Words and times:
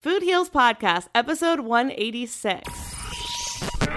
Food 0.00 0.22
Heals 0.22 0.48
Podcast, 0.48 1.08
episode 1.12 1.58
186. 1.58 2.72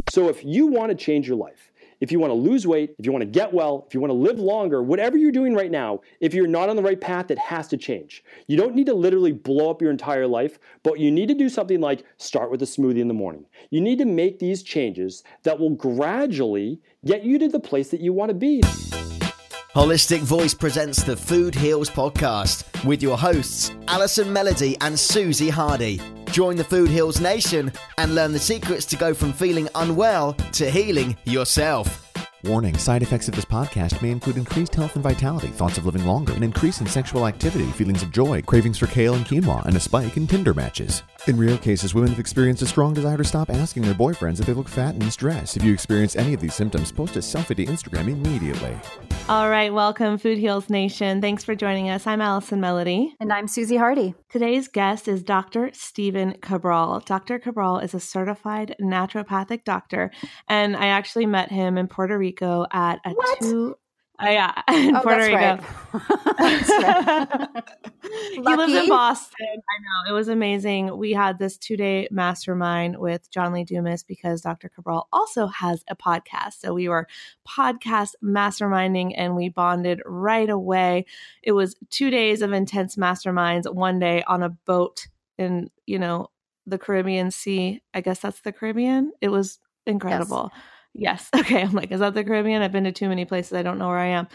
So, 0.09 0.29
if 0.29 0.43
you 0.43 0.65
want 0.65 0.89
to 0.89 0.95
change 0.95 1.27
your 1.27 1.37
life, 1.37 1.71
if 1.99 2.11
you 2.11 2.19
want 2.19 2.31
to 2.31 2.35
lose 2.35 2.65
weight, 2.65 2.95
if 2.97 3.05
you 3.05 3.11
want 3.11 3.21
to 3.21 3.27
get 3.27 3.53
well, 3.53 3.85
if 3.87 3.93
you 3.93 3.99
want 3.99 4.09
to 4.09 4.15
live 4.15 4.39
longer, 4.39 4.81
whatever 4.81 5.15
you're 5.15 5.31
doing 5.31 5.53
right 5.53 5.69
now, 5.69 5.99
if 6.19 6.33
you're 6.33 6.47
not 6.47 6.69
on 6.69 6.75
the 6.75 6.81
right 6.81 6.99
path, 6.99 7.29
it 7.29 7.37
has 7.37 7.67
to 7.67 7.77
change. 7.77 8.23
You 8.47 8.57
don't 8.57 8.73
need 8.73 8.87
to 8.87 8.95
literally 8.95 9.31
blow 9.31 9.69
up 9.69 9.79
your 9.79 9.91
entire 9.91 10.25
life, 10.25 10.57
but 10.81 10.97
you 10.97 11.11
need 11.11 11.27
to 11.27 11.35
do 11.35 11.49
something 11.49 11.79
like 11.79 12.03
start 12.17 12.49
with 12.49 12.63
a 12.63 12.65
smoothie 12.65 12.97
in 12.97 13.07
the 13.07 13.13
morning. 13.13 13.45
You 13.69 13.79
need 13.79 13.99
to 13.99 14.05
make 14.05 14.39
these 14.39 14.63
changes 14.63 15.23
that 15.43 15.59
will 15.59 15.75
gradually 15.75 16.81
get 17.05 17.23
you 17.23 17.37
to 17.37 17.47
the 17.47 17.59
place 17.59 17.89
that 17.91 18.01
you 18.01 18.11
want 18.11 18.29
to 18.29 18.35
be. 18.35 18.63
Holistic 19.73 20.19
Voice 20.19 20.53
presents 20.53 21.01
the 21.01 21.15
Food 21.15 21.55
Heals 21.55 21.89
podcast 21.89 22.65
with 22.83 23.01
your 23.01 23.17
hosts, 23.17 23.71
Allison 23.87 24.33
Melody 24.33 24.75
and 24.81 24.99
Susie 24.99 25.49
Hardy. 25.49 26.01
Join 26.25 26.57
the 26.57 26.63
Food 26.65 26.89
Heals 26.89 27.21
Nation 27.21 27.71
and 27.97 28.13
learn 28.13 28.33
the 28.33 28.39
secrets 28.39 28.85
to 28.87 28.97
go 28.97 29.13
from 29.13 29.31
feeling 29.31 29.69
unwell 29.75 30.33
to 30.33 30.69
healing 30.69 31.15
yourself. 31.23 32.11
Warning 32.43 32.77
side 32.77 33.01
effects 33.01 33.29
of 33.29 33.35
this 33.35 33.45
podcast 33.45 34.01
may 34.01 34.11
include 34.11 34.35
increased 34.35 34.75
health 34.75 34.95
and 34.95 35.03
vitality, 35.03 35.47
thoughts 35.47 35.77
of 35.77 35.85
living 35.85 36.05
longer, 36.05 36.33
an 36.33 36.43
increase 36.43 36.81
in 36.81 36.87
sexual 36.87 37.25
activity, 37.25 37.71
feelings 37.71 38.03
of 38.03 38.11
joy, 38.11 38.41
cravings 38.41 38.77
for 38.77 38.87
kale 38.87 39.13
and 39.13 39.25
quinoa, 39.25 39.65
and 39.65 39.77
a 39.77 39.79
spike 39.79 40.17
in 40.17 40.27
Tinder 40.27 40.53
matches. 40.53 41.01
In 41.27 41.37
rare 41.37 41.59
cases, 41.59 41.93
women 41.93 42.09
have 42.09 42.19
experienced 42.19 42.63
a 42.63 42.65
strong 42.65 42.95
desire 42.95 43.15
to 43.15 43.23
stop 43.23 43.51
asking 43.51 43.83
their 43.83 43.93
boyfriends 43.93 44.39
if 44.39 44.47
they 44.47 44.53
look 44.53 44.67
fat 44.67 44.95
and 44.95 45.13
stressed. 45.13 45.55
If 45.55 45.63
you 45.63 45.71
experience 45.71 46.15
any 46.15 46.33
of 46.33 46.41
these 46.41 46.55
symptoms, 46.55 46.91
post 46.91 47.15
a 47.15 47.19
selfie 47.19 47.55
to 47.57 47.65
Instagram 47.65 48.09
immediately. 48.09 48.75
All 49.29 49.47
right, 49.47 49.71
welcome, 49.71 50.17
Food 50.17 50.39
Heals 50.39 50.67
Nation. 50.71 51.21
Thanks 51.21 51.43
for 51.43 51.53
joining 51.53 51.91
us. 51.91 52.07
I'm 52.07 52.21
Allison 52.21 52.59
Melody. 52.59 53.15
And 53.19 53.31
I'm 53.31 53.47
Susie 53.47 53.77
Hardy. 53.77 54.15
Today's 54.29 54.67
guest 54.67 55.07
is 55.07 55.21
Dr. 55.21 55.69
Stephen 55.73 56.37
Cabral. 56.41 57.01
Dr. 57.01 57.37
Cabral 57.37 57.77
is 57.77 57.93
a 57.93 57.99
certified 57.99 58.75
naturopathic 58.81 59.63
doctor, 59.63 60.09
and 60.47 60.75
I 60.75 60.87
actually 60.87 61.27
met 61.27 61.51
him 61.51 61.77
in 61.77 61.87
Puerto 61.87 62.17
Rico 62.17 62.65
at 62.71 62.99
a 63.05 63.11
What? 63.11 63.39
two. 63.41 63.75
Uh, 64.23 64.29
yeah, 64.29 64.61
in 64.73 64.95
Oh, 64.95 65.01
Puerto 65.01 65.19
that's 65.19 65.27
Rico. 65.27 65.65
right. 65.93 67.63
he 68.33 68.39
lives 68.41 68.73
in 68.73 68.87
Boston. 68.87 69.47
I 69.49 69.55
know. 69.55 70.09
It 70.09 70.13
was 70.13 70.27
amazing. 70.27 70.95
We 70.97 71.13
had 71.13 71.39
this 71.39 71.57
two 71.57 71.75
day 71.77 72.07
mastermind 72.11 72.97
with 72.99 73.29
John 73.31 73.53
Lee 73.53 73.63
Dumas 73.63 74.03
because 74.03 74.41
Dr. 74.41 74.69
Cabral 74.69 75.07
also 75.11 75.47
has 75.47 75.83
a 75.89 75.95
podcast. 75.95 76.59
So 76.59 76.73
we 76.73 76.87
were 76.87 77.07
podcast 77.47 78.11
masterminding 78.23 79.13
and 79.17 79.35
we 79.35 79.49
bonded 79.49 80.01
right 80.05 80.49
away. 80.49 81.05
It 81.41 81.53
was 81.53 81.75
two 81.89 82.09
days 82.09 82.41
of 82.41 82.51
intense 82.53 82.95
masterminds, 82.95 83.71
one 83.73 83.99
day 83.99 84.23
on 84.23 84.43
a 84.43 84.49
boat 84.49 85.07
in, 85.37 85.69
you 85.85 85.97
know, 85.99 86.27
the 86.67 86.77
Caribbean 86.77 87.31
Sea. 87.31 87.81
I 87.93 88.01
guess 88.01 88.19
that's 88.19 88.41
the 88.41 88.51
Caribbean. 88.51 89.13
It 89.21 89.29
was 89.29 89.59
incredible. 89.87 90.51
Yes. 90.53 90.61
Okay. 91.35 91.61
I'm 91.61 91.71
like, 91.73 91.91
is 91.91 91.99
that 91.99 92.13
the 92.13 92.23
Caribbean? 92.23 92.61
I've 92.61 92.71
been 92.71 92.83
to 92.85 92.91
too 92.91 93.09
many 93.09 93.25
places. 93.25 93.53
I 93.53 93.63
don't 93.63 93.77
know 93.77 93.87
where 93.87 93.97
I 93.97 94.07
am. 94.07 94.27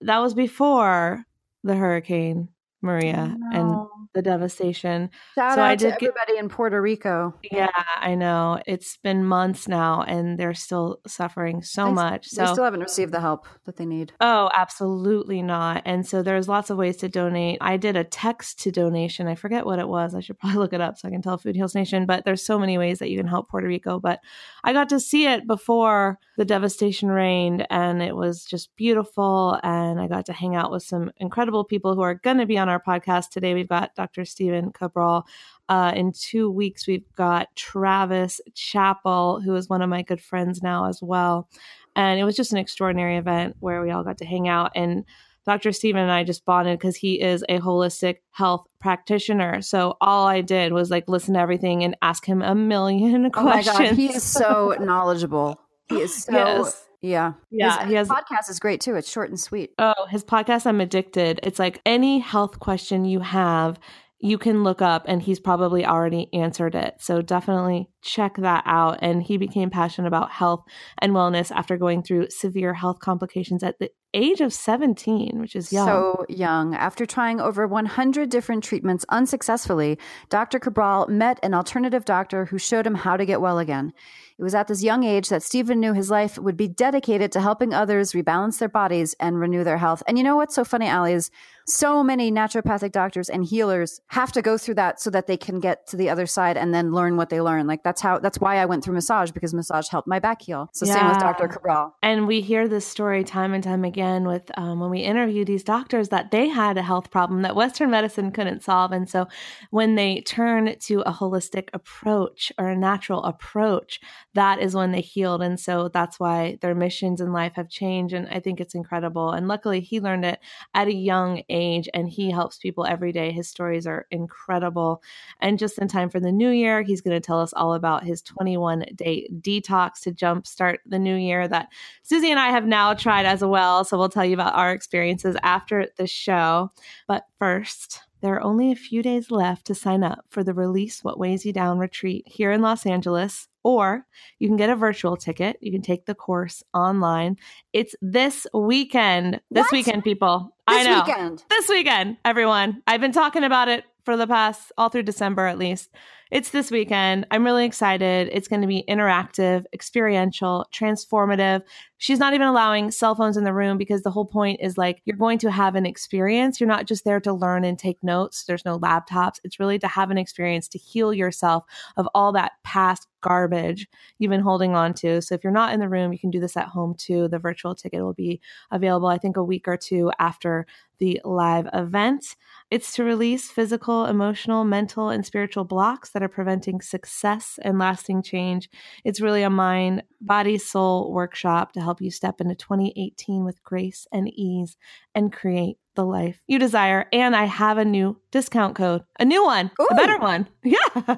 That 0.00 0.18
was 0.18 0.34
before 0.34 1.24
the 1.64 1.74
hurricane 1.76 2.48
Maria 2.82 3.36
and 3.52 3.86
the 4.14 4.20
devastation. 4.22 5.08
Shout 5.34 5.54
So 5.54 5.62
out 5.62 5.70
I 5.70 5.76
to 5.76 5.84
did 5.90 5.98
get- 5.98 6.08
everybody 6.10 6.38
in 6.38 6.48
Puerto 6.48 6.80
Rico. 6.82 7.34
Yeah, 7.50 7.68
I 7.96 8.14
know. 8.14 8.60
It's 8.66 8.98
been 8.98 9.24
months 9.24 9.68
now 9.68 10.02
and 10.02 10.38
they're 10.38 10.52
still 10.54 10.98
suffering 11.06 11.62
so 11.62 11.86
They- 11.86 11.92
much. 11.92 12.30
They 12.30 12.44
still 12.46 12.64
haven't 12.64 12.80
received 12.80 13.12
the 13.12 13.20
help 13.20 13.46
that 13.64 13.76
they 13.76 13.86
need. 13.86 14.12
Oh, 14.20 14.50
absolutely 14.54 15.40
not. 15.42 15.82
And 15.86 16.06
so 16.06 16.22
there's 16.22 16.48
lots 16.48 16.68
of 16.68 16.76
ways 16.76 16.96
to 16.98 17.08
donate. 17.08 17.58
I 17.60 17.76
did 17.78 17.96
a 17.96 18.04
text 18.04 18.60
to 18.64 18.70
donation. 18.72 19.28
I 19.28 19.34
forget 19.34 19.64
what 19.64 19.78
it 19.78 19.88
was. 19.88 20.14
I 20.14 20.20
should 20.20 20.38
probably 20.40 20.58
look 20.58 20.72
it 20.74 20.80
up 20.80 20.98
so 20.98 21.08
I 21.08 21.10
can 21.10 21.22
tell 21.22 21.38
Food 21.38 21.56
Heals 21.56 21.74
Nation. 21.74 22.04
But 22.04 22.24
there's 22.24 22.44
so 22.44 22.58
many 22.58 22.76
ways 22.76 22.98
that 22.98 23.08
you 23.10 23.16
can 23.16 23.26
help 23.28 23.48
Puerto 23.48 23.66
Rico. 23.66 23.98
But 24.00 24.20
I 24.64 24.72
got 24.74 24.88
to 24.90 25.00
see 25.00 25.26
it 25.26 25.46
before 25.46 26.18
the 26.36 26.44
devastation 26.44 27.10
reigned, 27.10 27.66
and 27.70 28.02
it 28.02 28.16
was 28.16 28.44
just 28.44 28.74
beautiful. 28.76 29.58
And 29.62 30.00
I 30.00 30.08
got 30.08 30.26
to 30.26 30.32
hang 30.32 30.54
out 30.56 30.70
with 30.70 30.82
some 30.82 31.10
incredible 31.18 31.64
people 31.64 31.94
who 31.94 32.02
are 32.02 32.14
going 32.14 32.38
to 32.38 32.46
be 32.46 32.58
on 32.58 32.68
our 32.72 32.82
podcast 32.82 33.30
today. 33.30 33.54
We've 33.54 33.68
got 33.68 33.94
Dr. 33.94 34.24
Stephen 34.24 34.72
Cabral. 34.72 35.26
Uh, 35.68 35.92
in 35.94 36.12
two 36.12 36.50
weeks, 36.50 36.86
we've 36.86 37.10
got 37.16 37.54
Travis 37.54 38.40
Chappell, 38.54 39.40
who 39.40 39.54
is 39.54 39.68
one 39.68 39.82
of 39.82 39.88
my 39.88 40.02
good 40.02 40.20
friends 40.20 40.62
now 40.62 40.86
as 40.86 41.00
well. 41.02 41.48
And 41.94 42.18
it 42.18 42.24
was 42.24 42.36
just 42.36 42.52
an 42.52 42.58
extraordinary 42.58 43.16
event 43.16 43.56
where 43.60 43.82
we 43.82 43.90
all 43.90 44.02
got 44.02 44.18
to 44.18 44.24
hang 44.24 44.48
out. 44.48 44.72
And 44.74 45.04
Dr. 45.44 45.72
Stephen 45.72 46.00
and 46.02 46.10
I 46.10 46.24
just 46.24 46.44
bonded 46.44 46.78
because 46.78 46.96
he 46.96 47.20
is 47.20 47.44
a 47.48 47.58
holistic 47.58 48.18
health 48.30 48.66
practitioner. 48.80 49.60
So 49.60 49.96
all 50.00 50.26
I 50.26 50.40
did 50.40 50.72
was 50.72 50.90
like 50.90 51.08
listen 51.08 51.34
to 51.34 51.40
everything 51.40 51.82
and 51.82 51.96
ask 52.00 52.24
him 52.24 52.42
a 52.42 52.54
million 52.54 53.30
Oh 53.34 53.42
my 53.42 53.62
questions. 53.62 53.90
God. 53.90 53.94
He 53.96 54.06
is 54.14 54.22
so 54.22 54.76
knowledgeable. 54.78 55.60
He 55.88 56.00
is 56.00 56.24
so. 56.24 56.32
Yes. 56.32 56.86
Yeah. 57.02 57.32
Yeah, 57.50 57.80
His 57.80 57.88
he 57.90 57.94
has- 57.96 58.08
podcast 58.08 58.48
is 58.48 58.58
great 58.60 58.80
too. 58.80 58.94
It's 58.94 59.10
short 59.10 59.28
and 59.28 59.38
sweet. 59.38 59.72
Oh, 59.78 60.06
his 60.08 60.24
podcast, 60.24 60.66
I'm 60.66 60.80
Addicted. 60.80 61.40
It's 61.42 61.58
like 61.58 61.80
any 61.84 62.20
health 62.20 62.60
question 62.60 63.04
you 63.04 63.20
have, 63.20 63.78
you 64.20 64.38
can 64.38 64.62
look 64.62 64.80
up, 64.80 65.04
and 65.08 65.20
he's 65.20 65.40
probably 65.40 65.84
already 65.84 66.28
answered 66.32 66.76
it. 66.76 66.94
So 67.00 67.20
definitely 67.22 67.90
check 68.02 68.36
that 68.36 68.62
out. 68.66 69.00
And 69.02 69.20
he 69.20 69.36
became 69.36 69.68
passionate 69.68 70.06
about 70.06 70.30
health 70.30 70.62
and 71.00 71.12
wellness 71.12 71.50
after 71.50 71.76
going 71.76 72.04
through 72.04 72.30
severe 72.30 72.72
health 72.72 73.00
complications 73.00 73.64
at 73.64 73.80
the 73.80 73.90
age 74.14 74.40
of 74.40 74.52
17, 74.52 75.38
which 75.40 75.56
is 75.56 75.72
young. 75.72 75.86
So 75.86 76.26
young. 76.28 76.74
After 76.74 77.06
trying 77.06 77.40
over 77.40 77.66
100 77.66 78.28
different 78.28 78.62
treatments 78.62 79.04
unsuccessfully, 79.08 79.98
Dr. 80.28 80.58
Cabral 80.58 81.06
met 81.08 81.38
an 81.42 81.54
alternative 81.54 82.04
doctor 82.04 82.46
who 82.46 82.58
showed 82.58 82.86
him 82.86 82.94
how 82.94 83.16
to 83.16 83.26
get 83.26 83.40
well 83.40 83.58
again. 83.58 83.92
It 84.38 84.42
was 84.42 84.54
at 84.54 84.68
this 84.68 84.82
young 84.82 85.04
age 85.04 85.28
that 85.28 85.42
Stephen 85.42 85.80
knew 85.80 85.92
his 85.92 86.10
life 86.10 86.38
would 86.38 86.56
be 86.56 86.68
dedicated 86.68 87.32
to 87.32 87.40
helping 87.40 87.72
others 87.72 88.12
rebalance 88.12 88.58
their 88.58 88.68
bodies 88.68 89.14
and 89.20 89.38
renew 89.38 89.64
their 89.64 89.78
health. 89.78 90.02
And 90.06 90.18
you 90.18 90.24
know 90.24 90.36
what's 90.36 90.54
so 90.54 90.64
funny, 90.64 90.88
Ali, 90.88 91.12
is 91.12 91.30
so 91.66 92.02
many 92.02 92.30
naturopathic 92.30 92.92
doctors 92.92 93.28
and 93.28 93.44
healers 93.44 94.00
have 94.08 94.32
to 94.32 94.42
go 94.42 94.58
through 94.58 94.74
that 94.74 95.00
so 95.00 95.10
that 95.10 95.26
they 95.26 95.36
can 95.36 95.60
get 95.60 95.86
to 95.88 95.96
the 95.96 96.10
other 96.10 96.26
side 96.26 96.56
and 96.56 96.74
then 96.74 96.92
learn 96.92 97.16
what 97.16 97.30
they 97.30 97.40
learn. 97.40 97.66
Like 97.66 97.82
that's 97.82 98.00
how 98.00 98.18
that's 98.18 98.38
why 98.38 98.56
I 98.56 98.66
went 98.66 98.84
through 98.84 98.94
massage 98.94 99.30
because 99.30 99.54
massage 99.54 99.88
helped 99.88 100.08
my 100.08 100.18
back 100.18 100.42
heal. 100.42 100.68
So 100.72 100.86
same 100.86 101.08
with 101.08 101.18
Dr. 101.18 101.48
Cabral. 101.48 101.94
And 102.02 102.26
we 102.26 102.40
hear 102.40 102.68
this 102.68 102.86
story 102.86 103.24
time 103.24 103.54
and 103.54 103.62
time 103.62 103.84
again 103.84 104.26
with 104.26 104.50
um, 104.56 104.80
when 104.80 104.90
we 104.90 105.00
interview 105.00 105.44
these 105.44 105.64
doctors 105.64 106.08
that 106.10 106.30
they 106.30 106.48
had 106.48 106.76
a 106.78 106.82
health 106.82 107.10
problem 107.10 107.42
that 107.42 107.56
Western 107.56 107.90
medicine 107.90 108.32
couldn't 108.32 108.62
solve. 108.62 108.92
And 108.92 109.08
so 109.08 109.28
when 109.70 109.94
they 109.94 110.20
turn 110.22 110.76
to 110.78 111.00
a 111.02 111.12
holistic 111.12 111.68
approach 111.72 112.52
or 112.58 112.68
a 112.68 112.76
natural 112.76 113.22
approach, 113.24 114.00
that 114.34 114.60
is 114.60 114.74
when 114.74 114.92
they 114.92 115.00
healed. 115.00 115.42
And 115.42 115.58
so 115.58 115.88
that's 115.88 116.18
why 116.18 116.58
their 116.60 116.74
missions 116.74 117.20
in 117.20 117.32
life 117.32 117.52
have 117.56 117.68
changed. 117.68 118.14
And 118.14 118.28
I 118.28 118.40
think 118.40 118.60
it's 118.60 118.74
incredible. 118.74 119.30
And 119.30 119.48
luckily, 119.48 119.80
he 119.80 120.00
learned 120.00 120.24
it 120.24 120.40
at 120.74 120.88
a 120.88 120.94
young 120.94 121.42
age 121.52 121.88
and 121.94 122.08
he 122.08 122.30
helps 122.30 122.56
people 122.56 122.84
every 122.84 123.12
day. 123.12 123.30
His 123.30 123.48
stories 123.48 123.86
are 123.86 124.06
incredible. 124.10 125.02
And 125.40 125.58
just 125.58 125.78
in 125.78 125.86
time 125.86 126.10
for 126.10 126.18
the 126.18 126.32
new 126.32 126.50
year, 126.50 126.82
he's 126.82 127.00
going 127.00 127.14
to 127.14 127.24
tell 127.24 127.40
us 127.40 127.52
all 127.52 127.74
about 127.74 128.04
his 128.04 128.22
21 128.22 128.86
day 128.96 129.28
detox 129.40 130.00
to 130.02 130.12
jumpstart 130.12 130.78
the 130.86 130.98
new 130.98 131.16
year 131.16 131.46
that 131.46 131.68
Susie 132.02 132.30
and 132.30 132.40
I 132.40 132.48
have 132.48 132.66
now 132.66 132.94
tried 132.94 133.26
as 133.26 133.44
well. 133.44 133.84
So 133.84 133.98
we'll 133.98 134.08
tell 134.08 134.24
you 134.24 134.34
about 134.34 134.54
our 134.54 134.72
experiences 134.72 135.36
after 135.42 135.88
the 135.96 136.06
show. 136.06 136.72
But 137.06 137.26
first, 137.38 138.00
there 138.22 138.34
are 138.34 138.42
only 138.42 138.72
a 138.72 138.76
few 138.76 139.02
days 139.02 139.30
left 139.30 139.66
to 139.66 139.74
sign 139.74 140.02
up 140.02 140.24
for 140.30 140.42
the 140.42 140.54
Release 140.54 141.02
What 141.04 141.18
Weighs 141.18 141.44
You 141.44 141.52
Down 141.52 141.78
retreat 141.78 142.24
here 142.26 142.50
in 142.52 142.62
Los 142.62 142.86
Angeles, 142.86 143.48
or 143.64 144.06
you 144.38 144.48
can 144.48 144.56
get 144.56 144.70
a 144.70 144.76
virtual 144.76 145.16
ticket. 145.16 145.58
You 145.60 145.72
can 145.72 145.82
take 145.82 146.06
the 146.06 146.14
course 146.14 146.62
online. 146.72 147.36
It's 147.72 147.94
this 148.00 148.46
weekend. 148.54 149.40
This 149.50 149.64
What? 149.64 149.72
weekend, 149.72 150.04
people. 150.04 150.54
This 150.68 150.86
I 150.86 150.90
know. 150.90 151.02
weekend. 151.06 151.44
This 151.50 151.68
weekend, 151.68 152.16
everyone. 152.24 152.82
I've 152.86 153.00
been 153.00 153.12
talking 153.12 153.44
about 153.44 153.68
it 153.68 153.84
for 154.04 154.16
the 154.16 154.26
past, 154.26 154.72
all 154.78 154.88
through 154.88 155.02
December 155.04 155.46
at 155.46 155.58
least. 155.58 155.90
It's 156.32 156.48
this 156.48 156.70
weekend. 156.70 157.26
I'm 157.30 157.44
really 157.44 157.66
excited. 157.66 158.30
It's 158.32 158.48
going 158.48 158.62
to 158.62 158.66
be 158.66 158.86
interactive, 158.88 159.66
experiential, 159.74 160.64
transformative. 160.72 161.60
She's 161.98 162.18
not 162.18 162.32
even 162.32 162.46
allowing 162.46 162.90
cell 162.90 163.14
phones 163.14 163.36
in 163.36 163.44
the 163.44 163.52
room 163.52 163.76
because 163.76 164.00
the 164.00 164.10
whole 164.10 164.24
point 164.24 164.58
is 164.62 164.78
like 164.78 165.02
you're 165.04 165.14
going 165.14 165.36
to 165.40 165.50
have 165.50 165.74
an 165.74 165.84
experience. 165.84 166.58
You're 166.58 166.68
not 166.68 166.86
just 166.86 167.04
there 167.04 167.20
to 167.20 167.34
learn 167.34 167.64
and 167.64 167.78
take 167.78 168.02
notes. 168.02 168.44
There's 168.44 168.64
no 168.64 168.78
laptops. 168.78 169.40
It's 169.44 169.60
really 169.60 169.78
to 169.80 169.88
have 169.88 170.10
an 170.10 170.16
experience 170.16 170.68
to 170.68 170.78
heal 170.78 171.12
yourself 171.12 171.64
of 171.98 172.08
all 172.14 172.32
that 172.32 172.52
past 172.64 173.08
garbage 173.20 173.86
you've 174.18 174.30
been 174.30 174.40
holding 174.40 174.74
on 174.74 174.94
to. 174.94 175.22
So 175.22 175.34
if 175.34 175.44
you're 175.44 175.52
not 175.52 175.72
in 175.72 175.80
the 175.80 175.88
room, 175.88 176.12
you 176.12 176.18
can 176.18 176.30
do 176.30 176.40
this 176.40 176.56
at 176.56 176.68
home 176.68 176.94
too. 176.96 177.28
The 177.28 177.38
virtual 177.38 177.74
ticket 177.74 178.02
will 178.02 178.14
be 178.14 178.40
available, 178.70 179.08
I 179.08 179.18
think, 179.18 179.36
a 179.36 179.44
week 179.44 179.68
or 179.68 179.76
two 179.76 180.10
after 180.18 180.66
the 180.98 181.20
live 181.24 181.68
event. 181.72 182.36
It's 182.70 182.92
to 182.94 183.04
release 183.04 183.50
physical, 183.50 184.06
emotional, 184.06 184.64
mental, 184.64 185.08
and 185.08 185.26
spiritual 185.26 185.64
blocks 185.64 186.10
that 186.10 186.21
are 186.22 186.28
preventing 186.28 186.80
success 186.80 187.58
and 187.62 187.78
lasting 187.78 188.22
change. 188.22 188.68
It's 189.04 189.20
really 189.20 189.42
a 189.42 189.50
mind, 189.50 190.02
body, 190.20 190.58
soul 190.58 191.12
workshop 191.12 191.72
to 191.72 191.80
help 191.80 192.00
you 192.00 192.10
step 192.10 192.40
into 192.40 192.54
2018 192.54 193.44
with 193.44 193.62
grace 193.62 194.06
and 194.12 194.28
ease 194.28 194.76
and 195.14 195.32
create 195.32 195.76
the 195.94 196.04
life 196.04 196.40
you 196.46 196.58
desire. 196.58 197.06
And 197.12 197.36
I 197.36 197.44
have 197.44 197.76
a 197.76 197.84
new 197.84 198.18
discount 198.30 198.74
code, 198.76 199.02
a 199.20 199.24
new 199.26 199.44
one, 199.44 199.70
a 199.90 199.94
better 199.94 200.18
one. 200.18 200.48
Yeah. 200.64 201.16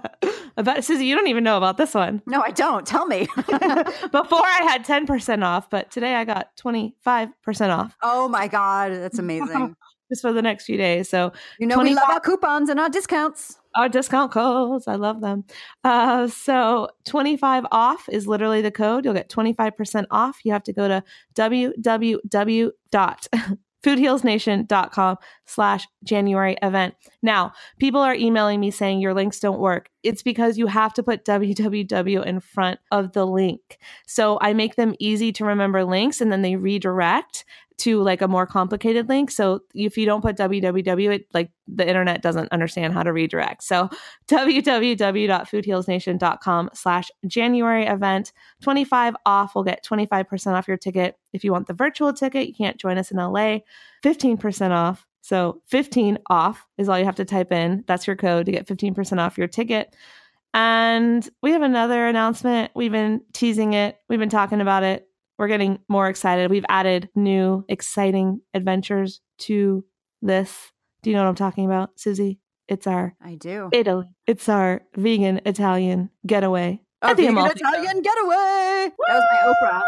about 0.57 0.83
Susie, 0.85 1.07
you 1.07 1.15
don't 1.15 1.29
even 1.29 1.45
know 1.45 1.57
about 1.57 1.77
this 1.77 1.95
one. 1.95 2.23
No, 2.27 2.41
I 2.41 2.51
don't. 2.51 2.87
Tell 2.87 3.07
me. 3.07 3.27
Before 3.37 3.53
I 4.45 4.61
had 4.69 4.85
10% 4.85 5.45
off, 5.45 5.71
but 5.71 5.91
today 5.91 6.15
I 6.15 6.25
got 6.25 6.57
25% 6.57 7.33
off 7.69 7.97
oh 8.03 8.29
my 8.29 8.49
God. 8.49 8.93
That's 8.93 9.19
amazing. 9.21 9.77
just 10.09 10.23
for 10.23 10.33
the 10.33 10.43
next 10.43 10.65
few 10.65 10.77
days. 10.77 11.09
So 11.09 11.33
You 11.59 11.67
know, 11.67 11.79
we 11.79 11.95
love 11.95 12.09
our 12.09 12.21
coupons 12.21 12.69
and 12.69 12.81
our 12.81 12.89
discounts. 12.89 13.59
Our 13.77 13.89
discount 13.89 14.33
codes. 14.33 14.87
I 14.89 14.95
love 14.95 15.21
them. 15.21 15.45
Uh, 15.83 16.29
so 16.29 16.89
25 17.05 17.67
off 17.73 18.09
is 18.09 18.27
literally 18.27 18.63
the 18.63 18.71
code. 18.71 19.05
You'll 19.05 19.15
get 19.15 19.29
25% 19.29 20.07
off. 20.11 20.39
You 20.45 20.53
have 20.53 20.63
to 20.65 20.73
go 20.73 20.89
to 20.89 21.03
www 21.35 22.71
foodhealsnation.com 23.85 25.17
slash 25.47 25.87
January 26.03 26.57
event. 26.63 26.95
Now, 27.23 27.53
people 27.79 28.01
are 28.01 28.15
emailing 28.15 28.61
me 28.61 28.71
saying 28.71 29.01
your 29.01 29.15
links 29.15 29.41
don't 29.41 29.59
work. 29.59 29.91
It's 30.03 30.23
because 30.23 30.59
you 30.59 30.67
have 30.67 30.95
to 30.95 31.03
put 31.03 31.25
www 31.25 32.25
in 32.25 32.41
front 32.41 32.81
of 32.91 33.13
the 33.13 33.27
link. 33.27 33.79
So 34.07 34.39
I 34.41 34.55
make 34.55 34.77
them 34.77 34.95
easy 34.99 35.33
to 35.33 35.45
remember 35.45 35.85
links 35.85 36.21
and 36.21 36.33
then 36.33 36.43
they 36.43 36.57
redirect 36.57 37.45
to 37.77 38.01
like 38.03 38.23
a 38.23 38.29
more 38.29 38.47
complicated 38.47 39.09
link. 39.09 39.31
So 39.31 39.61
if 39.75 39.99
you 39.99 40.07
don't 40.07 40.23
put 40.23 40.37
www, 40.37 41.15
it 41.15 41.27
like 41.35 41.51
the 41.67 41.85
internet 41.87 42.23
doesn't 42.23 42.53
understand 42.53 42.93
how 42.93 43.03
to 43.03 43.13
redirect. 43.13 43.65
So 43.65 43.91
www.foodhealsnation.com 44.29 46.71
slash 46.73 47.11
January 47.27 47.87
event. 47.87 48.33
25 48.63 49.17
off 49.27 49.55
will 49.55 49.65
get 49.65 49.85
25% 49.85 50.53
off 50.53 50.69
your 50.69 50.77
ticket. 50.77 51.19
If 51.33 51.43
you 51.45 51.53
want 51.53 51.67
the 51.67 51.75
virtual 51.75 52.13
ticket, 52.13 52.47
you 52.47 52.55
can't 52.55 52.77
join 52.77 52.99
us 52.99 53.11
in 53.11 53.17
LA, 53.17 53.61
15% 54.05 54.71
off. 54.71 55.07
So 55.25 55.63
15 55.69 56.19
off 56.29 56.67
is 56.77 56.89
all 56.89 56.99
you 56.99 57.05
have 57.05 57.17
to 57.17 57.25
type 57.25 57.51
in. 57.51 57.85
That's 57.87 58.07
your 58.07 58.17
code 58.17 58.47
to 58.47 58.53
get 58.53 58.67
15% 58.67 59.19
off 59.19 59.39
your 59.39 59.49
ticket. 59.49 59.95
And 60.53 61.29
we 61.43 61.53
have 61.53 61.63
another 61.63 62.07
announcement. 62.07 62.73
We've 62.75 62.93
been 62.93 63.23
teasing 63.33 63.73
it. 63.73 63.97
We've 64.09 64.19
been 64.19 64.29
talking 64.29 64.61
about 64.61 64.83
it 64.83 65.09
we're 65.39 65.49
getting 65.49 65.81
more 65.89 66.09
excited. 66.09 66.51
We've 66.51 66.65
added 66.69 67.09
new 67.15 67.65
exciting 67.69 68.41
adventures 68.53 69.21
to 69.39 69.85
this. 70.23 70.73
Do 71.03 71.11
you 71.11 71.17
know 71.17 71.23
what 71.23 71.29
I'm 71.29 71.35
talking 71.35 71.67
about, 71.67 71.99
Susie? 71.99 72.41
It's 72.69 72.87
our 72.87 73.15
I 73.21 73.35
do. 73.35 73.69
Italy. 73.73 74.09
It's 74.27 74.49
our 74.49 74.83
vegan 74.97 75.41
Italian 75.45 76.11
getaway. 76.27 76.81
A 77.03 77.15
vegan 77.15 77.37
Italian 77.37 78.01
getaway. 78.01 78.91
That 78.91 79.15
was 79.15 79.25
my 79.33 79.69
Oprah. 79.69 79.83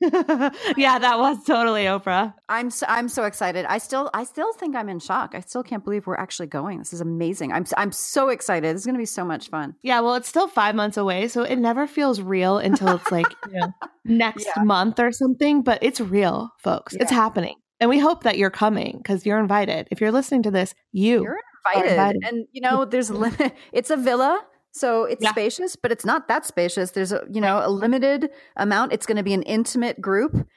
yeah, 0.76 0.98
that 0.98 1.18
was 1.18 1.44
totally 1.44 1.84
Oprah. 1.84 2.34
I'm 2.48 2.70
so, 2.70 2.86
I'm 2.88 3.08
so 3.08 3.24
excited. 3.24 3.64
I 3.66 3.78
still 3.78 4.10
I 4.14 4.24
still 4.24 4.52
think 4.54 4.76
I'm 4.76 4.88
in 4.88 4.98
shock. 4.98 5.34
I 5.34 5.40
still 5.40 5.62
can't 5.62 5.84
believe 5.84 6.06
we're 6.06 6.16
actually 6.16 6.46
going. 6.48 6.78
This 6.78 6.92
is 6.92 7.00
amazing. 7.00 7.52
I'm 7.52 7.64
I'm 7.76 7.92
so 7.92 8.28
excited. 8.28 8.74
This 8.74 8.82
is 8.82 8.86
going 8.86 8.96
to 8.96 9.00
be 9.00 9.06
so 9.06 9.24
much 9.24 9.48
fun. 9.48 9.74
Yeah, 9.82 10.00
well, 10.00 10.14
it's 10.14 10.28
still 10.28 10.48
5 10.48 10.74
months 10.74 10.96
away, 10.96 11.28
so 11.28 11.42
it 11.42 11.56
never 11.56 11.86
feels 11.86 12.20
real 12.20 12.58
until 12.58 12.96
it's 12.96 13.10
like, 13.10 13.26
you 13.52 13.60
know, 13.60 13.72
next 14.04 14.46
yeah. 14.56 14.62
month 14.62 14.98
or 14.98 15.12
something, 15.12 15.62
but 15.62 15.78
it's 15.82 16.00
real, 16.00 16.50
folks. 16.58 16.94
Yeah. 16.94 17.02
It's 17.02 17.12
happening. 17.12 17.56
And 17.80 17.90
we 17.90 17.98
hope 17.98 18.22
that 18.22 18.38
you're 18.38 18.50
coming 18.50 19.02
cuz 19.02 19.26
you're 19.26 19.38
invited. 19.38 19.88
If 19.90 20.00
you're 20.00 20.12
listening 20.12 20.42
to 20.44 20.50
this, 20.50 20.74
you 20.92 21.22
You're 21.22 21.40
invited. 21.66 21.90
invited. 21.92 22.24
And 22.24 22.46
you 22.52 22.60
know, 22.60 22.84
there's 22.84 23.10
a 23.10 23.14
limit. 23.14 23.52
it's 23.72 23.90
a 23.90 23.96
villa 23.96 24.44
so 24.74 25.04
it's 25.04 25.22
yeah. 25.22 25.30
spacious, 25.30 25.76
but 25.76 25.92
it's 25.92 26.04
not 26.04 26.26
that 26.26 26.44
spacious. 26.44 26.90
There's 26.90 27.12
a 27.12 27.24
you 27.30 27.40
know 27.40 27.62
a 27.64 27.70
limited 27.70 28.30
amount. 28.56 28.92
It's 28.92 29.06
going 29.06 29.18
to 29.18 29.22
be 29.22 29.32
an 29.32 29.42
intimate 29.42 30.00
group, 30.00 30.48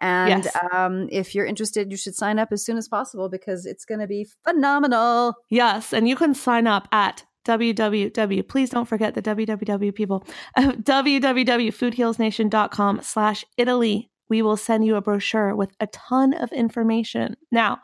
and 0.00 0.44
yes. 0.44 0.56
um, 0.72 1.10
if 1.12 1.34
you're 1.34 1.44
interested, 1.44 1.90
you 1.90 1.98
should 1.98 2.14
sign 2.14 2.38
up 2.38 2.52
as 2.52 2.64
soon 2.64 2.78
as 2.78 2.88
possible 2.88 3.28
because 3.28 3.66
it's 3.66 3.84
going 3.84 4.00
to 4.00 4.06
be 4.06 4.26
phenomenal. 4.44 5.34
Yes, 5.50 5.92
and 5.92 6.08
you 6.08 6.16
can 6.16 6.32
sign 6.32 6.66
up 6.66 6.88
at 6.90 7.26
www. 7.44 8.48
Please 8.48 8.70
don't 8.70 8.86
forget 8.86 9.12
the 9.14 9.20
www 9.20 9.94
people. 9.94 10.24
www.foodhealsnation.com 10.56 13.00
slash 13.02 13.44
Italy. 13.58 14.10
We 14.28 14.42
will 14.42 14.56
send 14.56 14.84
you 14.86 14.96
a 14.96 15.02
brochure 15.02 15.54
with 15.54 15.70
a 15.80 15.86
ton 15.88 16.32
of 16.34 16.50
information. 16.50 17.36
Now, 17.52 17.78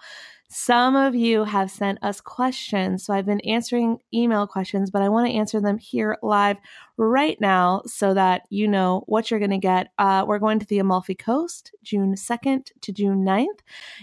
some 0.53 0.97
of 0.97 1.15
you 1.15 1.45
have 1.45 1.71
sent 1.71 1.99
us 2.03 2.21
questions. 2.21 3.05
So 3.05 3.15
I've 3.15 3.25
been 3.25 3.41
answering 3.41 3.99
email 4.13 4.47
questions, 4.47 4.91
but 4.91 5.01
I 5.01 5.09
want 5.09 5.27
to 5.27 5.33
answer 5.33 5.63
them 5.63 5.79
here 5.79 6.19
live 6.23 6.59
right 6.99 7.41
now 7.41 7.81
so 7.87 8.13
that 8.13 8.43
you 8.51 8.69
know 8.69 9.03
what 9.07 9.31
you're 9.31 9.41
going 9.41 9.51
to 9.51 9.59
get. 9.59 9.89
Uh, 9.99 10.27
we're 10.29 10.39
going 10.39 10.59
to 10.59 10.67
the 10.67 10.79
Amalfi 10.79 11.15
Coast 11.15 11.75
June 11.83 12.15
2nd 12.15 12.67
to 12.83 12.93
June 12.93 13.25
9th. 13.25 13.61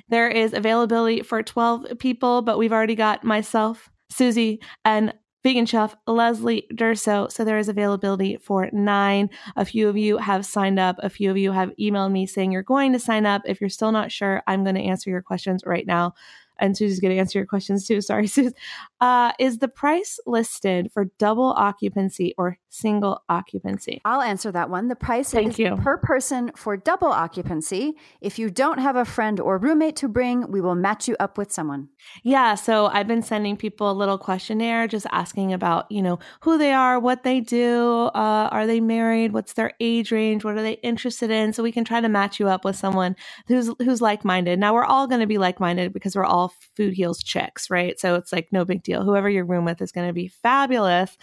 There 0.09 0.27
is 0.27 0.53
availability 0.53 1.21
for 1.21 1.43
12 1.43 1.99
people, 1.99 2.41
but 2.41 2.57
we've 2.57 2.73
already 2.73 2.95
got 2.95 3.23
myself, 3.23 3.91
Susie, 4.09 4.59
and 4.83 5.13
vegan 5.43 5.65
chef 5.65 5.95
Leslie 6.07 6.67
Durso. 6.73 7.31
So 7.31 7.43
there 7.43 7.57
is 7.57 7.69
availability 7.69 8.37
for 8.37 8.69
nine. 8.71 9.29
A 9.55 9.65
few 9.65 9.87
of 9.89 9.97
you 9.97 10.17
have 10.17 10.45
signed 10.45 10.79
up. 10.79 10.97
A 10.99 11.09
few 11.09 11.31
of 11.31 11.37
you 11.37 11.51
have 11.51 11.71
emailed 11.79 12.11
me 12.11 12.25
saying 12.25 12.51
you're 12.51 12.63
going 12.63 12.93
to 12.93 12.99
sign 12.99 13.25
up. 13.25 13.41
If 13.45 13.61
you're 13.61 13.69
still 13.69 13.91
not 13.91 14.11
sure, 14.11 14.43
I'm 14.47 14.63
going 14.63 14.75
to 14.75 14.81
answer 14.81 15.09
your 15.09 15.21
questions 15.21 15.63
right 15.65 15.87
now 15.87 16.13
and 16.59 16.75
Susie's 16.75 16.99
going 16.99 17.13
to 17.13 17.19
answer 17.19 17.39
your 17.39 17.45
questions 17.45 17.85
too. 17.85 18.01
Sorry, 18.09 18.27
Susie. 18.27 18.55
Uh, 19.01 19.31
is 19.39 19.59
the 19.59 19.67
price 19.67 20.19
listed 20.25 20.91
for 20.93 21.05
double 21.17 21.53
occupancy 21.57 22.33
or 22.37 22.57
single 22.69 23.23
occupancy? 23.29 24.01
I'll 24.05 24.21
answer 24.21 24.51
that 24.51 24.69
one. 24.69 24.87
The 24.87 24.95
price 24.95 25.31
Thank 25.31 25.53
is 25.53 25.59
you. 25.59 25.75
per 25.77 25.97
person 25.97 26.51
for 26.55 26.75
double 26.75 27.07
occupancy. 27.07 27.93
If 28.21 28.37
you 28.37 28.49
don't 28.49 28.79
have 28.79 28.95
a 28.95 29.05
friend 29.05 29.39
or 29.39 29.57
roommate 29.57 29.95
to 29.97 30.07
bring, 30.07 30.51
we 30.51 30.61
will 30.61 30.75
match 30.75 31.07
you 31.07 31.15
up 31.19 31.37
with 31.37 31.51
someone. 31.51 31.89
Yeah. 32.23 32.55
So 32.55 32.87
I've 32.87 33.07
been 33.07 33.21
sending 33.21 33.57
people 33.57 33.89
a 33.89 33.93
little 33.93 34.17
questionnaire 34.17 34.87
just 34.87 35.07
asking 35.11 35.53
about, 35.53 35.89
you 35.91 36.01
know, 36.01 36.19
who 36.41 36.57
they 36.57 36.73
are, 36.73 36.99
what 36.99 37.23
they 37.23 37.39
do, 37.39 38.09
uh, 38.13 38.49
are 38.51 38.67
they 38.67 38.81
married, 38.81 39.31
what's 39.31 39.53
their 39.53 39.73
age 39.79 40.11
range, 40.11 40.43
what 40.43 40.55
are 40.55 40.61
they 40.61 40.73
interested 40.73 41.31
in, 41.31 41.53
so 41.53 41.63
we 41.63 41.71
can 41.71 41.85
try 41.85 42.01
to 42.01 42.09
match 42.09 42.39
you 42.39 42.47
up 42.47 42.65
with 42.65 42.75
someone 42.75 43.15
who's 43.47 43.69
who's 43.79 44.01
like 44.01 44.25
minded. 44.25 44.59
Now 44.59 44.73
we're 44.73 44.85
all 44.85 45.07
going 45.07 45.21
to 45.21 45.27
be 45.27 45.37
like 45.37 45.59
minded 45.59 45.93
because 45.93 46.15
we're 46.15 46.25
all 46.25 46.48
food 46.75 46.93
heals 46.93 47.23
chicks, 47.23 47.69
right? 47.69 47.99
So 47.99 48.15
it's 48.15 48.31
like 48.31 48.49
no 48.51 48.65
big 48.65 48.83
deal. 48.83 49.03
Whoever 49.03 49.29
you're 49.29 49.45
room 49.45 49.65
with 49.65 49.81
is 49.81 49.91
going 49.91 50.07
to 50.07 50.13
be 50.13 50.27
fabulous. 50.27 51.17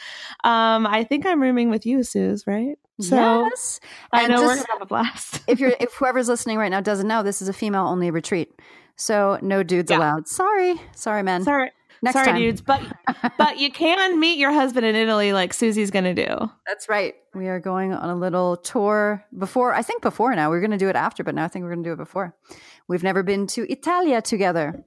Um, 0.45 0.87
I 0.87 1.05
think 1.05 1.27
I'm 1.27 1.41
rooming 1.41 1.71
with 1.71 1.87
you, 1.87 2.03
Suze, 2.03 2.47
right? 2.47 2.79
So 3.01 3.45
yes. 3.45 3.81
I 4.13 4.23
and 4.23 4.31
know 4.31 4.37
just, 4.37 4.47
we're 4.47 4.57
gonna 4.57 4.73
have 4.73 4.83
a 4.83 4.87
blast. 4.87 5.43
if 5.49 5.61
you're 5.61 5.75
if 5.79 5.93
whoever's 5.95 6.29
listening 6.29 6.57
right 6.57 6.71
now 6.71 6.81
doesn't 6.81 7.07
know, 7.07 7.23
this 7.23 7.43
is 7.43 7.49
a 7.49 7.53
female 7.53 7.87
only 7.87 8.11
retreat. 8.11 8.51
So 8.97 9.39
no 9.43 9.63
dudes 9.63 9.91
yeah. 9.91 9.99
allowed. 9.99 10.29
Sorry. 10.29 10.81
Sorry, 10.95 11.23
men. 11.23 11.45
Sorry. 11.45 11.71
Next 12.03 12.15
Sorry, 12.15 12.27
time. 12.27 12.37
dudes, 12.37 12.61
but 12.61 12.83
but 13.39 13.59
you 13.59 13.71
can 13.71 14.21
meet 14.21 14.39
your 14.39 14.53
husband 14.53 14.85
in 14.87 14.95
Italy, 14.95 15.33
like 15.33 15.55
Susie's 15.55 15.91
going 15.91 16.05
to 16.05 16.15
do. 16.15 16.51
That's 16.67 16.89
right. 16.89 17.15
We 17.35 17.49
are 17.49 17.59
going 17.59 17.95
on 17.95 18.11
a 18.11 18.15
little 18.15 18.59
tour 18.59 19.25
before. 19.37 19.75
I 19.75 19.83
think 19.83 20.03
before 20.03 20.35
now. 20.35 20.51
We 20.51 20.59
are 20.59 20.61
going 20.61 20.73
to 20.73 20.79
do 20.79 20.89
it 20.89 20.97
after, 20.97 21.25
but 21.25 21.35
now 21.35 21.45
I 21.45 21.49
think 21.49 21.63
we're 21.63 21.73
going 21.73 21.85
to 21.85 21.89
do 21.89 21.93
it 21.95 21.97
before. 21.97 22.35
We've 22.87 23.03
never 23.03 23.23
been 23.23 23.47
to 23.49 23.71
Italia 23.71 24.21
together. 24.21 24.85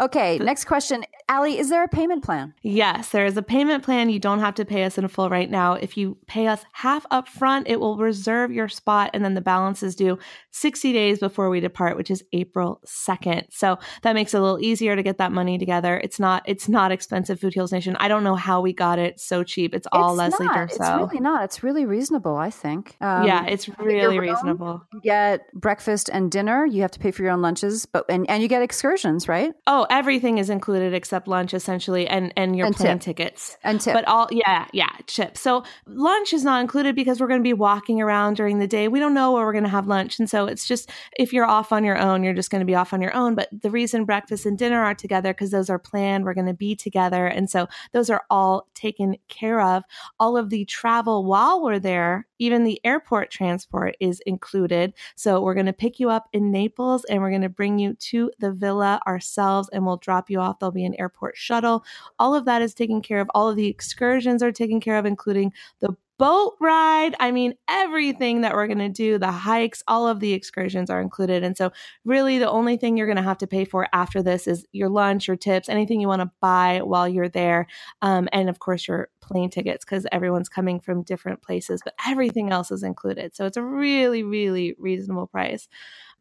Okay, 0.00 0.38
next 0.38 0.64
question. 0.64 1.04
Allie, 1.28 1.58
is 1.58 1.68
there 1.68 1.84
a 1.84 1.88
payment 1.88 2.24
plan? 2.24 2.54
Yes, 2.62 3.10
there 3.10 3.26
is 3.26 3.36
a 3.36 3.42
payment 3.42 3.84
plan. 3.84 4.10
You 4.10 4.18
don't 4.18 4.40
have 4.40 4.54
to 4.56 4.64
pay 4.64 4.84
us 4.84 4.98
in 4.98 5.06
full 5.08 5.28
right 5.28 5.48
now. 5.48 5.74
If 5.74 5.96
you 5.96 6.16
pay 6.26 6.46
us 6.46 6.64
half 6.72 7.06
up 7.10 7.28
front, 7.28 7.68
it 7.68 7.78
will 7.78 7.98
reserve 7.98 8.50
your 8.50 8.68
spot 8.68 9.10
and 9.14 9.24
then 9.24 9.34
the 9.34 9.40
balance 9.40 9.82
is 9.82 9.94
due 9.94 10.18
60 10.50 10.92
days 10.92 11.20
before 11.20 11.50
we 11.50 11.60
depart, 11.60 11.96
which 11.96 12.10
is 12.10 12.24
April 12.32 12.80
2nd. 12.86 13.44
So 13.50 13.78
that 14.02 14.14
makes 14.14 14.34
it 14.34 14.38
a 14.38 14.40
little 14.40 14.58
easier 14.58 14.96
to 14.96 15.02
get 15.02 15.18
that 15.18 15.30
money 15.30 15.58
together. 15.58 16.00
It's 16.02 16.18
not 16.18 16.42
it's 16.46 16.68
not 16.68 16.90
expensive 16.90 17.38
Food 17.38 17.54
Heals 17.54 17.70
Nation. 17.70 17.96
I 18.00 18.08
don't 18.08 18.24
know 18.24 18.34
how 18.34 18.60
we 18.60 18.72
got 18.72 18.98
it 18.98 19.20
so 19.20 19.44
cheap. 19.44 19.74
It's 19.74 19.86
all 19.92 20.18
it's 20.18 20.32
Leslie 20.32 20.46
not. 20.46 20.56
Durso. 20.56 20.70
It's 20.70 20.80
really 20.80 21.20
not. 21.20 21.44
It's 21.44 21.62
really 21.62 21.84
reasonable, 21.84 22.36
I 22.36 22.50
think. 22.50 22.96
Um, 23.00 23.26
yeah, 23.26 23.44
it's 23.46 23.68
really 23.78 24.18
reasonable. 24.18 24.82
You 24.92 25.00
get 25.00 25.52
breakfast 25.52 26.08
and 26.12 26.30
dinner. 26.30 26.64
You 26.64 26.82
have 26.82 26.90
to 26.92 26.98
pay 26.98 27.10
for 27.10 27.22
your 27.22 27.32
own 27.32 27.42
lunches, 27.42 27.86
but 27.86 28.06
and, 28.08 28.28
and 28.28 28.42
you 28.42 28.48
get 28.48 28.62
excursions, 28.62 29.28
right? 29.28 29.52
Oh, 29.66 29.86
everything 29.90 30.38
is 30.38 30.48
included 30.48 30.94
except 30.94 31.28
lunch 31.28 31.52
essentially 31.52 32.06
and 32.06 32.32
and 32.36 32.56
your 32.56 32.66
and 32.66 32.76
plane 32.76 32.98
tip. 32.98 33.16
tickets. 33.16 33.58
And 33.62 33.80
tip. 33.80 33.92
but 33.92 34.06
all 34.06 34.28
yeah 34.30 34.66
yeah 34.72 34.90
chip 35.06 35.36
so 35.36 35.64
lunch 35.86 36.32
is 36.32 36.44
not 36.44 36.60
included 36.60 36.94
because 36.94 37.20
we're 37.20 37.26
going 37.26 37.40
to 37.40 37.44
be 37.44 37.52
walking 37.52 38.00
around 38.00 38.36
during 38.36 38.58
the 38.58 38.66
day. 38.66 38.88
We 38.88 39.00
don't 39.00 39.14
know 39.14 39.32
where 39.32 39.44
we're 39.44 39.52
going 39.52 39.64
to 39.64 39.70
have 39.70 39.88
lunch. 39.88 40.18
And 40.18 40.30
so 40.30 40.46
it's 40.46 40.66
just 40.66 40.90
if 41.18 41.32
you're 41.32 41.44
off 41.44 41.72
on 41.72 41.84
your 41.84 41.98
own 41.98 42.22
you're 42.22 42.34
just 42.34 42.50
going 42.50 42.60
to 42.60 42.66
be 42.66 42.74
off 42.74 42.94
on 42.94 43.02
your 43.02 43.14
own. 43.14 43.34
But 43.34 43.48
the 43.52 43.70
reason 43.70 44.04
breakfast 44.04 44.46
and 44.46 44.56
dinner 44.56 44.82
are 44.82 44.94
together 44.94 45.34
because 45.34 45.50
those 45.50 45.68
are 45.68 45.78
planned 45.78 46.24
we're 46.24 46.34
going 46.34 46.46
to 46.46 46.54
be 46.54 46.76
together. 46.76 47.26
And 47.26 47.50
so 47.50 47.66
those 47.92 48.08
are 48.08 48.22
all 48.30 48.68
taken 48.74 49.16
care 49.28 49.60
of. 49.60 49.82
All 50.18 50.36
of 50.36 50.50
the 50.50 50.64
travel 50.64 51.24
while 51.24 51.62
we're 51.62 51.78
there 51.80 52.26
even 52.40 52.64
the 52.64 52.80
airport 52.84 53.30
transport 53.30 53.96
is 54.00 54.20
included 54.26 54.92
so 55.14 55.40
we're 55.40 55.54
going 55.54 55.66
to 55.66 55.72
pick 55.72 56.00
you 56.00 56.10
up 56.10 56.28
in 56.32 56.50
naples 56.50 57.04
and 57.04 57.20
we're 57.20 57.30
going 57.30 57.42
to 57.42 57.48
bring 57.48 57.78
you 57.78 57.94
to 57.94 58.30
the 58.38 58.52
villa 58.52 59.00
ourselves 59.06 59.68
and 59.72 59.84
we'll 59.84 59.96
drop 59.98 60.30
you 60.30 60.40
off. 60.40 60.58
There'll 60.58 60.72
be 60.72 60.84
an 60.84 60.98
airport 60.98 61.36
shuttle. 61.36 61.84
All 62.18 62.34
of 62.34 62.44
that 62.46 62.62
is 62.62 62.74
taken 62.74 63.02
care 63.02 63.20
of. 63.20 63.30
All 63.34 63.48
of 63.48 63.56
the 63.56 63.68
excursions 63.68 64.42
are 64.42 64.52
taken 64.52 64.80
care 64.80 64.96
of, 64.96 65.06
including 65.06 65.52
the 65.80 65.96
boat 66.20 66.54
ride. 66.60 67.14
I 67.18 67.32
mean, 67.32 67.54
everything 67.66 68.42
that 68.42 68.52
we're 68.52 68.66
going 68.66 68.78
to 68.78 68.90
do, 68.90 69.16
the 69.16 69.32
hikes, 69.32 69.82
all 69.88 70.06
of 70.06 70.20
the 70.20 70.34
excursions 70.34 70.90
are 70.90 71.00
included. 71.00 71.42
And 71.42 71.56
so, 71.56 71.72
really, 72.04 72.38
the 72.38 72.50
only 72.50 72.76
thing 72.76 72.98
you're 72.98 73.06
going 73.06 73.16
to 73.16 73.22
have 73.22 73.38
to 73.38 73.46
pay 73.46 73.64
for 73.64 73.88
after 73.94 74.22
this 74.22 74.46
is 74.46 74.66
your 74.70 74.90
lunch, 74.90 75.28
your 75.28 75.38
tips, 75.38 75.70
anything 75.70 75.98
you 75.98 76.08
want 76.08 76.20
to 76.20 76.30
buy 76.42 76.82
while 76.84 77.08
you're 77.08 77.30
there. 77.30 77.66
Um, 78.02 78.28
and 78.32 78.50
of 78.50 78.58
course, 78.58 78.86
your 78.86 79.08
plane 79.22 79.48
tickets 79.48 79.82
because 79.82 80.06
everyone's 80.12 80.50
coming 80.50 80.78
from 80.78 81.04
different 81.04 81.40
places, 81.40 81.80
but 81.82 81.94
everything 82.06 82.50
else 82.50 82.70
is 82.70 82.82
included. 82.82 83.34
So, 83.34 83.46
it's 83.46 83.56
a 83.56 83.64
really, 83.64 84.22
really 84.22 84.74
reasonable 84.78 85.26
price 85.26 85.68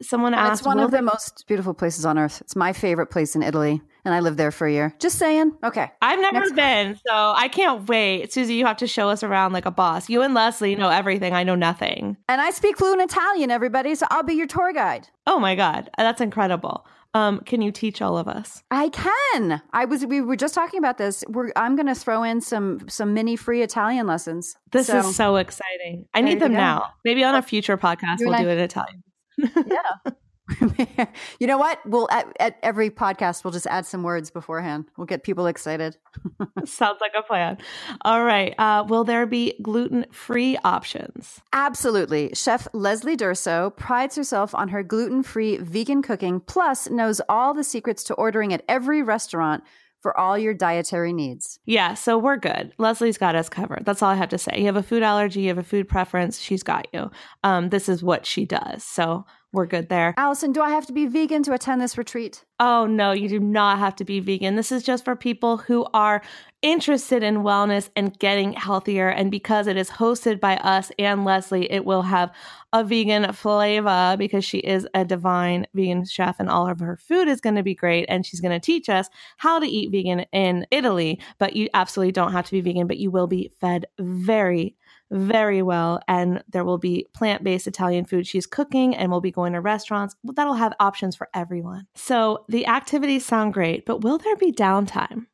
someone 0.01 0.34
asked. 0.34 0.62
It's 0.62 0.68
one 0.68 0.79
of 0.79 0.91
the 0.91 1.01
most 1.01 1.46
beautiful 1.48 1.74
places 1.74 2.06
on 2.06 2.18
earth. 2.18 2.41
It's 2.41 2.56
my 2.56 2.74
favorite 2.74 3.08
place 3.08 3.36
in 3.36 3.44
Italy, 3.44 3.82
and 4.06 4.13
I 4.13 4.20
lived 4.20 4.38
there 4.38 4.51
for 4.51 4.68
a 4.68 4.72
year. 4.72 4.96
Just 5.00 5.18
saying. 5.18 5.53
Okay. 5.63 5.91
I've 6.01 6.20
never 6.20 6.39
Next 6.39 6.56
been, 6.56 6.96
so 7.08 7.34
I 7.36 7.48
can't 7.48 7.88
wait. 7.88 8.32
Susie, 8.34 8.56
you 8.56 8.65
have 8.65 8.77
to 8.77 8.88
show 8.88 9.10
us 9.10 9.24
around 9.24 9.53
like 9.53 9.65
a 9.65 9.72
boss. 9.72 10.10
You 10.10 10.22
and 10.22 10.34
Leslie 10.34 10.75
know 10.75 10.89
everything. 10.89 11.34
I 11.34 11.44
know 11.44 11.56
nothing. 11.56 12.18
And 12.27 12.41
I 12.41 12.51
speak 12.51 12.77
fluent 12.77 13.01
Italian, 13.01 13.51
everybody, 13.51 13.96
so 13.96 14.08
I'll 14.10 14.24
be 14.24 14.34
your 14.34 14.48
tour 14.48 14.74
guide. 14.74 15.08
Oh 15.27 15.39
my 15.39 15.56
God. 15.56 15.89
That's 15.98 16.22
incredible. 16.22 16.86
Um, 17.13 17.39
can 17.39 17.62
you 17.62 17.72
teach 17.72 18.01
all 18.01 18.18
of 18.18 18.27
us? 18.27 18.63
I 18.70 18.89
can. 18.89 19.62
I 19.74 19.86
was. 19.86 20.06
We 20.06 20.22
were 20.22 20.36
just 20.36 20.53
talking 20.53 20.77
about 20.77 21.00
this. 21.00 21.24
We're. 21.27 21.51
I'm 21.56 21.75
going 21.75 21.88
to 21.88 21.96
throw 21.96 22.22
in 22.22 22.39
some 22.39 22.88
some 22.88 23.15
mini 23.15 23.36
free 23.36 23.63
Italian 23.63 24.06
lessons. 24.06 24.56
This 24.72 24.88
so, 24.88 25.00
is 25.00 25.15
so 25.15 25.38
exciting. 25.38 26.06
I 26.13 26.22
need 26.22 26.39
them 26.39 26.53
now. 26.53 26.94
Maybe 27.03 27.24
on 27.24 27.34
a 27.34 27.41
future 27.41 27.77
podcast 27.77 28.18
we'll 28.20 28.38
do 28.38 28.48
it 28.48 28.53
in 28.53 28.60
Italian. 28.60 29.03
yeah. 29.38 30.12
you 31.39 31.48
know 31.48 31.58
what? 31.58 31.79
We'll 31.86 32.10
at, 32.12 32.36
at, 32.39 32.58
every 32.63 32.89
podcast 32.89 33.44
we'll 33.44 33.51
just 33.51 33.68
add 33.68 33.86
some 33.86 34.03
words 34.03 34.32
beforehand. 34.32 34.86
We'll 34.98 35.08
get 35.08 35.24
people 35.24 35.48
excited. 35.48 35.98
Sounds 36.65 37.00
like 37.01 37.13
a 37.18 37.22
plan. 37.22 37.58
All 38.01 38.24
right. 38.24 38.56
Uh, 38.58 38.86
will 38.88 39.03
there 39.03 39.25
be 39.25 39.53
gluten 39.62 40.06
free 40.12 40.58
options? 40.63 41.41
Absolutely. 41.53 42.32
Chef 42.34 42.68
Leslie 42.74 43.18
Durso 43.18 43.75
prides 43.75 44.15
herself 44.15 44.56
on 44.56 44.70
her 44.70 44.84
gluten 44.84 45.24
free 45.24 45.58
vegan 45.58 46.01
cooking, 46.01 46.39
plus 46.39 46.89
knows 46.89 47.22
all 47.29 47.53
the 47.53 47.63
secrets 47.63 48.03
to 48.06 48.13
ordering 48.15 48.53
at 48.53 48.63
every 48.68 49.01
restaurant 49.01 49.63
for 50.01 50.18
all 50.18 50.38
your 50.38 50.53
dietary 50.53 51.13
needs. 51.13 51.60
Yeah, 51.65 51.94
so 51.94 52.18
we're 52.18 52.38
good. 52.38 52.74
Leslie's 52.77 53.18
got 53.18 53.36
us 53.36 53.50
covered. 53.50 53.84
That's 53.86 54.01
all 54.01 54.10
I 54.10 54.15
have 54.15 54.29
to 54.29 54.38
say. 54.38 54.53
You 54.58 54.65
have 54.68 54.77
a 54.77 54.84
food 54.84 55.03
allergy, 55.03 55.41
you 55.41 55.48
have 55.50 55.58
a 55.58 55.63
food 55.63 55.88
preference, 55.88 56.39
she's 56.39 56.63
got 56.63 56.88
you. 56.94 57.12
Um, 57.44 57.70
this 57.70 57.89
is 57.89 58.01
what 58.01 58.25
she 58.25 58.46
does. 58.46 58.84
So 58.84 59.25
we're 59.51 59.65
good 59.65 59.89
there. 59.89 60.13
Allison, 60.18 60.51
do 60.51 60.62
I 60.62 60.70
have 60.70 60.86
to 60.88 60.94
be 60.94 61.08
vegan 61.08 61.41
to 61.44 61.53
attend 61.53 61.82
this 61.82 61.98
retreat? 61.98 62.46
Oh, 62.60 62.86
no, 62.86 63.13
you 63.13 63.27
do 63.29 63.39
not 63.39 63.79
have 63.79 63.96
to 63.96 64.06
be 64.06 64.20
vegan. 64.20 64.56
This 64.56 64.72
is 64.72 64.84
just 64.84 65.06
for 65.06 65.15
people 65.15 65.58
who 65.58 65.88
are 65.94 66.22
interested 66.62 67.24
in 67.24 67.38
wellness 67.38 67.89
and 67.96 68.18
getting 68.20 68.51
healthier. 68.53 69.08
And 69.08 69.32
because 69.32 69.65
it 69.65 69.77
is 69.77 69.89
hosted 69.89 70.39
by 70.39 70.58
us 70.58 70.91
and 71.00 71.24
Leslie, 71.24 71.72
it 71.72 71.86
will 71.86 72.01
have 72.01 72.32
a 72.74 72.84
vegan 72.84 73.32
flavor 73.32 74.15
because 74.20 74.44
she 74.44 74.60
is 74.60 74.86
a 74.94 75.06
divine 75.06 75.65
vegan 75.74 76.06
chef 76.06 76.39
and 76.39 76.50
all 76.50 76.68
of 76.68 76.82
her 76.82 76.98
food 76.98 77.27
is 77.27 77.41
going 77.41 77.56
to 77.56 77.63
be 77.63 77.74
great. 77.74 78.06
And 78.10 78.25
she's 78.25 78.41
going 78.41 78.51
to 78.51 78.63
teach 78.63 78.89
us 78.89 79.08
how 79.38 79.60
to 79.60 79.65
eat 79.65 79.89
vegan 79.91 80.25
in 80.32 80.68
Italy. 80.70 81.20
But 81.39 81.56
you 81.56 81.70
absolutely 81.74 82.12
don't 82.12 82.34
have 82.34 82.46
to 82.46 82.51
be 82.51 82.62
vegan, 82.62 82.88
but 82.88 82.98
you 82.98 83.10
will 83.10 83.27
be 83.27 83.53
fed 83.62 83.86
very, 83.98 84.75
very 85.12 85.62
well. 85.62 86.01
And 86.08 86.44
there 86.50 86.63
will 86.63 86.78
be 86.78 87.08
plant 87.13 87.44
based 87.44 87.68
Italian 87.68 88.06
food 88.06 88.28
she's 88.28 88.46
cooking, 88.46 88.96
and 88.96 89.12
we'll 89.12 89.22
be 89.22 89.32
going 89.32 89.54
to 89.54 89.62
restaurants. 89.62 90.16
That'll 90.24 90.54
have 90.54 90.74
options 90.80 91.16
for 91.16 91.30
everyone. 91.34 91.88
So 91.96 92.46
the 92.48 92.68
activities 92.68 93.25
sound 93.25 93.54
great, 93.54 93.86
but 93.86 94.01
will 94.01 94.18
there 94.18 94.36
be 94.36 94.51
downtime? 94.51 95.28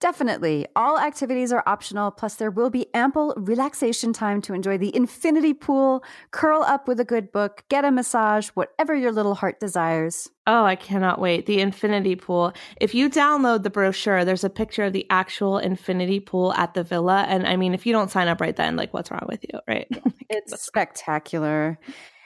Definitely. 0.00 0.66
All 0.76 0.98
activities 0.98 1.52
are 1.52 1.62
optional, 1.66 2.10
plus, 2.10 2.34
there 2.34 2.50
will 2.50 2.68
be 2.68 2.86
ample 2.94 3.32
relaxation 3.36 4.12
time 4.12 4.42
to 4.42 4.52
enjoy 4.52 4.76
the 4.76 4.94
infinity 4.94 5.54
pool, 5.54 6.04
curl 6.30 6.62
up 6.62 6.88
with 6.88 7.00
a 7.00 7.04
good 7.04 7.32
book, 7.32 7.64
get 7.70 7.84
a 7.84 7.90
massage, 7.90 8.48
whatever 8.48 8.94
your 8.94 9.12
little 9.12 9.34
heart 9.34 9.60
desires. 9.60 10.28
Oh, 10.46 10.64
I 10.64 10.76
cannot 10.76 11.20
wait. 11.20 11.46
The 11.46 11.60
infinity 11.60 12.16
pool. 12.16 12.52
If 12.80 12.94
you 12.94 13.08
download 13.08 13.62
the 13.62 13.70
brochure, 13.70 14.24
there's 14.26 14.44
a 14.44 14.50
picture 14.50 14.84
of 14.84 14.92
the 14.92 15.06
actual 15.08 15.58
infinity 15.58 16.20
pool 16.20 16.52
at 16.52 16.74
the 16.74 16.82
villa. 16.82 17.24
And 17.28 17.46
I 17.46 17.56
mean, 17.56 17.72
if 17.72 17.86
you 17.86 17.92
don't 17.92 18.10
sign 18.10 18.28
up 18.28 18.40
right 18.42 18.54
then, 18.54 18.76
like, 18.76 18.92
what's 18.92 19.10
wrong 19.10 19.26
with 19.28 19.44
you, 19.50 19.58
right? 19.66 19.86
Oh 20.06 20.10
it's 20.30 20.62
spectacular. 20.62 21.78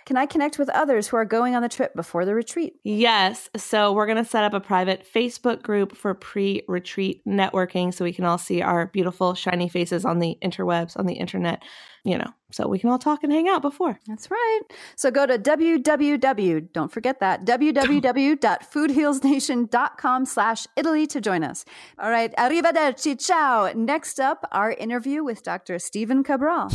Can 0.09 0.17
I 0.17 0.25
connect 0.25 0.59
with 0.59 0.71
others 0.71 1.07
who 1.07 1.19
are 1.19 1.27
going 1.27 1.55
on 1.55 1.61
the 1.61 1.69
trip 1.69 1.95
before 1.95 2.25
the 2.25 2.35
retreat? 2.35 2.77
Yes. 2.83 3.51
So 3.59 3.93
we're 3.93 4.07
going 4.07 4.17
to 4.17 4.25
set 4.25 4.43
up 4.43 4.55
a 4.55 4.61
private 4.61 5.05
Facebook 5.05 5.61
group 5.61 5.95
for 5.95 6.15
pre 6.15 6.63
retreat 6.67 7.23
networking 7.27 7.93
so 7.93 8.07
we 8.07 8.15
can 8.15 8.25
all 8.25 8.39
see 8.39 8.63
our 8.63 8.87
beautiful, 8.87 9.35
shiny 9.35 9.69
faces 9.69 10.07
on 10.07 10.19
the 10.19 10.39
interwebs, 10.43 10.99
on 10.99 11.05
the 11.05 11.13
internet, 11.13 11.63
you 12.05 12.17
know, 12.17 12.33
so 12.51 12.67
we 12.67 12.79
can 12.79 12.89
all 12.89 12.99
talk 12.99 13.23
and 13.23 13.31
hang 13.31 13.51
out 13.51 13.61
before. 13.61 14.01
That's 14.07 14.31
right. 14.31 14.61
So 14.97 15.11
go 15.11 15.27
to 15.27 15.39
www, 15.39 16.73
don't 16.73 16.91
forget 16.91 17.21
that, 17.21 17.45
www.foodhealsnation.com 17.45 20.25
slash 20.25 20.67
Italy 20.75 21.07
to 21.07 21.21
join 21.21 21.45
us. 21.45 21.67
All 21.99 22.11
right. 22.11 22.35
Arrivederci. 22.39 23.23
Ciao. 23.23 23.71
Next 23.75 24.19
up, 24.19 24.49
our 24.53 24.73
interview 24.73 25.23
with 25.23 25.43
Dr. 25.43 25.79
Stephen 25.79 26.25
Cabral. 26.25 26.71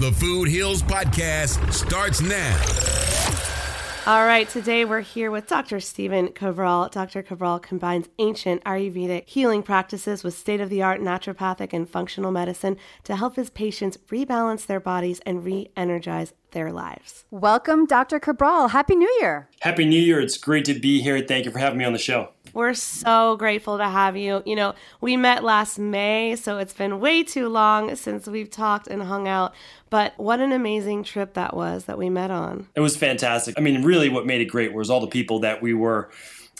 The 0.00 0.10
Food 0.10 0.48
Heals 0.48 0.82
Podcast 0.82 1.72
starts 1.72 2.20
now. 2.20 2.60
All 4.06 4.26
right, 4.26 4.48
today 4.48 4.84
we're 4.84 5.02
here 5.02 5.30
with 5.30 5.46
Dr. 5.46 5.78
Stephen 5.78 6.32
Cabral. 6.32 6.88
Dr. 6.88 7.22
Cabral 7.22 7.60
combines 7.60 8.08
ancient 8.18 8.64
Ayurvedic 8.64 9.28
healing 9.28 9.62
practices 9.62 10.24
with 10.24 10.36
state 10.36 10.60
of 10.60 10.68
the 10.68 10.82
art 10.82 11.00
naturopathic 11.00 11.72
and 11.72 11.88
functional 11.88 12.32
medicine 12.32 12.76
to 13.04 13.14
help 13.14 13.36
his 13.36 13.50
patients 13.50 13.96
rebalance 14.08 14.66
their 14.66 14.80
bodies 14.80 15.20
and 15.24 15.44
re 15.44 15.70
energize 15.76 16.32
their 16.54 16.72
lives. 16.72 17.26
Welcome, 17.30 17.84
Dr. 17.84 18.18
Cabral. 18.18 18.68
Happy 18.68 18.96
New 18.96 19.18
Year. 19.20 19.48
Happy 19.60 19.84
New 19.84 20.00
Year. 20.00 20.20
It's 20.20 20.38
great 20.38 20.64
to 20.64 20.74
be 20.78 21.02
here. 21.02 21.20
Thank 21.20 21.44
you 21.44 21.50
for 21.50 21.58
having 21.58 21.78
me 21.78 21.84
on 21.84 21.92
the 21.92 21.98
show. 21.98 22.30
We're 22.54 22.74
so 22.74 23.36
grateful 23.36 23.78
to 23.78 23.88
have 23.88 24.16
you. 24.16 24.42
You 24.46 24.54
know, 24.54 24.74
we 25.00 25.16
met 25.16 25.42
last 25.42 25.78
May, 25.78 26.36
so 26.36 26.58
it's 26.58 26.72
been 26.72 27.00
way 27.00 27.24
too 27.24 27.48
long 27.48 27.96
since 27.96 28.28
we've 28.28 28.48
talked 28.48 28.86
and 28.86 29.02
hung 29.02 29.26
out. 29.26 29.52
But 29.90 30.14
what 30.16 30.40
an 30.40 30.52
amazing 30.52 31.02
trip 31.02 31.34
that 31.34 31.56
was 31.56 31.86
that 31.86 31.98
we 31.98 32.08
met 32.08 32.30
on. 32.30 32.68
It 32.76 32.80
was 32.80 32.96
fantastic. 32.96 33.56
I 33.58 33.60
mean, 33.60 33.82
really, 33.82 34.08
what 34.08 34.24
made 34.24 34.40
it 34.40 34.46
great 34.46 34.72
was 34.72 34.88
all 34.88 35.00
the 35.00 35.08
people 35.08 35.40
that 35.40 35.62
we 35.62 35.74
were 35.74 36.10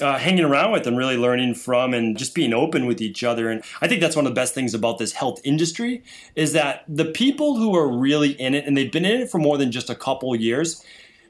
uh, 0.00 0.18
hanging 0.18 0.44
around 0.44 0.72
with 0.72 0.87
and 0.87 0.96
really 0.96 1.16
learning 1.16 1.54
from 1.54 1.94
and 1.94 2.16
just 2.16 2.35
being 2.35 2.52
open 2.52 2.87
with 2.87 3.00
each 3.00 3.22
other. 3.22 3.50
And 3.50 3.62
I 3.80 3.88
think 3.88 4.00
that's 4.00 4.16
one 4.16 4.26
of 4.26 4.30
the 4.30 4.40
best 4.40 4.54
things 4.54 4.74
about 4.74 4.98
this 4.98 5.12
health 5.12 5.40
industry 5.44 6.02
is 6.35 6.52
that 6.52 6.85
the 6.88 7.04
people 7.04 7.57
who 7.57 7.76
are 7.76 7.88
really 7.88 8.33
in 8.33 8.54
it 8.54 8.66
and 8.66 8.76
they've 8.76 8.90
been 8.90 9.04
in 9.04 9.22
it 9.22 9.30
for 9.30 9.38
more 9.38 9.59
than 9.59 9.70
just 9.70 9.90
a 9.90 9.94
couple 9.94 10.35
years, 10.35 10.85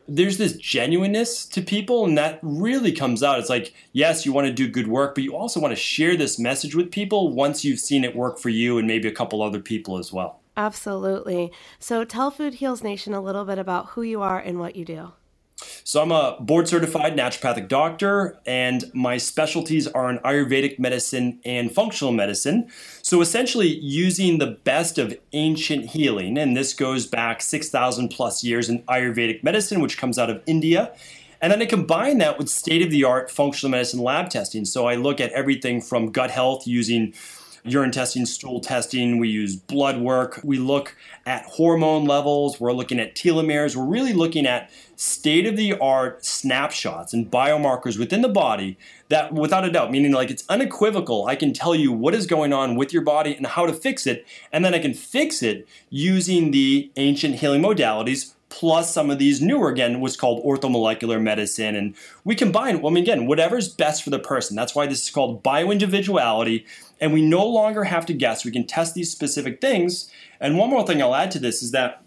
there's 0.06 0.38
this 0.38 0.56
genuineness 0.56 1.46
to 1.46 1.62
people 1.62 2.04
and 2.04 2.16
that 2.16 2.38
really 2.42 2.92
comes 2.92 3.22
out. 3.22 3.38
It's 3.38 3.50
like 3.50 3.74
yes 3.92 4.24
you 4.24 4.32
want 4.32 4.46
to 4.46 4.52
do 4.52 4.68
good 4.68 4.88
work 4.88 5.14
but 5.14 5.24
you 5.24 5.34
also 5.34 5.60
want 5.60 5.72
to 5.72 5.80
share 5.80 6.16
this 6.16 6.38
message 6.38 6.74
with 6.74 6.90
people 6.90 7.32
once 7.32 7.64
you've 7.64 7.80
seen 7.80 8.04
it 8.04 8.16
work 8.16 8.38
for 8.38 8.50
you 8.50 8.78
and 8.78 8.86
maybe 8.86 9.08
a 9.08 9.12
couple 9.12 9.42
other 9.42 9.60
people 9.60 9.98
as 9.98 10.12
well. 10.12 10.40
Absolutely. 10.56 11.50
So 11.80 12.04
tell 12.04 12.30
food 12.30 12.54
heals 12.54 12.82
nation 12.82 13.12
a 13.12 13.20
little 13.20 13.44
bit 13.44 13.58
about 13.58 13.88
who 13.90 14.02
you 14.02 14.22
are 14.22 14.38
and 14.38 14.58
what 14.58 14.76
you 14.76 14.84
do 14.84 15.12
so 15.84 16.02
I'm 16.02 16.12
a 16.12 16.36
board 16.40 16.68
certified 16.68 17.16
naturopathic 17.16 17.68
doctor, 17.68 18.38
and 18.46 18.90
my 18.94 19.16
specialties 19.16 19.86
are 19.86 20.10
in 20.10 20.18
Ayurvedic 20.18 20.78
medicine 20.78 21.40
and 21.44 21.72
functional 21.72 22.12
medicine. 22.12 22.68
So 23.02 23.20
essentially, 23.20 23.68
using 23.68 24.38
the 24.38 24.46
best 24.46 24.98
of 24.98 25.16
ancient 25.32 25.90
healing, 25.90 26.38
and 26.38 26.56
this 26.56 26.72
goes 26.72 27.06
back 27.06 27.42
6,000 27.42 28.08
plus 28.08 28.42
years 28.42 28.68
in 28.68 28.82
Ayurvedic 28.84 29.44
medicine, 29.44 29.80
which 29.80 29.98
comes 29.98 30.18
out 30.18 30.30
of 30.30 30.42
India. 30.46 30.94
And 31.40 31.52
then 31.52 31.60
I 31.60 31.66
combine 31.66 32.18
that 32.18 32.38
with 32.38 32.48
state 32.48 32.80
of 32.80 32.90
the 32.90 33.04
art 33.04 33.30
functional 33.30 33.70
medicine 33.70 34.00
lab 34.00 34.30
testing. 34.30 34.64
So 34.64 34.86
I 34.86 34.94
look 34.94 35.20
at 35.20 35.30
everything 35.32 35.82
from 35.82 36.10
gut 36.10 36.30
health 36.30 36.66
using 36.66 37.12
urine 37.64 37.90
testing, 37.90 38.26
stool 38.26 38.60
testing. 38.60 39.18
We 39.18 39.28
use 39.28 39.56
blood 39.56 39.98
work. 39.98 40.40
We 40.44 40.58
look 40.58 40.94
at 41.26 41.44
hormone 41.46 42.04
levels. 42.04 42.60
We're 42.60 42.72
looking 42.72 43.00
at 43.00 43.14
telomeres. 43.14 43.74
We're 43.74 43.86
really 43.86 44.12
looking 44.12 44.46
at 44.46 44.70
state 44.96 45.46
of 45.46 45.56
the 45.56 45.72
art 45.78 46.24
snapshots 46.24 47.12
and 47.12 47.30
biomarkers 47.30 47.98
within 47.98 48.20
the 48.20 48.28
body 48.28 48.78
that, 49.08 49.32
without 49.32 49.64
a 49.64 49.70
doubt, 49.70 49.90
meaning 49.90 50.12
like 50.12 50.30
it's 50.30 50.44
unequivocal, 50.48 51.26
I 51.26 51.36
can 51.36 51.52
tell 51.52 51.74
you 51.74 51.90
what 51.90 52.14
is 52.14 52.26
going 52.26 52.52
on 52.52 52.76
with 52.76 52.92
your 52.92 53.02
body 53.02 53.34
and 53.34 53.46
how 53.46 53.66
to 53.66 53.72
fix 53.72 54.06
it. 54.06 54.26
And 54.52 54.64
then 54.64 54.74
I 54.74 54.78
can 54.78 54.94
fix 54.94 55.42
it 55.42 55.66
using 55.90 56.50
the 56.50 56.90
ancient 56.96 57.36
healing 57.36 57.62
modalities 57.62 58.34
plus 58.54 58.94
some 58.94 59.10
of 59.10 59.18
these 59.18 59.42
newer, 59.42 59.68
again, 59.68 60.00
what's 60.00 60.16
called 60.16 60.44
orthomolecular 60.44 61.20
medicine. 61.20 61.74
And 61.74 61.96
we 62.22 62.36
combine, 62.36 62.80
well, 62.80 62.92
I 62.92 62.94
mean, 62.94 63.02
again, 63.02 63.26
whatever's 63.26 63.68
best 63.68 64.04
for 64.04 64.10
the 64.10 64.18
person. 64.20 64.54
That's 64.54 64.76
why 64.76 64.86
this 64.86 65.02
is 65.02 65.10
called 65.10 65.42
bioindividuality. 65.42 66.64
And 67.00 67.12
we 67.12 67.22
no 67.22 67.46
longer 67.46 67.84
have 67.84 68.06
to 68.06 68.14
guess. 68.14 68.44
We 68.44 68.50
can 68.50 68.66
test 68.66 68.94
these 68.94 69.10
specific 69.10 69.60
things. 69.60 70.10
And 70.40 70.56
one 70.58 70.70
more 70.70 70.86
thing 70.86 71.02
I'll 71.02 71.14
add 71.14 71.30
to 71.32 71.38
this 71.38 71.62
is 71.62 71.72
that 71.72 72.04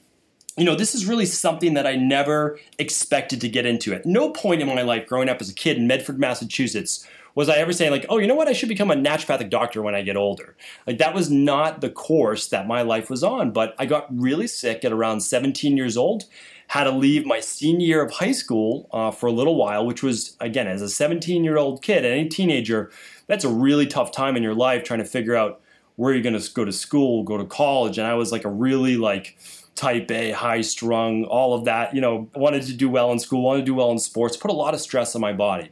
you 0.58 0.66
know, 0.66 0.76
this 0.76 0.96
is 0.96 1.06
really 1.06 1.28
something 1.28 1.76
that 1.76 1.86
I 1.86 1.96
never 1.96 2.60
expected 2.80 3.40
to 3.42 3.48
get 3.48 3.68
into. 3.68 3.94
At 3.94 4.08
no 4.08 4.32
point 4.32 4.60
in 4.60 4.68
my 4.68 4.82
life 4.82 5.06
growing 5.06 5.30
up 5.30 5.40
as 5.40 5.52
a 5.52 5.54
kid 5.54 5.78
in 5.78 5.86
Medford, 5.86 6.20
Massachusetts, 6.20 7.08
was 7.36 7.48
I 7.48 7.58
ever 7.58 7.72
saying, 7.72 7.92
like, 7.92 8.08
oh, 8.10 8.18
you 8.18 8.26
know 8.26 8.34
what, 8.34 8.48
I 8.48 8.54
should 8.54 8.68
become 8.68 8.90
a 8.90 8.96
naturopathic 8.96 9.52
doctor 9.52 9.84
when 9.84 9.94
I 9.94 10.02
get 10.02 10.18
older. 10.18 10.58
Like, 10.88 10.98
that 10.98 11.14
was 11.14 11.30
not 11.30 11.82
the 11.82 11.92
course 11.92 12.48
that 12.48 12.66
my 12.66 12.82
life 12.82 13.12
was 13.12 13.24
on. 13.24 13.52
But 13.52 13.76
I 13.78 13.86
got 13.86 14.08
really 14.10 14.48
sick 14.48 14.84
at 14.84 14.92
around 14.92 15.22
17 15.22 15.78
years 15.78 15.96
old, 15.96 16.24
had 16.70 16.86
to 16.86 16.92
leave 16.92 17.28
my 17.28 17.40
senior 17.40 17.86
year 17.86 18.02
of 18.04 18.14
high 18.14 18.32
school 18.32 18.90
uh, 18.92 19.12
for 19.12 19.28
a 19.28 19.32
little 19.32 19.56
while, 19.56 19.86
which 19.86 20.02
was, 20.02 20.36
again, 20.40 20.66
as 20.66 20.82
a 20.82 20.90
17 20.90 21.44
year 21.44 21.58
old 21.58 21.84
kid, 21.84 22.04
any 22.04 22.28
teenager, 22.28 22.90
that's 23.28 23.44
a 23.44 23.50
really 23.50 23.88
tough 23.88 24.12
time 24.12 24.36
in 24.36 24.44
your 24.44 24.56
life 24.56 24.84
trying 24.84 25.00
to 25.00 25.06
figure 25.06 25.36
out 25.36 25.62
where 25.96 26.14
you're 26.14 26.24
going 26.24 26.40
to 26.40 26.52
go 26.54 26.66
to 26.66 26.72
school, 26.72 27.24
go 27.24 27.38
to 27.38 27.46
college. 27.46 27.98
And 27.98 28.08
I 28.08 28.14
was 28.14 28.32
like 28.32 28.46
a 28.46 28.50
really, 28.50 28.98
like, 28.98 29.38
type 29.76 30.10
A, 30.12 30.32
high 30.32 30.62
strung, 30.62 31.24
all 31.26 31.54
of 31.54 31.66
that, 31.66 31.94
you 31.94 32.02
know, 32.02 32.30
wanted 32.36 32.64
to 32.64 32.74
do 32.74 32.90
well 32.90 33.12
in 33.12 33.20
school, 33.20 33.44
wanted 33.44 33.60
to 33.60 33.66
do 33.66 33.76
well 33.76 33.92
in 33.92 34.00
sports, 34.00 34.36
put 34.36 34.52
a 34.52 34.54
lot 34.54 34.74
of 34.74 34.82
stress 34.82 35.16
on 35.16 35.22
my 35.22 35.34
body. 35.34 35.70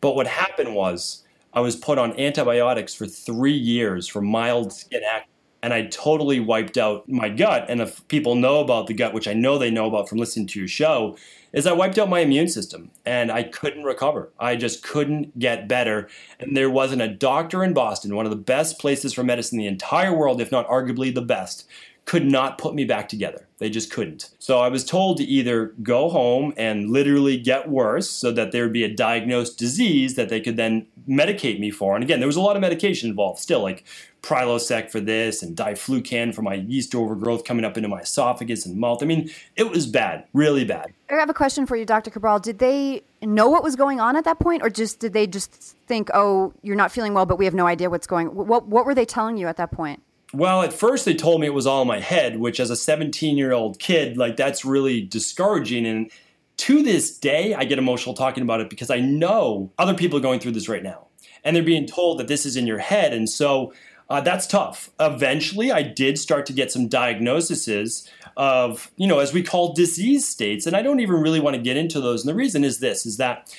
But 0.00 0.14
what 0.14 0.26
happened 0.26 0.74
was 0.74 1.24
I 1.52 1.60
was 1.60 1.74
put 1.74 1.98
on 1.98 2.18
antibiotics 2.20 2.94
for 2.94 3.06
three 3.06 3.56
years 3.56 4.06
for 4.06 4.20
mild 4.20 4.72
skin 4.72 5.02
acne. 5.10 5.28
and 5.62 5.74
I 5.74 5.86
totally 5.86 6.40
wiped 6.40 6.78
out 6.78 7.08
my 7.08 7.28
gut. 7.28 7.66
And 7.68 7.80
if 7.80 8.06
people 8.08 8.34
know 8.34 8.60
about 8.60 8.86
the 8.86 8.94
gut, 8.94 9.12
which 9.12 9.26
I 9.26 9.32
know 9.32 9.58
they 9.58 9.70
know 9.70 9.86
about 9.86 10.08
from 10.08 10.18
listening 10.18 10.46
to 10.48 10.58
your 10.58 10.68
show, 10.68 11.16
is 11.52 11.66
I 11.66 11.72
wiped 11.72 11.98
out 11.98 12.08
my 12.08 12.20
immune 12.20 12.48
system 12.48 12.90
and 13.04 13.30
I 13.30 13.42
couldn't 13.42 13.84
recover. 13.84 14.30
I 14.38 14.56
just 14.56 14.82
couldn't 14.82 15.38
get 15.38 15.68
better. 15.68 16.08
And 16.38 16.56
there 16.56 16.70
wasn't 16.70 17.02
a 17.02 17.08
doctor 17.08 17.64
in 17.64 17.72
Boston, 17.72 18.14
one 18.14 18.26
of 18.26 18.30
the 18.30 18.36
best 18.36 18.78
places 18.78 19.12
for 19.12 19.24
medicine 19.24 19.58
in 19.58 19.64
the 19.64 19.68
entire 19.68 20.14
world, 20.14 20.40
if 20.40 20.52
not 20.52 20.68
arguably 20.68 21.14
the 21.14 21.22
best, 21.22 21.66
could 22.04 22.24
not 22.24 22.56
put 22.56 22.74
me 22.74 22.84
back 22.84 23.06
together. 23.06 23.46
They 23.58 23.68
just 23.68 23.92
couldn't. 23.92 24.30
So 24.38 24.60
I 24.60 24.68
was 24.68 24.82
told 24.82 25.18
to 25.18 25.24
either 25.24 25.74
go 25.82 26.08
home 26.08 26.54
and 26.56 26.90
literally 26.90 27.36
get 27.36 27.68
worse 27.68 28.08
so 28.08 28.32
that 28.32 28.50
there 28.50 28.62
would 28.62 28.72
be 28.72 28.84
a 28.84 28.94
diagnosed 28.94 29.58
disease 29.58 30.14
that 30.14 30.30
they 30.30 30.40
could 30.40 30.56
then 30.56 30.86
medicate 31.08 31.58
me 31.58 31.70
for. 31.70 31.94
And 31.94 32.04
again, 32.04 32.20
there 32.20 32.26
was 32.26 32.36
a 32.36 32.40
lot 32.40 32.56
of 32.56 32.60
medication 32.60 33.08
involved 33.08 33.40
still, 33.40 33.60
like 33.60 33.84
Prilosec 34.22 34.90
for 34.90 35.00
this 35.00 35.42
and 35.42 35.56
diflucan 35.56 36.34
for 36.34 36.42
my 36.42 36.54
yeast 36.54 36.94
overgrowth 36.94 37.44
coming 37.44 37.64
up 37.64 37.76
into 37.76 37.88
my 37.88 38.00
esophagus 38.00 38.66
and 38.66 38.76
mouth. 38.76 39.02
I 39.02 39.06
mean, 39.06 39.30
it 39.56 39.70
was 39.70 39.86
bad, 39.86 40.24
really 40.32 40.64
bad. 40.64 40.92
I 41.10 41.14
have 41.14 41.30
a 41.30 41.34
question 41.34 41.66
for 41.66 41.76
you, 41.76 41.84
Dr. 41.84 42.10
Cabral. 42.10 42.38
Did 42.38 42.58
they 42.58 43.02
know 43.22 43.48
what 43.48 43.62
was 43.62 43.76
going 43.76 44.00
on 44.00 44.16
at 44.16 44.24
that 44.24 44.38
point, 44.38 44.62
or 44.62 44.70
just 44.70 44.98
did 44.98 45.12
they 45.12 45.26
just 45.26 45.76
think, 45.86 46.10
"Oh, 46.12 46.52
you're 46.62 46.76
not 46.76 46.92
feeling 46.92 47.14
well, 47.14 47.26
but 47.26 47.38
we 47.38 47.44
have 47.44 47.54
no 47.54 47.66
idea 47.66 47.88
what's 47.88 48.06
going"? 48.06 48.28
What 48.34 48.66
What 48.66 48.84
were 48.84 48.94
they 48.94 49.06
telling 49.06 49.36
you 49.36 49.46
at 49.46 49.56
that 49.56 49.70
point? 49.70 50.02
Well, 50.34 50.62
at 50.62 50.74
first 50.74 51.06
they 51.06 51.14
told 51.14 51.40
me 51.40 51.46
it 51.46 51.54
was 51.54 51.66
all 51.66 51.82
in 51.82 51.88
my 51.88 52.00
head, 52.00 52.38
which 52.38 52.60
as 52.60 52.68
a 52.68 52.76
17 52.76 53.38
year 53.38 53.52
old 53.52 53.78
kid, 53.78 54.18
like 54.18 54.36
that's 54.36 54.64
really 54.64 55.00
discouraging. 55.00 55.86
And 55.86 56.10
to 56.58 56.82
this 56.82 57.16
day, 57.16 57.54
I 57.54 57.64
get 57.64 57.78
emotional 57.78 58.14
talking 58.14 58.42
about 58.42 58.60
it 58.60 58.68
because 58.68 58.90
I 58.90 59.00
know 59.00 59.72
other 59.78 59.94
people 59.94 60.18
are 60.18 60.22
going 60.22 60.40
through 60.40 60.52
this 60.52 60.68
right 60.68 60.82
now. 60.82 61.06
And 61.44 61.54
they're 61.54 61.62
being 61.62 61.86
told 61.86 62.18
that 62.18 62.28
this 62.28 62.44
is 62.44 62.56
in 62.56 62.66
your 62.66 62.78
head. 62.78 63.12
And 63.12 63.28
so 63.28 63.72
uh, 64.10 64.20
that's 64.20 64.46
tough. 64.46 64.90
Eventually, 64.98 65.70
I 65.70 65.82
did 65.82 66.18
start 66.18 66.46
to 66.46 66.52
get 66.52 66.72
some 66.72 66.88
diagnoses 66.88 68.08
of, 68.36 68.90
you 68.96 69.06
know, 69.06 69.20
as 69.20 69.32
we 69.32 69.42
call 69.42 69.72
disease 69.72 70.28
states. 70.28 70.66
And 70.66 70.74
I 70.74 70.82
don't 70.82 71.00
even 71.00 71.16
really 71.16 71.40
want 71.40 71.54
to 71.54 71.62
get 71.62 71.76
into 71.76 72.00
those. 72.00 72.22
And 72.22 72.28
the 72.28 72.34
reason 72.34 72.64
is 72.64 72.80
this 72.80 73.06
is 73.06 73.18
that 73.18 73.54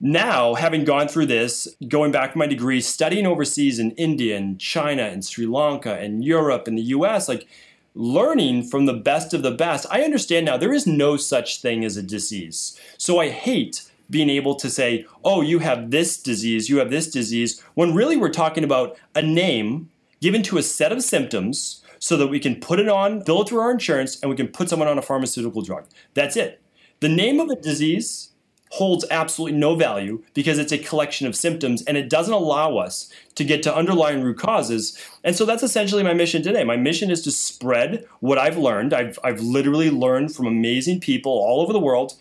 now, 0.00 0.54
having 0.54 0.84
gone 0.84 1.08
through 1.08 1.26
this, 1.26 1.68
going 1.88 2.12
back 2.12 2.32
to 2.32 2.38
my 2.38 2.46
degree, 2.46 2.80
studying 2.80 3.26
overseas 3.26 3.78
in 3.78 3.92
India 3.92 4.36
and 4.36 4.58
China 4.58 5.02
and 5.02 5.24
Sri 5.24 5.46
Lanka 5.46 5.94
and 5.94 6.24
Europe 6.24 6.66
and 6.66 6.76
the 6.76 6.82
US, 6.82 7.28
like 7.28 7.46
learning 7.94 8.64
from 8.64 8.86
the 8.86 8.92
best 8.92 9.32
of 9.32 9.42
the 9.42 9.50
best, 9.50 9.86
I 9.90 10.02
understand 10.02 10.46
now 10.46 10.56
there 10.56 10.72
is 10.72 10.86
no 10.86 11.16
such 11.16 11.60
thing 11.60 11.84
as 11.84 11.96
a 11.96 12.02
disease. 12.02 12.78
So 12.98 13.20
I 13.20 13.28
hate 13.30 13.88
being 14.10 14.28
able 14.28 14.54
to 14.56 14.68
say, 14.68 15.06
oh, 15.24 15.40
you 15.40 15.60
have 15.60 15.90
this 15.90 16.20
disease, 16.20 16.68
you 16.68 16.78
have 16.78 16.90
this 16.90 17.10
disease, 17.10 17.62
when 17.74 17.94
really 17.94 18.16
we're 18.16 18.28
talking 18.28 18.64
about 18.64 18.98
a 19.14 19.22
name 19.22 19.90
given 20.20 20.42
to 20.42 20.58
a 20.58 20.62
set 20.62 20.92
of 20.92 21.02
symptoms 21.02 21.82
so 21.98 22.16
that 22.16 22.26
we 22.26 22.38
can 22.38 22.56
put 22.60 22.78
it 22.78 22.88
on, 22.88 23.22
fill 23.24 23.42
it 23.42 23.48
through 23.48 23.60
our 23.60 23.70
insurance, 23.70 24.20
and 24.20 24.28
we 24.28 24.36
can 24.36 24.48
put 24.48 24.68
someone 24.68 24.88
on 24.88 24.98
a 24.98 25.02
pharmaceutical 25.02 25.62
drug. 25.62 25.86
That's 26.12 26.36
it. 26.36 26.60
The 27.00 27.08
name 27.08 27.40
of 27.40 27.48
a 27.48 27.56
disease 27.56 28.32
holds 28.74 29.04
absolutely 29.08 29.56
no 29.56 29.76
value 29.76 30.20
because 30.34 30.58
it's 30.58 30.72
a 30.72 30.78
collection 30.78 31.28
of 31.28 31.36
symptoms 31.36 31.82
and 31.84 31.96
it 31.96 32.10
doesn't 32.10 32.34
allow 32.34 32.76
us 32.76 33.08
to 33.36 33.44
get 33.44 33.62
to 33.62 33.74
underlying 33.74 34.20
root 34.20 34.36
causes. 34.36 35.00
And 35.22 35.36
so 35.36 35.44
that's 35.44 35.62
essentially 35.62 36.02
my 36.02 36.12
mission 36.12 36.42
today. 36.42 36.64
My 36.64 36.76
mission 36.76 37.08
is 37.08 37.22
to 37.22 37.30
spread 37.30 38.04
what 38.18 38.36
I've 38.36 38.58
learned. 38.58 38.92
I've, 38.92 39.16
I've 39.22 39.40
literally 39.40 39.90
learned 39.90 40.34
from 40.34 40.46
amazing 40.46 40.98
people 40.98 41.30
all 41.30 41.60
over 41.60 41.72
the 41.72 41.78
world, 41.78 42.14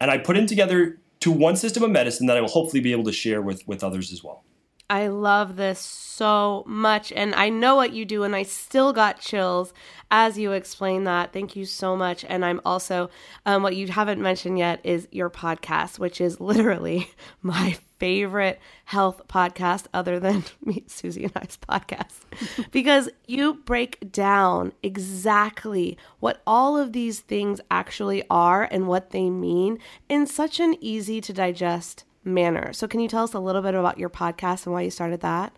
and 0.00 0.10
I 0.10 0.16
put 0.16 0.38
it 0.38 0.48
together 0.48 0.96
to 1.20 1.30
one 1.30 1.56
system 1.56 1.82
of 1.82 1.90
medicine 1.90 2.26
that 2.26 2.38
I 2.38 2.40
will 2.40 2.48
hopefully 2.48 2.80
be 2.80 2.92
able 2.92 3.04
to 3.04 3.12
share 3.12 3.42
with, 3.42 3.68
with 3.68 3.84
others 3.84 4.10
as 4.10 4.24
well. 4.24 4.44
I 4.90 5.08
love 5.08 5.56
this 5.56 5.78
so 5.80 6.64
much. 6.66 7.12
And 7.12 7.34
I 7.34 7.50
know 7.50 7.76
what 7.76 7.92
you 7.92 8.06
do, 8.06 8.22
and 8.22 8.34
I 8.34 8.42
still 8.42 8.94
got 8.94 9.20
chills 9.20 9.74
as 10.10 10.38
you 10.38 10.52
explain 10.52 11.04
that. 11.04 11.32
Thank 11.32 11.56
you 11.56 11.66
so 11.66 11.94
much. 11.94 12.24
And 12.26 12.42
I'm 12.42 12.62
also, 12.64 13.10
um, 13.44 13.62
what 13.62 13.76
you 13.76 13.88
haven't 13.88 14.20
mentioned 14.20 14.58
yet 14.58 14.80
is 14.84 15.06
your 15.12 15.28
podcast, 15.28 15.98
which 15.98 16.22
is 16.22 16.40
literally 16.40 17.10
my 17.42 17.76
favorite 17.98 18.60
health 18.86 19.20
podcast 19.28 19.86
other 19.92 20.18
than 20.18 20.44
me, 20.64 20.84
Susie 20.86 21.24
and 21.24 21.32
I's 21.36 21.58
podcast, 21.58 22.20
because 22.70 23.10
you 23.26 23.54
break 23.54 24.10
down 24.10 24.72
exactly 24.82 25.98
what 26.20 26.40
all 26.46 26.78
of 26.78 26.94
these 26.94 27.20
things 27.20 27.60
actually 27.70 28.24
are 28.30 28.66
and 28.70 28.88
what 28.88 29.10
they 29.10 29.28
mean 29.28 29.78
in 30.08 30.26
such 30.26 30.60
an 30.60 30.76
easy 30.80 31.20
to 31.20 31.32
digest 31.34 32.04
manner. 32.24 32.72
So, 32.72 32.86
can 32.86 33.00
you 33.00 33.08
tell 33.08 33.24
us 33.24 33.34
a 33.34 33.40
little 33.40 33.62
bit 33.62 33.74
about 33.74 33.98
your 33.98 34.10
podcast 34.10 34.66
and 34.66 34.72
why 34.72 34.82
you 34.82 34.90
started 34.90 35.20
that? 35.20 35.52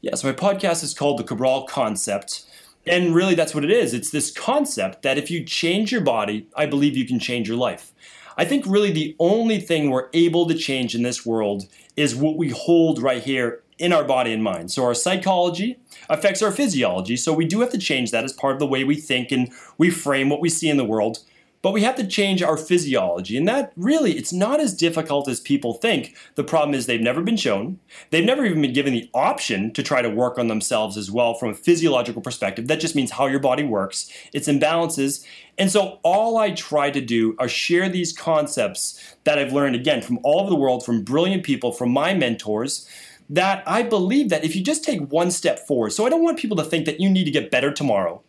Yeah, 0.00 0.14
so 0.14 0.28
my 0.28 0.34
podcast 0.34 0.82
is 0.82 0.94
called 0.94 1.18
The 1.18 1.24
Cabral 1.24 1.64
Concept. 1.64 2.44
And 2.86 3.14
really, 3.14 3.34
that's 3.34 3.54
what 3.54 3.64
it 3.64 3.70
is. 3.70 3.92
It's 3.92 4.10
this 4.10 4.30
concept 4.30 5.02
that 5.02 5.18
if 5.18 5.30
you 5.30 5.44
change 5.44 5.92
your 5.92 6.00
body, 6.00 6.46
I 6.56 6.64
believe 6.64 6.96
you 6.96 7.06
can 7.06 7.18
change 7.18 7.46
your 7.46 7.58
life. 7.58 7.92
I 8.38 8.46
think 8.46 8.64
really 8.66 8.90
the 8.90 9.14
only 9.18 9.60
thing 9.60 9.90
we're 9.90 10.08
able 10.14 10.48
to 10.48 10.54
change 10.54 10.94
in 10.94 11.02
this 11.02 11.26
world 11.26 11.66
is 11.96 12.16
what 12.16 12.38
we 12.38 12.48
hold 12.48 13.02
right 13.02 13.22
here 13.22 13.62
in 13.78 13.92
our 13.92 14.04
body 14.04 14.32
and 14.32 14.42
mind. 14.42 14.70
So, 14.70 14.84
our 14.84 14.94
psychology 14.94 15.78
affects 16.08 16.40
our 16.40 16.50
physiology. 16.50 17.16
So, 17.16 17.34
we 17.34 17.44
do 17.44 17.60
have 17.60 17.70
to 17.70 17.78
change 17.78 18.10
that 18.12 18.24
as 18.24 18.32
part 18.32 18.54
of 18.54 18.60
the 18.60 18.66
way 18.66 18.82
we 18.84 18.96
think 18.96 19.30
and 19.30 19.50
we 19.76 19.90
frame 19.90 20.30
what 20.30 20.40
we 20.40 20.48
see 20.48 20.70
in 20.70 20.78
the 20.78 20.84
world 20.84 21.18
but 21.62 21.72
we 21.72 21.82
have 21.82 21.96
to 21.96 22.06
change 22.06 22.42
our 22.42 22.56
physiology 22.56 23.36
and 23.36 23.46
that 23.46 23.72
really 23.76 24.16
it's 24.16 24.32
not 24.32 24.60
as 24.60 24.74
difficult 24.74 25.28
as 25.28 25.40
people 25.40 25.74
think. 25.74 26.16
The 26.34 26.44
problem 26.44 26.74
is 26.74 26.86
they've 26.86 27.00
never 27.00 27.22
been 27.22 27.36
shown. 27.36 27.78
They've 28.10 28.24
never 28.24 28.44
even 28.44 28.62
been 28.62 28.72
given 28.72 28.92
the 28.92 29.10
option 29.14 29.72
to 29.74 29.82
try 29.82 30.02
to 30.02 30.08
work 30.08 30.38
on 30.38 30.48
themselves 30.48 30.96
as 30.96 31.10
well 31.10 31.34
from 31.34 31.50
a 31.50 31.54
physiological 31.54 32.22
perspective. 32.22 32.68
That 32.68 32.80
just 32.80 32.96
means 32.96 33.10
how 33.10 33.26
your 33.26 33.40
body 33.40 33.64
works 33.64 34.10
its 34.32 34.48
imbalances. 34.48 35.24
And 35.58 35.70
so 35.70 35.98
all 36.02 36.38
i 36.38 36.50
try 36.52 36.90
to 36.90 37.00
do 37.00 37.36
are 37.38 37.48
share 37.48 37.88
these 37.88 38.12
concepts 38.12 39.16
that 39.24 39.38
i've 39.38 39.52
learned 39.52 39.76
again 39.76 40.02
from 40.02 40.18
all 40.22 40.40
over 40.40 40.50
the 40.50 40.56
world 40.56 40.84
from 40.84 41.02
brilliant 41.02 41.42
people 41.44 41.72
from 41.72 41.90
my 41.90 42.14
mentors 42.14 42.88
that 43.28 43.62
i 43.66 43.82
believe 43.82 44.28
that 44.28 44.44
if 44.44 44.56
you 44.56 44.62
just 44.62 44.84
take 44.84 45.00
one 45.12 45.30
step 45.30 45.66
forward 45.66 45.90
so 45.90 46.06
i 46.06 46.08
don't 46.08 46.22
want 46.22 46.38
people 46.38 46.56
to 46.56 46.64
think 46.64 46.86
that 46.86 47.00
you 47.00 47.08
need 47.08 47.24
to 47.24 47.30
get 47.30 47.50
better 47.50 47.72
tomorrow 47.72 48.22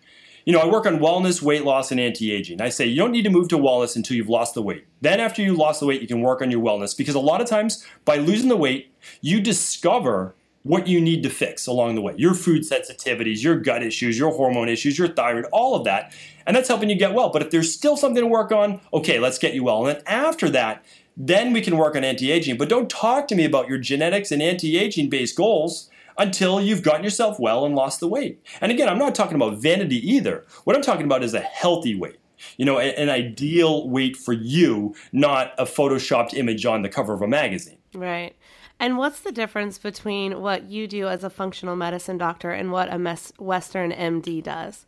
you 0.46 0.54
know, 0.54 0.60
I 0.60 0.66
work 0.68 0.86
on 0.86 1.00
wellness, 1.00 1.42
weight 1.42 1.64
loss, 1.64 1.92
and 1.92 2.00
anti 2.00 2.32
aging. 2.32 2.62
I 2.62 2.70
say 2.70 2.86
you 2.86 2.98
don't 2.98 3.12
need 3.12 3.24
to 3.24 3.30
move 3.30 3.48
to 3.50 3.58
wellness 3.58 3.96
until 3.96 4.18
you've 4.18 4.30
lost 4.30 4.54
the 4.54 4.62
weight. 4.62 4.86
Then, 5.02 5.20
after 5.20 5.42
you 5.42 5.56
lost 5.56 5.80
the 5.80 5.86
weight, 5.86 6.02
you 6.02 6.08
can 6.08 6.22
work 6.22 6.42
on 6.42 6.52
your 6.52 6.62
wellness 6.62 6.96
because 6.98 7.16
a 7.16 7.20
lot 7.20 7.42
of 7.42 7.48
times 7.48 7.86
by 8.06 8.18
losing 8.18 8.50
the 8.50 8.58
weight, 8.58 8.92
you 9.22 9.40
discover 9.40 10.36
what 10.64 10.88
you 10.88 11.02
need 11.02 11.24
to 11.24 11.30
fix 11.30 11.66
along 11.66 11.96
the 11.96 12.02
way 12.02 12.14
your 12.18 12.34
food 12.34 12.64
sensitivities, 12.64 13.44
your 13.44 13.56
gut 13.56 13.84
issues, 13.84 14.18
your 14.18 14.32
hormone 14.32 14.70
issues, 14.70 14.98
your 14.98 15.08
thyroid, 15.08 15.46
all 15.52 15.76
of 15.76 15.84
that. 15.86 16.14
And 16.46 16.56
that's 16.56 16.68
helping 16.68 16.90
you 16.90 16.96
get 16.96 17.14
well. 17.14 17.30
But 17.30 17.42
if 17.42 17.52
there's 17.52 17.74
still 17.74 17.98
something 17.98 18.22
to 18.22 18.28
work 18.28 18.52
on, 18.52 18.80
okay, 18.94 19.20
let's 19.20 19.38
get 19.38 19.54
you 19.54 19.64
well. 19.64 19.86
And 19.86 19.96
then 19.96 20.04
after 20.06 20.50
that, 20.50 20.84
then 21.18 21.54
we 21.54 21.62
can 21.62 21.78
work 21.78 21.96
on 21.96 22.04
anti 22.04 22.32
aging. 22.32 22.58
But 22.58 22.70
don't 22.70 22.90
talk 22.90 23.28
to 23.28 23.36
me 23.36 23.46
about 23.46 23.68
your 23.68 23.78
genetics 23.78 24.32
and 24.32 24.42
anti 24.42 24.78
aging 24.78 25.10
based 25.10 25.36
goals 25.36 25.90
until 26.18 26.62
you've 26.62 26.84
gotten 26.84 27.04
yourself 27.04 27.40
well 27.40 27.66
and 27.66 27.76
lost 27.76 28.00
the 28.00 28.08
weight. 28.08 28.44
And 28.60 28.72
again, 28.72 28.90
I'm 28.90 28.98
not 28.98 29.16
talking 29.16 29.36
about 29.36 29.58
vanity 29.58 29.98
either. 30.10 30.46
What 30.64 30.76
I'm 30.76 30.82
talking 30.82 31.06
about 31.06 31.24
is 31.24 31.34
a 31.34 31.40
healthy 31.40 31.96
weight. 31.96 32.18
You 32.58 32.66
know, 32.66 32.80
an 32.80 33.10
ideal 33.10 33.88
weight 33.88 34.18
for 34.18 34.34
you, 34.34 34.96
not 35.12 35.54
a 35.60 35.66
photoshopped 35.66 36.34
image 36.34 36.66
on 36.66 36.82
the 36.82 36.90
cover 36.90 37.14
of 37.14 37.22
a 37.22 37.28
magazine. 37.28 37.78
Right. 37.94 38.36
And 38.80 38.98
what's 38.98 39.20
the 39.20 39.32
difference 39.32 39.78
between 39.78 40.42
what 40.42 40.64
you 40.64 40.88
do 40.88 41.08
as 41.08 41.24
a 41.24 41.30
functional 41.30 41.76
medicine 41.76 42.18
doctor 42.18 42.50
and 42.50 42.72
what 42.72 42.92
a 42.92 42.98
Western 43.38 43.92
MD 43.92 44.42
does? 44.42 44.88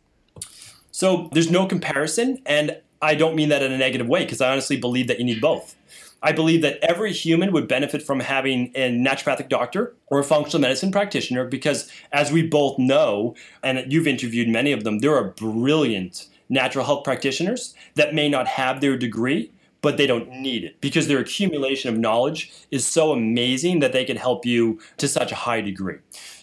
So 0.90 1.28
there's 1.32 1.48
no 1.48 1.66
comparison. 1.66 2.42
And 2.44 2.80
I 3.00 3.14
don't 3.14 3.36
mean 3.36 3.50
that 3.50 3.62
in 3.62 3.70
a 3.70 3.78
negative 3.78 4.08
way 4.08 4.24
because 4.24 4.40
I 4.40 4.50
honestly 4.50 4.76
believe 4.76 5.06
that 5.06 5.20
you 5.20 5.24
need 5.24 5.40
both. 5.40 5.76
I 6.24 6.32
believe 6.32 6.62
that 6.62 6.78
every 6.82 7.12
human 7.12 7.52
would 7.52 7.68
benefit 7.68 8.02
from 8.02 8.18
having 8.18 8.72
a 8.74 8.90
naturopathic 8.90 9.50
doctor 9.50 9.94
or 10.06 10.20
a 10.20 10.24
functional 10.24 10.62
medicine 10.62 10.90
practitioner 10.90 11.44
because, 11.44 11.92
as 12.12 12.32
we 12.32 12.40
both 12.46 12.78
know, 12.78 13.36
and 13.62 13.92
you've 13.92 14.06
interviewed 14.06 14.48
many 14.48 14.72
of 14.72 14.84
them, 14.84 15.00
there 15.00 15.14
are 15.14 15.32
brilliant 15.32 16.26
natural 16.48 16.86
health 16.86 17.04
practitioners 17.04 17.74
that 17.96 18.14
may 18.14 18.30
not 18.30 18.46
have 18.46 18.80
their 18.80 18.96
degree, 18.96 19.52
but 19.82 19.98
they 19.98 20.06
don't 20.06 20.30
need 20.30 20.64
it 20.64 20.80
because 20.80 21.08
their 21.08 21.18
accumulation 21.18 21.92
of 21.92 22.00
knowledge 22.00 22.50
is 22.70 22.86
so 22.86 23.12
amazing 23.12 23.80
that 23.80 23.92
they 23.92 24.06
can 24.06 24.16
help 24.16 24.46
you 24.46 24.80
to 24.96 25.06
such 25.06 25.30
a 25.30 25.34
high 25.34 25.60
degree. 25.60 25.98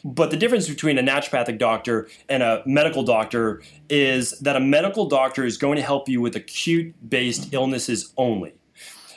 But 0.06 0.30
the 0.30 0.38
difference 0.38 0.70
between 0.70 1.00
a 1.00 1.02
naturopathic 1.02 1.58
doctor 1.58 2.08
and 2.30 2.44
a 2.44 2.62
medical 2.68 3.02
doctor 3.02 3.64
is 3.90 4.38
that 4.42 4.56
a 4.56 4.60
medical 4.60 5.08
doctor 5.08 5.44
is 5.44 5.58
going 5.58 5.78
to 5.78 5.82
help 5.82 6.08
you 6.08 6.22
with 6.22 6.36
acute 6.36 6.94
based 7.10 7.52
illnesses 7.52 8.14
only. 8.16 8.54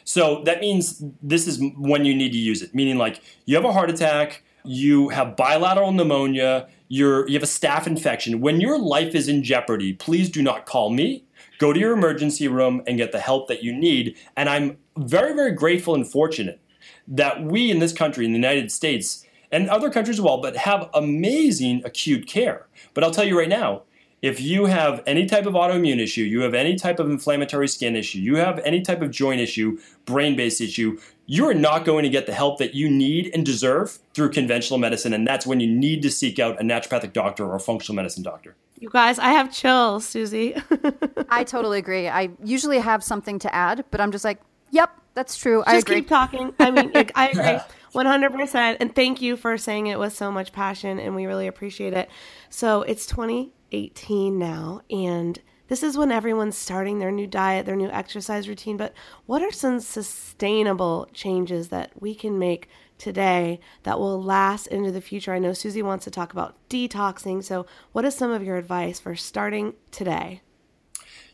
So 0.05 0.43
that 0.45 0.61
means 0.61 1.03
this 1.23 1.47
is 1.47 1.61
when 1.77 2.05
you 2.05 2.15
need 2.15 2.33
to 2.33 2.39
use 2.39 2.63
it, 2.63 2.75
meaning 2.75 2.99
like 2.99 3.23
you 3.47 3.57
have 3.57 3.65
a 3.65 3.73
heart 3.73 3.91
attack, 3.91 4.43
you 4.65 5.09
have 5.11 5.37
bilateral 5.37 5.93
pneumonia, 5.93 6.69
you're, 6.89 7.27
you 7.27 7.35
have 7.35 7.43
a 7.43 7.47
staph 7.47 7.87
infection. 7.87 8.41
When 8.41 8.61
your 8.61 8.79
life 8.79 9.15
is 9.15 9.29
in 9.29 9.43
jeopardy, 9.43 9.93
please 9.95 10.31
do 10.31 10.43
not 10.43 10.67
call 10.67 10.91
me. 10.91 11.25
Go 11.59 11.73
to 11.73 11.81
your 11.81 11.93
emergency 11.93 12.49
room 12.49 12.83
and 12.87 12.99
get 12.99 13.13
the 13.13 13.21
help 13.21 13.49
that 13.49 13.63
you 13.63 13.73
need. 13.73 14.17
And 14.37 14.49
I'm 14.49 14.79
very, 14.97 15.35
very 15.35 15.53
grateful 15.53 15.95
and 15.95 16.07
fortunate 16.07 16.61
that 17.09 17.43
we 17.43 17.71
in 17.71 17.79
this 17.79 17.93
country, 17.93 18.25
in 18.25 18.33
the 18.33 18.39
United 18.39 18.71
States, 18.73 19.27
and 19.53 19.69
other 19.69 19.91
countries 19.91 20.19
as 20.19 20.21
well, 20.21 20.39
but 20.39 20.57
have 20.57 20.91
amazing 20.95 21.83
acute 21.85 22.27
care. 22.27 22.67
But 22.93 23.05
I'll 23.05 23.11
tell 23.11 23.25
you 23.25 23.39
right 23.39 23.49
now, 23.49 23.83
if 24.25 24.41
you 24.41 24.65
have 24.65 25.03
any 25.07 25.27
type 25.27 25.45
of 25.45 25.53
autoimmune 25.53 26.01
issue, 26.01 26.23
you 26.23 26.41
have 26.41 26.55
any 26.55 26.77
type 26.77 26.99
of 26.99 27.11
inflammatory 27.11 27.69
skin 27.69 27.95
issue, 27.95 28.19
you 28.19 28.37
have 28.37 28.59
any 28.61 28.81
type 28.81 29.03
of 29.03 29.11
joint 29.11 29.39
issue, 29.39 29.79
brain 30.07 30.35
based 30.35 30.63
issue, 30.63 30.99
you 31.27 31.47
are 31.47 31.53
not 31.53 31.85
going 31.85 32.05
to 32.05 32.09
get 32.09 32.25
the 32.25 32.33
help 32.33 32.59
that 32.59 32.73
you 32.73 32.89
need 32.89 33.31
and 33.35 33.45
deserve 33.45 33.99
through 34.15 34.31
conventional 34.31 34.79
medicine. 34.79 35.13
And 35.13 35.27
that's 35.27 35.47
when 35.47 35.61
you 35.61 35.67
need 35.67 36.01
to 36.01 36.11
seek 36.11 36.39
out 36.39 36.59
a 36.59 36.65
naturopathic 36.65 37.13
doctor 37.13 37.45
or 37.45 37.55
a 37.55 37.61
functional 37.61 37.97
medicine 37.97 38.23
doctor. 38.23 38.57
You 38.81 38.89
guys, 38.89 39.19
I 39.19 39.29
have 39.33 39.53
chills, 39.53 40.07
Susie. 40.07 40.57
I 41.29 41.45
totally 41.45 41.79
agree. 41.79 42.09
I 42.09 42.31
usually 42.43 42.79
have 42.79 43.05
something 43.05 43.39
to 43.41 43.55
add, 43.55 43.85
but 43.91 44.01
I'm 44.01 44.11
just 44.11 44.25
like, 44.25 44.41
yep, 44.71 44.91
that's 45.13 45.37
true. 45.37 45.59
Just 45.67 45.69
I 45.69 45.77
agree. 45.77 45.97
Just 45.97 46.05
keep 46.05 46.09
talking. 46.09 46.55
I 46.59 46.71
mean, 46.71 46.93
I 47.15 47.29
agree 47.29 47.61
100%. 47.95 48.77
And 48.81 48.95
thank 48.95 49.23
you 49.23 49.37
for 49.37 49.57
saying 49.57 49.87
it 49.87 49.99
with 49.99 50.15
so 50.15 50.33
much 50.33 50.53
passion, 50.53 50.99
and 50.99 51.15
we 51.15 51.27
really 51.27 51.47
appreciate 51.47 51.93
it. 51.93 52.11
So 52.51 52.83
it's 52.83 53.07
20 53.07 53.53
18 53.75 54.39
now, 54.39 54.81
and 54.89 55.41
this 55.69 55.83
is 55.83 55.97
when 55.97 56.13
everyone's 56.13 56.57
starting 56.57 56.99
their 56.99 57.11
new 57.11 57.27
diet, 57.27 57.67
their 57.67 57.75
new 57.75 57.91
exercise 57.91 58.49
routine. 58.49 58.77
But 58.77 58.95
what 59.27 59.43
are 59.43 59.51
some 59.51 59.81
sustainable 59.81 61.09
changes 61.13 61.69
that 61.69 61.91
we 62.01 62.15
can 62.15 62.39
make 62.39 62.69
today 62.99 63.61
that 63.83 63.99
will 63.99 64.23
last 64.23 64.69
into 64.69 64.93
the 64.93 65.01
future? 65.01 65.33
I 65.33 65.39
know 65.39 65.53
Susie 65.53 65.83
wants 65.83 66.05
to 66.05 66.11
talk 66.11 66.33
about 66.33 66.57
detoxing. 66.69 67.43
So, 67.43 67.67
what 67.93 68.05
is 68.05 68.15
some 68.15 68.31
of 68.31 68.43
your 68.43 68.57
advice 68.57 69.01
for 69.01 69.17
starting 69.17 69.75
today? 69.91 70.43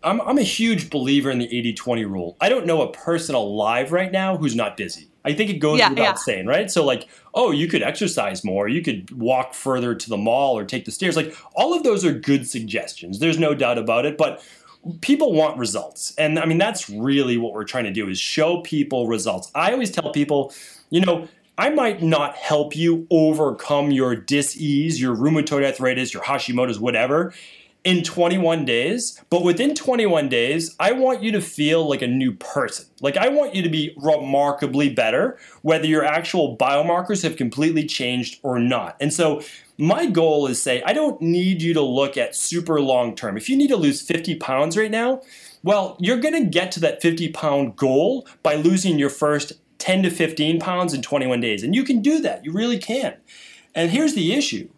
I'm, 0.02 0.20
I'm 0.22 0.38
a 0.38 0.42
huge 0.42 0.88
believer 0.88 1.30
in 1.30 1.38
the 1.38 1.54
80 1.54 1.74
20 1.74 2.04
rule. 2.06 2.36
I 2.40 2.48
don't 2.48 2.66
know 2.66 2.80
a 2.80 2.92
person 2.92 3.34
alive 3.34 3.92
right 3.92 4.10
now 4.10 4.38
who's 4.38 4.56
not 4.56 4.76
busy. 4.76 5.09
I 5.24 5.34
think 5.34 5.50
it 5.50 5.58
goes 5.58 5.78
yeah, 5.78 5.90
without 5.90 6.02
yeah. 6.02 6.14
saying, 6.14 6.46
right? 6.46 6.70
So, 6.70 6.84
like, 6.84 7.08
oh, 7.34 7.50
you 7.50 7.68
could 7.68 7.82
exercise 7.82 8.42
more, 8.42 8.68
you 8.68 8.82
could 8.82 9.10
walk 9.10 9.54
further 9.54 9.94
to 9.94 10.08
the 10.08 10.16
mall 10.16 10.56
or 10.58 10.64
take 10.64 10.84
the 10.84 10.90
stairs. 10.90 11.16
Like, 11.16 11.36
all 11.54 11.74
of 11.74 11.82
those 11.82 12.04
are 12.04 12.12
good 12.12 12.48
suggestions. 12.48 13.18
There's 13.18 13.38
no 13.38 13.54
doubt 13.54 13.78
about 13.78 14.06
it. 14.06 14.16
But 14.16 14.42
people 15.02 15.32
want 15.32 15.58
results. 15.58 16.14
And 16.16 16.38
I 16.38 16.46
mean, 16.46 16.58
that's 16.58 16.88
really 16.88 17.36
what 17.36 17.52
we're 17.52 17.64
trying 17.64 17.84
to 17.84 17.92
do 17.92 18.08
is 18.08 18.18
show 18.18 18.62
people 18.62 19.08
results. 19.08 19.50
I 19.54 19.72
always 19.72 19.90
tell 19.90 20.10
people, 20.12 20.54
you 20.88 21.00
know, 21.00 21.28
I 21.58 21.68
might 21.68 22.02
not 22.02 22.36
help 22.36 22.74
you 22.74 23.06
overcome 23.10 23.90
your 23.90 24.16
dis-ease, 24.16 24.98
your 24.98 25.14
rheumatoid 25.14 25.66
arthritis, 25.66 26.14
your 26.14 26.22
Hashimoto's, 26.22 26.80
whatever 26.80 27.34
in 27.82 28.02
21 28.02 28.64
days, 28.64 29.22
but 29.30 29.42
within 29.42 29.74
21 29.74 30.28
days, 30.28 30.76
I 30.78 30.92
want 30.92 31.22
you 31.22 31.32
to 31.32 31.40
feel 31.40 31.88
like 31.88 32.02
a 32.02 32.06
new 32.06 32.32
person. 32.32 32.86
Like, 33.00 33.16
I 33.16 33.28
want 33.28 33.54
you 33.54 33.62
to 33.62 33.70
be 33.70 33.94
remarkably 33.96 34.90
better, 34.90 35.38
whether 35.62 35.86
your 35.86 36.04
actual 36.04 36.58
biomarkers 36.58 37.22
have 37.22 37.36
completely 37.36 37.86
changed 37.86 38.38
or 38.42 38.58
not. 38.58 38.96
And 39.00 39.12
so, 39.12 39.42
my 39.78 40.06
goal 40.06 40.46
is 40.46 40.62
say, 40.62 40.82
I 40.82 40.92
don't 40.92 41.22
need 41.22 41.62
you 41.62 41.72
to 41.72 41.80
look 41.80 42.18
at 42.18 42.36
super 42.36 42.82
long 42.82 43.14
term. 43.14 43.38
If 43.38 43.48
you 43.48 43.56
need 43.56 43.68
to 43.68 43.76
lose 43.76 44.02
50 44.02 44.34
pounds 44.36 44.76
right 44.76 44.90
now, 44.90 45.22
well, 45.62 45.96
you're 45.98 46.20
gonna 46.20 46.44
get 46.44 46.72
to 46.72 46.80
that 46.80 47.00
50 47.00 47.28
pound 47.32 47.76
goal 47.76 48.26
by 48.42 48.56
losing 48.56 48.98
your 48.98 49.10
first 49.10 49.54
10 49.78 50.02
to 50.02 50.10
15 50.10 50.60
pounds 50.60 50.92
in 50.92 51.00
21 51.00 51.40
days. 51.40 51.62
And 51.62 51.74
you 51.74 51.84
can 51.84 52.02
do 52.02 52.20
that, 52.20 52.44
you 52.44 52.52
really 52.52 52.78
can. 52.78 53.16
And 53.74 53.90
here's 53.90 54.14
the 54.14 54.34
issue 54.34 54.68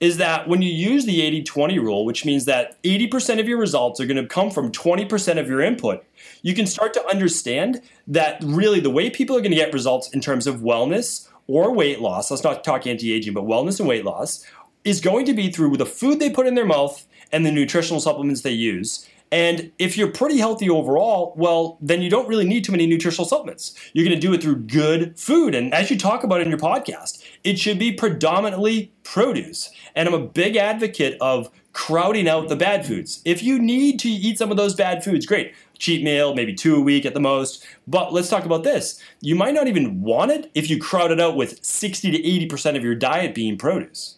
is 0.00 0.16
that 0.18 0.48
when 0.48 0.62
you 0.62 0.70
use 0.70 1.04
the 1.04 1.22
80 1.22 1.42
20 1.42 1.78
rule, 1.78 2.04
which 2.04 2.24
means 2.24 2.44
that 2.44 2.80
80% 2.82 3.40
of 3.40 3.48
your 3.48 3.58
results 3.58 4.00
are 4.00 4.06
going 4.06 4.22
to 4.22 4.26
come 4.26 4.50
from 4.50 4.70
20% 4.70 5.38
of 5.38 5.48
your 5.48 5.60
input, 5.60 6.04
you 6.42 6.54
can 6.54 6.66
start 6.66 6.94
to 6.94 7.06
understand 7.06 7.82
that 8.06 8.40
really 8.44 8.80
the 8.80 8.90
way 8.90 9.10
people 9.10 9.36
are 9.36 9.40
going 9.40 9.50
to 9.50 9.56
get 9.56 9.72
results 9.72 10.10
in 10.10 10.20
terms 10.20 10.46
of 10.46 10.56
wellness 10.56 11.28
or 11.48 11.72
weight 11.72 12.00
loss, 12.00 12.30
let's 12.30 12.44
not 12.44 12.62
talk 12.62 12.86
anti 12.86 13.12
aging, 13.12 13.34
but 13.34 13.44
wellness 13.44 13.80
and 13.80 13.88
weight 13.88 14.04
loss, 14.04 14.44
is 14.84 15.00
going 15.00 15.24
to 15.26 15.34
be 15.34 15.50
through 15.50 15.76
the 15.76 15.86
food 15.86 16.20
they 16.20 16.30
put 16.30 16.46
in 16.46 16.54
their 16.54 16.66
mouth 16.66 17.06
and 17.32 17.44
the 17.44 17.50
nutritional 17.50 18.00
supplements 18.00 18.42
they 18.42 18.50
use. 18.50 19.08
And 19.30 19.72
if 19.78 19.96
you're 19.96 20.10
pretty 20.10 20.38
healthy 20.38 20.70
overall, 20.70 21.34
well, 21.36 21.76
then 21.80 22.00
you 22.00 22.08
don't 22.08 22.28
really 22.28 22.46
need 22.46 22.64
too 22.64 22.72
many 22.72 22.86
nutritional 22.86 23.26
supplements. 23.26 23.74
You're 23.92 24.04
going 24.04 24.18
to 24.18 24.26
do 24.26 24.32
it 24.32 24.42
through 24.42 24.56
good 24.56 25.18
food. 25.18 25.54
And 25.54 25.72
as 25.74 25.90
you 25.90 25.98
talk 25.98 26.24
about 26.24 26.40
in 26.40 26.48
your 26.48 26.58
podcast, 26.58 27.22
it 27.44 27.58
should 27.58 27.78
be 27.78 27.92
predominantly 27.92 28.92
produce. 29.04 29.70
And 29.94 30.08
I'm 30.08 30.14
a 30.14 30.26
big 30.26 30.56
advocate 30.56 31.18
of 31.20 31.50
crowding 31.72 32.28
out 32.28 32.48
the 32.48 32.56
bad 32.56 32.86
foods. 32.86 33.22
If 33.24 33.42
you 33.42 33.58
need 33.58 34.00
to 34.00 34.08
eat 34.08 34.38
some 34.38 34.50
of 34.50 34.56
those 34.56 34.74
bad 34.74 35.04
foods, 35.04 35.26
great. 35.26 35.54
Cheat 35.78 36.02
meal, 36.02 36.34
maybe 36.34 36.54
two 36.54 36.74
a 36.74 36.80
week 36.80 37.06
at 37.06 37.14
the 37.14 37.20
most. 37.20 37.64
But 37.86 38.12
let's 38.12 38.28
talk 38.28 38.44
about 38.44 38.64
this. 38.64 39.00
You 39.20 39.36
might 39.36 39.54
not 39.54 39.68
even 39.68 40.02
want 40.02 40.32
it 40.32 40.50
if 40.54 40.68
you 40.68 40.80
crowd 40.80 41.12
it 41.12 41.20
out 41.20 41.36
with 41.36 41.64
60 41.64 42.10
to 42.10 42.48
80% 42.48 42.76
of 42.76 42.82
your 42.82 42.96
diet 42.96 43.34
being 43.34 43.56
produce. 43.56 44.17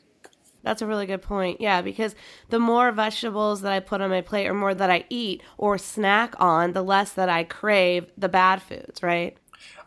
That's 0.62 0.82
a 0.82 0.86
really 0.86 1.06
good 1.06 1.22
point. 1.22 1.60
Yeah, 1.60 1.82
because 1.82 2.14
the 2.50 2.58
more 2.58 2.92
vegetables 2.92 3.62
that 3.62 3.72
I 3.72 3.80
put 3.80 4.00
on 4.00 4.10
my 4.10 4.20
plate 4.20 4.46
or 4.46 4.54
more 4.54 4.74
that 4.74 4.90
I 4.90 5.04
eat 5.08 5.42
or 5.58 5.78
snack 5.78 6.34
on, 6.38 6.72
the 6.72 6.82
less 6.82 7.12
that 7.12 7.28
I 7.28 7.44
crave 7.44 8.06
the 8.16 8.28
bad 8.28 8.62
foods, 8.62 9.02
right? 9.02 9.36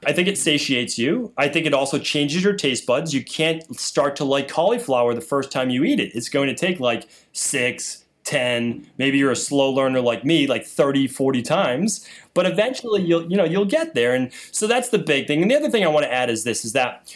I 0.06 0.12
think 0.12 0.28
it 0.28 0.38
satiates 0.38 0.98
you. 0.98 1.32
I 1.38 1.48
think 1.48 1.66
it 1.66 1.74
also 1.74 1.98
changes 1.98 2.44
your 2.44 2.54
taste 2.54 2.86
buds. 2.86 3.14
You 3.14 3.24
can't 3.24 3.80
start 3.80 4.16
to 4.18 4.24
like 4.24 4.48
cauliflower 4.48 5.14
the 5.14 5.22
first 5.22 5.52
time 5.52 5.70
you 5.70 5.84
eat 5.84 6.00
it. 6.00 6.14
It's 6.14 6.30
going 6.30 6.48
to 6.48 6.56
take 6.56 6.80
like 6.80 7.08
six, 7.32 8.04
10, 8.24 8.88
maybe 8.98 9.18
you're 9.18 9.32
a 9.32 9.36
slow 9.36 9.70
learner 9.70 10.02
like 10.02 10.24
me, 10.24 10.48
like 10.48 10.66
30, 10.66 11.08
40 11.08 11.42
times, 11.42 12.08
but 12.34 12.46
eventually 12.46 13.02
you'll, 13.02 13.30
you 13.30 13.38
know, 13.38 13.44
you'll 13.44 13.66
get 13.66 13.94
there. 13.94 14.14
And 14.14 14.32
so 14.52 14.68
that's 14.68 14.90
the 14.90 15.00
big 15.00 15.28
thing. 15.28 15.42
And 15.42 15.52
the 15.52 15.56
other 15.56 15.70
thing 15.70 15.84
I 15.84 15.88
want 15.88 16.06
to 16.06 16.14
add 16.14 16.30
is 16.30 16.44
this, 16.44 16.64
is 16.64 16.74
that 16.74 17.14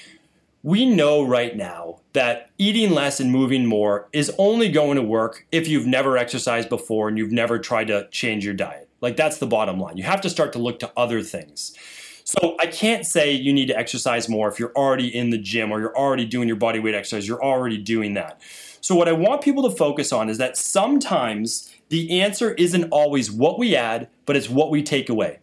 we 0.64 0.86
know 0.86 1.24
right 1.24 1.56
now 1.56 2.00
that 2.14 2.50
eating 2.58 2.92
less 2.92 3.20
and 3.20 3.32
moving 3.32 3.66
more 3.66 4.10
is 4.12 4.34
only 4.38 4.70
going 4.70 4.96
to 4.96 5.02
work 5.02 5.46
if 5.52 5.68
you've 5.68 5.86
never 5.86 6.18
exercised 6.18 6.70
before 6.70 7.08
and 7.08 7.18
you've 7.18 7.32
never 7.32 7.60
tried 7.60 7.88
to 7.88 8.08
change 8.10 8.44
your 8.44 8.54
diet. 8.54 8.90
Like 9.00 9.16
that's 9.16 9.38
the 9.38 9.48
bottom 9.48 9.80
line. 9.80 9.98
You 9.98 10.04
have 10.04 10.22
to 10.22 10.30
start 10.30 10.54
to 10.54 10.60
look 10.60 10.80
to 10.80 10.92
other 10.98 11.22
things. 11.22 11.76
So 12.24 12.58
I 12.60 12.66
can't 12.66 13.06
say 13.06 13.32
you 13.32 13.54
need 13.54 13.68
to 13.68 13.78
exercise 13.78 14.28
more 14.28 14.50
if 14.50 14.60
you're 14.60 14.74
already 14.76 15.16
in 15.16 15.30
the 15.30 15.38
gym 15.38 15.72
or 15.72 15.80
you're 15.80 15.96
already 15.96 16.26
doing 16.26 16.48
your 16.48 16.58
body 16.58 16.80
weight 16.80 16.96
exercise, 16.96 17.28
you're 17.28 17.42
already 17.42 17.78
doing 17.78 18.16
that. 18.16 18.42
So 18.82 18.96
what 18.96 19.08
I 19.08 19.14
want 19.14 19.42
people 19.42 19.70
to 19.70 19.76
focus 19.76 20.12
on 20.12 20.30
is 20.30 20.38
that 20.38 20.58
sometimes 20.58 21.74
the 21.90 22.20
answer 22.20 22.54
isn't 22.56 22.90
always 22.92 23.32
what 23.32 23.58
we 23.58 23.76
add, 23.76 24.10
but 24.26 24.36
it's 24.36 24.50
what 24.50 24.72
we 24.72 24.84
take 24.84 25.08
away. 25.08 25.40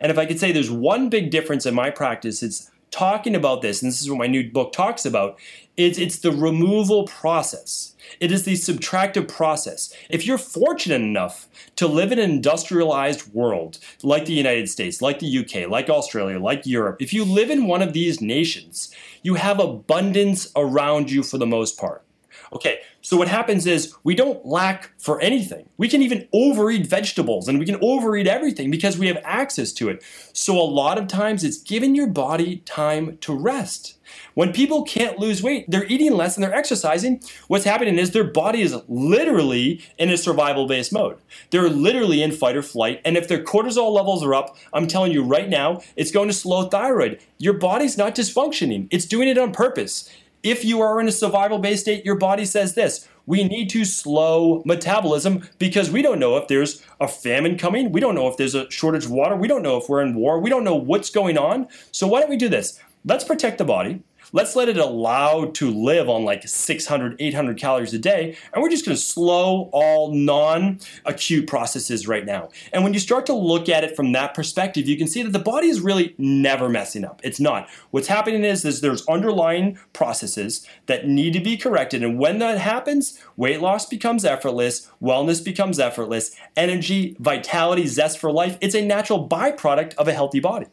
And 0.00 0.12
if 0.12 0.18
I 0.18 0.26
could 0.26 0.38
say 0.38 0.52
there's 0.52 0.70
one 0.70 1.08
big 1.08 1.30
difference 1.30 1.64
in 1.64 1.74
my 1.74 1.88
practice, 1.90 2.42
it's 2.42 2.70
talking 2.96 3.34
about 3.34 3.60
this, 3.60 3.82
and 3.82 3.90
this 3.92 4.00
is 4.00 4.08
what 4.08 4.18
my 4.18 4.26
new 4.26 4.50
book 4.50 4.72
talks 4.72 5.04
about, 5.04 5.38
it's, 5.76 5.98
it's 5.98 6.20
the 6.20 6.32
removal 6.32 7.04
process. 7.04 7.94
It 8.20 8.32
is 8.32 8.44
the 8.44 8.54
subtractive 8.54 9.28
process. 9.28 9.92
If 10.08 10.26
you're 10.26 10.38
fortunate 10.38 11.02
enough 11.02 11.46
to 11.76 11.86
live 11.86 12.10
in 12.10 12.18
an 12.18 12.30
industrialized 12.30 13.34
world 13.34 13.78
like 14.02 14.24
the 14.24 14.32
United 14.32 14.70
States, 14.70 15.02
like 15.02 15.18
the 15.18 15.38
UK, 15.38 15.68
like 15.68 15.90
Australia, 15.90 16.38
like 16.38 16.64
Europe, 16.64 17.02
if 17.02 17.12
you 17.12 17.24
live 17.26 17.50
in 17.50 17.66
one 17.66 17.82
of 17.82 17.92
these 17.92 18.22
nations, 18.22 18.94
you 19.22 19.34
have 19.34 19.60
abundance 19.60 20.50
around 20.56 21.10
you 21.10 21.22
for 21.22 21.36
the 21.36 21.46
most 21.46 21.78
part. 21.78 22.05
Okay, 22.52 22.80
so 23.00 23.16
what 23.16 23.28
happens 23.28 23.66
is 23.66 23.94
we 24.04 24.14
don't 24.14 24.44
lack 24.46 24.92
for 24.98 25.20
anything. 25.20 25.68
We 25.76 25.88
can 25.88 26.02
even 26.02 26.28
overeat 26.32 26.86
vegetables 26.86 27.48
and 27.48 27.58
we 27.58 27.66
can 27.66 27.78
overeat 27.80 28.26
everything 28.26 28.70
because 28.70 28.98
we 28.98 29.08
have 29.08 29.18
access 29.24 29.72
to 29.74 29.88
it. 29.88 30.02
So 30.32 30.58
a 30.58 30.62
lot 30.62 30.98
of 30.98 31.08
times 31.08 31.44
it's 31.44 31.58
giving 31.58 31.94
your 31.94 32.06
body 32.06 32.58
time 32.58 33.18
to 33.18 33.34
rest. 33.34 33.96
When 34.34 34.52
people 34.52 34.84
can't 34.84 35.18
lose 35.18 35.42
weight, 35.42 35.64
they're 35.68 35.86
eating 35.86 36.12
less 36.12 36.36
and 36.36 36.44
they're 36.44 36.54
exercising. 36.54 37.22
What's 37.48 37.64
happening 37.64 37.98
is 37.98 38.10
their 38.10 38.24
body 38.24 38.62
is 38.62 38.76
literally 38.88 39.84
in 39.98 40.10
a 40.10 40.16
survival 40.16 40.66
based 40.66 40.92
mode. 40.92 41.18
They're 41.50 41.68
literally 41.68 42.22
in 42.22 42.32
fight 42.32 42.56
or 42.56 42.62
flight. 42.62 43.00
And 43.04 43.16
if 43.16 43.28
their 43.28 43.42
cortisol 43.42 43.92
levels 43.92 44.22
are 44.22 44.34
up, 44.34 44.56
I'm 44.72 44.86
telling 44.86 45.12
you 45.12 45.22
right 45.22 45.48
now, 45.48 45.80
it's 45.96 46.10
going 46.10 46.28
to 46.28 46.34
slow 46.34 46.68
thyroid. 46.68 47.20
Your 47.38 47.54
body's 47.54 47.98
not 47.98 48.14
dysfunctioning, 48.14 48.88
it's 48.90 49.06
doing 49.06 49.28
it 49.28 49.38
on 49.38 49.52
purpose. 49.52 50.10
If 50.46 50.64
you 50.64 50.80
are 50.80 51.00
in 51.00 51.08
a 51.08 51.12
survival 51.12 51.58
based 51.58 51.82
state, 51.82 52.04
your 52.04 52.14
body 52.14 52.44
says 52.44 52.74
this 52.74 53.08
we 53.26 53.42
need 53.42 53.68
to 53.70 53.84
slow 53.84 54.62
metabolism 54.64 55.48
because 55.58 55.90
we 55.90 56.02
don't 56.02 56.20
know 56.20 56.36
if 56.36 56.46
there's 56.46 56.84
a 57.00 57.08
famine 57.08 57.58
coming. 57.58 57.90
We 57.90 58.00
don't 58.00 58.14
know 58.14 58.28
if 58.28 58.36
there's 58.36 58.54
a 58.54 58.70
shortage 58.70 59.06
of 59.06 59.10
water. 59.10 59.34
We 59.34 59.48
don't 59.48 59.64
know 59.64 59.76
if 59.76 59.88
we're 59.88 60.02
in 60.02 60.14
war. 60.14 60.38
We 60.38 60.48
don't 60.48 60.62
know 60.62 60.76
what's 60.76 61.10
going 61.10 61.36
on. 61.36 61.66
So, 61.90 62.06
why 62.06 62.20
don't 62.20 62.30
we 62.30 62.36
do 62.36 62.48
this? 62.48 62.80
Let's 63.04 63.24
protect 63.24 63.58
the 63.58 63.64
body. 63.64 64.04
Let's 64.32 64.56
let 64.56 64.68
it 64.68 64.76
allow 64.76 65.46
to 65.46 65.70
live 65.70 66.08
on 66.08 66.24
like 66.24 66.46
600, 66.46 67.16
800 67.18 67.58
calories 67.58 67.94
a 67.94 67.98
day. 67.98 68.36
And 68.52 68.62
we're 68.62 68.70
just 68.70 68.84
going 68.84 68.96
to 68.96 69.02
slow 69.02 69.70
all 69.72 70.12
non 70.12 70.80
acute 71.04 71.46
processes 71.46 72.08
right 72.08 72.24
now. 72.24 72.48
And 72.72 72.82
when 72.82 72.92
you 72.92 73.00
start 73.00 73.26
to 73.26 73.34
look 73.34 73.68
at 73.68 73.84
it 73.84 73.94
from 73.94 74.12
that 74.12 74.34
perspective, 74.34 74.88
you 74.88 74.96
can 74.96 75.06
see 75.06 75.22
that 75.22 75.32
the 75.32 75.38
body 75.38 75.68
is 75.68 75.80
really 75.80 76.14
never 76.18 76.68
messing 76.68 77.04
up. 77.04 77.20
It's 77.22 77.40
not. 77.40 77.68
What's 77.90 78.08
happening 78.08 78.44
is, 78.44 78.64
is 78.64 78.80
there's 78.80 79.06
underlying 79.06 79.78
processes 79.92 80.66
that 80.86 81.06
need 81.06 81.32
to 81.34 81.40
be 81.40 81.56
corrected. 81.56 82.02
And 82.02 82.18
when 82.18 82.38
that 82.38 82.58
happens, 82.58 83.20
weight 83.36 83.60
loss 83.60 83.86
becomes 83.86 84.24
effortless, 84.24 84.90
wellness 85.02 85.44
becomes 85.44 85.78
effortless, 85.78 86.34
energy, 86.56 87.16
vitality, 87.20 87.86
zest 87.86 88.18
for 88.18 88.32
life. 88.32 88.58
It's 88.60 88.74
a 88.74 88.84
natural 88.84 89.28
byproduct 89.28 89.94
of 89.94 90.08
a 90.08 90.12
healthy 90.12 90.40
body. 90.40 90.66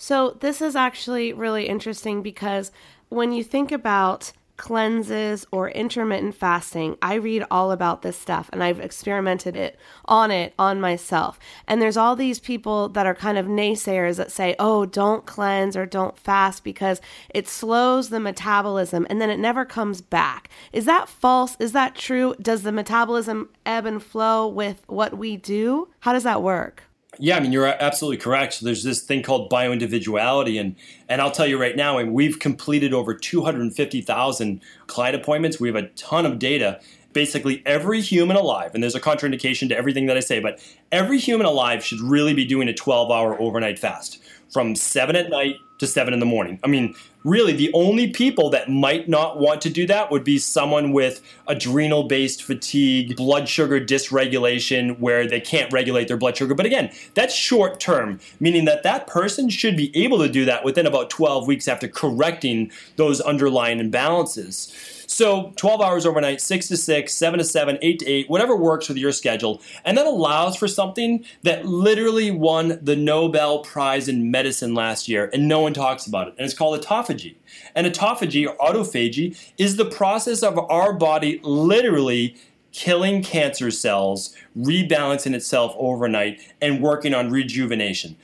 So, 0.00 0.36
this 0.38 0.62
is 0.62 0.76
actually 0.76 1.32
really 1.32 1.68
interesting 1.68 2.22
because 2.22 2.70
when 3.08 3.32
you 3.32 3.42
think 3.42 3.72
about 3.72 4.32
cleanses 4.58 5.46
or 5.50 5.70
intermittent 5.70 6.34
fasting. 6.34 6.98
I 7.00 7.14
read 7.14 7.44
all 7.50 7.70
about 7.70 8.02
this 8.02 8.18
stuff 8.18 8.50
and 8.52 8.62
I've 8.62 8.80
experimented 8.80 9.56
it 9.56 9.78
on 10.04 10.30
it 10.30 10.52
on 10.58 10.80
myself. 10.80 11.38
And 11.66 11.80
there's 11.80 11.96
all 11.96 12.16
these 12.16 12.40
people 12.40 12.90
that 12.90 13.06
are 13.06 13.14
kind 13.14 13.38
of 13.38 13.46
naysayers 13.46 14.16
that 14.16 14.32
say, 14.32 14.56
"Oh, 14.58 14.84
don't 14.84 15.24
cleanse 15.24 15.76
or 15.76 15.86
don't 15.86 16.18
fast 16.18 16.64
because 16.64 17.00
it 17.30 17.48
slows 17.48 18.10
the 18.10 18.20
metabolism 18.20 19.06
and 19.08 19.20
then 19.20 19.30
it 19.30 19.38
never 19.38 19.64
comes 19.64 20.02
back." 20.02 20.50
Is 20.72 20.84
that 20.84 21.08
false? 21.08 21.56
Is 21.60 21.72
that 21.72 21.94
true? 21.94 22.34
Does 22.42 22.62
the 22.62 22.72
metabolism 22.72 23.48
ebb 23.64 23.86
and 23.86 24.02
flow 24.02 24.46
with 24.46 24.82
what 24.88 25.16
we 25.16 25.36
do? 25.36 25.88
How 26.00 26.12
does 26.12 26.24
that 26.24 26.42
work? 26.42 26.87
Yeah, 27.18 27.36
I 27.36 27.40
mean 27.40 27.52
you're 27.52 27.66
absolutely 27.66 28.18
correct. 28.18 28.54
So 28.54 28.66
there's 28.66 28.84
this 28.84 29.02
thing 29.02 29.22
called 29.22 29.50
bioindividuality, 29.50 30.60
and 30.60 30.76
and 31.08 31.20
I'll 31.20 31.30
tell 31.30 31.46
you 31.46 31.60
right 31.60 31.76
now, 31.76 31.98
and 31.98 32.12
we've 32.12 32.38
completed 32.38 32.94
over 32.94 33.14
250,000 33.14 34.60
client 34.86 35.16
appointments. 35.16 35.58
We 35.58 35.68
have 35.68 35.76
a 35.76 35.88
ton 35.88 36.24
of 36.24 36.38
data. 36.38 36.80
Basically, 37.12 37.62
every 37.66 38.00
human 38.00 38.36
alive, 38.36 38.74
and 38.74 38.82
there's 38.82 38.94
a 38.94 39.00
contraindication 39.00 39.68
to 39.70 39.76
everything 39.76 40.06
that 40.06 40.16
I 40.16 40.20
say, 40.20 40.40
but 40.40 40.60
every 40.92 41.18
human 41.18 41.46
alive 41.46 41.84
should 41.84 42.00
really 42.00 42.34
be 42.34 42.44
doing 42.44 42.68
a 42.68 42.72
12-hour 42.72 43.40
overnight 43.40 43.78
fast 43.78 44.22
from 44.52 44.76
seven 44.76 45.16
at 45.16 45.30
night 45.30 45.56
to 45.78 45.86
seven 45.86 46.12
in 46.12 46.20
the 46.20 46.26
morning. 46.26 46.58
I 46.62 46.66
mean, 46.66 46.94
really, 47.24 47.52
the 47.52 47.70
only 47.72 48.08
people 48.08 48.50
that 48.50 48.68
might 48.68 49.08
not 49.08 49.38
want 49.38 49.60
to 49.62 49.70
do 49.70 49.86
that 49.86 50.10
would 50.10 50.24
be 50.24 50.38
someone 50.38 50.92
with 50.92 51.22
adrenal 51.46 52.04
based 52.04 52.42
fatigue, 52.42 53.16
blood 53.16 53.48
sugar 53.48 53.80
dysregulation, 53.80 54.98
where 54.98 55.26
they 55.26 55.40
can't 55.40 55.72
regulate 55.72 56.08
their 56.08 56.16
blood 56.16 56.36
sugar. 56.36 56.54
But 56.54 56.66
again, 56.66 56.90
that's 57.14 57.34
short 57.34 57.80
term, 57.80 58.20
meaning 58.40 58.64
that 58.66 58.82
that 58.82 59.06
person 59.06 59.48
should 59.48 59.76
be 59.76 59.96
able 59.96 60.18
to 60.18 60.28
do 60.28 60.44
that 60.44 60.64
within 60.64 60.86
about 60.86 61.10
12 61.10 61.46
weeks 61.46 61.68
after 61.68 61.88
correcting 61.88 62.70
those 62.96 63.20
underlying 63.20 63.78
imbalances. 63.78 64.72
So 65.10 65.54
12 65.56 65.80
hours 65.80 66.04
overnight, 66.04 66.42
6 66.42 66.68
to 66.68 66.76
6, 66.76 67.14
7 67.14 67.38
to 67.38 67.44
7, 67.44 67.78
8 67.80 67.98
to 68.00 68.06
8, 68.06 68.30
whatever 68.30 68.54
works 68.54 68.88
with 68.88 68.98
your 68.98 69.10
schedule. 69.10 69.62
And 69.84 69.96
that 69.96 70.06
allows 70.06 70.54
for 70.54 70.68
something 70.68 71.24
that 71.44 71.64
literally 71.64 72.30
won 72.30 72.78
the 72.82 72.94
Nobel 72.94 73.60
Prize 73.60 74.06
in 74.06 74.30
medicine 74.30 74.74
last 74.74 75.08
year, 75.08 75.30
and 75.32 75.48
no 75.48 75.66
one 75.68 75.74
talks 75.74 76.06
about 76.06 76.28
it. 76.28 76.34
And 76.38 76.44
it's 76.44 76.54
called 76.54 76.80
autophagy. 76.80 77.36
And 77.74 77.86
autophagy 77.86 78.46
or 78.48 78.56
autophagy 78.56 79.38
is 79.56 79.76
the 79.76 79.84
process 79.84 80.42
of 80.42 80.58
our 80.58 80.92
body 80.92 81.40
literally 81.42 82.36
killing 82.72 83.22
cancer 83.22 83.70
cells, 83.70 84.34
rebalancing 84.56 85.34
itself 85.34 85.74
overnight, 85.78 86.40
and 86.60 86.82
working 86.82 87.14
on 87.14 87.30
rejuvenation 87.30 88.16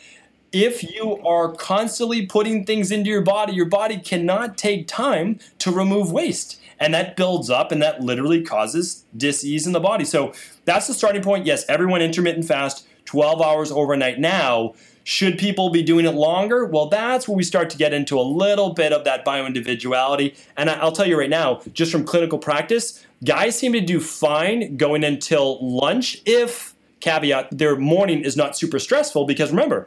if 0.52 0.84
you 0.84 1.18
are 1.26 1.52
constantly 1.52 2.26
putting 2.26 2.64
things 2.64 2.92
into 2.92 3.10
your 3.10 3.22
body, 3.22 3.52
your 3.52 3.66
body 3.66 3.98
cannot 3.98 4.56
take 4.56 4.86
time 4.86 5.40
to 5.58 5.72
remove 5.72 6.12
waste 6.12 6.60
and 6.78 6.94
that 6.94 7.16
builds 7.16 7.50
up 7.50 7.72
and 7.72 7.82
that 7.82 8.00
literally 8.00 8.42
causes 8.42 9.04
disease 9.16 9.66
in 9.66 9.72
the 9.72 9.80
body. 9.80 10.04
So 10.04 10.32
that's 10.64 10.86
the 10.86 10.94
starting 10.94 11.22
point. 11.22 11.46
Yes, 11.46 11.64
everyone 11.68 12.02
intermittent 12.02 12.46
fast, 12.46 12.86
12 13.06 13.42
hours 13.42 13.72
overnight 13.72 14.18
now. 14.18 14.74
Should 15.04 15.36
people 15.36 15.68
be 15.68 15.82
doing 15.82 16.06
it 16.06 16.14
longer? 16.14 16.64
Well, 16.64 16.86
that's 16.86 17.28
where 17.28 17.36
we 17.36 17.42
start 17.42 17.68
to 17.70 17.76
get 17.76 17.92
into 17.92 18.18
a 18.18 18.22
little 18.22 18.72
bit 18.72 18.92
of 18.92 19.04
that 19.04 19.24
bioindividuality. 19.24 20.36
And 20.56 20.70
I'll 20.70 20.92
tell 20.92 21.06
you 21.06 21.18
right 21.18 21.28
now, 21.28 21.60
just 21.74 21.92
from 21.92 22.04
clinical 22.04 22.38
practice, 22.38 23.04
guys 23.22 23.58
seem 23.58 23.74
to 23.74 23.82
do 23.82 24.00
fine 24.00 24.78
going 24.78 25.04
until 25.04 25.58
lunch 25.60 26.22
if, 26.24 26.74
caveat, 27.00 27.48
their 27.56 27.76
morning 27.76 28.22
is 28.22 28.34
not 28.34 28.56
super 28.56 28.78
stressful. 28.78 29.26
Because 29.26 29.50
remember, 29.50 29.86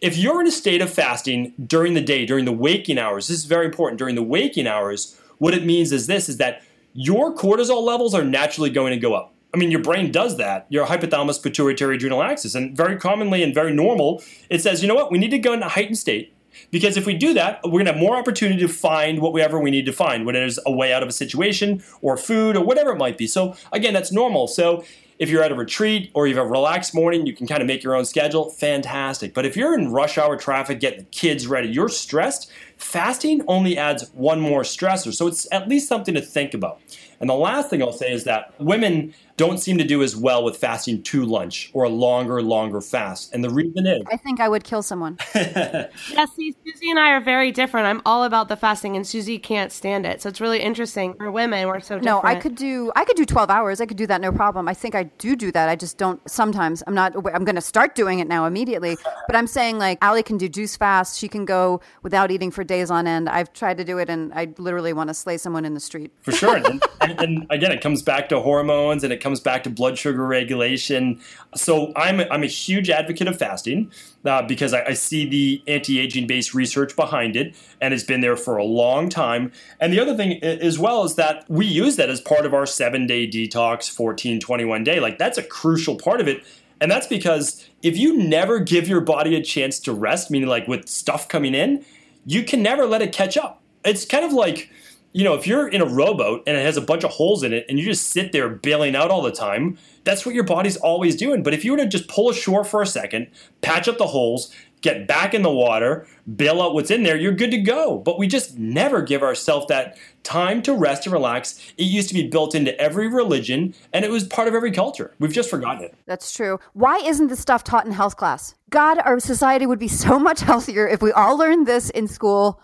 if 0.00 0.16
you're 0.16 0.40
in 0.40 0.46
a 0.46 0.52
state 0.52 0.80
of 0.80 0.90
fasting 0.90 1.54
during 1.64 1.94
the 1.94 2.00
day, 2.00 2.24
during 2.24 2.44
the 2.44 2.52
waking 2.52 2.98
hours, 2.98 3.26
this 3.26 3.38
is 3.38 3.44
very 3.46 3.66
important, 3.66 3.98
during 3.98 4.14
the 4.14 4.22
waking 4.22 4.68
hours, 4.68 5.18
what 5.38 5.54
it 5.54 5.64
means 5.64 5.90
is 5.90 6.06
this 6.06 6.28
is 6.28 6.36
that 6.36 6.62
your 6.92 7.34
cortisol 7.34 7.82
levels 7.82 8.14
are 8.14 8.24
naturally 8.24 8.70
going 8.70 8.92
to 8.92 8.98
go 8.98 9.14
up. 9.14 9.34
I 9.54 9.58
mean, 9.58 9.70
your 9.70 9.82
brain 9.82 10.10
does 10.10 10.38
that, 10.38 10.66
your 10.70 10.86
hypothalamus 10.86 11.42
pituitary 11.42 11.96
adrenal 11.96 12.22
axis. 12.22 12.54
And 12.54 12.76
very 12.76 12.96
commonly 12.96 13.42
and 13.42 13.54
very 13.54 13.72
normal, 13.72 14.22
it 14.48 14.62
says, 14.62 14.82
you 14.82 14.88
know 14.88 14.94
what, 14.94 15.10
we 15.10 15.18
need 15.18 15.30
to 15.30 15.38
go 15.38 15.52
into 15.52 15.68
heightened 15.68 15.98
state. 15.98 16.34
Because 16.70 16.96
if 16.96 17.06
we 17.06 17.14
do 17.14 17.34
that, 17.34 17.60
we're 17.64 17.72
going 17.72 17.86
to 17.86 17.92
have 17.92 18.00
more 18.00 18.16
opportunity 18.16 18.60
to 18.60 18.68
find 18.68 19.20
whatever 19.20 19.58
we 19.58 19.70
need 19.70 19.86
to 19.86 19.92
find, 19.92 20.26
whether 20.26 20.42
it's 20.42 20.58
a 20.66 20.72
way 20.72 20.92
out 20.92 21.02
of 21.02 21.08
a 21.08 21.12
situation 21.12 21.82
or 22.02 22.16
food 22.16 22.56
or 22.56 22.64
whatever 22.64 22.92
it 22.92 22.98
might 22.98 23.16
be. 23.16 23.26
So, 23.26 23.56
again, 23.72 23.94
that's 23.94 24.12
normal. 24.12 24.48
So, 24.48 24.84
if 25.18 25.30
you're 25.30 25.44
at 25.44 25.52
a 25.52 25.54
retreat 25.54 26.10
or 26.14 26.26
you 26.26 26.34
have 26.34 26.44
a 26.44 26.48
relaxed 26.48 26.94
morning, 26.94 27.26
you 27.26 27.32
can 27.32 27.46
kind 27.46 27.60
of 27.60 27.66
make 27.68 27.84
your 27.84 27.94
own 27.94 28.04
schedule, 28.04 28.50
fantastic. 28.50 29.34
But 29.34 29.46
if 29.46 29.56
you're 29.56 29.78
in 29.78 29.92
rush 29.92 30.18
hour 30.18 30.36
traffic 30.36 30.80
getting 30.80 31.00
the 31.00 31.04
kids 31.06 31.46
ready, 31.46 31.68
you're 31.68 31.88
stressed, 31.88 32.50
fasting 32.76 33.42
only 33.46 33.78
adds 33.78 34.10
one 34.14 34.40
more 34.40 34.62
stressor. 34.62 35.14
So 35.14 35.28
it's 35.28 35.46
at 35.52 35.68
least 35.68 35.86
something 35.86 36.14
to 36.14 36.20
think 36.20 36.54
about. 36.54 36.80
And 37.20 37.30
the 37.30 37.34
last 37.34 37.70
thing 37.70 37.82
I'll 37.82 37.92
say 37.92 38.12
is 38.12 38.24
that 38.24 38.52
women 38.58 39.14
don't 39.36 39.58
seem 39.58 39.78
to 39.78 39.84
do 39.84 40.02
as 40.02 40.16
well 40.16 40.44
with 40.44 40.56
fasting 40.56 41.02
to 41.02 41.24
lunch 41.24 41.70
or 41.72 41.84
a 41.84 41.88
longer, 41.88 42.42
longer 42.42 42.80
fast. 42.80 43.34
And 43.34 43.42
the 43.42 43.50
reason 43.50 43.86
is 43.86 44.02
I 44.10 44.16
think 44.16 44.40
I 44.40 44.48
would 44.48 44.64
kill 44.64 44.82
someone. 44.82 45.18
yeah, 45.34 45.88
see, 46.36 46.54
Susie 46.64 46.90
and 46.90 46.98
I 46.98 47.10
are 47.10 47.20
very 47.20 47.52
different. 47.52 47.86
I'm 47.86 48.02
all 48.04 48.24
about 48.24 48.48
the 48.48 48.56
fasting 48.56 48.96
and 48.96 49.06
Susie 49.06 49.38
can't 49.38 49.72
stand 49.72 50.06
it. 50.06 50.22
So 50.22 50.28
it's 50.28 50.40
really 50.40 50.60
interesting. 50.60 51.14
For 51.14 51.30
women, 51.30 51.66
we're 51.66 51.80
so 51.80 51.98
different. 51.98 52.04
No, 52.04 52.20
I 52.22 52.34
could 52.36 52.54
do 52.54 52.92
I 52.96 53.04
could 53.04 53.16
do 53.16 53.24
12 53.24 53.50
hours. 53.50 53.80
I 53.80 53.86
could 53.86 53.96
do 53.96 54.06
that 54.06 54.20
no 54.20 54.32
problem. 54.32 54.68
I 54.68 54.74
think 54.74 54.94
I 54.94 55.04
do 55.04 55.36
do 55.36 55.50
that. 55.52 55.68
I 55.68 55.76
just 55.76 55.98
don't 55.98 56.20
sometimes. 56.28 56.82
I'm 56.86 56.94
not 56.94 57.14
I'm 57.34 57.44
going 57.44 57.56
to 57.56 57.60
start 57.62 57.94
doing 57.94 58.18
it 58.18 58.28
now 58.28 58.46
immediately. 58.46 58.96
But 59.28 59.36
I'm 59.36 59.46
saying 59.46 59.78
like 59.78 59.98
Allie 60.02 60.24
can 60.24 60.36
do 60.36 60.48
juice 60.48 60.76
fast. 60.76 61.18
She 61.18 61.28
can 61.28 61.44
go 61.44 61.80
without 62.02 62.30
eating 62.30 62.50
for 62.50 62.64
days 62.64 62.90
on 62.90 63.06
end. 63.06 63.28
I've 63.28 63.52
tried 63.52 63.78
to 63.78 63.84
do 63.84 63.98
it 63.98 64.10
and 64.10 64.32
I 64.34 64.52
literally 64.58 64.92
want 64.92 65.08
to 65.08 65.14
slay 65.14 65.38
someone 65.38 65.64
in 65.64 65.74
the 65.74 65.80
street. 65.80 66.12
For 66.22 66.32
sure. 66.32 66.56
and, 66.56 66.82
and, 67.00 67.20
and 67.20 67.46
again, 67.48 67.70
it 67.70 67.80
comes 67.80 68.02
back 68.02 68.28
to 68.30 68.40
hormones 68.40 69.04
and 69.04 69.12
it 69.12 69.21
comes 69.22 69.40
back 69.40 69.62
to 69.64 69.70
blood 69.70 69.96
sugar 69.96 70.26
regulation. 70.26 71.20
So 71.54 71.92
I'm 71.96 72.20
I'm 72.30 72.42
a 72.42 72.48
huge 72.48 72.90
advocate 72.90 73.28
of 73.28 73.38
fasting 73.38 73.90
uh, 74.24 74.42
because 74.42 74.74
I, 74.74 74.84
I, 74.84 74.92
see 74.94 75.28
the 75.28 75.62
anti-aging 75.66 76.26
based 76.26 76.54
research 76.54 76.94
behind 76.94 77.36
it, 77.36 77.54
and 77.80 77.94
it's 77.94 78.04
been 78.04 78.20
there 78.20 78.36
for 78.36 78.56
a 78.56 78.64
long 78.64 79.08
time. 79.08 79.52
And 79.80 79.92
the 79.92 80.00
other 80.00 80.16
thing 80.16 80.42
as 80.42 80.78
well 80.78 81.04
is 81.04 81.14
that 81.16 81.44
we 81.48 81.66
use 81.66 81.96
that 81.96 82.10
as 82.10 82.20
part 82.20 82.44
of 82.46 82.54
our 82.54 82.66
seven 82.66 83.06
day 83.06 83.26
detox, 83.26 83.90
14, 83.90 84.40
21 84.40 84.84
day. 84.84 85.00
Like 85.00 85.18
that's 85.18 85.38
a 85.38 85.42
crucial 85.42 85.96
part 85.96 86.20
of 86.20 86.28
it. 86.28 86.44
And 86.80 86.90
that's 86.90 87.06
because 87.06 87.68
if 87.82 87.96
you 87.96 88.16
never 88.16 88.58
give 88.58 88.88
your 88.88 89.00
body 89.00 89.36
a 89.36 89.42
chance 89.42 89.78
to 89.80 89.92
rest, 89.92 90.30
meaning 90.30 90.48
like 90.48 90.66
with 90.66 90.88
stuff 90.88 91.28
coming 91.28 91.54
in, 91.54 91.84
you 92.26 92.42
can 92.42 92.60
never 92.62 92.86
let 92.86 93.02
it 93.02 93.12
catch 93.12 93.36
up. 93.36 93.60
It's 93.84 94.04
kind 94.04 94.24
of 94.24 94.32
like 94.32 94.68
you 95.12 95.24
know, 95.24 95.34
if 95.34 95.46
you're 95.46 95.68
in 95.68 95.80
a 95.80 95.86
rowboat 95.86 96.42
and 96.46 96.56
it 96.56 96.64
has 96.64 96.76
a 96.76 96.80
bunch 96.80 97.04
of 97.04 97.10
holes 97.10 97.42
in 97.42 97.52
it 97.52 97.66
and 97.68 97.78
you 97.78 97.84
just 97.84 98.08
sit 98.08 98.32
there 98.32 98.48
bailing 98.48 98.96
out 98.96 99.10
all 99.10 99.22
the 99.22 99.32
time, 99.32 99.78
that's 100.04 100.24
what 100.24 100.34
your 100.34 100.44
body's 100.44 100.76
always 100.76 101.16
doing. 101.16 101.42
But 101.42 101.54
if 101.54 101.64
you 101.64 101.72
were 101.72 101.78
to 101.78 101.86
just 101.86 102.08
pull 102.08 102.30
ashore 102.30 102.64
for 102.64 102.82
a 102.82 102.86
second, 102.86 103.28
patch 103.60 103.88
up 103.88 103.98
the 103.98 104.06
holes, 104.06 104.54
get 104.80 105.06
back 105.06 105.34
in 105.34 105.42
the 105.42 105.50
water, 105.50 106.06
bail 106.36 106.62
out 106.62 106.74
what's 106.74 106.90
in 106.90 107.02
there, 107.02 107.16
you're 107.16 107.32
good 107.32 107.50
to 107.50 107.58
go. 107.58 107.98
But 107.98 108.18
we 108.18 108.26
just 108.26 108.58
never 108.58 109.02
give 109.02 109.22
ourselves 109.22 109.66
that 109.68 109.98
time 110.22 110.62
to 110.62 110.74
rest 110.74 111.06
and 111.06 111.12
relax. 111.12 111.60
It 111.76 111.84
used 111.84 112.08
to 112.08 112.14
be 112.14 112.28
built 112.28 112.54
into 112.54 112.78
every 112.80 113.08
religion 113.08 113.74
and 113.92 114.04
it 114.04 114.10
was 114.10 114.24
part 114.24 114.48
of 114.48 114.54
every 114.54 114.72
culture. 114.72 115.14
We've 115.18 115.32
just 115.32 115.50
forgotten 115.50 115.84
it. 115.84 115.94
That's 116.06 116.32
true. 116.32 116.58
Why 116.72 116.96
isn't 116.98 117.28
this 117.28 117.40
stuff 117.40 117.64
taught 117.64 117.84
in 117.84 117.92
health 117.92 118.16
class? 118.16 118.54
God, 118.70 118.98
our 118.98 119.20
society 119.20 119.66
would 119.66 119.78
be 119.78 119.88
so 119.88 120.18
much 120.18 120.40
healthier 120.50 120.88
if 120.88 121.02
we 121.02 121.12
all 121.12 121.36
learned 121.36 121.66
this 121.66 121.90
in 121.90 122.08
school, 122.08 122.60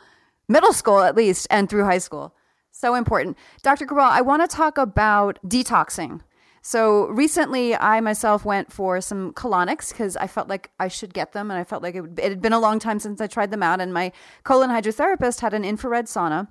middle 0.49 0.73
school 0.73 1.01
at 1.01 1.15
least, 1.15 1.47
and 1.51 1.69
through 1.69 1.85
high 1.85 1.99
school. 1.99 2.35
So 2.81 2.95
important. 2.95 3.37
Dr. 3.63 3.87
Cabral, 3.87 4.07
I 4.09 4.21
want 4.21 4.49
to 4.49 4.57
talk 4.57 4.79
about 4.79 5.41
detoxing. 5.45 6.21
So 6.63 7.09
recently, 7.09 7.75
I 7.75 8.01
myself 8.01 8.45
went 8.45 8.73
for 8.73 9.01
some 9.01 9.33
colonics 9.33 9.91
because 9.91 10.17
I 10.17 10.29
felt 10.29 10.49
like 10.49 10.71
I 10.79 10.87
should 10.87 11.13
get 11.13 11.33
them, 11.33 11.51
and 11.51 11.59
I 11.59 11.65
felt 11.65 11.83
like 11.83 11.97
it, 11.97 12.03
would, 12.03 12.21
it 12.21 12.29
had 12.29 12.41
been 12.41 12.53
a 12.53 12.61
long 12.61 12.79
time 12.79 13.01
since 13.01 13.21
I 13.21 13.27
tried 13.27 13.51
them 13.51 13.65
out. 13.65 13.81
And 13.81 13.93
my 13.93 14.13
colon 14.45 14.71
hydrotherapist 14.71 15.41
had 15.41 15.55
an 15.55 15.65
infrared 15.65 16.07
sauna, 16.07 16.47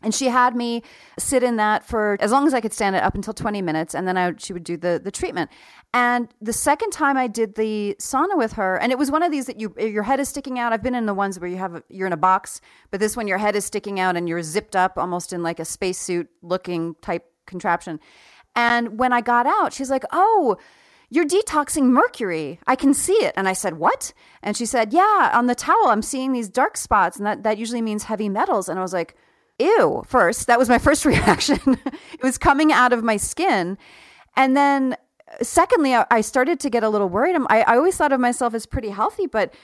and 0.00 0.14
she 0.14 0.28
had 0.28 0.54
me 0.54 0.84
sit 1.18 1.42
in 1.42 1.56
that 1.56 1.84
for 1.84 2.18
as 2.20 2.30
long 2.30 2.46
as 2.46 2.54
I 2.54 2.60
could 2.60 2.72
stand 2.72 2.94
it 2.94 3.02
up 3.02 3.16
until 3.16 3.34
20 3.34 3.60
minutes, 3.60 3.96
and 3.96 4.06
then 4.06 4.16
I, 4.16 4.32
she 4.38 4.52
would 4.52 4.62
do 4.62 4.76
the 4.76 5.00
the 5.02 5.10
treatment. 5.10 5.50
And 5.94 6.28
the 6.40 6.52
second 6.52 6.90
time 6.90 7.16
I 7.16 7.28
did 7.28 7.54
the 7.54 7.94
sauna 8.00 8.36
with 8.36 8.54
her, 8.54 8.76
and 8.76 8.90
it 8.90 8.98
was 8.98 9.12
one 9.12 9.22
of 9.22 9.30
these 9.30 9.46
that 9.46 9.60
you 9.60 9.72
your 9.78 10.02
head 10.02 10.18
is 10.18 10.28
sticking 10.28 10.58
out. 10.58 10.72
I've 10.72 10.82
been 10.82 10.96
in 10.96 11.06
the 11.06 11.14
ones 11.14 11.38
where 11.38 11.48
you 11.48 11.56
have 11.56 11.76
a, 11.76 11.84
you're 11.88 12.08
in 12.08 12.12
a 12.12 12.16
box, 12.16 12.60
but 12.90 12.98
this 12.98 13.16
one 13.16 13.28
your 13.28 13.38
head 13.38 13.54
is 13.54 13.64
sticking 13.64 14.00
out 14.00 14.16
and 14.16 14.28
you're 14.28 14.42
zipped 14.42 14.74
up 14.74 14.98
almost 14.98 15.32
in 15.32 15.44
like 15.44 15.60
a 15.60 15.64
spacesuit 15.64 16.28
looking 16.42 16.96
type 17.00 17.24
contraption. 17.46 18.00
And 18.56 18.98
when 18.98 19.12
I 19.12 19.20
got 19.20 19.46
out, 19.46 19.72
she's 19.72 19.88
like, 19.88 20.02
"Oh, 20.10 20.56
you're 21.10 21.26
detoxing 21.26 21.84
mercury. 21.84 22.58
I 22.66 22.74
can 22.74 22.92
see 22.92 23.12
it." 23.12 23.32
And 23.36 23.46
I 23.46 23.52
said, 23.52 23.78
"What?" 23.78 24.12
And 24.42 24.56
she 24.56 24.66
said, 24.66 24.92
"Yeah, 24.92 25.30
on 25.32 25.46
the 25.46 25.54
towel, 25.54 25.86
I'm 25.86 26.02
seeing 26.02 26.32
these 26.32 26.48
dark 26.48 26.76
spots, 26.76 27.18
and 27.18 27.26
that 27.26 27.44
that 27.44 27.56
usually 27.56 27.82
means 27.82 28.04
heavy 28.04 28.28
metals." 28.28 28.68
And 28.68 28.80
I 28.80 28.82
was 28.82 28.92
like 28.92 29.16
ew 29.60 30.02
first 30.08 30.48
that 30.48 30.58
was 30.58 30.68
my 30.68 30.78
first 30.86 31.04
reaction 31.04 31.78
it 32.12 32.22
was 32.24 32.36
coming 32.36 32.72
out 32.72 32.92
of 32.92 33.04
my 33.04 33.16
skin 33.16 33.78
and 34.34 34.56
then 34.56 34.96
secondly 35.42 35.94
i 35.94 36.20
started 36.20 36.60
to 36.60 36.70
get 36.70 36.82
a 36.82 36.88
little 36.88 37.08
worried. 37.08 37.36
I, 37.48 37.60
I 37.62 37.76
always 37.76 37.96
thought 37.96 38.12
of 38.12 38.20
myself 38.20 38.54
as 38.54 38.66
pretty 38.66 38.90
healthy 38.90 39.26
but 39.26 39.54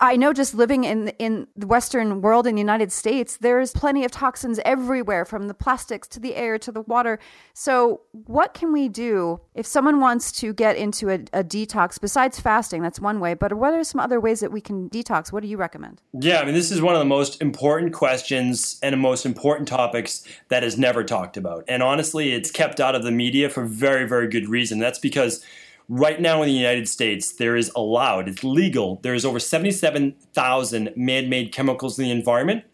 I 0.00 0.16
know 0.16 0.32
just 0.32 0.54
living 0.54 0.84
in 0.84 1.08
in 1.18 1.46
the 1.56 1.66
Western 1.66 2.20
world 2.22 2.46
in 2.46 2.54
the 2.54 2.60
United 2.60 2.92
States, 2.92 3.36
there's 3.36 3.72
plenty 3.72 4.04
of 4.04 4.10
toxins 4.10 4.58
everywhere, 4.64 5.24
from 5.24 5.48
the 5.48 5.54
plastics 5.54 6.08
to 6.08 6.20
the 6.20 6.34
air 6.34 6.58
to 6.58 6.72
the 6.72 6.82
water. 6.82 7.18
So, 7.54 8.02
what 8.12 8.54
can 8.54 8.72
we 8.72 8.88
do 8.88 9.40
if 9.54 9.66
someone 9.66 10.00
wants 10.00 10.32
to 10.32 10.52
get 10.52 10.76
into 10.76 11.10
a, 11.10 11.14
a 11.32 11.44
detox 11.44 12.00
besides 12.00 12.40
fasting? 12.40 12.82
That's 12.82 13.00
one 13.00 13.20
way, 13.20 13.34
but 13.34 13.52
what 13.54 13.74
are 13.74 13.84
some 13.84 14.00
other 14.00 14.20
ways 14.20 14.40
that 14.40 14.52
we 14.52 14.60
can 14.60 14.88
detox? 14.90 15.32
What 15.32 15.42
do 15.42 15.48
you 15.48 15.56
recommend? 15.56 16.00
Yeah, 16.12 16.40
I 16.40 16.44
mean, 16.44 16.54
this 16.54 16.70
is 16.70 16.80
one 16.80 16.94
of 16.94 16.98
the 16.98 17.04
most 17.04 17.40
important 17.40 17.92
questions 17.92 18.78
and 18.82 18.92
the 18.92 18.96
most 18.98 19.26
important 19.26 19.68
topics 19.68 20.24
that 20.48 20.64
is 20.64 20.78
never 20.78 21.04
talked 21.04 21.36
about. 21.36 21.64
And 21.68 21.82
honestly, 21.82 22.32
it's 22.32 22.50
kept 22.50 22.80
out 22.80 22.94
of 22.94 23.04
the 23.04 23.12
media 23.12 23.48
for 23.48 23.64
very, 23.64 24.08
very 24.08 24.28
good 24.28 24.48
reason. 24.48 24.78
That's 24.78 24.98
because 24.98 25.44
right 25.92 26.22
now 26.22 26.40
in 26.40 26.48
the 26.48 26.54
United 26.54 26.88
States, 26.88 27.32
there 27.32 27.54
is 27.54 27.70
allowed, 27.76 28.26
it's 28.26 28.42
legal, 28.42 28.98
there 29.02 29.12
is 29.12 29.26
over 29.26 29.38
77,000 29.38 30.92
man 30.96 31.28
made 31.28 31.52
chemicals 31.52 31.98
in 31.98 32.06
the 32.06 32.10
environment. 32.10 32.64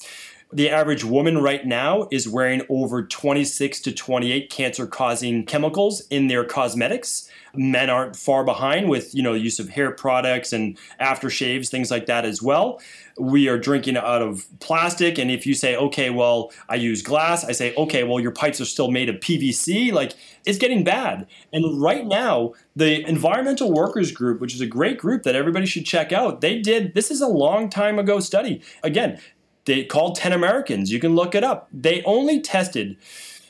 The 0.53 0.71
average 0.71 1.05
woman 1.05 1.39
right 1.39 1.66
now 1.66 2.07
is 2.12 2.29
wearing 2.29 2.62
over 2.71 3.03
26 3.03 3.81
to 3.81 3.93
28 3.93 4.49
cancer 4.49 4.87
causing 4.87 5.45
chemicals 5.45 6.07
in 6.09 6.29
their 6.29 6.45
cosmetics. 6.45 7.29
Men 7.55 7.91
aren't 7.91 8.16
far 8.16 8.45
behind 8.45 8.89
with, 8.89 9.14
you 9.14 9.23
know, 9.23 9.35
use 9.35 9.59
of 9.59 9.69
hair 9.69 9.91
products 9.91 10.53
and 10.53 10.79
aftershaves, 11.01 11.69
things 11.69 11.91
like 11.91 12.07
that 12.07 12.25
as 12.25 12.41
well 12.41 12.81
we 13.19 13.49
are 13.49 13.59
drinking 13.59 13.97
out 13.97 14.23
of 14.23 14.47
plastic. 14.61 15.19
And 15.19 15.31
if 15.31 15.47
you 15.47 15.55
say 15.55 15.77
okay 15.77 16.11
well 16.11 16.53
i 16.69 16.75
use 16.75 17.03
glass 17.03 17.45
i 17.45 17.53
say 17.53 17.75
okay 17.77 18.05
well 18.05 18.21
your 18.21 18.31
pipes 18.31 18.61
are 18.61 18.64
still 18.64 18.91
made 18.91 19.09
of 19.09 19.16
pvc 19.16 19.93
like 19.93 20.14
it's 20.47 20.59
getting 20.59 20.85
bad. 20.85 21.27
And 21.53 21.81
right 21.81 22.07
now 22.07 22.55
the 22.77 23.07
environmental 23.07 23.73
workers 23.73 24.12
group 24.12 24.41
which 24.41 24.55
is 24.55 24.61
a 24.61 24.66
great 24.66 24.99
group 24.99 25.23
that 25.25 25.35
everybody 25.35 25.66
should 25.66 25.85
check 25.85 26.12
out 26.12 26.41
they 26.41 26.61
did 26.61 26.95
this 26.95 27.11
is 27.11 27.21
a 27.21 27.29
long 27.29 27.69
time 27.69 27.99
ago 27.99 28.21
study. 28.21 28.62
Again 28.83 29.21
they 29.64 29.85
called 29.85 30.16
10 30.16 30.33
americans. 30.33 30.93
You 30.93 31.01
can 31.01 31.14
look 31.14 31.35
it 31.35 31.45
up. 31.45 31.69
They 31.73 32.03
only 32.05 32.41
tested 32.41 32.97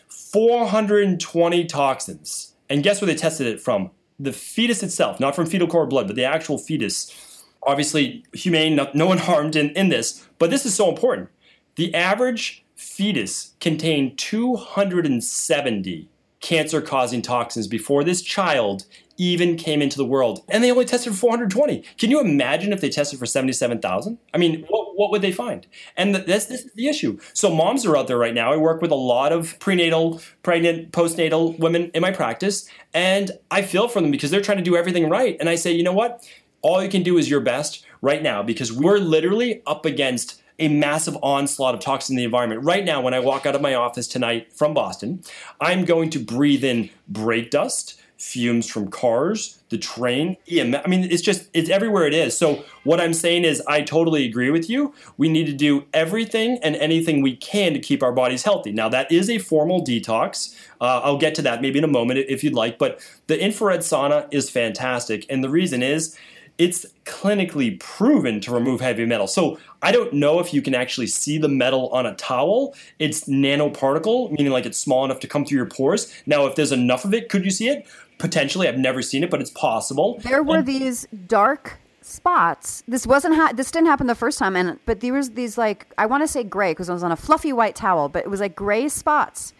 420 0.09 1.65
toxins. 1.67 2.55
And 2.71 2.83
guess 2.83 3.01
where 3.01 3.07
they 3.07 3.15
tested 3.15 3.47
it 3.47 3.61
from? 3.61 3.91
The 4.19 4.33
fetus 4.33 4.83
itself 4.83 5.21
not 5.21 5.37
from 5.37 5.47
fetal 5.47 5.69
cord 5.69 5.91
blood 5.91 6.07
but 6.07 6.17
the 6.17 6.25
actual 6.25 6.59
fetus 6.59 7.28
obviously 7.63 8.25
humane, 8.33 8.77
no, 8.77 8.91
no 8.95 9.07
one 9.07 9.19
harmed 9.29 9.57
in, 9.57 9.71
in 9.71 9.89
this, 9.89 10.27
but 10.39 10.51
this 10.51 10.65
is 10.67 10.75
so 10.75 10.89
important. 10.89 11.29
The 11.77 11.95
average 11.95 12.65
fetus 12.77 13.55
contained 13.61 14.19
270 14.19 16.09
cancer 16.41 16.81
causing 16.81 17.21
toxins 17.23 17.67
before 17.67 18.05
this 18.05 18.23
child 18.23 18.87
even 19.19 19.57
came 19.57 19.83
into 19.83 19.97
the 19.97 20.05
world. 20.05 20.45
And 20.49 20.63
they 20.63 20.71
only 20.71 20.85
tested 20.85 21.13
for 21.13 21.19
420. 21.19 21.83
Can 21.99 22.11
you 22.11 22.21
imagine 22.21 22.73
if 22.73 22.81
they 22.81 22.89
tested 22.89 23.19
for 23.19 23.27
77,000? 23.27 24.19
I 24.33 24.39
mean, 24.39 24.65
what, 24.69 24.97
what, 24.97 25.11
would 25.11 25.23
they 25.23 25.33
find? 25.33 25.67
And 25.97 26.15
this, 26.15 26.47
this 26.47 26.65
is 26.65 26.73
the 26.75 26.89
issue. 26.89 27.19
So, 27.33 27.53
moms 27.53 27.85
are 27.85 27.97
out 27.97 28.07
there 28.07 28.17
right 28.17 28.35
now. 28.35 28.53
I 28.53 28.57
work 28.57 28.81
with 28.81 28.93
a 28.93 28.97
lot 28.97 29.33
of 29.33 29.59
prenatal, 29.59 30.21
pregnant, 30.45 30.93
postnatal 30.93 31.59
women 31.59 31.91
in 31.95 32.01
my 32.01 32.13
practice, 32.13 32.69
and 32.95 33.33
I 33.51 33.63
feel 33.63 33.89
for 33.89 34.01
them 34.01 34.13
because 34.13 34.31
they're 34.31 34.41
trying 34.41 34.59
to 34.59 34.65
do 34.65 34.77
everything 34.77 35.09
right. 35.09 35.37
And 35.41 35.49
I 35.49 35.57
say, 35.57 35.73
you 35.73 35.83
know 35.83 35.93
what? 35.93 36.25
All 36.63 36.83
you 36.83 36.89
can 36.89 37.03
do 37.03 37.19
is 37.19 37.31
your 37.31 37.41
best 37.41 37.85
right 38.01 38.23
now 38.23 38.43
because 38.43 38.73
we're 38.73 38.99
literally 38.99 39.63
up 39.67 39.85
against 39.85 40.43
a 40.59 40.69
massive 40.69 41.17
onslaught 41.23 41.75
of 41.75 41.81
toxins 41.81 42.11
in 42.11 42.17
the 42.17 42.25
environment. 42.25 42.65
Right 42.65 42.85
now, 42.85 43.01
when 43.01 43.15
I 43.15 43.21
walk 43.21 43.47
out 43.47 43.55
of 43.55 43.61
my 43.61 43.75
office 43.75 44.09
tonight 44.09 44.53
from 44.53 44.75
Boston, 44.75 45.23
I'm 45.61 45.85
going 45.85 46.11
to 46.11 46.19
breathe 46.19 46.65
in 46.65 46.91
brake 47.09 47.51
dust, 47.51 48.01
fumes 48.17 48.69
from 48.69 48.91
cars, 48.91 49.61
the 49.69 49.79
train. 49.79 50.37
I 50.51 50.83
mean, 50.89 51.05
it's 51.05 51.23
just, 51.23 51.49
it's 51.55 51.71
everywhere 51.71 52.07
it 52.07 52.15
is. 52.15 52.37
So, 52.37 52.65
what 52.83 53.01
I'm 53.01 53.15
saying 53.15 53.45
is, 53.45 53.63
I 53.69 53.83
totally 53.83 54.25
agree 54.25 54.51
with 54.51 54.69
you. 54.69 54.93
We 55.17 55.29
need 55.29 55.47
to 55.47 55.53
do 55.53 55.85
everything 55.95 56.59
and 56.63 56.75
anything 56.77 57.23
we 57.23 57.37
can 57.37 57.73
to 57.75 57.79
keep 57.79 58.03
our 58.03 58.13
bodies 58.13 58.43
healthy. 58.43 58.73
Now, 58.73 58.89
that 58.89 59.13
is 59.13 59.31
a 59.31 59.39
formal 59.39 59.85
detox. 59.85 60.57
Uh, 60.81 61.01
I'll 61.05 61.19
get 61.19 61.37
to 61.37 61.43
that 61.43 61.63
maybe 61.63 61.79
in 61.79 61.85
a 61.85 61.89
moment 61.89 62.19
if 62.29 62.43
you'd 62.43 62.55
like. 62.55 62.79
But 62.79 63.01
the 63.29 63.41
infrared 63.41 63.81
sauna 63.81 64.27
is 64.33 64.51
fantastic. 64.51 65.25
And 65.31 65.45
the 65.45 65.51
reason 65.51 65.85
is, 65.85 66.19
it's 66.59 66.85
clinically 67.05 67.79
proven 67.79 68.41
to 68.41 68.53
remove 68.53 68.81
heavy 68.81 69.07
metal. 69.07 69.27
So 69.29 69.59
I 69.81 69.93
don't 69.93 70.13
know 70.13 70.41
if 70.41 70.53
you 70.53 70.61
can 70.61 70.75
actually 70.75 71.07
see 71.07 71.39
the 71.39 71.49
metal 71.49 71.89
on 71.91 72.05
a 72.05 72.15
towel. 72.17 72.75
It's 72.99 73.25
nanoparticle, 73.25 74.33
meaning 74.33 74.53
like 74.53 74.67
it's 74.67 74.79
small 74.79 75.05
enough 75.05 75.21
to 75.21 75.29
come 75.29 75.45
through 75.45 75.57
your 75.57 75.67
pores. 75.67 76.13
Now, 76.27 76.47
if 76.47 76.57
there's 76.57 76.73
enough 76.73 77.05
of 77.05 77.15
it, 77.15 77.29
could 77.29 77.45
you 77.45 77.53
see 77.53 77.69
it? 77.69 77.87
Potentially, 78.19 78.67
I've 78.67 78.79
never 78.79 79.01
seen 79.01 79.23
it, 79.23 79.31
but 79.31 79.41
it's 79.41 79.51
possible. 79.51 80.19
There 80.25 80.43
were 80.43 80.59
and- 80.59 80.67
these 80.67 81.07
dark 81.27 81.79
spots. 82.03 82.83
This 82.89 83.07
wasn't 83.07 83.37
ha- 83.37 83.53
this 83.55 83.71
didn't 83.71 83.87
happen 83.87 84.07
the 84.07 84.15
first 84.15 84.39
time, 84.39 84.57
and 84.57 84.79
but 84.87 85.01
there 85.01 85.13
was 85.13 85.31
these 85.31 85.57
like 85.57 85.87
I 85.99 86.07
want 86.07 86.25
to 86.25 86.29
say 86.29 86.43
gray 86.43 86.73
because 86.73 86.89
it 86.89 86.93
was 86.93 87.05
on 87.05 87.13
a 87.13 87.17
fluffy 87.17 87.53
white 87.53 87.77
towel, 87.77 88.09
but 88.09 88.25
it 88.25 88.29
was 88.29 88.41
like 88.41 88.57
gray 88.57 88.89
spots. 88.89 89.53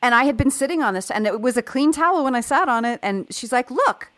And 0.00 0.14
I 0.14 0.24
had 0.24 0.36
been 0.36 0.50
sitting 0.50 0.80
on 0.80 0.94
this, 0.94 1.10
and 1.10 1.26
it 1.26 1.40
was 1.40 1.56
a 1.56 1.62
clean 1.62 1.92
towel 1.92 2.22
when 2.24 2.36
I 2.36 2.40
sat 2.40 2.68
on 2.68 2.84
it. 2.84 3.00
And 3.02 3.26
she's 3.34 3.52
like, 3.52 3.70
"Look." 3.70 4.10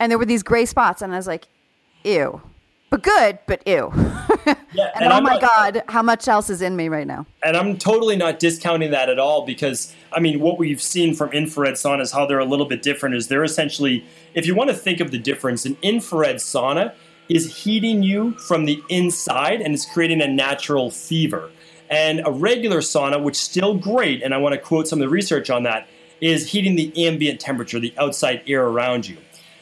And 0.00 0.10
there 0.10 0.18
were 0.18 0.24
these 0.24 0.42
gray 0.42 0.64
spots, 0.64 1.02
and 1.02 1.12
I 1.12 1.16
was 1.16 1.28
like, 1.28 1.46
ew. 2.02 2.40
But 2.88 3.04
good, 3.04 3.38
but 3.46 3.62
ew. 3.66 3.92
Yeah, 4.72 4.90
and, 4.94 5.04
and, 5.04 5.12
oh 5.12 5.16
I'm 5.16 5.24
my 5.24 5.32
not, 5.32 5.40
God, 5.40 5.82
how 5.88 6.00
much 6.00 6.28
else 6.28 6.48
is 6.48 6.62
in 6.62 6.76
me 6.76 6.88
right 6.88 7.06
now? 7.06 7.26
And 7.44 7.56
I'm 7.56 7.76
totally 7.76 8.14
not 8.14 8.38
discounting 8.38 8.92
that 8.92 9.08
at 9.08 9.18
all 9.18 9.44
because, 9.44 9.92
I 10.12 10.20
mean, 10.20 10.38
what 10.38 10.58
we've 10.58 10.80
seen 10.80 11.12
from 11.14 11.32
infrared 11.32 11.74
saunas, 11.74 12.12
how 12.12 12.24
they're 12.24 12.38
a 12.38 12.44
little 12.44 12.66
bit 12.66 12.80
different, 12.80 13.16
is 13.16 13.26
they're 13.26 13.42
essentially, 13.42 14.04
if 14.34 14.46
you 14.46 14.54
want 14.54 14.70
to 14.70 14.76
think 14.76 15.00
of 15.00 15.10
the 15.10 15.18
difference, 15.18 15.66
an 15.66 15.76
infrared 15.82 16.36
sauna 16.36 16.94
is 17.28 17.64
heating 17.64 18.04
you 18.04 18.32
from 18.34 18.64
the 18.64 18.80
inside 18.88 19.60
and 19.60 19.74
it's 19.74 19.86
creating 19.86 20.22
a 20.22 20.28
natural 20.28 20.90
fever. 20.90 21.50
And 21.90 22.22
a 22.24 22.30
regular 22.30 22.78
sauna, 22.78 23.20
which 23.20 23.36
is 23.36 23.42
still 23.42 23.76
great, 23.76 24.22
and 24.22 24.32
I 24.32 24.38
want 24.38 24.54
to 24.54 24.60
quote 24.60 24.86
some 24.86 25.00
of 25.00 25.06
the 25.06 25.10
research 25.10 25.50
on 25.50 25.64
that, 25.64 25.88
is 26.20 26.48
heating 26.48 26.76
the 26.76 27.06
ambient 27.06 27.40
temperature, 27.40 27.80
the 27.80 27.92
outside 27.98 28.42
air 28.46 28.64
around 28.64 29.08
you. 29.08 29.16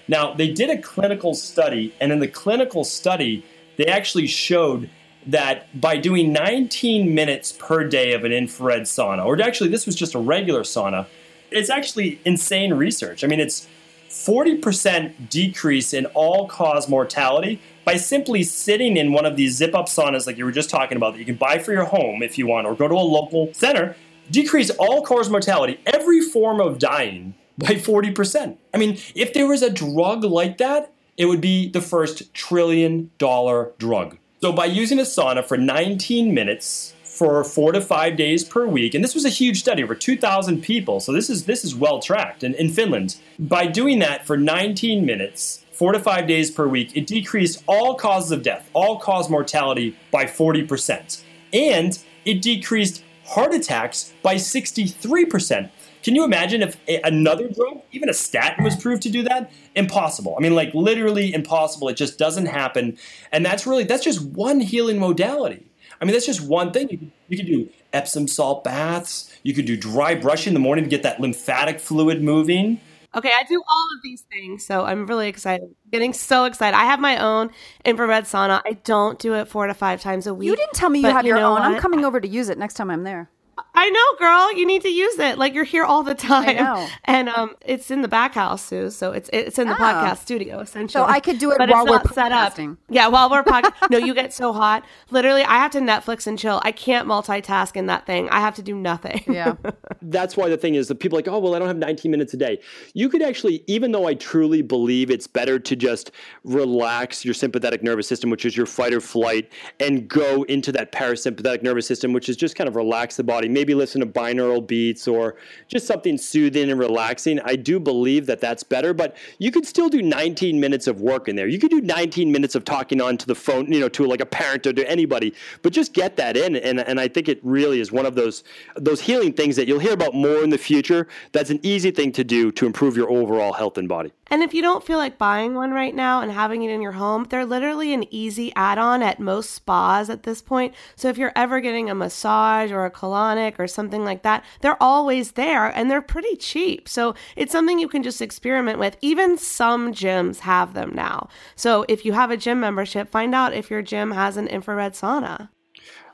Now, 0.09 0.33
they 0.33 0.51
did 0.51 0.71
a 0.71 0.81
clinical 0.81 1.35
study, 1.35 1.95
and 2.01 2.11
in 2.11 2.19
the 2.19 2.29
clinical 2.29 2.83
study, 2.83 3.45
they 3.77 3.87
actually 3.87 4.27
showed 4.27 4.89
that 5.27 5.79
by 5.79 5.99
doing 5.99 6.33
19 6.33 7.15
minutes 7.15 7.53
per 7.53 7.87
day 7.87 8.15
of 8.15 8.25
an 8.25 8.33
infrared 8.33 8.83
sauna, 8.83 9.25
or 9.25 9.41
actually, 9.43 9.69
this 9.69 9.85
was 9.85 9.95
just 9.95 10.15
a 10.15 10.19
regular 10.19 10.63
sauna, 10.63 11.07
it's 11.51 11.69
actually 11.71 12.21
insane 12.25 12.73
research. 12.73 13.23
I 13.23 13.27
mean, 13.27 13.41
it's 13.41 13.69
40% 14.09 15.29
decrease 15.29 15.93
in 15.93 16.07
all 16.07 16.49
cause 16.49 16.89
mortality 16.89 17.61
by 17.85 17.97
simply 17.97 18.43
sitting 18.43 18.97
in 18.97 19.13
one 19.13 19.27
of 19.27 19.37
these 19.37 19.55
zip 19.55 19.75
up 19.75 19.87
saunas, 19.87 20.27
like 20.27 20.39
you 20.39 20.45
were 20.47 20.53
just 20.53 20.71
talking 20.71 20.97
about, 20.97 21.13
that 21.13 21.19
you 21.19 21.27
can 21.27 21.37
buy 21.37 21.59
for 21.59 21.73
your 21.73 21.85
home 21.85 22.23
if 22.23 22.39
you 22.39 22.47
want, 22.47 22.67
or 22.67 22.75
go 22.75 22.89
to 22.89 22.95
a 22.95 22.97
local 22.97 23.53
center, 23.53 23.97
decrease 24.31 24.71
all 24.71 25.03
cause 25.03 25.29
mortality, 25.29 25.79
every 25.87 26.23
form 26.23 26.61
of 26.61 26.79
dying 26.79 27.35
by 27.59 27.75
40%. 27.75 28.57
I 28.73 28.79
mean, 28.79 28.99
if 29.15 29.35
there 29.35 29.47
was 29.47 29.63
a 29.63 29.71
drug 29.71 30.25
like 30.25 30.59
that, 30.59 30.93
it 31.17 31.27
would 31.27 31.41
be 31.41 31.69
the 31.69 31.81
first 31.81 32.33
trillion 32.33 33.11
dollar 33.19 33.73
drug. 33.79 34.17
So 34.41 34.53
by 34.53 34.67
using 34.67 35.01
a 35.01 35.03
sauna 35.03 35.45
for 35.45 35.57
19 35.57 36.33
minutes 36.33 36.95
for 37.03 37.43
4 37.43 37.73
to 37.73 37.81
5 37.81 38.17
days 38.17 38.45
per 38.45 38.67
week, 38.67 38.95
and 38.95 39.03
this 39.03 39.15
was 39.15 39.25
a 39.25 39.29
huge 39.29 39.59
study 39.59 39.83
over 39.83 39.97
2000 39.97 40.63
people. 40.63 41.01
So 41.01 41.13
this 41.13 41.29
is 41.29 41.47
this 41.47 41.65
is 41.65 41.75
well 41.75 41.99
tracked 41.99 42.45
in, 42.45 42.55
in 42.55 42.71
Finland. 42.71 43.17
By 43.41 43.67
doing 43.67 43.99
that 43.99 44.25
for 44.25 44.37
19 44.37 45.05
minutes, 45.05 45.65
4 45.73 45.93
to 45.93 45.99
5 45.99 46.29
days 46.29 46.53
per 46.53 46.69
week, 46.69 46.97
it 46.97 47.09
decreased 47.09 47.65
all 47.67 47.97
causes 47.97 48.31
of 48.31 48.45
death, 48.45 48.71
all 48.73 49.01
cause 49.01 49.29
mortality 49.29 49.97
by 50.13 50.25
40%. 50.25 51.25
And 51.53 51.99
it 52.25 52.41
decreased 52.41 53.03
heart 53.25 53.53
attacks 53.53 54.13
by 54.23 54.37
63%. 54.37 55.71
Can 56.09 56.15
you 56.15 56.25
imagine 56.25 56.63
if 56.63 56.79
another 57.05 57.51
drug, 57.51 57.83
even 57.93 58.09
a 58.09 58.15
statin, 58.15 58.65
was 58.65 58.75
proved 58.75 59.03
to 59.03 59.11
do 59.11 59.25
that? 59.25 59.53
Impossible. 59.75 60.35
I 60.39 60.41
mean, 60.41 60.55
like 60.55 60.73
literally 60.73 61.35
impossible. 61.35 61.91
It 61.91 61.99
just 61.99 62.19
doesn't 62.19 62.47
happen. 62.47 62.97
And 63.31 63.45
that's 63.45 63.67
really, 63.67 63.85
that's 63.85 64.05
just 64.05 64.25
one 64.25 64.61
healing 64.61 64.99
modality. 64.99 65.67
I 66.01 66.07
mean, 66.07 66.15
that's 66.15 66.25
just 66.25 66.41
one 66.41 66.73
thing. 66.73 66.89
You 66.89 66.97
can, 66.97 67.13
you 67.29 67.37
can 67.37 67.45
do 67.45 67.69
Epsom 67.93 68.27
salt 68.27 68.65
baths. 68.65 69.39
You 69.43 69.53
could 69.53 69.67
do 69.67 69.77
dry 69.77 70.15
brushing 70.15 70.53
in 70.53 70.55
the 70.55 70.61
morning 70.61 70.85
to 70.85 70.89
get 70.89 71.03
that 71.03 71.21
lymphatic 71.21 71.79
fluid 71.79 72.23
moving. 72.23 72.81
Okay, 73.15 73.31
I 73.39 73.43
do 73.43 73.63
all 73.71 73.89
of 73.95 74.03
these 74.03 74.23
things, 74.33 74.65
so 74.65 74.87
I'm 74.87 75.07
really 75.07 75.29
excited. 75.29 75.69
Getting 75.93 76.15
so 76.15 76.47
excited. 76.47 76.75
I 76.75 76.87
have 76.87 77.01
my 77.01 77.19
own 77.19 77.51
infrared 77.85 78.25
sauna. 78.25 78.63
I 78.65 78.79
don't 78.85 79.19
do 79.19 79.35
it 79.35 79.47
four 79.47 79.67
to 79.67 79.75
five 79.75 80.01
times 80.01 80.27
a 80.27 80.33
week. 80.33 80.47
You 80.47 80.57
didn't 80.57 80.73
tell 80.73 80.89
me 80.89 81.01
you 81.01 81.11
had 81.11 81.27
you 81.27 81.35
your 81.35 81.45
own. 81.45 81.59
What? 81.59 81.63
I'm 81.65 81.79
coming 81.79 82.07
over 82.07 82.19
to 82.19 82.27
use 82.27 82.49
it 82.49 82.57
next 82.57 82.75
time 82.75 82.91
I'm 82.91 83.05
there. 83.05 83.29
I 83.75 83.91
know, 83.91 84.19
girl. 84.19 84.53
You 84.57 84.67
need 84.67 84.83
to 84.83 84.89
use 84.89 85.19
it. 85.19 85.39
Like 85.39 85.55
you're 85.55 85.65
here 85.65 85.85
all 85.85 86.03
the 86.03 86.15
time. 86.15 86.49
I 86.49 86.53
know. 86.55 86.89
And 87.05 87.29
um, 87.29 87.55
it's 87.65 87.91
in 87.91 88.03
the 88.03 88.09
back 88.09 88.35
house, 88.35 88.65
Sue. 88.65 88.91
So 88.91 89.13
it's 89.13 89.31
it's 89.33 89.59
in 89.59 89.69
the 89.69 89.75
Oh. 89.75 89.79
podcast 89.79 90.19
studio 90.19 90.61
essentially. 90.61 90.93
So 90.93 91.05
I 91.05 91.21
could 91.21 91.39
do 91.39 91.51
it 91.53 91.59
but 91.59 91.71
while 91.71 91.83
it's 91.85 91.91
we're 91.91 91.97
not 91.99 92.15
set 92.15 92.33
up. 92.33 92.59
Yeah, 92.89 93.09
while 93.09 93.31
we're 93.31 93.45
podcasting. 93.45 93.73
no, 93.91 93.99
you 93.99 94.15
get 94.15 94.33
so 94.33 94.53
hot. 94.53 94.85
Literally, 95.11 95.43
I 95.43 95.55
have 95.59 95.71
to 95.73 95.81
Netflix 95.81 96.27
and 96.27 96.39
chill. 96.39 96.61
I 96.65 96.73
can't 96.73 97.07
multitask 97.09 97.77
in 97.77 97.87
that 97.87 98.07
thing. 98.07 98.29
I 98.31 98.41
have 98.41 98.55
to 98.57 98.63
do 98.63 98.75
nothing. 98.75 99.23
Yeah. 99.29 99.55
that's 100.03 100.37
why 100.37 100.49
the 100.49 100.57
thing 100.57 100.75
is 100.75 100.89
that 100.89 100.97
people 101.01 101.17
are 101.17 101.21
like, 101.21 101.29
oh, 101.29 101.39
well, 101.39 101.55
I 101.55 101.59
don't 101.59 101.69
have 101.69 101.77
19 101.77 102.11
minutes 102.11 102.35
a 102.35 102.37
day. 102.37 102.61
You 102.95 103.09
could 103.09 103.23
actually, 103.23 103.63
even 103.67 103.93
though 103.93 104.07
I 104.07 104.15
truly 104.15 104.63
believe 104.63 105.11
it's 105.11 105.27
better 105.27 105.59
to 105.59 105.77
just 105.77 106.11
relax 106.45 107.25
your 107.25 107.35
sympathetic 107.35 107.83
nervous 107.83 108.09
system, 108.09 108.31
which 108.31 108.45
is 108.45 108.57
your 108.57 108.67
fight 108.67 108.93
or 108.93 109.01
flight, 109.01 109.53
and 109.81 110.09
go 110.09 110.43
into 110.45 110.73
that 110.73 110.93
parasympathetic 110.93 111.63
nervous 111.63 111.87
system, 111.87 112.13
which 112.13 112.29
is 112.29 112.37
just 112.37 112.57
kind 112.57 112.69
of 112.69 112.75
relax 112.77 113.17
the 113.17 113.25
body, 113.25 113.48
maybe 113.53 113.75
listen 113.75 114.01
to 114.01 114.07
binaural 114.07 114.67
beats 114.67 115.09
or 115.09 115.37
just 115.69 115.87
something 115.87 116.19
soothing 116.19 116.71
and 116.71 116.79
relaxing. 116.79 117.41
I 117.41 117.57
do 117.57 117.81
believe 117.81 118.27
that 118.27 118.41
that's 118.41 118.63
better, 118.63 118.95
but 118.95 119.17
you 119.39 119.51
could 119.51 119.67
still 119.67 119.89
do 119.89 120.03
19 120.03 120.61
minutes 120.61 120.87
of 120.87 121.01
work 121.01 121.29
in 121.29 121.37
there. 121.37 121.49
You 121.49 121.59
could 121.59 121.71
do 121.71 121.81
19 121.81 122.31
minutes 122.33 122.55
of 122.55 122.65
talking 122.65 123.01
on 123.01 123.17
to 123.19 123.27
the 123.27 123.35
phone, 123.35 123.73
you 123.73 123.81
know, 123.81 123.89
to 123.91 124.07
like 124.07 124.21
a 124.21 124.27
parent 124.27 124.67
or 124.67 124.73
to 124.73 124.91
anybody, 124.91 125.35
but 125.63 125.73
just 125.73 125.93
get 125.93 126.17
that 126.17 126.37
in. 126.37 126.57
And, 126.57 126.81
and 126.81 127.01
I 127.01 127.09
think 127.09 127.29
it 127.29 127.41
really 127.43 127.81
is 127.81 127.93
one 127.93 128.07
of 128.07 128.15
those, 128.15 128.45
those 128.77 129.01
healing 129.01 129.33
things 129.33 129.57
that 129.57 129.67
you'll 129.67 129.79
hear 129.79 129.93
about 129.93 130.15
more 130.15 130.43
in 130.43 130.51
the 130.51 130.59
future. 130.59 131.09
That's 131.33 131.51
an 131.51 131.61
easy 131.63 131.91
thing 131.91 132.13
to 132.13 132.25
do 132.25 132.53
to 132.53 132.67
improve 132.67 132.97
your 132.97 133.11
overall 133.11 133.53
health 133.53 133.79
and 133.79 133.89
body. 133.89 134.13
And 134.31 134.43
if 134.43 134.53
you 134.53 134.61
don't 134.61 134.85
feel 134.85 134.99
like 134.99 135.17
buying 135.17 135.55
one 135.55 135.71
right 135.73 135.95
now 135.95 136.21
and 136.21 136.31
having 136.31 136.63
it 136.63 136.71
in 136.71 136.83
your 136.83 136.93
home, 136.93 137.27
they're 137.31 137.47
literally 137.47 137.95
an 137.95 138.05
easy 138.13 138.53
add 138.55 138.77
on 138.77 139.03
at 139.03 139.19
most 139.19 139.53
spas 139.53 140.11
at 140.11 140.25
this 140.25 140.43
point. 140.43 140.75
So 140.97 141.09
if 141.09 141.17
you're 141.17 141.33
ever 141.35 141.61
getting 141.61 141.89
a 141.89 141.95
massage 141.95 142.71
or 142.71 142.85
a 142.85 142.91
colonic 142.91 143.38
or 143.59 143.67
something 143.67 144.05
like 144.05 144.23
that, 144.23 144.45
they're 144.61 144.83
always 144.83 145.33
there 145.33 145.69
and 145.69 145.91
they're 145.91 146.03
pretty 146.03 146.37
cheap. 146.37 146.89
So 146.89 147.15
it's 147.37 147.53
something 147.53 147.79
you 147.79 147.89
can 147.89 148.03
just 148.03 148.21
experiment 148.21 148.79
with. 148.79 148.97
Even 149.01 149.39
some 149.39 149.93
gyms 149.93 150.41
have 150.41 150.75
them 150.75 150.93
now. 150.95 151.29
So 151.57 151.85
if 151.89 152.05
you 152.05 152.13
have 152.13 152.31
a 152.31 152.37
gym 152.37 152.61
membership, 152.61 153.11
find 153.11 153.35
out 153.35 153.55
if 153.55 153.71
your 153.71 153.83
gym 153.83 154.13
has 154.13 154.37
an 154.37 154.49
infrared 154.49 154.95
sauna. 154.95 155.49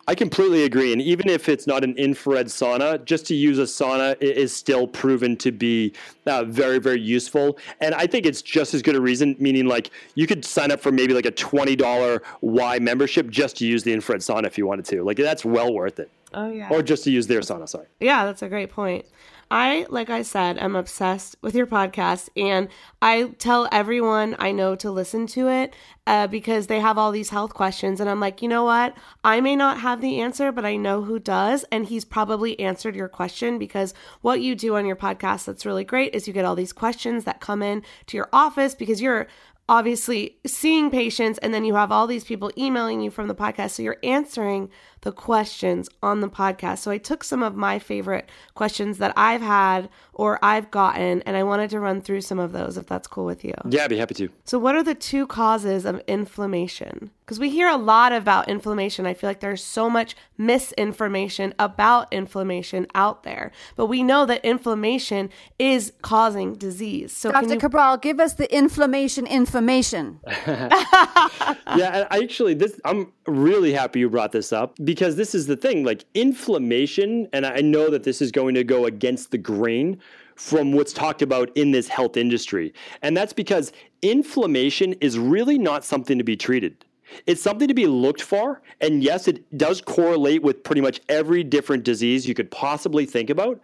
I 0.07 0.15
completely 0.15 0.65
agree. 0.65 0.93
And 0.93 1.01
even 1.01 1.31
if 1.31 1.49
it's 1.49 1.67
not 1.67 1.83
an 1.83 1.97
infrared 1.97 2.49
sauna, 2.49 3.03
just 3.05 3.25
to 3.27 3.35
use 3.35 3.59
a 3.59 3.63
sauna 3.63 4.21
is 4.21 4.55
still 4.55 4.87
proven 4.87 5.37
to 5.39 5.51
be 5.51 5.95
uh, 6.27 6.45
very, 6.45 6.79
very 6.79 7.01
useful. 7.01 7.59
And 7.81 7.95
I 7.95 8.07
think 8.07 8.27
it's 8.27 8.43
just 8.43 8.75
as 8.75 8.83
good 8.83 8.97
a 8.97 9.01
reason, 9.01 9.35
meaning 9.39 9.67
like 9.67 9.91
you 10.15 10.27
could 10.27 10.45
sign 10.45 10.71
up 10.71 10.81
for 10.81 10.93
maybe 10.93 11.15
like 11.15 11.25
a 11.25 11.33
$20 11.33 12.21
Y 12.43 12.79
membership 12.81 13.31
just 13.31 13.57
to 13.59 13.67
use 13.67 13.83
the 13.83 13.93
infrared 13.95 14.21
sauna 14.21 14.45
if 14.45 14.59
you 14.59 14.67
wanted 14.67 14.85
to. 14.87 15.03
Like 15.03 15.17
that's 15.17 15.45
well 15.45 15.73
worth 15.73 15.99
it. 15.99 16.11
Oh, 16.35 16.51
yeah. 16.51 16.69
Or 16.71 16.83
just 16.83 17.05
to 17.05 17.11
use 17.11 17.29
their 17.29 17.41
sauna, 17.41 17.69
sorry. 17.69 17.87
Yeah, 18.01 18.25
that's 18.25 18.43
a 18.43 18.49
great 18.49 18.71
point. 18.71 19.07
I, 19.51 19.87
like 19.89 20.11
I 20.11 20.23
said, 20.23 20.59
am 20.59 20.75
obsessed 20.75 21.37
with 21.41 21.55
your 21.55 21.67
podcast, 21.67 22.29
and 22.37 22.69
I 23.01 23.35
tell 23.39 23.69
everyone 23.71 24.35
I 24.39 24.51
know 24.51 24.75
to 24.77 24.91
listen 24.91 25.27
to 25.29 25.49
it 25.49 25.77
uh, 26.07 26.27
because 26.27 26.67
they 26.67 26.81
have 26.81 26.99
all 26.99 27.13
these 27.13 27.31
health 27.31 27.55
questions. 27.55 28.01
And 28.01 28.11
I'm 28.11 28.21
like, 28.21 28.43
you 28.43 28.49
know 28.49 28.65
what? 28.65 28.97
I 29.23 29.41
may 29.41 29.55
not 29.55 29.79
have 29.81 30.01
the 30.01 30.21
answer, 30.21 30.51
but 30.51 30.65
I 30.65 30.77
know 30.77 31.05
who 31.05 31.19
does. 31.19 31.65
And 31.71 31.87
he's 31.87 32.05
probably 32.05 32.59
answered 32.59 32.97
your 32.97 33.09
question 33.09 33.59
because 33.59 33.95
what 34.23 34.41
you 34.41 34.57
do 34.57 34.77
on 34.77 34.87
your 34.87 34.97
podcast 34.97 35.45
that's 35.45 35.67
really 35.67 35.85
great 35.85 36.15
is 36.15 36.27
you 36.27 36.35
get 36.35 36.45
all 36.45 36.57
these 36.57 36.73
questions 36.73 37.25
that 37.25 37.41
come 37.41 37.63
in 37.63 37.83
to 38.07 38.17
your 38.17 38.31
office 38.33 38.75
because 38.75 39.01
you're 39.01 39.29
obviously 39.69 40.37
seeing 40.47 40.91
patients 40.91 41.39
and 41.39 41.55
then 41.55 41.65
you 41.65 41.75
have 41.75 41.91
all 41.91 42.07
these 42.07 42.25
people 42.25 42.51
emailing 42.59 43.01
you 43.01 43.11
from 43.11 43.29
the 43.29 43.35
podcast 43.35 43.71
so 43.71 43.83
you're 43.83 43.97
answering 44.03 44.69
the 45.05 45.13
questions 45.13 45.89
on 46.03 46.21
the 46.21 46.29
podcast 46.29 46.79
so 46.79 46.91
i 46.91 46.99
took 46.99 47.23
some 47.23 47.43
of 47.43 47.55
my 47.55 47.79
favorite 47.79 48.29
questions 48.55 48.99
that 48.99 49.13
i've 49.17 49.41
had 49.43 49.89
or 50.13 50.39
i've 50.43 50.71
gotten 50.71 51.23
and 51.23 51.37
i 51.37 51.43
wanted 51.43 51.71
to 51.71 51.79
run 51.79 52.01
through 52.01 52.21
some 52.21 52.39
of 52.39 52.53
those 52.53 52.77
if 52.77 52.87
that's 52.87 53.07
cool 53.07 53.25
with 53.25 53.45
you 53.45 53.55
Yeah, 53.69 53.85
I'd 53.85 53.91
be 53.91 53.97
happy 53.99 54.15
to. 54.17 54.29
so 54.45 54.59
what 54.59 54.75
are 54.75 54.83
the 54.83 54.95
two 54.95 55.27
causes 55.27 55.85
of 55.85 56.03
inflammation 56.09 57.11
because 57.25 57.39
we 57.39 57.49
hear 57.49 57.69
a 57.69 57.77
lot 57.77 58.13
about 58.13 58.49
inflammation 58.49 59.07
i 59.07 59.15
feel 59.15 59.31
like 59.31 59.41
there's 59.41 59.63
so 59.63 59.89
much 59.89 60.17
misinformation 60.39 61.55
about 61.59 62.13
inflammation 62.13 62.87
out 62.95 63.23
there 63.23 63.53
but 63.77 63.87
we 63.87 64.03
know 64.03 64.27
that 64.27 64.45
inflammation 64.45 65.31
is 65.59 65.93
causing 66.03 66.55
disease 66.55 67.13
so 67.13 67.31
can 67.31 67.43
Dr. 67.45 67.55
you 67.55 67.61
Cabral, 67.61 67.97
give 67.99 68.19
us 68.21 68.35
the 68.35 68.53
inflammation 68.55 69.27
information. 69.27 70.21
yeah, 70.47 72.07
I 72.11 72.21
actually 72.23 72.55
this 72.55 72.81
I'm 72.85 73.13
really 73.27 73.73
happy 73.73 74.01
you 74.01 74.09
brought 74.11 74.33
this 74.33 74.53
up 74.53 74.77
because 74.95 75.17
this 75.17 75.35
is 75.35 75.49
the 75.49 75.57
thing, 75.57 75.83
like 75.83 76.05
inflammation, 76.15 77.27
and 77.33 77.45
I 77.45 77.61
know 77.61 77.91
that 77.91 78.05
this 78.05 78.23
is 78.23 78.31
going 78.31 78.55
to 78.55 78.63
go 78.63 78.87
against 78.87 79.33
the 79.33 79.39
grain 79.39 79.99
from 80.37 80.71
what's 80.71 80.93
talked 80.93 81.21
about 81.21 81.51
in 81.57 81.73
this 81.73 81.89
health 81.89 82.17
industry. 82.17 82.73
And 83.03 83.17
that's 83.17 83.33
because 83.33 83.73
inflammation 84.03 84.93
is 85.01 85.19
really 85.19 85.59
not 85.59 85.85
something 85.85 86.17
to 86.17 86.23
be 86.23 86.37
treated. 86.37 86.85
It's 87.27 87.43
something 87.43 87.67
to 87.67 87.75
be 87.75 87.89
looked 87.89 88.23
for. 88.23 88.63
And 88.81 89.03
yes, 89.03 89.27
it 89.27 89.59
does 89.59 89.81
correlate 89.81 90.45
with 90.45 90.63
pretty 90.63 90.81
much 90.81 91.01
every 91.09 91.43
different 91.43 91.83
disease 91.83 92.29
you 92.29 92.35
could 92.35 92.53
possibly 92.53 93.05
think 93.05 93.31
about. 93.31 93.61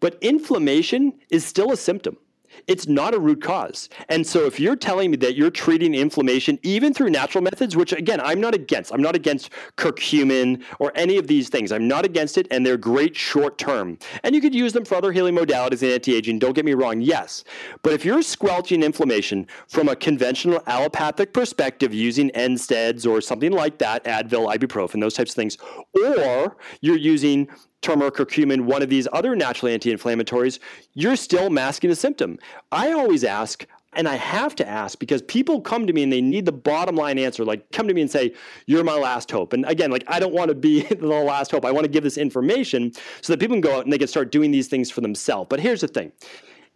But 0.00 0.18
inflammation 0.20 1.12
is 1.30 1.46
still 1.46 1.70
a 1.70 1.76
symptom. 1.76 2.16
It's 2.66 2.86
not 2.86 3.14
a 3.14 3.18
root 3.18 3.42
cause. 3.42 3.88
And 4.08 4.26
so 4.26 4.46
if 4.46 4.58
you're 4.60 4.76
telling 4.76 5.10
me 5.10 5.16
that 5.18 5.36
you're 5.36 5.50
treating 5.50 5.94
inflammation 5.94 6.58
even 6.62 6.94
through 6.94 7.10
natural 7.10 7.42
methods, 7.42 7.76
which 7.76 7.92
again, 7.92 8.20
I'm 8.20 8.40
not 8.40 8.54
against. 8.54 8.92
I'm 8.92 9.02
not 9.02 9.16
against 9.16 9.50
curcumin 9.76 10.62
or 10.78 10.92
any 10.94 11.16
of 11.16 11.26
these 11.26 11.48
things. 11.48 11.72
I'm 11.72 11.88
not 11.88 12.04
against 12.04 12.38
it 12.38 12.46
and 12.50 12.64
they're 12.64 12.76
great 12.76 13.16
short 13.16 13.58
term. 13.58 13.98
And 14.22 14.34
you 14.34 14.40
could 14.40 14.54
use 14.54 14.72
them 14.72 14.84
for 14.84 14.96
other 14.96 15.12
healing 15.12 15.34
modalities 15.34 15.82
and 15.82 15.92
anti-aging, 15.92 16.38
don't 16.38 16.54
get 16.54 16.64
me 16.64 16.74
wrong, 16.74 17.00
yes. 17.00 17.44
But 17.82 17.92
if 17.92 18.04
you're 18.04 18.22
squelching 18.22 18.82
inflammation 18.82 19.46
from 19.68 19.88
a 19.88 19.96
conventional 19.96 20.62
allopathic 20.66 21.32
perspective 21.32 21.92
using 21.94 22.30
NSAIDs 22.30 23.06
or 23.06 23.20
something 23.20 23.52
like 23.52 23.78
that, 23.78 24.04
Advil, 24.04 24.54
ibuprofen, 24.54 25.00
those 25.00 25.14
types 25.14 25.32
of 25.32 25.36
things, 25.36 25.58
or 25.94 26.56
you're 26.80 26.96
using 26.96 27.48
turmeric 27.82 28.18
or 28.18 28.24
cumin, 28.24 28.66
one 28.66 28.82
of 28.82 28.88
these 28.88 29.06
other 29.12 29.36
natural 29.36 29.70
anti-inflammatories, 29.70 30.58
you're 30.94 31.16
still 31.16 31.50
masking 31.50 31.90
a 31.90 31.96
symptom. 31.96 32.38
I 32.70 32.92
always 32.92 33.24
ask, 33.24 33.66
and 33.94 34.08
I 34.08 34.14
have 34.14 34.54
to 34.56 34.66
ask 34.66 34.98
because 34.98 35.20
people 35.20 35.60
come 35.60 35.86
to 35.86 35.92
me 35.92 36.02
and 36.02 36.12
they 36.12 36.22
need 36.22 36.46
the 36.46 36.52
bottom 36.52 36.96
line 36.96 37.18
answer. 37.18 37.44
Like, 37.44 37.70
come 37.72 37.86
to 37.88 37.94
me 37.94 38.00
and 38.00 38.10
say, 38.10 38.34
You're 38.66 38.84
my 38.84 38.96
last 38.96 39.30
hope. 39.30 39.52
And 39.52 39.66
again, 39.66 39.90
like, 39.90 40.04
I 40.06 40.18
don't 40.18 40.32
want 40.32 40.48
to 40.48 40.54
be 40.54 40.82
the 40.94 41.06
last 41.06 41.50
hope. 41.50 41.64
I 41.64 41.70
want 41.70 41.84
to 41.84 41.90
give 41.90 42.02
this 42.02 42.16
information 42.16 42.92
so 43.20 43.32
that 43.32 43.40
people 43.40 43.54
can 43.54 43.60
go 43.60 43.76
out 43.76 43.84
and 43.84 43.92
they 43.92 43.98
can 43.98 44.08
start 44.08 44.32
doing 44.32 44.50
these 44.50 44.68
things 44.68 44.90
for 44.90 45.02
themselves. 45.02 45.48
But 45.50 45.60
here's 45.60 45.82
the 45.82 45.88
thing 45.88 46.12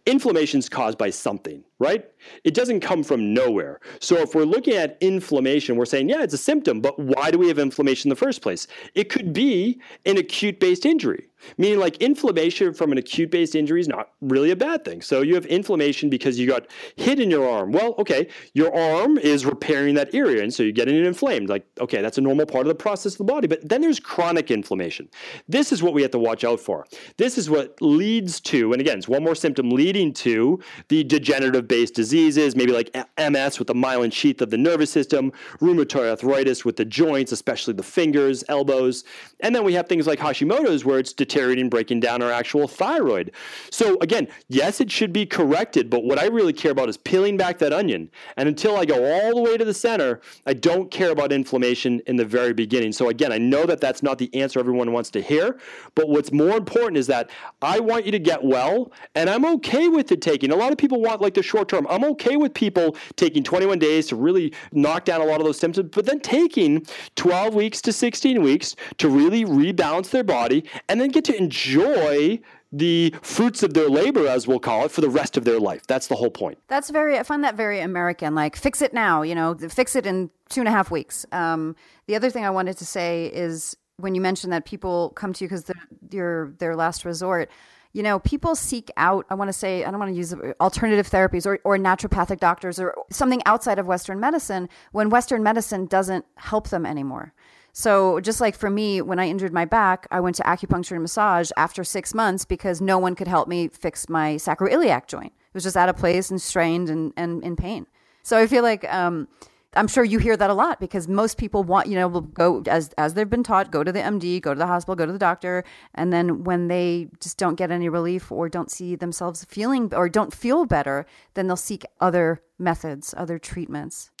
inflammation 0.05 0.59
is 0.59 0.69
caused 0.69 0.97
by 0.97 1.09
something, 1.09 1.63
right? 1.79 2.05
It 2.43 2.53
doesn't 2.53 2.79
come 2.79 3.03
from 3.03 3.33
nowhere. 3.33 3.79
So 3.99 4.17
if 4.17 4.33
we're 4.33 4.43
looking 4.43 4.73
at 4.73 4.97
inflammation, 5.01 5.75
we're 5.75 5.85
saying, 5.85 6.09
yeah, 6.09 6.23
it's 6.23 6.33
a 6.33 6.37
symptom, 6.37 6.81
but 6.81 6.97
why 6.97 7.31
do 7.31 7.37
we 7.37 7.47
have 7.47 7.59
inflammation 7.59 8.09
in 8.09 8.09
the 8.09 8.15
first 8.15 8.41
place? 8.41 8.67
It 8.95 9.09
could 9.09 9.33
be 9.33 9.79
an 10.05 10.17
acute 10.17 10.59
based 10.59 10.85
injury, 10.85 11.29
meaning 11.57 11.79
like 11.79 11.97
inflammation 11.97 12.73
from 12.73 12.91
an 12.91 12.97
acute 12.97 13.29
based 13.29 13.55
injury 13.55 13.79
is 13.79 13.87
not 13.87 14.11
really 14.21 14.51
a 14.51 14.55
bad 14.55 14.83
thing. 14.83 15.01
So 15.01 15.21
you 15.21 15.35
have 15.35 15.45
inflammation 15.45 16.09
because 16.09 16.39
you 16.39 16.47
got 16.47 16.67
hit 16.95 17.19
in 17.19 17.29
your 17.29 17.47
arm. 17.47 17.71
Well, 17.71 17.93
okay, 17.99 18.27
your 18.53 18.75
arm 18.75 19.17
is 19.17 19.45
repairing 19.45 19.95
that 19.95 20.13
area, 20.15 20.41
and 20.41 20.53
so 20.53 20.63
you're 20.63 20.71
getting 20.71 20.95
it 20.95 21.05
inflamed. 21.05 21.49
Like, 21.49 21.65
okay, 21.79 22.01
that's 22.01 22.17
a 22.17 22.21
normal 22.21 22.47
part 22.47 22.65
of 22.65 22.69
the 22.69 22.75
process 22.75 23.13
of 23.13 23.19
the 23.19 23.23
body. 23.23 23.47
But 23.47 23.67
then 23.67 23.81
there's 23.81 23.99
chronic 23.99 24.49
inflammation. 24.49 25.09
This 25.47 25.71
is 25.71 25.83
what 25.83 25.93
we 25.93 26.01
have 26.01 26.11
to 26.11 26.19
watch 26.19 26.43
out 26.43 26.59
for. 26.59 26.85
This 27.17 27.37
is 27.37 27.49
what 27.49 27.79
leads 27.81 28.41
to, 28.41 28.71
and 28.71 28.81
again, 28.81 28.97
it's 28.97 29.07
one 29.07 29.23
more 29.23 29.35
symptom 29.35 29.69
leading 29.69 30.11
to 30.13 30.59
the 30.87 31.03
degenerative 31.03 31.66
based 31.67 31.93
diseases, 31.93 32.55
maybe 32.55 32.71
like 32.71 32.95
MS 33.17 33.59
with 33.59 33.67
the 33.67 33.73
myelin 33.73 34.11
sheath 34.11 34.41
of 34.41 34.49
the 34.49 34.57
nervous 34.57 34.91
system, 34.91 35.31
rheumatoid 35.59 36.09
arthritis 36.09 36.65
with 36.65 36.75
the 36.75 36.85
joints, 36.85 37.31
especially 37.31 37.73
the 37.73 37.83
fingers, 37.83 38.43
elbows. 38.49 39.03
And 39.39 39.55
then 39.55 39.63
we 39.63 39.73
have 39.73 39.87
things 39.87 40.07
like 40.07 40.19
Hashimoto's 40.19 40.85
where 40.85 40.99
it's 40.99 41.13
deteriorating, 41.13 41.69
breaking 41.69 41.99
down 41.99 42.21
our 42.21 42.31
actual 42.31 42.67
thyroid. 42.67 43.31
So 43.71 43.97
again, 44.01 44.27
yes, 44.47 44.81
it 44.81 44.91
should 44.91 45.13
be 45.13 45.25
corrected, 45.25 45.89
but 45.89 46.03
what 46.03 46.19
I 46.19 46.25
really 46.27 46.53
care 46.53 46.71
about 46.71 46.89
is 46.89 46.97
peeling 46.97 47.37
back 47.37 47.57
that 47.59 47.73
onion. 47.73 48.09
And 48.37 48.47
until 48.47 48.77
I 48.77 48.85
go 48.85 49.03
all 49.03 49.35
the 49.35 49.41
way 49.41 49.57
to 49.57 49.65
the 49.65 49.73
center, 49.73 50.21
I 50.45 50.53
don't 50.53 50.89
care 50.91 51.11
about 51.11 51.31
inflammation 51.31 52.01
in 52.07 52.15
the 52.15 52.25
very 52.25 52.53
beginning. 52.53 52.91
So 52.91 53.09
again, 53.09 53.31
I 53.31 53.37
know 53.37 53.65
that 53.65 53.81
that's 53.81 54.03
not 54.03 54.17
the 54.17 54.33
answer 54.33 54.59
everyone 54.59 54.91
wants 54.91 55.09
to 55.11 55.21
hear, 55.21 55.57
but 55.95 56.09
what's 56.09 56.31
more 56.31 56.57
important 56.57 56.97
is 56.97 57.07
that 57.07 57.29
I 57.61 57.79
want 57.79 58.05
you 58.05 58.11
to 58.11 58.19
get 58.19 58.43
well, 58.43 58.91
and 59.15 59.29
I'm 59.29 59.45
okay 59.45 59.87
with 59.87 60.11
it 60.11 60.21
taking. 60.21 60.51
A 60.51 60.55
lot 60.55 60.71
of 60.71 60.77
people 60.77 61.01
want 61.01 61.21
like 61.21 61.33
the 61.33 61.43
short 61.43 61.56
term. 61.65 61.87
I'm 61.89 62.03
okay 62.05 62.37
with 62.37 62.53
people 62.53 62.95
taking 63.15 63.43
21 63.43 63.79
days 63.79 64.07
to 64.07 64.15
really 64.15 64.53
knock 64.71 65.05
down 65.05 65.21
a 65.21 65.25
lot 65.25 65.39
of 65.39 65.45
those 65.45 65.57
symptoms, 65.57 65.89
but 65.93 66.05
then 66.05 66.19
taking 66.19 66.85
12 67.15 67.55
weeks 67.55 67.81
to 67.83 67.93
16 67.93 68.41
weeks 68.41 68.75
to 68.97 69.09
really 69.09 69.45
rebalance 69.45 70.09
their 70.09 70.23
body 70.23 70.63
and 70.89 70.99
then 70.99 71.09
get 71.09 71.25
to 71.25 71.37
enjoy 71.37 72.39
the 72.71 73.13
fruits 73.21 73.63
of 73.63 73.73
their 73.73 73.89
labor, 73.89 74.27
as 74.27 74.47
we'll 74.47 74.59
call 74.59 74.85
it, 74.85 74.91
for 74.91 75.01
the 75.01 75.09
rest 75.09 75.37
of 75.37 75.45
their 75.45 75.59
life. 75.59 75.87
That's 75.87 76.07
the 76.07 76.15
whole 76.15 76.29
point. 76.29 76.57
That's 76.67 76.89
very, 76.89 77.17
I 77.17 77.23
find 77.23 77.43
that 77.43 77.55
very 77.55 77.79
American. 77.79 78.35
Like, 78.35 78.55
fix 78.55 78.81
it 78.81 78.93
now, 78.93 79.21
you 79.21 79.35
know, 79.35 79.55
fix 79.69 79.95
it 79.95 80.05
in 80.05 80.29
two 80.49 80.61
and 80.61 80.67
a 80.67 80.71
half 80.71 80.91
weeks. 80.91 81.25
Um, 81.31 81.75
the 82.07 82.15
other 82.15 82.29
thing 82.29 82.45
I 82.45 82.49
wanted 82.49 82.77
to 82.77 82.85
say 82.85 83.27
is 83.27 83.77
when 83.97 84.15
you 84.15 84.21
mentioned 84.21 84.53
that 84.53 84.65
people 84.65 85.11
come 85.15 85.33
to 85.33 85.43
you 85.43 85.47
because 85.47 85.71
they're 86.09 86.53
their 86.59 86.75
last 86.75 87.05
resort 87.05 87.49
you 87.97 88.03
know, 88.03 88.19
people 88.19 88.55
seek 88.55 88.91
out, 88.95 89.25
I 89.31 89.33
want 89.33 89.47
to 89.47 89.53
say, 89.53 89.83
I 89.83 89.89
don't 89.89 89.99
want 89.99 90.11
to 90.11 90.15
use 90.15 90.31
alternative 90.61 91.09
therapies 91.09 91.47
or, 91.47 91.57
or 91.63 91.79
naturopathic 91.79 92.39
doctors 92.39 92.79
or 92.79 92.93
something 93.09 93.41
outside 93.47 93.79
of 93.79 93.87
Western 93.87 94.19
medicine 94.19 94.69
when 94.91 95.09
Western 95.09 95.41
medicine 95.41 95.87
doesn't 95.87 96.23
help 96.35 96.69
them 96.69 96.85
anymore. 96.85 97.33
So, 97.73 98.19
just 98.19 98.39
like 98.39 98.55
for 98.55 98.69
me, 98.69 99.01
when 99.01 99.17
I 99.17 99.27
injured 99.27 99.51
my 99.51 99.65
back, 99.65 100.05
I 100.11 100.19
went 100.19 100.35
to 100.35 100.43
acupuncture 100.43 100.91
and 100.91 101.01
massage 101.01 101.49
after 101.57 101.83
six 101.83 102.13
months 102.13 102.45
because 102.45 102.81
no 102.81 102.99
one 102.99 103.15
could 103.15 103.27
help 103.27 103.47
me 103.47 103.67
fix 103.67 104.07
my 104.07 104.35
sacroiliac 104.35 105.07
joint. 105.07 105.33
It 105.33 105.53
was 105.55 105.63
just 105.63 105.75
out 105.75 105.89
of 105.89 105.97
place 105.97 106.29
and 106.29 106.39
strained 106.39 106.91
and, 106.91 107.13
and 107.17 107.43
in 107.43 107.55
pain. 107.55 107.87
So, 108.21 108.37
I 108.37 108.45
feel 108.45 108.61
like, 108.61 108.83
um, 108.93 109.27
I'm 109.75 109.87
sure 109.87 110.03
you 110.03 110.17
hear 110.17 110.37
that 110.37 110.49
a 110.49 110.53
lot 110.53 110.79
because 110.79 111.07
most 111.07 111.37
people 111.37 111.63
want, 111.63 111.87
you 111.87 111.95
know, 111.95 112.07
will 112.07 112.21
go 112.21 112.63
as 112.67 112.89
as 112.97 113.13
they've 113.13 113.29
been 113.29 113.43
taught, 113.43 113.69
go 113.69 113.83
to 113.83 113.91
the 113.91 113.99
MD, 113.99 114.41
go 114.41 114.53
to 114.53 114.57
the 114.57 114.67
hospital, 114.67 114.95
go 114.95 115.05
to 115.05 115.11
the 115.11 115.19
doctor, 115.19 115.63
and 115.93 116.11
then 116.11 116.43
when 116.43 116.67
they 116.67 117.09
just 117.19 117.37
don't 117.37 117.55
get 117.55 117.69
any 117.69 117.89
relief 117.89 118.31
or 118.31 118.49
don't 118.49 118.71
see 118.71 118.95
themselves 118.95 119.45
feeling 119.45 119.93
or 119.93 120.09
don't 120.09 120.33
feel 120.33 120.65
better, 120.65 121.05
then 121.33 121.47
they'll 121.47 121.55
seek 121.55 121.83
other 121.99 122.41
methods, 122.59 123.13
other 123.17 123.39
treatments 123.39 124.11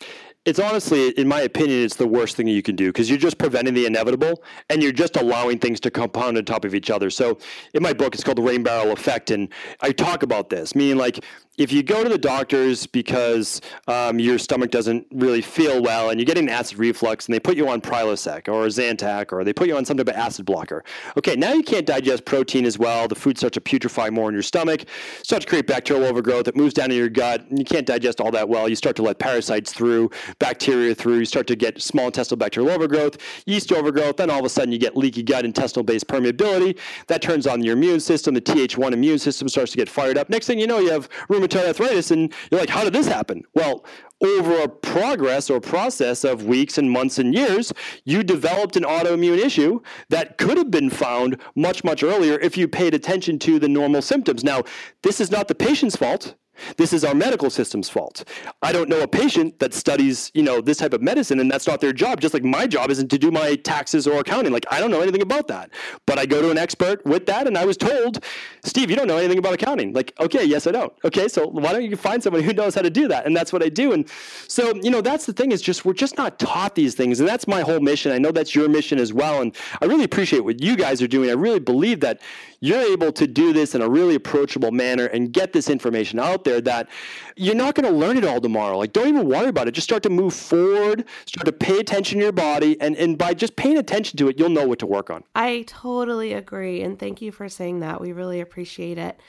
it's 0.47 0.59
honestly, 0.59 1.09
in 1.09 1.27
my 1.27 1.41
opinion, 1.41 1.83
it's 1.83 1.97
the 1.97 2.07
worst 2.07 2.37
thing 2.37 2.47
you 2.47 2.63
can 2.63 2.77
do 2.77 2.87
because 2.87 3.09
you're 3.09 3.19
just 3.19 3.37
preventing 3.37 3.73
the 3.73 3.85
inevitable 3.85 4.41
and 4.69 4.81
you're 4.81 4.93
just 4.93 5.17
allowing 5.17 5.59
things 5.59 5.81
to 5.81 5.91
compound 5.91 6.37
on 6.37 6.45
top 6.45 6.63
of 6.63 6.73
each 6.73 6.89
other. 6.89 7.09
So, 7.09 7.37
in 7.73 7.83
my 7.83 7.91
book, 7.91 8.15
it's 8.15 8.23
called 8.23 8.37
The 8.37 8.43
Rain 8.43 8.63
Barrel 8.63 8.93
Effect, 8.93 9.29
and 9.29 9.49
I 9.81 9.91
talk 9.91 10.23
about 10.23 10.49
this, 10.49 10.73
meaning 10.73 10.95
like 10.95 11.19
if 11.57 11.71
you 11.71 11.81
go 11.81 12.03
to 12.03 12.09
the 12.09 12.19
doctors 12.19 12.85
because 12.85 13.61
um, 13.87 14.19
your 14.19 14.37
stomach 14.37 14.69
doesn't 14.69 15.07
really 15.11 15.41
feel 15.41 15.81
well 15.81 16.11
and 16.11 16.19
you're 16.19 16.25
getting 16.25 16.49
acid 16.49 16.77
reflux 16.77 17.25
and 17.25 17.33
they 17.33 17.39
put 17.39 17.57
you 17.57 17.67
on 17.67 17.81
Prilosec 17.81 18.47
or 18.47 18.67
Zantac 18.67 19.33
or 19.33 19.43
they 19.43 19.53
put 19.53 19.67
you 19.67 19.75
on 19.75 19.83
some 19.83 19.97
type 19.97 20.07
of 20.07 20.15
acid 20.15 20.45
blocker. 20.45 20.83
Okay, 21.17 21.35
now 21.35 21.53
you 21.53 21.63
can't 21.63 21.87
digest 21.87 22.25
protein 22.25 22.63
as 22.63 22.77
well. 22.77 23.07
The 23.07 23.15
food 23.15 23.39
starts 23.39 23.55
to 23.55 23.61
putrefy 23.61 24.11
more 24.11 24.29
in 24.29 24.35
your 24.35 24.43
stomach, 24.43 24.85
starts 25.23 25.45
to 25.45 25.49
create 25.49 25.65
bacterial 25.65 26.05
overgrowth. 26.05 26.47
It 26.47 26.55
moves 26.55 26.75
down 26.75 26.91
in 26.91 26.97
your 26.97 27.09
gut 27.09 27.49
and 27.49 27.57
you 27.57 27.65
can't 27.65 27.87
digest 27.87 28.21
that 28.31 28.49
well. 28.49 28.67
You 28.69 28.75
start 28.75 28.95
to 28.97 29.03
let 29.03 29.19
parasites 29.19 29.73
through, 29.73 30.09
bacteria 30.39 30.95
through. 30.95 31.19
You 31.19 31.25
start 31.25 31.47
to 31.47 31.55
get 31.55 31.81
small 31.81 32.07
intestinal 32.07 32.37
bacterial 32.37 32.71
overgrowth, 32.71 33.17
yeast 33.45 33.71
overgrowth. 33.71 34.17
Then 34.17 34.29
all 34.29 34.39
of 34.39 34.45
a 34.45 34.49
sudden 34.49 34.71
you 34.71 34.79
get 34.79 34.95
leaky 34.97 35.23
gut, 35.23 35.45
intestinal 35.45 35.83
based 35.83 36.07
permeability. 36.07 36.77
That 37.07 37.21
turns 37.21 37.47
on 37.47 37.63
your 37.63 37.73
immune 37.73 37.99
system. 37.99 38.33
The 38.33 38.41
Th1 38.41 38.91
immune 38.91 39.19
system 39.19 39.49
starts 39.49 39.71
to 39.71 39.77
get 39.77 39.89
fired 39.89 40.17
up. 40.17 40.29
Next 40.29 40.47
thing 40.47 40.59
you 40.59 40.67
know, 40.67 40.79
you 40.79 40.91
have 40.91 41.09
rheumatoid 41.29 41.67
arthritis, 41.67 42.11
and 42.11 42.33
you're 42.51 42.59
like, 42.59 42.69
how 42.69 42.83
did 42.83 42.93
this 42.93 43.07
happen? 43.07 43.43
Well, 43.53 43.85
over 44.21 44.61
a 44.61 44.67
progress 44.67 45.49
or 45.49 45.59
process 45.61 46.23
of 46.23 46.45
weeks 46.45 46.77
and 46.77 46.89
months 46.89 47.19
and 47.19 47.35
years, 47.35 47.71
you 48.03 48.23
developed 48.23 48.75
an 48.75 48.83
autoimmune 48.83 49.37
issue 49.37 49.79
that 50.09 50.37
could 50.37 50.57
have 50.57 50.71
been 50.71 50.89
found 50.89 51.39
much, 51.55 51.83
much 51.83 52.03
earlier 52.03 52.39
if 52.39 52.57
you 52.57 52.67
paid 52.67 52.95
attention 52.95 53.37
to 53.39 53.59
the 53.59 53.67
normal 53.67 54.01
symptoms. 54.01 54.43
Now, 54.43 54.63
this 55.03 55.21
is 55.21 55.29
not 55.29 55.47
the 55.47 55.55
patient's 55.55 55.95
fault. 55.95 56.35
This 56.77 56.93
is 56.93 57.03
our 57.03 57.13
medical 57.13 57.49
system's 57.49 57.89
fault. 57.89 58.23
I 58.61 58.71
don't 58.71 58.89
know 58.89 59.01
a 59.01 59.07
patient 59.07 59.59
that 59.59 59.73
studies, 59.73 60.31
you 60.33 60.43
know, 60.43 60.61
this 60.61 60.77
type 60.77 60.93
of 60.93 61.01
medicine 61.01 61.39
and 61.39 61.49
that's 61.49 61.67
not 61.67 61.81
their 61.81 61.93
job. 61.93 62.21
Just 62.21 62.33
like 62.33 62.43
my 62.43 62.67
job 62.67 62.89
isn't 62.89 63.09
to 63.09 63.17
do 63.17 63.31
my 63.31 63.55
taxes 63.55 64.07
or 64.07 64.19
accounting. 64.19 64.51
Like 64.51 64.65
I 64.71 64.79
don't 64.79 64.91
know 64.91 65.01
anything 65.01 65.21
about 65.21 65.47
that. 65.47 65.71
But 66.05 66.19
I 66.19 66.25
go 66.25 66.41
to 66.41 66.51
an 66.51 66.57
expert 66.57 67.05
with 67.05 67.25
that 67.27 67.47
and 67.47 67.57
I 67.57 67.65
was 67.65 67.77
told, 67.77 68.23
Steve, 68.63 68.89
you 68.89 68.95
don't 68.95 69.07
know 69.07 69.17
anything 69.17 69.37
about 69.37 69.53
accounting. 69.53 69.93
Like, 69.93 70.13
okay, 70.19 70.43
yes, 70.43 70.67
I 70.67 70.71
don't. 70.71 70.93
Okay, 71.03 71.27
so 71.27 71.47
why 71.47 71.71
don't 71.71 71.83
you 71.83 71.95
find 71.95 72.21
somebody 72.21 72.43
who 72.43 72.53
knows 72.53 72.75
how 72.75 72.81
to 72.81 72.89
do 72.89 73.07
that? 73.07 73.25
And 73.25 73.35
that's 73.35 73.53
what 73.53 73.63
I 73.63 73.69
do. 73.69 73.93
And 73.93 74.09
so, 74.47 74.75
you 74.75 74.89
know, 74.89 75.01
that's 75.01 75.25
the 75.25 75.33
thing 75.33 75.51
is 75.51 75.61
just 75.61 75.85
we're 75.85 75.93
just 75.93 76.17
not 76.17 76.39
taught 76.39 76.75
these 76.75 76.95
things. 76.95 77.19
And 77.19 77.27
that's 77.27 77.47
my 77.47 77.61
whole 77.61 77.79
mission. 77.79 78.11
I 78.11 78.17
know 78.17 78.31
that's 78.31 78.55
your 78.55 78.67
mission 78.69 78.99
as 78.99 79.13
well. 79.13 79.41
And 79.41 79.55
I 79.81 79.85
really 79.85 80.03
appreciate 80.03 80.43
what 80.43 80.61
you 80.61 80.75
guys 80.75 81.01
are 81.01 81.07
doing. 81.07 81.29
I 81.29 81.33
really 81.33 81.59
believe 81.59 81.99
that 82.01 82.21
you're 82.59 82.81
able 82.81 83.11
to 83.11 83.27
do 83.27 83.53
this 83.53 83.75
in 83.75 83.81
a 83.81 83.89
really 83.89 84.15
approachable 84.15 84.71
manner 84.71 85.05
and 85.05 85.31
get 85.31 85.53
this 85.53 85.69
information 85.69 86.19
out 86.19 86.43
there 86.43 86.59
that 86.61 86.89
you're 87.35 87.55
not 87.55 87.75
going 87.75 87.91
to 87.91 87.97
learn 87.97 88.17
it 88.17 88.25
all 88.25 88.41
tomorrow. 88.41 88.77
Like, 88.77 88.93
don't 88.93 89.07
even 89.07 89.27
worry 89.27 89.47
about 89.47 89.67
it. 89.67 89.71
Just 89.71 89.87
start 89.87 90.03
to 90.03 90.09
move 90.09 90.33
forward, 90.33 91.05
start 91.25 91.45
to 91.45 91.51
pay 91.51 91.77
attention 91.77 92.19
to 92.19 92.23
your 92.23 92.31
body, 92.31 92.79
and, 92.81 92.95
and 92.95 93.17
by 93.17 93.33
just 93.33 93.55
paying 93.55 93.77
attention 93.77 94.17
to 94.17 94.27
it, 94.27 94.39
you'll 94.39 94.49
know 94.49 94.67
what 94.67 94.79
to 94.79 94.85
work 94.85 95.09
on. 95.09 95.23
I 95.35 95.65
totally 95.67 96.33
agree. 96.33 96.81
And 96.81 96.97
thank 96.97 97.21
you 97.21 97.31
for 97.31 97.47
saying 97.49 97.79
that. 97.81 98.01
We 98.01 98.11
really 98.11 98.41
appreciate 98.41 98.97
it. 98.97 99.19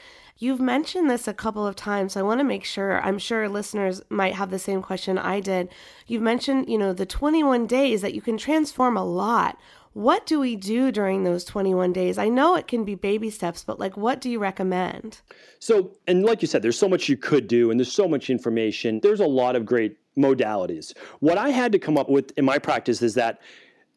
You've 0.40 0.60
mentioned 0.60 1.10
this 1.10 1.26
a 1.26 1.34
couple 1.34 1.66
of 1.66 1.74
times. 1.74 2.12
So 2.12 2.20
I 2.20 2.22
want 2.22 2.38
to 2.38 2.44
make 2.44 2.64
sure, 2.64 3.00
I'm 3.02 3.18
sure 3.18 3.48
listeners 3.48 4.00
might 4.08 4.36
have 4.36 4.50
the 4.50 4.58
same 4.60 4.82
question 4.82 5.18
I 5.18 5.40
did. 5.40 5.68
You've 6.06 6.22
mentioned, 6.22 6.68
you 6.68 6.78
know, 6.78 6.92
the 6.92 7.06
21 7.06 7.66
days 7.66 8.02
that 8.02 8.14
you 8.14 8.22
can 8.22 8.38
transform 8.38 8.96
a 8.96 9.04
lot. 9.04 9.58
What 9.98 10.26
do 10.26 10.38
we 10.38 10.54
do 10.54 10.92
during 10.92 11.24
those 11.24 11.44
21 11.44 11.92
days? 11.92 12.18
I 12.18 12.28
know 12.28 12.54
it 12.54 12.68
can 12.68 12.84
be 12.84 12.94
baby 12.94 13.30
steps, 13.30 13.64
but 13.64 13.80
like 13.80 13.96
what 13.96 14.20
do 14.20 14.30
you 14.30 14.38
recommend? 14.38 15.22
So, 15.58 15.90
and 16.06 16.24
like 16.24 16.40
you 16.40 16.46
said, 16.46 16.62
there's 16.62 16.78
so 16.78 16.88
much 16.88 17.08
you 17.08 17.16
could 17.16 17.48
do 17.48 17.72
and 17.72 17.80
there's 17.80 17.90
so 17.90 18.06
much 18.06 18.30
information. 18.30 19.00
There's 19.02 19.18
a 19.18 19.26
lot 19.26 19.56
of 19.56 19.66
great 19.66 19.96
modalities. 20.16 20.96
What 21.18 21.36
I 21.36 21.48
had 21.48 21.72
to 21.72 21.80
come 21.80 21.98
up 21.98 22.08
with 22.08 22.30
in 22.38 22.44
my 22.44 22.60
practice 22.60 23.02
is 23.02 23.14
that 23.14 23.40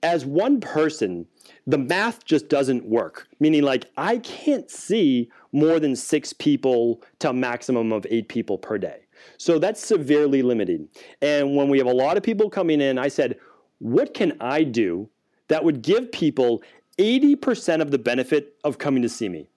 as 0.02 0.26
one 0.26 0.60
person, 0.60 1.28
the 1.68 1.78
math 1.78 2.26
just 2.26 2.50
doesn't 2.50 2.84
work. 2.86 3.28
Meaning, 3.40 3.62
like, 3.62 3.86
I 3.96 4.18
can't 4.18 4.72
see 4.72 5.30
more 5.52 5.80
than 5.80 5.96
six 5.96 6.34
people 6.34 7.04
to 7.20 7.30
a 7.30 7.34
maximum 7.34 7.94
of 7.94 8.08
eight 8.10 8.28
people 8.28 8.58
per 8.58 8.80
day. 8.80 9.02
So 9.38 9.60
that's 9.60 9.86
severely 9.86 10.42
limiting. 10.42 10.90
And 11.22 11.56
when 11.56 11.70
we 11.70 11.78
have 11.78 11.86
a 11.86 11.94
lot 11.94 12.18
of 12.18 12.24
people 12.24 12.50
coming 12.50 12.82
in, 12.82 12.98
I 12.98 13.08
said, 13.08 13.38
what 13.78 14.16
can 14.16 14.36
I 14.42 14.64
do 14.64 15.08
that 15.52 15.66
would 15.66 15.82
give 15.82 16.12
people 16.12 16.64
80% 16.98 17.82
of 17.82 17.92
the 17.92 18.00
benefit 18.00 18.56
of 18.64 18.78
coming 18.78 19.02
to 19.02 19.10
see 19.10 19.28
me. 19.28 19.50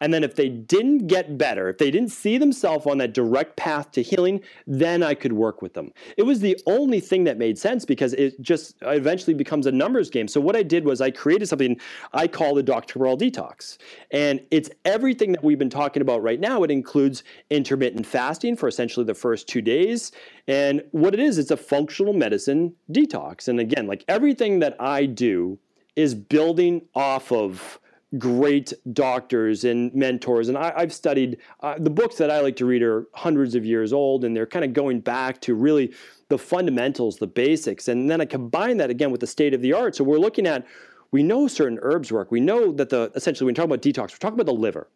And 0.00 0.12
then 0.12 0.24
if 0.24 0.34
they 0.34 0.48
didn't 0.48 1.06
get 1.06 1.38
better, 1.38 1.68
if 1.68 1.78
they 1.78 1.90
didn't 1.90 2.10
see 2.10 2.38
themselves 2.38 2.86
on 2.86 2.98
that 2.98 3.14
direct 3.14 3.56
path 3.56 3.90
to 3.92 4.02
healing, 4.02 4.40
then 4.66 5.02
I 5.02 5.14
could 5.14 5.32
work 5.32 5.62
with 5.62 5.74
them. 5.74 5.92
It 6.16 6.22
was 6.22 6.40
the 6.40 6.58
only 6.66 7.00
thing 7.00 7.24
that 7.24 7.38
made 7.38 7.58
sense 7.58 7.84
because 7.84 8.12
it 8.14 8.40
just 8.40 8.76
eventually 8.82 9.34
becomes 9.34 9.66
a 9.66 9.72
numbers 9.72 10.10
game. 10.10 10.28
So 10.28 10.40
what 10.40 10.56
I 10.56 10.62
did 10.62 10.84
was 10.84 11.00
I 11.00 11.10
created 11.10 11.48
something 11.48 11.78
I 12.12 12.26
call 12.26 12.54
the 12.54 12.62
Dr. 12.62 12.94
Cabral 12.94 13.16
Detox. 13.16 13.78
And 14.10 14.40
it's 14.50 14.70
everything 14.84 15.32
that 15.32 15.42
we've 15.42 15.58
been 15.58 15.70
talking 15.70 16.02
about 16.02 16.22
right 16.22 16.40
now. 16.40 16.62
It 16.62 16.70
includes 16.70 17.24
intermittent 17.50 18.06
fasting 18.06 18.56
for 18.56 18.68
essentially 18.68 19.04
the 19.06 19.14
first 19.14 19.48
two 19.48 19.62
days. 19.62 20.12
And 20.46 20.82
what 20.90 21.14
it 21.14 21.20
is, 21.20 21.38
it's 21.38 21.50
a 21.50 21.56
functional 21.56 22.12
medicine 22.12 22.74
detox. 22.90 23.48
And 23.48 23.60
again, 23.60 23.86
like 23.86 24.04
everything 24.08 24.58
that 24.60 24.76
I 24.80 25.06
do 25.06 25.58
is 25.96 26.14
building 26.14 26.82
off 26.94 27.30
of 27.32 27.78
great 28.18 28.72
doctors 28.92 29.64
and 29.64 29.94
mentors. 29.94 30.48
And 30.48 30.58
I, 30.58 30.80
have 30.80 30.92
studied 30.92 31.38
uh, 31.60 31.76
the 31.78 31.90
books 31.90 32.16
that 32.16 32.30
I 32.30 32.40
like 32.40 32.56
to 32.56 32.66
read 32.66 32.82
are 32.82 33.06
hundreds 33.14 33.54
of 33.54 33.64
years 33.64 33.92
old, 33.92 34.24
and 34.24 34.36
they're 34.36 34.46
kind 34.46 34.64
of 34.64 34.72
going 34.72 35.00
back 35.00 35.40
to 35.42 35.54
really 35.54 35.94
the 36.28 36.38
fundamentals, 36.38 37.18
the 37.18 37.26
basics. 37.26 37.88
And 37.88 38.10
then 38.10 38.20
I 38.20 38.24
combine 38.24 38.76
that 38.78 38.90
again 38.90 39.10
with 39.10 39.20
the 39.20 39.26
state 39.26 39.54
of 39.54 39.62
the 39.62 39.72
art. 39.72 39.96
So 39.96 40.04
we're 40.04 40.18
looking 40.18 40.46
at 40.46 40.66
we 41.10 41.22
know 41.22 41.46
certain 41.46 41.78
herbs 41.82 42.10
work. 42.10 42.30
We 42.30 42.40
know 42.40 42.72
that 42.72 42.88
the 42.88 43.12
essentially 43.14 43.46
when 43.46 43.52
we 43.52 43.56
talk 43.56 43.66
about 43.66 43.82
detox, 43.82 44.12
we're 44.12 44.18
talking 44.18 44.40
about 44.40 44.46
the 44.46 44.58
liver. 44.58 44.88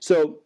So 0.00 0.38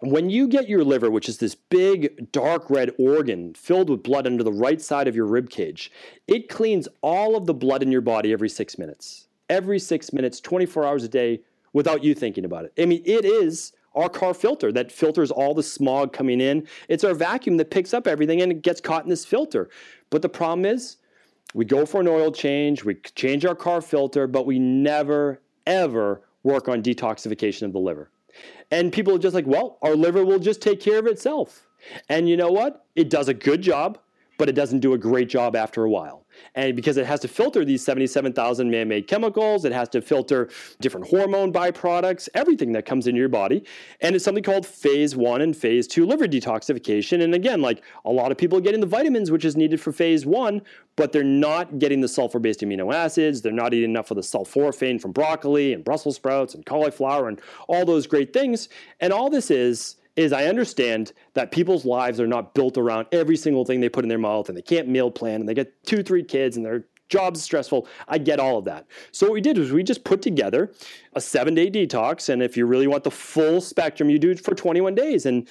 when 0.00 0.30
you 0.30 0.48
get 0.48 0.68
your 0.68 0.84
liver, 0.84 1.10
which 1.10 1.28
is 1.28 1.38
this 1.38 1.54
big 1.54 2.30
dark 2.32 2.68
red 2.68 2.92
organ 2.98 3.54
filled 3.54 3.88
with 3.88 4.02
blood 4.02 4.26
under 4.26 4.42
the 4.42 4.52
right 4.52 4.80
side 4.80 5.08
of 5.08 5.16
your 5.16 5.26
rib 5.26 5.50
cage, 5.50 5.90
it 6.26 6.48
cleans 6.48 6.88
all 7.02 7.36
of 7.36 7.46
the 7.46 7.54
blood 7.54 7.82
in 7.82 7.90
your 7.90 8.00
body 8.00 8.32
every 8.32 8.48
six 8.48 8.78
minutes. 8.78 9.27
Every 9.48 9.78
six 9.78 10.12
minutes, 10.12 10.40
24 10.40 10.84
hours 10.84 11.04
a 11.04 11.08
day, 11.08 11.40
without 11.72 12.02
you 12.02 12.14
thinking 12.14 12.44
about 12.44 12.64
it. 12.64 12.72
I 12.78 12.86
mean, 12.86 13.02
it 13.04 13.24
is 13.24 13.72
our 13.94 14.08
car 14.08 14.34
filter 14.34 14.70
that 14.72 14.92
filters 14.92 15.30
all 15.30 15.54
the 15.54 15.62
smog 15.62 16.12
coming 16.12 16.40
in. 16.40 16.66
It's 16.88 17.04
our 17.04 17.14
vacuum 17.14 17.56
that 17.56 17.70
picks 17.70 17.92
up 17.92 18.06
everything 18.06 18.42
and 18.42 18.52
it 18.52 18.62
gets 18.62 18.80
caught 18.80 19.04
in 19.04 19.10
this 19.10 19.24
filter. 19.24 19.68
But 20.10 20.22
the 20.22 20.28
problem 20.28 20.64
is, 20.64 20.96
we 21.54 21.64
go 21.64 21.86
for 21.86 22.00
an 22.00 22.08
oil 22.08 22.30
change, 22.30 22.84
we 22.84 22.94
change 23.14 23.44
our 23.44 23.54
car 23.54 23.80
filter, 23.80 24.26
but 24.26 24.46
we 24.46 24.58
never, 24.58 25.40
ever 25.66 26.22
work 26.42 26.68
on 26.68 26.82
detoxification 26.82 27.62
of 27.62 27.72
the 27.72 27.78
liver. 27.78 28.10
And 28.70 28.92
people 28.92 29.14
are 29.14 29.18
just 29.18 29.34
like, 29.34 29.46
well, 29.46 29.78
our 29.82 29.96
liver 29.96 30.24
will 30.24 30.38
just 30.38 30.60
take 30.60 30.80
care 30.80 30.98
of 30.98 31.06
itself. 31.06 31.66
And 32.08 32.28
you 32.28 32.36
know 32.36 32.50
what? 32.50 32.84
It 32.96 33.08
does 33.08 33.28
a 33.28 33.34
good 33.34 33.62
job, 33.62 33.98
but 34.38 34.48
it 34.48 34.52
doesn't 34.52 34.80
do 34.80 34.94
a 34.94 34.98
great 34.98 35.28
job 35.28 35.54
after 35.54 35.84
a 35.84 35.90
while 35.90 36.24
and 36.54 36.76
because 36.76 36.96
it 36.96 37.06
has 37.06 37.20
to 37.20 37.28
filter 37.28 37.64
these 37.64 37.84
77,000 37.84 38.70
man-made 38.70 39.06
chemicals, 39.06 39.64
it 39.64 39.72
has 39.72 39.88
to 39.90 40.00
filter 40.00 40.48
different 40.80 41.08
hormone 41.08 41.52
byproducts, 41.52 42.28
everything 42.34 42.72
that 42.72 42.86
comes 42.86 43.06
into 43.06 43.18
your 43.18 43.28
body, 43.28 43.64
and 44.00 44.14
it's 44.14 44.24
something 44.24 44.42
called 44.42 44.66
phase 44.66 45.16
one 45.16 45.40
and 45.40 45.56
phase 45.56 45.86
two 45.86 46.06
liver 46.06 46.26
detoxification. 46.26 47.22
And 47.22 47.34
again, 47.34 47.60
like 47.60 47.82
a 48.04 48.10
lot 48.10 48.32
of 48.32 48.38
people 48.38 48.58
are 48.58 48.62
getting 48.62 48.80
the 48.80 48.86
vitamins 48.86 49.30
which 49.30 49.44
is 49.44 49.56
needed 49.56 49.80
for 49.80 49.92
phase 49.92 50.26
one, 50.26 50.62
but 50.96 51.12
they're 51.12 51.24
not 51.24 51.78
getting 51.78 52.00
the 52.00 52.08
sulfur-based 52.08 52.60
amino 52.60 52.92
acids. 52.92 53.42
They're 53.42 53.52
not 53.52 53.74
eating 53.74 53.90
enough 53.90 54.10
of 54.10 54.16
the 54.16 54.22
sulforaphane 54.22 55.00
from 55.00 55.12
broccoli 55.12 55.72
and 55.72 55.84
Brussels 55.84 56.16
sprouts 56.16 56.54
and 56.54 56.64
cauliflower 56.66 57.28
and 57.28 57.40
all 57.68 57.84
those 57.84 58.06
great 58.06 58.32
things. 58.32 58.68
And 59.00 59.12
all 59.12 59.30
this 59.30 59.50
is 59.50 59.96
is 60.18 60.32
I 60.32 60.46
understand 60.46 61.12
that 61.34 61.52
people's 61.52 61.84
lives 61.84 62.18
are 62.18 62.26
not 62.26 62.52
built 62.52 62.76
around 62.76 63.06
every 63.12 63.36
single 63.36 63.64
thing 63.64 63.80
they 63.80 63.88
put 63.88 64.04
in 64.04 64.08
their 64.08 64.18
mouth 64.18 64.48
and 64.48 64.58
they 64.58 64.62
can't 64.62 64.88
meal 64.88 65.12
plan 65.12 65.40
and 65.40 65.48
they 65.48 65.54
get 65.54 65.84
two, 65.84 66.02
three 66.02 66.24
kids 66.24 66.56
and 66.56 66.66
they're 66.66 66.84
job's 67.08 67.40
stressful. 67.40 67.86
I 68.08 68.18
get 68.18 68.40
all 68.40 68.58
of 68.58 68.64
that. 68.66 68.86
So 69.12 69.26
what 69.26 69.32
we 69.32 69.40
did 69.40 69.56
was 69.56 69.72
we 69.72 69.82
just 69.82 70.04
put 70.04 70.20
together 70.20 70.72
a 71.14 71.20
seven 71.20 71.54
day 71.54 71.70
detox. 71.70 72.28
And 72.28 72.42
if 72.42 72.56
you 72.56 72.66
really 72.66 72.88
want 72.88 73.04
the 73.04 73.10
full 73.12 73.60
spectrum, 73.60 74.10
you 74.10 74.18
do 74.18 74.30
it 74.30 74.44
for 74.44 74.54
21 74.54 74.94
days. 74.94 75.24
And 75.24 75.48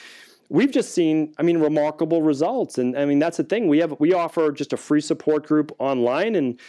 we've 0.49 0.71
just 0.71 0.93
seen, 0.93 1.33
I 1.37 1.43
mean, 1.43 1.59
remarkable 1.59 2.21
results. 2.21 2.77
And 2.77 2.97
I 2.97 3.05
mean, 3.05 3.19
that's 3.19 3.37
the 3.37 3.43
thing. 3.43 3.67
We 3.67 3.79
have 3.79 3.95
we 3.99 4.13
offer 4.13 4.51
just 4.51 4.73
a 4.73 4.77
free 4.77 5.01
support 5.01 5.47
group 5.47 5.71
online 5.79 6.35
and 6.35 6.59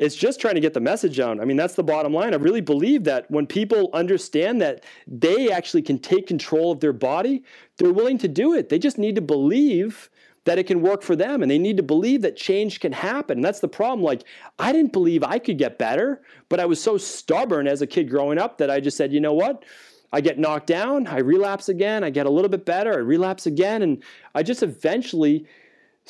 it's 0.00 0.16
just 0.16 0.40
trying 0.40 0.54
to 0.54 0.60
get 0.60 0.72
the 0.72 0.80
message 0.80 1.20
out. 1.20 1.40
I 1.40 1.44
mean, 1.44 1.58
that's 1.58 1.74
the 1.74 1.84
bottom 1.84 2.14
line. 2.14 2.32
I 2.32 2.38
really 2.38 2.62
believe 2.62 3.04
that 3.04 3.30
when 3.30 3.46
people 3.46 3.90
understand 3.92 4.62
that 4.62 4.82
they 5.06 5.50
actually 5.50 5.82
can 5.82 5.98
take 5.98 6.26
control 6.26 6.72
of 6.72 6.80
their 6.80 6.94
body, 6.94 7.44
they're 7.76 7.92
willing 7.92 8.16
to 8.18 8.28
do 8.28 8.54
it. 8.54 8.70
They 8.70 8.78
just 8.78 8.96
need 8.96 9.14
to 9.16 9.20
believe 9.20 10.08
that 10.46 10.58
it 10.58 10.66
can 10.66 10.80
work 10.80 11.02
for 11.02 11.14
them 11.14 11.42
and 11.42 11.50
they 11.50 11.58
need 11.58 11.76
to 11.76 11.82
believe 11.82 12.22
that 12.22 12.34
change 12.34 12.80
can 12.80 12.92
happen. 12.92 13.38
And 13.38 13.44
that's 13.44 13.60
the 13.60 13.68
problem. 13.68 14.02
Like, 14.02 14.24
I 14.58 14.72
didn't 14.72 14.94
believe 14.94 15.22
I 15.22 15.38
could 15.38 15.58
get 15.58 15.78
better, 15.78 16.22
but 16.48 16.60
I 16.60 16.64
was 16.64 16.82
so 16.82 16.96
stubborn 16.96 17.68
as 17.68 17.82
a 17.82 17.86
kid 17.86 18.08
growing 18.08 18.38
up 18.38 18.56
that 18.56 18.70
I 18.70 18.80
just 18.80 18.96
said, 18.96 19.12
you 19.12 19.20
know 19.20 19.34
what? 19.34 19.66
I 20.14 20.22
get 20.22 20.38
knocked 20.38 20.66
down, 20.66 21.06
I 21.08 21.18
relapse 21.18 21.68
again, 21.68 22.02
I 22.02 22.10
get 22.10 22.26
a 22.26 22.30
little 22.30 22.48
bit 22.48 22.64
better, 22.64 22.94
I 22.94 22.96
relapse 22.96 23.46
again. 23.46 23.82
And 23.82 24.02
I 24.34 24.42
just 24.42 24.62
eventually 24.62 25.46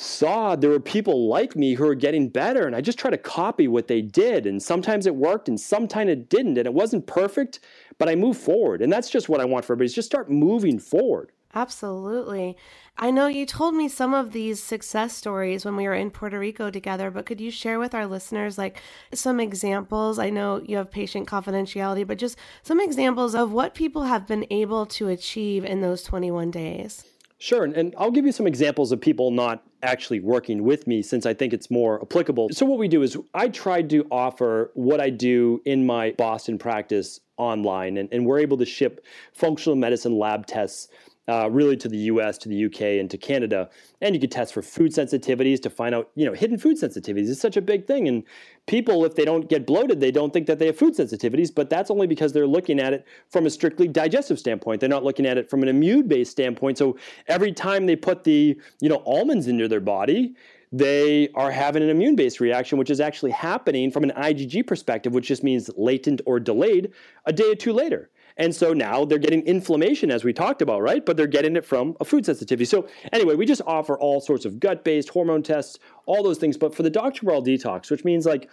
saw 0.01 0.55
there 0.55 0.69
were 0.69 0.79
people 0.79 1.27
like 1.27 1.55
me 1.55 1.73
who 1.73 1.85
were 1.85 1.95
getting 1.95 2.27
better 2.27 2.65
and 2.65 2.75
I 2.75 2.81
just 2.81 2.97
try 2.97 3.11
to 3.11 3.17
copy 3.17 3.67
what 3.67 3.87
they 3.87 4.01
did 4.01 4.45
and 4.45 4.61
sometimes 4.61 5.05
it 5.05 5.15
worked 5.15 5.47
and 5.47 5.59
sometimes 5.59 6.09
it 6.09 6.29
didn't 6.29 6.57
and 6.57 6.65
it 6.65 6.73
wasn't 6.73 7.07
perfect 7.07 7.59
but 7.97 8.09
I 8.09 8.15
moved 8.15 8.41
forward 8.41 8.81
and 8.81 8.91
that's 8.91 9.09
just 9.09 9.29
what 9.29 9.39
I 9.39 9.45
want 9.45 9.65
for 9.65 9.73
everybody 9.73 9.85
is 9.85 9.93
just 9.93 10.09
start 10.09 10.29
moving 10.29 10.79
forward. 10.79 11.31
Absolutely. 11.53 12.55
I 12.97 13.11
know 13.11 13.27
you 13.27 13.45
told 13.45 13.75
me 13.75 13.89
some 13.89 14.13
of 14.13 14.31
these 14.31 14.63
success 14.63 15.13
stories 15.13 15.65
when 15.65 15.75
we 15.75 15.83
were 15.83 15.93
in 15.93 16.11
Puerto 16.11 16.39
Rico 16.39 16.69
together, 16.69 17.11
but 17.11 17.25
could 17.25 17.41
you 17.41 17.51
share 17.51 17.77
with 17.77 17.93
our 17.93 18.05
listeners 18.05 18.57
like 18.57 18.81
some 19.13 19.39
examples? 19.39 20.17
I 20.17 20.29
know 20.29 20.61
you 20.65 20.77
have 20.77 20.91
patient 20.91 21.27
confidentiality, 21.27 22.07
but 22.07 22.17
just 22.17 22.37
some 22.63 22.79
examples 22.79 23.35
of 23.35 23.51
what 23.51 23.75
people 23.75 24.03
have 24.03 24.27
been 24.27 24.45
able 24.49 24.85
to 24.87 25.09
achieve 25.09 25.65
in 25.65 25.81
those 25.81 26.03
21 26.03 26.51
days. 26.51 27.03
Sure. 27.41 27.63
And 27.63 27.95
I'll 27.97 28.11
give 28.11 28.27
you 28.27 28.31
some 28.31 28.45
examples 28.45 28.91
of 28.91 29.01
people 29.01 29.31
not 29.31 29.63
actually 29.81 30.19
working 30.19 30.61
with 30.61 30.85
me 30.85 31.01
since 31.01 31.25
I 31.25 31.33
think 31.33 31.53
it's 31.53 31.71
more 31.71 31.99
applicable. 31.99 32.49
So, 32.51 32.67
what 32.67 32.77
we 32.77 32.87
do 32.87 33.01
is 33.01 33.17
I 33.33 33.47
try 33.47 33.81
to 33.81 34.05
offer 34.11 34.69
what 34.75 35.01
I 35.01 35.09
do 35.09 35.59
in 35.65 35.83
my 35.83 36.11
Boston 36.19 36.59
practice 36.59 37.19
online, 37.37 37.97
and, 37.97 38.07
and 38.11 38.27
we're 38.27 38.37
able 38.37 38.57
to 38.57 38.65
ship 38.65 39.03
functional 39.33 39.75
medicine 39.75 40.19
lab 40.19 40.45
tests 40.45 40.89
uh, 41.27 41.49
really 41.49 41.77
to 41.77 41.87
the 41.87 41.97
US, 41.97 42.37
to 42.39 42.49
the 42.49 42.65
UK, 42.65 42.99
and 42.99 43.09
to 43.09 43.17
Canada. 43.17 43.69
And 44.01 44.15
you 44.15 44.21
could 44.21 44.31
test 44.31 44.53
for 44.53 44.61
food 44.61 44.91
sensitivities 44.91 45.61
to 45.61 45.69
find 45.69 45.93
out, 45.93 46.09
you 46.15 46.25
know, 46.25 46.33
hidden 46.33 46.57
food 46.57 46.77
sensitivities 46.77 47.29
is 47.29 47.39
such 47.39 47.57
a 47.57 47.61
big 47.61 47.85
thing. 47.85 48.07
And 48.07 48.23
people, 48.67 49.05
if 49.05 49.15
they 49.15 49.25
don't 49.25 49.47
get 49.47 49.67
bloated, 49.67 49.99
they 49.99 50.11
don't 50.11 50.33
think 50.33 50.47
that 50.47 50.59
they 50.59 50.65
have 50.65 50.77
food 50.77 50.95
sensitivities, 50.95 51.53
but 51.53 51.69
that's 51.69 51.91
only 51.91 52.07
because 52.07 52.33
they're 52.33 52.47
looking 52.47 52.79
at 52.79 52.93
it 52.93 53.05
from 53.29 53.45
a 53.45 53.49
strictly 53.49 53.87
digestive 53.87 54.39
standpoint. 54.39 54.79
They're 54.79 54.89
not 54.89 55.03
looking 55.03 55.25
at 55.25 55.37
it 55.37 55.49
from 55.49 55.61
an 55.61 55.69
immune 55.69 56.07
based 56.07 56.31
standpoint. 56.31 56.77
So 56.77 56.97
every 57.27 57.51
time 57.51 57.85
they 57.85 57.95
put 57.95 58.23
the, 58.23 58.59
you 58.79 58.89
know, 58.89 59.03
almonds 59.05 59.47
into 59.47 59.67
their 59.67 59.79
body, 59.79 60.35
they 60.71 61.29
are 61.35 61.51
having 61.51 61.83
an 61.83 61.89
immune 61.89 62.15
based 62.15 62.39
reaction, 62.39 62.77
which 62.77 62.89
is 62.89 63.01
actually 63.01 63.31
happening 63.31 63.91
from 63.91 64.03
an 64.03 64.11
IgG 64.11 64.65
perspective, 64.65 65.13
which 65.13 65.27
just 65.27 65.43
means 65.43 65.69
latent 65.75 66.21
or 66.25 66.39
delayed 66.39 66.93
a 67.25 67.33
day 67.33 67.51
or 67.51 67.55
two 67.55 67.73
later. 67.73 68.09
And 68.41 68.55
so 68.55 68.73
now 68.73 69.05
they're 69.05 69.19
getting 69.19 69.45
inflammation, 69.45 70.09
as 70.09 70.23
we 70.23 70.33
talked 70.33 70.63
about, 70.63 70.81
right? 70.81 71.05
But 71.05 71.15
they're 71.15 71.27
getting 71.27 71.55
it 71.55 71.63
from 71.63 71.95
a 71.99 72.05
food 72.05 72.25
sensitivity. 72.25 72.65
So, 72.65 72.87
anyway, 73.13 73.35
we 73.35 73.45
just 73.45 73.61
offer 73.67 73.95
all 73.99 74.19
sorts 74.19 74.45
of 74.45 74.59
gut 74.59 74.83
based 74.83 75.09
hormone 75.09 75.43
tests, 75.43 75.77
all 76.07 76.23
those 76.23 76.39
things. 76.39 76.57
But 76.57 76.73
for 76.73 76.81
the 76.81 76.89
Dr. 76.89 77.19
Cabral 77.19 77.43
detox, 77.43 77.91
which 77.91 78.03
means 78.03 78.25
like, 78.25 78.49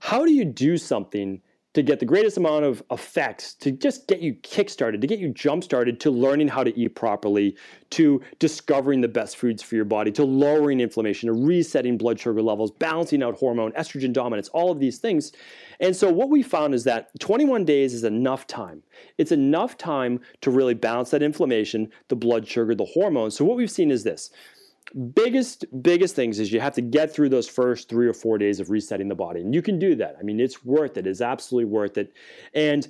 how 0.00 0.24
do 0.24 0.32
you 0.32 0.44
do 0.44 0.76
something 0.76 1.40
to 1.74 1.82
get 1.82 1.98
the 1.98 2.06
greatest 2.06 2.36
amount 2.36 2.64
of 2.64 2.82
effects, 2.90 3.54
to 3.54 3.72
just 3.72 4.06
get 4.06 4.20
you 4.20 4.34
kickstarted, 4.36 5.00
to 5.00 5.06
get 5.06 5.18
you 5.18 5.28
jump 5.28 5.62
started 5.64 6.00
to 6.00 6.10
learning 6.10 6.48
how 6.48 6.62
to 6.62 6.76
eat 6.78 6.94
properly, 6.94 7.56
to 7.90 8.20
discovering 8.38 9.00
the 9.00 9.08
best 9.08 9.36
foods 9.36 9.62
for 9.62 9.74
your 9.74 9.84
body, 9.84 10.12
to 10.12 10.24
lowering 10.24 10.80
inflammation, 10.80 11.26
to 11.26 11.32
resetting 11.32 11.98
blood 11.98 12.18
sugar 12.18 12.40
levels, 12.40 12.70
balancing 12.70 13.22
out 13.22 13.36
hormone, 13.36 13.72
estrogen 13.72 14.12
dominance, 14.12 14.48
all 14.50 14.70
of 14.70 14.78
these 14.78 14.98
things. 14.98 15.32
And 15.80 15.94
so 15.94 16.10
what 16.10 16.30
we 16.30 16.42
found 16.42 16.74
is 16.74 16.84
that 16.84 17.08
21 17.18 17.64
days 17.64 17.92
is 17.92 18.04
enough 18.04 18.46
time. 18.46 18.82
It's 19.18 19.32
enough 19.32 19.76
time 19.76 20.20
to 20.42 20.52
really 20.52 20.74
balance 20.74 21.10
that 21.10 21.22
inflammation, 21.22 21.90
the 22.08 22.16
blood 22.16 22.46
sugar, 22.46 22.74
the 22.74 22.84
hormones. 22.84 23.36
So 23.36 23.44
what 23.44 23.56
we've 23.56 23.70
seen 23.70 23.90
is 23.90 24.04
this 24.04 24.30
biggest 25.14 25.64
biggest 25.82 26.14
things 26.14 26.38
is 26.38 26.52
you 26.52 26.60
have 26.60 26.74
to 26.74 26.82
get 26.82 27.12
through 27.12 27.28
those 27.28 27.48
first 27.48 27.88
three 27.88 28.06
or 28.06 28.14
four 28.14 28.38
days 28.38 28.60
of 28.60 28.70
resetting 28.70 29.08
the 29.08 29.14
body 29.14 29.40
and 29.40 29.54
you 29.54 29.62
can 29.62 29.78
do 29.78 29.94
that. 29.96 30.16
I 30.18 30.22
mean 30.22 30.40
it's 30.40 30.64
worth 30.64 30.96
it. 30.96 31.06
It's 31.06 31.20
absolutely 31.20 31.70
worth 31.70 31.98
it. 31.98 32.12
And 32.54 32.86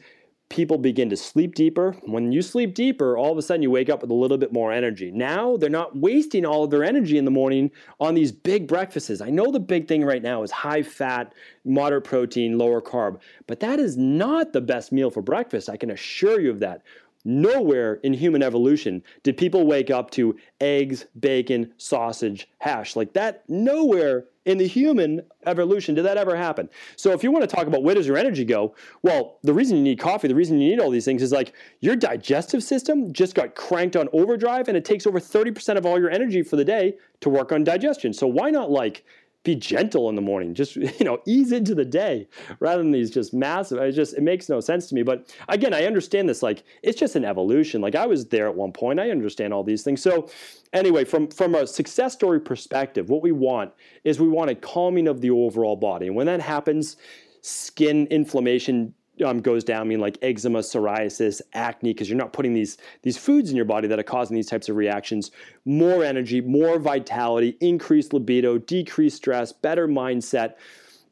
people 0.51 0.77
begin 0.77 1.09
to 1.09 1.17
sleep 1.17 1.55
deeper. 1.55 1.97
When 2.03 2.31
you 2.31 2.43
sleep 2.43 2.75
deeper 2.75 3.17
all 3.17 3.33
of 3.33 3.39
a 3.39 3.43
sudden 3.43 3.63
you 3.63 3.71
wake 3.71 3.89
up 3.89 4.03
with 4.03 4.11
a 4.11 4.15
little 4.15 4.37
bit 4.37 4.53
more 4.53 4.73
energy. 4.73 5.11
Now 5.11 5.57
they're 5.57 5.71
not 5.71 5.97
wasting 5.97 6.45
all 6.45 6.65
of 6.65 6.71
their 6.71 6.85
energy 6.85 7.17
in 7.17 7.25
the 7.25 7.31
morning 7.31 7.71
on 8.01 8.15
these 8.15 8.33
big 8.33 8.69
breakfasts. 8.69 9.21
I 9.21 9.31
know 9.31 9.51
the 9.51 9.61
big 9.61 9.89
thing 9.89 10.05
right 10.05 10.23
now 10.23 10.43
is 10.43 10.51
high 10.51 10.83
fat 10.83 11.33
moderate 11.65 12.05
protein 12.05 12.59
lower 12.59 12.83
carb 12.83 13.21
but 13.47 13.61
that 13.61 13.79
is 13.79 13.97
not 13.97 14.53
the 14.53 14.61
best 14.61 14.93
meal 14.93 15.11
for 15.11 15.23
breakfast. 15.23 15.69
I 15.71 15.77
can 15.77 15.91
assure 15.91 16.41
you 16.41 16.51
of 16.51 16.61
that 16.61 16.83
Nowhere 17.25 17.95
in 18.03 18.13
human 18.13 18.43
evolution 18.43 19.03
did 19.23 19.37
people 19.37 19.67
wake 19.67 19.91
up 19.91 20.11
to 20.13 20.37
eggs, 20.61 21.07
bacon, 21.19 21.73
sausage, 21.79 22.49
hash. 22.59 22.97
Like 22.97 23.15
that, 23.15 23.49
nowhere 23.49 24.27
in 24.45 24.59
the 24.59 24.67
human 24.67 25.23
evolution 25.47 25.95
did 25.95 26.05
that 26.05 26.19
ever 26.19 26.37
happen. 26.37 26.69
So 26.97 27.13
if 27.13 27.23
you 27.23 27.31
want 27.31 27.49
to 27.49 27.57
talk 27.57 27.67
about 27.67 27.83
where 27.83 27.95
does 27.95 28.07
your 28.07 28.19
energy 28.19 28.45
go, 28.45 28.75
well, 29.03 29.39
the 29.43 29.55
reason 29.55 29.79
you 29.79 29.83
need 29.83 29.99
coffee, 29.99 30.29
the 30.29 30.35
reason 30.35 30.61
you 30.61 30.71
need 30.71 30.81
all 30.81 30.91
these 30.91 31.07
things 31.07 31.23
is 31.23 31.33
like 31.33 31.55
your 31.81 31.97
digestive 31.97 32.63
system 32.63 33.13
just 33.13 33.35
got 33.35 33.55
cranked 33.55 33.97
on 33.97 34.09
overdrive 34.13 34.69
and 34.69 34.77
it 34.77 34.85
takes 34.85 35.07
over 35.07 35.19
30% 35.19 35.77
of 35.77 35.87
all 35.87 35.99
your 35.99 36.11
energy 36.11 36.43
for 36.43 36.57
the 36.57 36.65
day 36.65 36.95
to 37.21 37.31
work 37.31 37.53
on 37.53 37.65
digestion. 37.65 38.13
So 38.13 38.27
why 38.27 38.51
not 38.51 38.71
like 38.71 39.05
be 39.45 39.55
gentle 39.55 40.09
in 40.09 40.17
the 40.17 40.23
morning 40.23 40.55
just 40.55 40.75
you 40.77 41.05
know 41.05 41.21
ease 41.27 41.53
into 41.53 41.75
the 41.75 41.85
day 41.85 42.27
rather 42.59 42.83
than 42.83 42.91
these 42.91 43.11
just 43.11 43.33
massive 43.33 43.79
it 43.79 43.93
just 43.93 44.15
it 44.15 44.23
makes 44.23 44.49
no 44.49 44.59
sense 44.61 44.89
to 44.89 44.95
me. 44.95 45.03
But 45.03 45.33
again 45.49 45.73
i 45.73 45.85
understand 45.85 46.29
this 46.29 46.43
like 46.43 46.65
it's 46.83 46.99
just 46.99 47.15
an 47.15 47.25
evolution. 47.25 47.81
Like 47.81 47.95
i 47.95 48.07
was 48.07 48.27
there 48.29 48.49
at 48.49 48.55
one 48.55 48.73
point. 48.73 48.99
I 48.99 49.11
understand 49.11 49.55
all 49.55 49.63
these 49.63 49.83
things. 49.83 50.03
So 50.03 50.29
anyway 50.73 51.05
from 51.05 51.29
from 51.29 51.55
a 51.55 51.67
success 51.67 52.13
story 52.15 52.41
perspective 52.41 53.09
what 53.09 53.23
we 53.23 53.33
want 53.33 53.73
is 54.03 54.19
we 54.19 54.29
want 54.29 54.51
a 54.51 54.55
calming 54.55 55.07
of 55.07 55.21
the 55.21 55.31
overall 55.31 55.77
body. 55.77 56.07
And 56.07 56.17
when 56.17 56.27
that 56.27 56.41
happens 56.41 56.97
skin 57.43 58.07
inflammation 58.07 58.95
um, 59.25 59.41
goes 59.41 59.65
down, 59.65 59.83
I 59.83 59.85
mean 59.85 60.01
like 60.01 60.19
eczema, 60.23 60.61
psoriasis, 60.61 61.41
acne, 61.53 61.93
because 61.93 62.09
you're 62.09 62.19
not 62.19 62.33
putting 62.33 62.55
these 62.55 62.79
these 63.03 63.17
foods 63.17 63.51
in 63.51 63.57
your 63.57 63.65
body 63.65 63.89
that 63.89 63.99
are 63.99 64.05
causing 64.05 64.35
these 64.35 64.49
types 64.49 64.69
of 64.69 64.77
reactions. 64.77 65.31
More 65.65 66.05
energy, 66.05 66.41
more 66.41 66.79
vitality, 66.79 67.57
increased 67.61 68.13
libido, 68.13 68.59
decreased 68.59 69.17
stress, 69.17 69.53
better 69.53 69.87
mindset. 69.87 70.55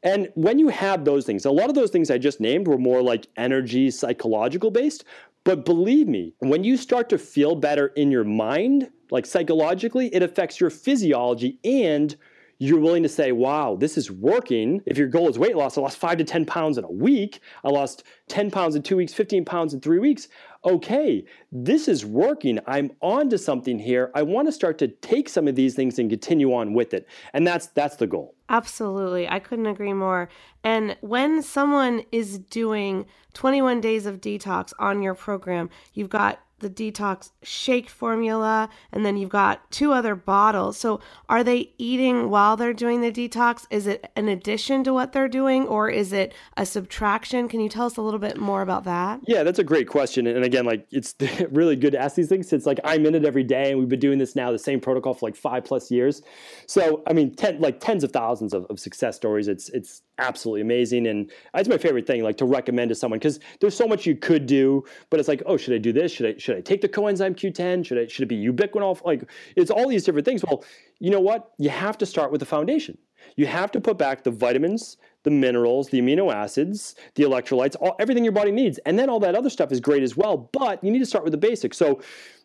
And 0.03 0.29
when 0.35 0.59
you 0.59 0.67
have 0.67 1.05
those 1.05 1.25
things, 1.25 1.45
a 1.45 1.51
lot 1.51 1.69
of 1.69 1.75
those 1.75 1.89
things 1.89 2.11
I 2.11 2.17
just 2.17 2.41
named 2.41 2.67
were 2.67 2.77
more 2.77 3.01
like 3.01 3.27
energy, 3.37 3.89
psychological 3.89 4.69
based. 4.69 5.05
But 5.45 5.65
believe 5.65 6.07
me, 6.07 6.33
when 6.39 6.63
you 6.63 6.77
start 6.77 7.09
to 7.09 7.17
feel 7.17 7.55
better 7.55 7.87
in 7.87 8.11
your 8.11 8.23
mind, 8.23 8.89
like 9.11 9.25
psychologically, 9.25 10.13
it 10.13 10.23
affects 10.23 10.59
your 10.59 10.69
physiology 10.69 11.59
and 11.63 12.15
you're 12.59 12.79
willing 12.79 13.03
to 13.03 13.09
say, 13.09 13.31
wow, 13.31 13.75
this 13.75 13.97
is 13.97 14.11
working. 14.11 14.81
If 14.85 14.97
your 14.97 15.07
goal 15.07 15.29
is 15.29 15.37
weight 15.37 15.55
loss, 15.55 15.77
I 15.77 15.81
lost 15.81 15.97
five 15.97 16.17
to 16.19 16.23
10 16.23 16.45
pounds 16.45 16.77
in 16.77 16.83
a 16.83 16.91
week. 16.91 17.41
I 17.63 17.69
lost 17.69 18.03
10 18.29 18.51
pounds 18.51 18.75
in 18.75 18.83
two 18.83 18.95
weeks, 18.95 19.13
15 19.13 19.43
pounds 19.43 19.73
in 19.73 19.81
three 19.81 19.99
weeks. 19.99 20.27
Okay, 20.65 21.25
this 21.51 21.89
is 21.89 22.05
working. 22.05 22.59
I'm 22.67 22.91
on 23.01 23.29
to 23.31 23.37
something 23.37 23.77
here. 23.79 24.11
I 24.15 24.23
want 24.23 24.47
to 24.47 24.51
start 24.51 24.77
to 24.77 24.87
take 24.87 25.27
some 25.27 25.47
of 25.47 25.55
these 25.55 25.75
things 25.75 25.99
and 25.99 26.09
continue 26.09 26.53
on 26.53 26.73
with 26.73 26.93
it. 26.93 27.05
And 27.33 27.45
that's 27.45 27.67
that's 27.67 27.97
the 27.97 28.07
goal. 28.07 28.35
Absolutely. 28.47 29.27
I 29.27 29.39
couldn't 29.39 29.65
agree 29.65 29.93
more. 29.93 30.29
And 30.63 30.95
when 31.01 31.41
someone 31.41 32.03
is 32.13 32.39
doing 32.39 33.05
21 33.33 33.81
days 33.81 34.05
of 34.05 34.21
detox 34.21 34.71
on 34.79 35.01
your 35.01 35.15
program, 35.15 35.69
you've 35.93 36.09
got 36.09 36.39
the 36.63 36.69
detox 36.69 37.29
shake 37.43 37.89
formula, 37.89 38.69
and 38.91 39.05
then 39.05 39.17
you've 39.17 39.29
got 39.29 39.69
two 39.71 39.93
other 39.93 40.15
bottles. 40.15 40.77
So, 40.77 40.99
are 41.29 41.43
they 41.43 41.73
eating 41.77 42.29
while 42.29 42.57
they're 42.57 42.73
doing 42.73 43.01
the 43.01 43.11
detox? 43.11 43.65
Is 43.69 43.85
it 43.85 44.11
an 44.15 44.27
addition 44.27 44.83
to 44.85 44.93
what 44.93 45.13
they're 45.13 45.27
doing, 45.27 45.67
or 45.67 45.89
is 45.89 46.11
it 46.11 46.33
a 46.57 46.65
subtraction? 46.65 47.47
Can 47.47 47.59
you 47.59 47.69
tell 47.69 47.85
us 47.85 47.97
a 47.97 48.01
little 48.01 48.19
bit 48.19 48.37
more 48.37 48.61
about 48.61 48.85
that? 48.85 49.19
Yeah, 49.27 49.43
that's 49.43 49.59
a 49.59 49.63
great 49.63 49.87
question. 49.87 50.25
And 50.25 50.43
again, 50.43 50.65
like 50.65 50.87
it's 50.91 51.13
really 51.51 51.75
good 51.75 51.91
to 51.91 51.99
ask 51.99 52.15
these 52.15 52.29
things 52.29 52.47
since 52.47 52.65
like 52.65 52.79
I'm 52.83 53.05
in 53.05 53.13
it 53.13 53.25
every 53.25 53.43
day, 53.43 53.69
and 53.69 53.79
we've 53.79 53.89
been 53.89 53.99
doing 53.99 54.17
this 54.17 54.35
now, 54.35 54.51
the 54.51 54.57
same 54.57 54.79
protocol 54.79 55.13
for 55.13 55.27
like 55.27 55.35
five 55.35 55.63
plus 55.63 55.91
years. 55.91 56.23
So, 56.65 57.03
I 57.05 57.13
mean, 57.13 57.35
ten, 57.35 57.61
like 57.61 57.79
tens 57.79 58.03
of 58.03 58.11
thousands 58.11 58.53
of, 58.53 58.65
of 58.69 58.79
success 58.79 59.15
stories. 59.15 59.47
It's 59.47 59.69
it's 59.69 60.01
absolutely 60.17 60.61
amazing, 60.61 61.07
and 61.07 61.29
uh, 61.53 61.59
it's 61.59 61.69
my 61.69 61.77
favorite 61.77 62.07
thing, 62.07 62.23
like 62.23 62.37
to 62.37 62.45
recommend 62.45 62.89
to 62.89 62.95
someone 62.95 63.19
because 63.19 63.39
there's 63.59 63.75
so 63.75 63.87
much 63.87 64.05
you 64.05 64.15
could 64.15 64.45
do, 64.45 64.85
but 65.09 65.19
it's 65.19 65.27
like, 65.27 65.43
oh, 65.45 65.57
should 65.57 65.73
I 65.73 65.77
do 65.77 65.91
this? 65.91 66.13
Should 66.13 66.25
I 66.25 66.39
should 66.39 66.53
should 66.53 66.59
I 66.59 66.61
take 66.61 66.81
the 66.81 66.89
coenzyme 66.89 67.35
Q10? 67.35 67.85
Should 67.85 67.97
I 67.97 68.07
should 68.07 68.23
it 68.23 68.27
be 68.27 68.37
ubiquinol? 68.37 69.03
Like 69.03 69.29
it's 69.55 69.71
all 69.71 69.87
these 69.87 70.03
different 70.03 70.25
things. 70.25 70.43
Well, 70.45 70.63
you 70.99 71.09
know 71.09 71.19
what? 71.19 71.51
You 71.57 71.69
have 71.69 71.97
to 71.99 72.05
start 72.05 72.31
with 72.31 72.39
the 72.39 72.45
foundation. 72.45 72.97
You 73.35 73.45
have 73.45 73.71
to 73.71 73.81
put 73.81 73.97
back 73.97 74.23
the 74.23 74.31
vitamins, 74.31 74.97
the 75.23 75.31
minerals, 75.31 75.89
the 75.89 76.01
amino 76.01 76.31
acids, 76.33 76.95
the 77.15 77.23
electrolytes, 77.23 77.75
all, 77.79 77.95
everything 77.99 78.23
your 78.23 78.33
body 78.33 78.51
needs. 78.51 78.79
And 78.79 78.99
then 78.99 79.09
all 79.09 79.19
that 79.21 79.33
other 79.33 79.49
stuff 79.49 79.71
is 79.71 79.79
great 79.79 80.03
as 80.03 80.17
well, 80.17 80.49
but 80.51 80.83
you 80.83 80.91
need 80.91 80.99
to 80.99 81.05
start 81.05 81.23
with 81.23 81.31
the 81.31 81.37
basics. 81.37 81.77
So 81.77 82.01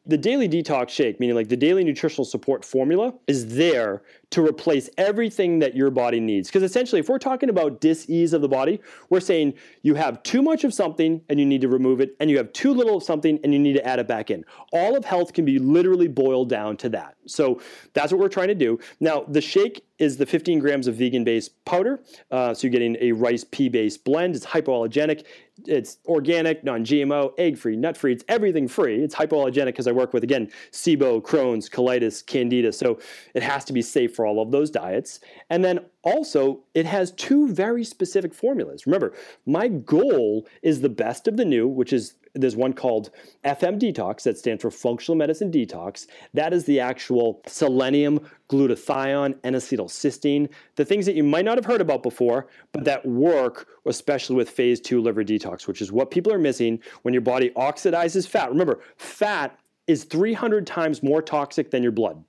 the 0.09 0.17
daily 0.17 0.49
detox 0.49 0.89
shake, 0.89 1.21
meaning 1.21 1.37
like 1.37 1.49
the 1.49 1.57
daily 1.57 1.85
nutritional 1.85 2.25
support 2.25 2.65
formula, 2.65 3.13
is 3.27 3.55
there 3.55 4.03
to 4.31 4.45
replace 4.45 4.89
everything 4.97 5.59
that 5.59 5.77
your 5.77 5.91
body 5.91 6.19
needs. 6.19 6.49
Because 6.49 6.63
essentially, 6.63 7.01
if 7.01 7.09
we're 7.09 7.19
talking 7.19 7.51
about 7.51 7.81
dis-ease 7.81 8.33
of 8.33 8.41
the 8.41 8.49
body, 8.49 8.81
we're 9.11 9.21
saying 9.21 9.55
you 9.83 9.95
have 9.95 10.23
too 10.23 10.43
much 10.43 10.65
of 10.65 10.73
something 10.73 11.21
and 11.29 11.39
you 11.39 11.47
need 11.47 11.61
to 11.61 11.69
remove 11.69 12.01
it, 12.01 12.17
and 12.21 12.31
you 12.31 12.39
have 12.39 12.53
too 12.55 12.73
little 12.73 12.97
of 12.97 13.03
something 13.03 13.39
and 13.45 13.53
you 13.53 13.59
need 13.59 13.75
to 13.75 13.87
add 13.87 13.99
it 13.99 14.09
back 14.09 14.31
in. 14.31 14.45
All 14.73 14.97
of 14.97 15.05
health 15.05 15.35
can 15.35 15.45
be 15.45 15.59
literally 15.59 16.09
boiled 16.09 16.49
down 16.49 16.77
to 16.79 16.89
that. 16.91 17.17
So 17.27 17.61
that's 17.93 18.11
what 18.11 18.21
we're 18.21 18.29
trying 18.29 18.49
to 18.49 18.55
do. 18.55 18.79
Now, 19.01 19.25
the 19.29 19.43
shake 19.43 19.85
is 19.99 20.17
the 20.17 20.27
15 20.27 20.59
grams 20.59 20.87
of 20.87 20.95
vegan-based 20.95 21.65
powder. 21.65 22.01
Uh, 22.31 22.55
so 22.55 22.67
you're 22.67 22.73
getting 22.73 22.97
a 23.01 23.13
rice 23.13 23.45
pea-based 23.45 24.05
blend. 24.05 24.37
It's 24.37 24.47
hypoallergenic. 24.47 25.25
It's 25.67 25.99
organic, 26.07 26.63
non-GMO, 26.65 27.33
egg-free, 27.39 27.77
nut-free. 27.77 28.13
It's 28.13 28.25
everything 28.29 28.69
free. 28.69 29.03
It's 29.03 29.15
hypoallergenic 29.15 29.67
because 29.67 29.87
I 29.87 29.93
work 29.93 30.13
with 30.13 30.23
again 30.23 30.51
SIBO, 30.71 31.21
Crohn's, 31.23 31.69
colitis, 31.69 32.25
Candida. 32.25 32.73
So 32.73 32.99
it 33.35 33.43
has 33.43 33.65
to 33.67 33.73
be 33.73 33.83
safe 33.83 34.15
for 34.15 34.27
all 34.27 34.41
of 34.41 34.51
those 34.51 34.71
diets. 34.71 35.21
And 35.51 35.65
then 35.65 35.81
also, 36.03 36.61
it 36.79 36.87
has 36.87 37.11
two 37.11 37.49
very 37.49 37.83
specific 37.83 38.33
formulas. 38.33 38.87
Remember, 38.87 39.12
my 39.47 39.66
goal 39.66 40.47
is 40.62 40.81
the 40.81 40.89
best 40.89 41.26
of 41.26 41.37
the 41.37 41.45
new, 41.45 41.66
which 41.66 41.93
is 41.93 42.14
there's 42.35 42.55
one 42.55 42.72
called 42.72 43.11
FM 43.45 43.81
Detox 43.81 44.22
that 44.22 44.39
stands 44.39 44.62
for 44.62 44.70
Functional 44.70 45.16
Medicine 45.16 45.51
Detox. 45.51 46.07
That 46.35 46.53
is 46.53 46.66
the 46.66 46.79
actual 46.79 47.43
selenium, 47.49 48.20
glutathione, 48.49 49.37
N 49.43 49.55
acetylcysteine, 49.55 50.49
the 50.76 50.85
things 50.85 51.05
that 51.07 51.16
you 51.16 51.24
might 51.24 51.45
not 51.45 51.59
have 51.59 51.64
heard 51.64 51.81
about 51.81 52.05
before, 52.05 52.47
but 52.70 52.85
that 52.85 53.05
work, 53.05 53.66
especially 53.85 54.37
with 54.37 54.49
phase 54.49 54.81
two 54.81 55.01
liver 55.01 55.24
detox, 55.24 55.66
which 55.66 55.83
is 55.83 55.91
what 55.91 56.12
people 56.12 56.33
are 56.33 56.39
missing 56.39 56.81
when 57.03 57.12
your 57.12 57.22
body 57.22 57.51
oxidizes 57.57 58.29
fat. 58.29 58.51
Remember, 58.51 58.79
fat 58.97 59.59
is 59.89 60.05
300 60.05 60.64
times 60.64 61.03
more 61.03 61.22
toxic 61.22 61.72
than 61.72 61.83
your 61.83 61.91
blood. 61.91 62.22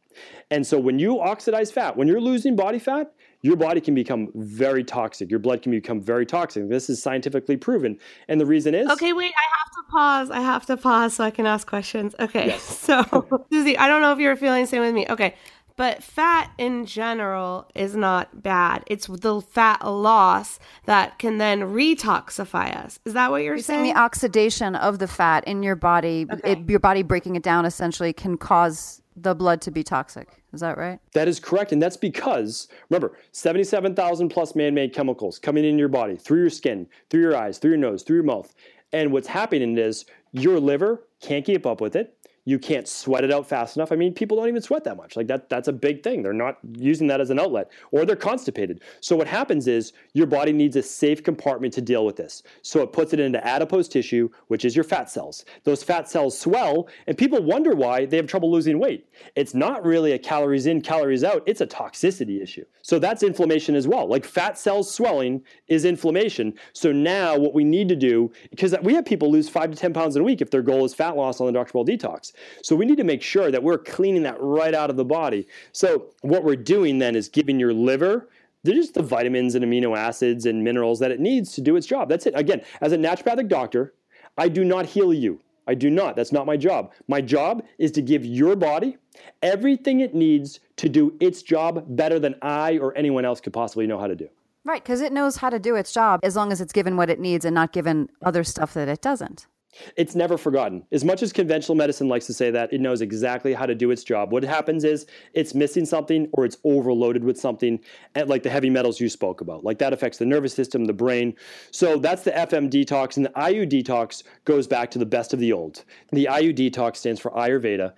And 0.50 0.66
so 0.66 0.80
when 0.80 0.97
you 0.97 1.20
oxidize 1.20 1.72
fat, 1.72 1.95
when 1.95 2.08
you're 2.08 2.20
losing 2.20 2.56
body 2.56 2.80
fat, 2.80 3.14
your 3.42 3.56
body 3.56 3.80
can 3.80 3.96
become 3.96 4.30
very 4.36 4.84
toxic. 4.84 5.30
Your 5.30 5.40
blood 5.40 5.62
can 5.62 5.72
become 5.72 6.02
very 6.02 6.26
toxic. 6.26 6.70
This 6.70 6.90
is 6.90 7.02
scientifically 7.02 7.58
proven. 7.58 7.98
And 8.28 8.40
the 8.40 8.46
reason 8.46 8.76
is 8.76 8.90
Okay, 8.90 9.14
wait, 9.14 9.34
I 9.38 9.58
have 9.58 9.72
to 9.72 9.92
pause. 9.92 10.30
I 10.30 10.42
have 10.42 10.66
to 10.66 10.78
pause 10.78 11.14
so 11.14 11.24
I 11.24 11.32
can 11.32 11.46
ask 11.46 11.68
questions. 11.68 12.16
Okay. 12.20 12.48
Yes. 12.48 12.78
So, 12.90 13.46
Susie, 13.52 13.78
I 13.78 13.88
don't 13.88 14.02
know 14.02 14.12
if 14.14 14.20
you're 14.20 14.36
feeling 14.36 14.64
the 14.64 14.68
same 14.68 14.82
with 14.82 14.96
me. 14.96 15.06
Okay. 15.08 15.36
But 15.76 16.04
fat 16.04 16.52
in 16.58 16.86
general 16.86 17.70
is 17.76 17.96
not 17.96 18.42
bad. 18.42 18.84
It's 18.88 19.08
the 19.08 19.42
fat 19.42 19.86
loss 19.86 20.60
that 20.86 21.20
can 21.20 21.38
then 21.38 21.62
retoxify 21.62 22.76
us. 22.76 23.00
Is 23.06 23.14
that 23.14 23.30
what 23.32 23.44
you're, 23.44 23.56
you're 23.56 23.64
saying? 23.64 23.86
saying? 23.86 23.94
The 23.94 24.00
oxidation 24.00 24.76
of 24.76 25.00
the 25.00 25.08
fat 25.08 25.48
in 25.48 25.62
your 25.64 25.76
body, 25.76 26.26
okay. 26.30 26.54
it, 26.54 26.70
your 26.70 26.80
body 26.80 27.04
breaking 27.04 27.36
it 27.36 27.44
down 27.44 27.66
essentially 27.66 28.12
can 28.12 28.38
cause 28.38 29.02
the 29.24 29.36
blood 29.36 29.61
to 29.61 29.72
be 29.72 29.84
toxic. 29.84 30.43
Is 30.53 30.61
that 30.61 30.78
right? 30.78 30.99
That 31.13 31.28
is 31.28 31.39
correct. 31.39 31.72
And 31.72 31.82
that's 31.82 31.97
because, 31.97 32.67
remember, 32.89 33.17
77,000 33.32 34.30
plus 34.30 34.55
man 34.55 34.74
made 34.74 34.93
chemicals 34.93 35.39
coming 35.39 35.65
in 35.65 35.78
your 35.78 35.88
body, 35.88 36.15
through 36.15 36.41
your 36.41 36.49
skin, 36.49 36.88
through 37.09 37.22
your 37.22 37.36
eyes, 37.36 37.57
through 37.57 37.72
your 37.72 37.80
nose, 37.80 38.03
through 38.03 38.17
your 38.17 38.26
mouth. 38.26 38.53
And 38.91 39.11
what's 39.11 39.28
happening 39.28 39.78
is 39.78 40.05
your 40.32 40.59
liver 40.59 41.07
can't 41.22 41.45
keep 41.45 41.65
up 41.65 41.82
with 41.82 41.95
it 41.95 42.15
you 42.50 42.58
can't 42.58 42.88
sweat 42.88 43.24
it 43.24 43.32
out 43.32 43.47
fast 43.47 43.78
enough. 43.78 43.91
I 43.91 43.95
mean, 43.95 44.12
people 44.12 44.36
don't 44.36 44.47
even 44.47 44.64
sweat 44.64 44.84
that 44.86 44.97
much. 44.97 45.16
Like 45.16 45.28
that 45.28 45.50
that's 45.50 45.68
a 45.68 45.74
big 45.74 46.02
thing. 46.02 46.24
They're 46.24 46.34
not 46.34 46.58
using 46.80 47.06
that 47.06 47.22
as 47.22 47.30
an 47.30 47.39
outlet 47.39 47.70
or 47.91 48.06
they're 48.06 48.16
constipated. 48.16 48.82
So 49.02 49.16
what 49.16 49.28
happens 49.28 49.68
is 49.68 49.93
your 50.14 50.26
body 50.26 50.52
needs 50.52 50.76
a 50.76 50.82
safe 50.82 51.24
compartment 51.24 51.76
to 51.76 51.82
deal 51.82 52.08
with 52.08 52.16
this. 52.16 52.41
So 52.64 52.82
it 52.82 52.91
puts 52.91 53.14
it 53.14 53.20
into 53.20 53.45
adipose 53.45 53.88
tissue, 53.88 54.30
which 54.47 54.66
is 54.66 54.76
your 54.76 54.84
fat 54.84 55.12
cells. 55.12 55.45
Those 55.64 55.84
fat 55.84 56.10
cells 56.10 56.39
swell 56.39 56.89
and 57.06 57.16
people 57.16 57.39
wonder 57.43 57.76
why 57.76 58.08
they 58.08 58.18
have 58.18 58.26
trouble 58.26 58.52
losing 58.52 58.80
weight. 58.80 59.08
It's 59.36 59.54
not 59.54 59.86
really 59.86 60.14
a 60.14 60.20
calories 60.20 60.66
in, 60.66 60.82
calories 60.82 61.24
out. 61.24 61.43
It's 61.45 61.62
a 61.62 61.68
toxicity 61.68 62.41
issue. 62.41 62.66
So 62.82 62.97
that's 62.97 63.22
inflammation 63.22 63.76
as 63.76 63.88
well. 63.88 64.08
Like 64.08 64.26
fat 64.26 64.58
cells 64.58 64.91
swelling 64.91 65.43
is 65.68 65.86
inflammation. 65.86 66.56
So 66.74 66.91
now 66.91 67.38
what 67.38 67.54
we 67.54 67.64
need 67.64 67.89
to 67.89 67.95
do 67.95 68.32
because 68.50 68.74
we 68.82 68.95
have 68.95 69.06
people 69.06 69.32
lose 69.32 69.47
5 69.47 69.70
to 69.70 69.78
10 69.78 69.93
pounds 69.93 70.16
in 70.16 70.24
a 70.24 70.26
week 70.26 70.41
if 70.41 70.50
their 70.50 70.64
goal 70.64 70.84
is 70.84 70.95
fat 70.95 71.16
loss 71.16 71.39
on 71.39 71.45
the 71.45 71.54
Dr. 71.54 71.68
Cabral 71.68 71.86
detox. 71.86 72.32
So 72.62 72.76
we 72.76 72.86
need 72.86 72.98
to 72.98 73.04
make 73.04 73.22
sure 73.22 73.52
that 73.52 73.64
we're 73.64 73.78
cleaning 73.78 74.24
that 74.24 74.38
right 74.40 74.74
out 74.74 74.90
of 74.90 74.98
the 74.98 75.06
body. 75.06 75.48
So 75.72 76.08
what 76.22 76.44
we're 76.44 76.56
doing 76.56 77.00
then 77.00 77.16
is 77.16 77.30
giving 77.30 77.60
your 77.60 77.74
liver 77.74 78.30
they're 78.64 78.76
just 78.76 78.94
the 78.94 79.02
vitamins 79.02 79.56
and 79.56 79.64
amino 79.64 79.98
acids 79.98 80.46
and 80.46 80.64
minerals 80.64 81.00
that 81.00 81.12
it 81.12 81.20
needs 81.20 81.54
to 81.54 81.62
do 81.62 81.76
its 81.76 81.88
job. 81.88 82.10
That's 82.10 82.26
it. 82.26 82.34
Again, 82.36 82.62
as 82.82 82.92
a 82.92 82.98
naturopathic 82.98 83.48
doctor, 83.48 83.94
I 84.38 84.50
do 84.50 84.66
not 84.66 84.86
heal 84.86 85.14
you. 85.14 85.40
I 85.68 85.76
do 85.76 85.90
not. 85.90 86.16
That's 86.16 86.32
not 86.32 86.46
my 86.46 86.58
job. 86.58 86.92
My 87.08 87.22
job 87.22 87.64
is 87.78 87.92
to 87.92 88.02
give 88.02 88.26
your 88.26 88.56
body 88.56 88.98
everything 89.44 90.00
it 90.00 90.16
needs 90.16 90.60
to 90.78 90.90
do 90.90 91.16
its 91.20 91.44
job 91.44 91.86
better 91.96 92.20
than 92.20 92.36
I 92.42 92.80
or 92.80 92.98
anyone 92.98 93.24
else 93.24 93.40
could 93.40 93.54
possibly 93.54 93.86
know 93.86 94.00
how 94.00 94.08
to 94.08 94.16
do. 94.16 94.28
Right, 94.66 94.84
because 94.84 95.02
it 95.02 95.14
knows 95.14 95.38
how 95.38 95.50
to 95.50 95.60
do 95.60 95.76
its 95.76 95.94
job 95.94 96.20
as 96.24 96.36
long 96.36 96.52
as 96.52 96.60
it's 96.60 96.74
given 96.74 96.98
what 96.98 97.10
it 97.10 97.20
needs 97.20 97.46
and 97.46 97.56
not 97.56 97.72
given 97.72 98.10
other 98.24 98.44
stuff 98.44 98.74
that 98.74 98.90
it 98.90 99.02
doesn't. 99.02 99.48
It's 99.95 100.15
never 100.15 100.38
forgotten. 100.38 100.84
As 100.91 101.05
much 101.05 101.22
as 101.22 101.32
conventional 101.32 101.76
medicine 101.76 102.07
likes 102.07 102.26
to 102.26 102.34
say 102.34 102.49
that, 102.51 102.74
it 102.74 102.82
knows 102.82 103.01
exactly 103.01 103.53
how 103.53 103.65
to 103.65 103.76
do 103.76 103.91
its 103.91 104.03
job. 104.03 104.32
What 104.32 104.43
happens 104.43 104.84
is 104.84 105.05
it's 105.34 105.53
missing 105.53 105.86
something 105.86 106.28
or 106.34 106.43
it's 106.45 106.57
overloaded 106.63 107.24
with 107.24 107.39
something, 107.39 107.80
like 108.26 108.43
the 108.43 108.49
heavy 108.49 108.70
metals 108.70 108.99
you 108.99 109.09
spoke 109.09 109.41
about. 109.41 109.63
Like 109.63 109.78
that 109.80 109.93
affects 109.93 110.17
the 110.17 110.26
nervous 110.26 110.53
system, 110.53 110.86
the 110.86 110.93
brain. 110.93 111.36
So 111.72 111.97
that's 111.97 112.24
the 112.24 112.32
FM 112.32 112.70
detox. 112.70 113.15
And 113.15 113.26
the 113.26 113.34
IU 113.51 113.65
detox 113.65 114.24
goes 114.45 114.67
back 114.67 114.89
to 114.91 114.99
the 114.99 115.05
best 115.05 115.34
of 115.34 115.39
the 115.39 115.53
old. 115.53 115.84
The 116.11 116.28
IU 116.32 116.51
detox 116.53 116.97
stands 116.97 117.22
for 117.22 117.32
Ayurveda. 117.32 117.93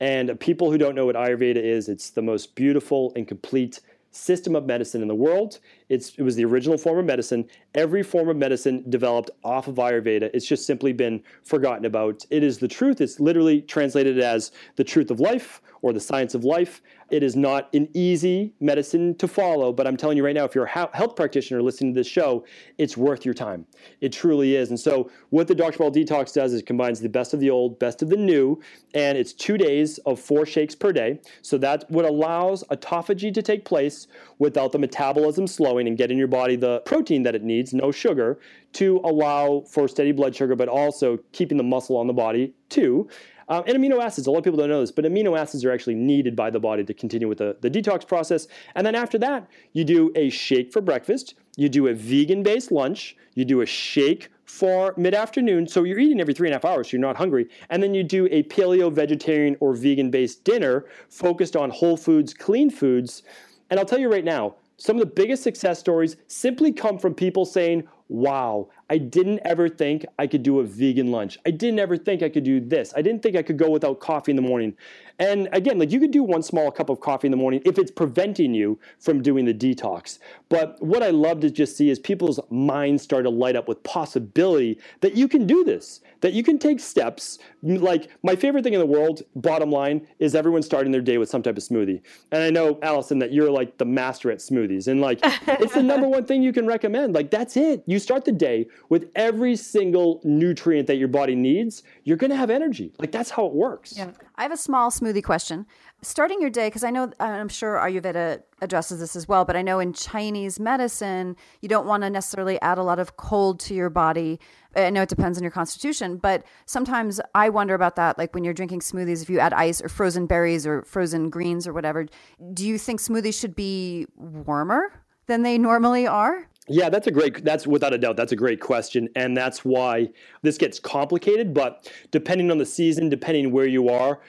And 0.00 0.38
people 0.40 0.72
who 0.72 0.78
don't 0.78 0.96
know 0.96 1.06
what 1.06 1.14
Ayurveda 1.14 1.56
is, 1.56 1.88
it's 1.88 2.10
the 2.10 2.22
most 2.22 2.56
beautiful 2.56 3.12
and 3.14 3.28
complete 3.28 3.80
system 4.10 4.54
of 4.54 4.66
medicine 4.66 5.00
in 5.00 5.08
the 5.08 5.14
world. 5.14 5.60
It's, 5.92 6.14
it 6.16 6.22
was 6.22 6.36
the 6.36 6.44
original 6.46 6.78
form 6.78 6.98
of 6.98 7.04
medicine. 7.04 7.44
Every 7.74 8.02
form 8.02 8.30
of 8.30 8.36
medicine 8.38 8.82
developed 8.88 9.28
off 9.44 9.68
of 9.68 9.74
Ayurveda. 9.74 10.30
It's 10.32 10.46
just 10.46 10.64
simply 10.64 10.94
been 10.94 11.22
forgotten 11.42 11.84
about. 11.84 12.24
It 12.30 12.42
is 12.42 12.56
the 12.56 12.66
truth. 12.66 13.02
It's 13.02 13.20
literally 13.20 13.60
translated 13.60 14.18
as 14.18 14.52
the 14.76 14.84
truth 14.84 15.10
of 15.10 15.20
life 15.20 15.60
or 15.82 15.92
the 15.92 16.00
science 16.00 16.34
of 16.34 16.44
life. 16.44 16.80
It 17.10 17.22
is 17.22 17.36
not 17.36 17.68
an 17.74 17.88
easy 17.92 18.54
medicine 18.58 19.14
to 19.16 19.28
follow, 19.28 19.70
but 19.70 19.86
I'm 19.86 19.98
telling 19.98 20.16
you 20.16 20.24
right 20.24 20.34
now, 20.34 20.44
if 20.44 20.54
you're 20.54 20.64
a 20.64 20.96
health 20.96 21.14
practitioner 21.14 21.60
listening 21.60 21.92
to 21.92 22.00
this 22.00 22.06
show, 22.06 22.46
it's 22.78 22.96
worth 22.96 23.26
your 23.26 23.34
time. 23.34 23.66
It 24.00 24.12
truly 24.12 24.56
is. 24.56 24.70
And 24.70 24.80
so, 24.80 25.10
what 25.28 25.46
the 25.46 25.54
Dr. 25.54 25.72
Cabral 25.72 25.92
Detox 25.92 26.32
does 26.32 26.54
is 26.54 26.62
combines 26.62 27.00
the 27.00 27.10
best 27.10 27.34
of 27.34 27.40
the 27.40 27.50
old, 27.50 27.78
best 27.78 28.00
of 28.00 28.08
the 28.08 28.16
new, 28.16 28.58
and 28.94 29.18
it's 29.18 29.34
two 29.34 29.58
days 29.58 29.98
of 29.98 30.18
four 30.20 30.46
shakes 30.46 30.74
per 30.74 30.90
day. 30.90 31.20
So, 31.42 31.58
that's 31.58 31.84
what 31.88 32.06
allows 32.06 32.64
autophagy 32.70 33.34
to 33.34 33.42
take 33.42 33.66
place 33.66 34.06
without 34.38 34.72
the 34.72 34.78
metabolism 34.78 35.46
slowing 35.46 35.81
and 35.86 35.96
getting 35.96 36.18
your 36.18 36.28
body 36.28 36.56
the 36.56 36.80
protein 36.80 37.22
that 37.22 37.34
it 37.34 37.42
needs, 37.42 37.72
no 37.72 37.90
sugar, 37.90 38.38
to 38.74 39.00
allow 39.04 39.62
for 39.68 39.88
steady 39.88 40.12
blood 40.12 40.34
sugar, 40.34 40.56
but 40.56 40.68
also 40.68 41.18
keeping 41.32 41.58
the 41.58 41.64
muscle 41.64 41.96
on 41.96 42.06
the 42.06 42.12
body 42.12 42.54
too. 42.68 43.08
Um, 43.48 43.64
and 43.66 43.76
amino 43.76 44.02
acids, 44.02 44.26
a 44.26 44.30
lot 44.30 44.38
of 44.38 44.44
people 44.44 44.58
don't 44.58 44.68
know 44.68 44.80
this, 44.80 44.92
but 44.92 45.04
amino 45.04 45.38
acids 45.38 45.64
are 45.64 45.72
actually 45.72 45.94
needed 45.94 46.34
by 46.34 46.48
the 46.48 46.60
body 46.60 46.84
to 46.84 46.94
continue 46.94 47.28
with 47.28 47.38
the, 47.38 47.56
the 47.60 47.70
detox 47.70 48.06
process. 48.06 48.48
And 48.74 48.86
then 48.86 48.94
after 48.94 49.18
that, 49.18 49.46
you 49.72 49.84
do 49.84 50.12
a 50.14 50.30
shake 50.30 50.72
for 50.72 50.80
breakfast, 50.80 51.34
you 51.56 51.68
do 51.68 51.88
a 51.88 51.94
vegan 51.94 52.42
based 52.42 52.72
lunch, 52.72 53.16
you 53.34 53.44
do 53.44 53.60
a 53.60 53.66
shake 53.66 54.30
for 54.44 54.94
mid 54.96 55.14
afternoon. 55.14 55.66
So 55.66 55.82
you're 55.82 55.98
eating 55.98 56.20
every 56.20 56.34
three 56.34 56.48
and 56.48 56.54
a 56.54 56.56
half 56.56 56.64
hours, 56.64 56.88
so 56.88 56.96
you're 56.96 57.06
not 57.06 57.16
hungry. 57.16 57.48
And 57.70 57.82
then 57.82 57.94
you 57.94 58.02
do 58.02 58.26
a 58.30 58.42
paleo, 58.44 58.92
vegetarian, 58.92 59.56
or 59.60 59.74
vegan 59.74 60.10
based 60.10 60.44
dinner 60.44 60.86
focused 61.08 61.56
on 61.56 61.70
whole 61.70 61.96
foods, 61.96 62.34
clean 62.34 62.70
foods. 62.70 63.22
And 63.70 63.80
I'll 63.80 63.86
tell 63.86 63.98
you 63.98 64.10
right 64.10 64.24
now, 64.24 64.54
some 64.82 64.96
of 64.96 65.00
the 65.00 65.06
biggest 65.06 65.44
success 65.44 65.78
stories 65.78 66.16
simply 66.26 66.72
come 66.72 66.98
from 66.98 67.14
people 67.14 67.44
saying, 67.44 67.84
Wow, 68.08 68.68
I 68.92 68.98
didn't 68.98 69.40
ever 69.46 69.70
think 69.70 70.04
I 70.18 70.26
could 70.26 70.42
do 70.42 70.60
a 70.60 70.64
vegan 70.64 71.10
lunch. 71.10 71.38
I 71.46 71.50
didn't 71.50 71.78
ever 71.78 71.96
think 71.96 72.22
I 72.22 72.28
could 72.28 72.44
do 72.44 72.60
this. 72.60 72.92
I 72.94 73.00
didn't 73.00 73.22
think 73.22 73.36
I 73.36 73.42
could 73.42 73.56
go 73.56 73.70
without 73.70 74.00
coffee 74.00 74.32
in 74.32 74.36
the 74.36 74.42
morning. 74.42 74.74
And 75.18 75.48
again, 75.52 75.78
like 75.78 75.90
you 75.90 75.98
could 75.98 76.10
do 76.10 76.22
one 76.22 76.42
small 76.42 76.70
cup 76.70 76.90
of 76.90 77.00
coffee 77.00 77.26
in 77.26 77.30
the 77.30 77.36
morning 77.38 77.62
if 77.64 77.78
it's 77.78 77.90
preventing 77.90 78.52
you 78.52 78.78
from 78.98 79.22
doing 79.22 79.46
the 79.46 79.54
detox. 79.54 80.18
But 80.50 80.82
what 80.82 81.02
I 81.02 81.08
love 81.08 81.40
to 81.40 81.50
just 81.50 81.74
see 81.76 81.88
is 81.88 81.98
people's 81.98 82.38
minds 82.50 83.02
start 83.02 83.24
to 83.24 83.30
light 83.30 83.56
up 83.56 83.66
with 83.66 83.82
possibility 83.82 84.78
that 85.00 85.16
you 85.16 85.26
can 85.26 85.46
do 85.46 85.64
this, 85.64 86.00
that 86.20 86.34
you 86.34 86.42
can 86.42 86.58
take 86.58 86.80
steps. 86.80 87.38
Like 87.62 88.10
my 88.22 88.36
favorite 88.36 88.62
thing 88.64 88.74
in 88.74 88.80
the 88.80 88.86
world, 88.86 89.22
bottom 89.36 89.70
line, 89.70 90.06
is 90.18 90.34
everyone 90.34 90.62
starting 90.62 90.92
their 90.92 91.00
day 91.00 91.16
with 91.16 91.30
some 91.30 91.42
type 91.42 91.56
of 91.56 91.62
smoothie. 91.62 92.02
And 92.30 92.42
I 92.42 92.50
know, 92.50 92.78
Allison, 92.82 93.18
that 93.20 93.32
you're 93.32 93.50
like 93.50 93.78
the 93.78 93.86
master 93.86 94.30
at 94.30 94.38
smoothies. 94.38 94.88
And 94.88 95.00
like 95.00 95.20
it's 95.46 95.74
the 95.74 95.82
number 95.82 96.08
one 96.10 96.26
thing 96.26 96.42
you 96.42 96.52
can 96.52 96.66
recommend. 96.66 97.14
Like 97.14 97.30
that's 97.30 97.56
it. 97.56 97.84
You 97.86 97.98
start 97.98 98.24
the 98.24 98.32
day 98.32 98.66
with 98.88 99.10
every 99.14 99.56
single 99.56 100.20
nutrient 100.24 100.86
that 100.86 100.96
your 100.96 101.08
body 101.08 101.34
needs, 101.34 101.82
you're 102.04 102.16
going 102.16 102.30
to 102.30 102.36
have 102.36 102.50
energy. 102.50 102.92
Like 102.98 103.12
that's 103.12 103.30
how 103.30 103.46
it 103.46 103.52
works. 103.52 103.96
Yeah. 103.96 104.10
I 104.36 104.42
have 104.42 104.52
a 104.52 104.56
small 104.56 104.90
smoothie 104.90 105.22
question. 105.22 105.66
Starting 106.02 106.40
your 106.40 106.50
day, 106.50 106.66
because 106.66 106.82
I 106.82 106.90
know, 106.90 107.12
I'm 107.20 107.48
sure 107.48 107.76
Ayurveda 107.76 108.42
addresses 108.60 109.00
this 109.00 109.14
as 109.14 109.28
well, 109.28 109.44
but 109.44 109.56
I 109.56 109.62
know 109.62 109.78
in 109.78 109.92
Chinese 109.92 110.58
medicine, 110.58 111.36
you 111.60 111.68
don't 111.68 111.86
want 111.86 112.02
to 112.02 112.10
necessarily 112.10 112.60
add 112.60 112.78
a 112.78 112.82
lot 112.82 112.98
of 112.98 113.16
cold 113.16 113.60
to 113.60 113.74
your 113.74 113.88
body. 113.90 114.40
I 114.74 114.90
know 114.90 115.02
it 115.02 115.08
depends 115.08 115.38
on 115.38 115.44
your 115.44 115.52
constitution, 115.52 116.16
but 116.16 116.44
sometimes 116.66 117.20
I 117.34 117.50
wonder 117.50 117.74
about 117.74 117.96
that. 117.96 118.18
Like 118.18 118.34
when 118.34 118.42
you're 118.42 118.54
drinking 118.54 118.80
smoothies, 118.80 119.22
if 119.22 119.30
you 119.30 119.38
add 119.38 119.52
ice 119.52 119.80
or 119.80 119.88
frozen 119.88 120.26
berries 120.26 120.66
or 120.66 120.82
frozen 120.82 121.30
greens 121.30 121.68
or 121.68 121.72
whatever, 121.72 122.06
do 122.52 122.66
you 122.66 122.78
think 122.78 123.00
smoothies 123.00 123.38
should 123.38 123.54
be 123.54 124.06
warmer 124.16 124.92
than 125.26 125.42
they 125.42 125.56
normally 125.56 126.06
are? 126.06 126.48
Yeah, 126.72 126.88
that's 126.88 127.06
a 127.06 127.10
great, 127.10 127.44
that's 127.44 127.66
without 127.66 127.92
a 127.92 127.98
doubt, 127.98 128.16
that's 128.16 128.32
a 128.32 128.36
great 128.36 128.60
question. 128.60 129.08
And 129.14 129.36
that's 129.36 129.62
why 129.62 130.08
this 130.40 130.56
gets 130.56 130.80
complicated. 130.80 131.52
But 131.52 131.92
depending 132.10 132.50
on 132.50 132.56
the 132.56 132.64
season, 132.64 133.10
depending 133.10 133.52
where 133.52 133.66
you 133.66 133.90
are, 133.90 134.20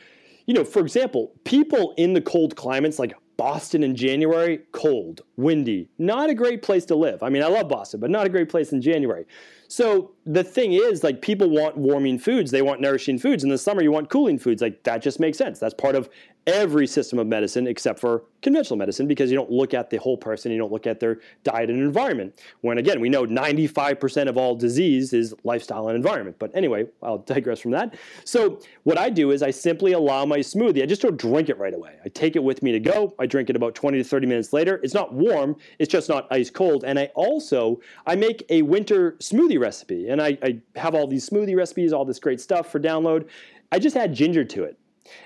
you 0.46 0.54
know, 0.54 0.66
for 0.66 0.80
example, 0.80 1.32
people 1.46 1.94
in 1.96 2.14
the 2.14 2.22
cold 2.22 2.58
climates 2.58 3.00
like 3.00 3.14
Boston 3.38 3.82
in 3.82 3.96
January, 3.96 4.60
cold, 4.74 5.22
windy, 5.38 5.88
not 5.98 6.30
a 6.30 6.34
great 6.34 6.62
place 6.62 6.86
to 6.86 6.96
live. 6.96 7.24
I 7.24 7.30
mean, 7.30 7.44
I 7.44 7.48
love 7.48 7.70
Boston, 7.70 8.02
but 8.02 8.10
not 8.10 8.26
a 8.26 8.30
great 8.30 8.50
place 8.50 8.74
in 8.74 8.82
January. 8.82 9.26
So 9.70 10.12
the 10.26 10.44
thing 10.44 10.74
is, 10.74 11.04
like, 11.04 11.22
people 11.22 11.50
want 11.50 11.78
warming 11.78 12.20
foods, 12.20 12.52
they 12.52 12.62
want 12.62 12.82
nourishing 12.82 13.18
foods. 13.18 13.44
In 13.44 13.50
the 13.50 13.58
summer, 13.58 13.82
you 13.82 13.92
want 13.92 14.10
cooling 14.10 14.38
foods. 14.38 14.62
Like, 14.62 14.84
that 14.84 15.02
just 15.02 15.20
makes 15.20 15.38
sense. 15.38 15.60
That's 15.60 15.74
part 15.74 15.96
of 15.96 16.10
every 16.46 16.86
system 16.86 17.20
of 17.20 17.28
medicine 17.28 17.68
except 17.68 18.00
for 18.00 18.24
conventional 18.42 18.78
medicine 18.78 19.08
because 19.08 19.32
you 19.32 19.38
don't 19.38 19.50
look 19.50 19.74
at 19.74 19.90
the 19.90 19.98
whole 19.98 20.18
person, 20.18 20.52
you 20.52 20.58
don't 20.58 20.72
look 20.72 20.86
at 20.86 21.00
their 21.00 21.20
diet 21.44 21.70
and 21.70 21.80
environment. 21.80 22.38
When 22.62 22.78
again, 22.78 23.00
we 23.00 23.10
know 23.10 23.26
95% 23.26 24.28
of 24.28 24.38
all 24.38 24.56
disease 24.56 25.14
is 25.14 25.34
lifestyle 25.44 25.88
and 25.88 25.96
environment. 25.96 26.38
But 26.40 26.52
anyway, 26.54 26.86
I'll 27.02 27.20
digress 27.20 27.60
from 27.60 27.72
that. 27.72 27.96
So, 28.26 28.60
what 28.84 28.98
I 28.98 29.10
do 29.10 29.32
is 29.32 29.42
I 29.42 29.52
simply 29.52 29.94
allow 29.94 30.26
my 30.26 30.40
smoothie, 30.40 30.84
I 30.84 30.86
just 30.86 31.02
don't 31.02 31.18
drink 31.18 31.50
it 31.50 31.58
right 31.58 31.74
away. 31.74 31.96
I 32.04 32.10
take 32.10 32.36
it 32.36 32.44
with 32.44 32.62
me 32.62 32.72
to 32.74 32.80
go. 32.80 33.16
I 33.20 33.26
drink 33.26 33.50
it 33.50 33.56
about 33.56 33.76
20 33.76 33.98
to 33.98 34.04
30 34.04 34.28
minutes 34.28 34.52
later. 34.52 34.80
It's 34.84 34.94
not 34.94 35.14
warm, 35.14 35.56
it's 35.80 35.92
just 35.92 36.10
not 36.10 36.28
ice 36.32 36.50
cold. 36.50 36.84
And 36.84 37.00
I 37.00 37.06
also 37.16 37.80
I 38.06 38.16
make 38.16 38.46
a 38.50 38.62
winter 38.64 39.14
smoothie 39.20 39.60
recipe. 39.60 40.10
And 40.10 40.22
I, 40.22 40.38
I 40.44 40.62
have 40.76 40.96
all 40.96 41.08
these 41.08 41.30
smoothie 41.30 41.56
recipes, 41.56 41.94
all 41.94 42.06
this 42.06 42.20
great 42.20 42.42
stuff 42.42 42.72
for 42.72 42.80
download. 42.80 43.30
I 43.72 43.80
just 43.80 43.96
add 43.96 44.14
ginger 44.14 44.44
to 44.44 44.64
it. 44.66 44.78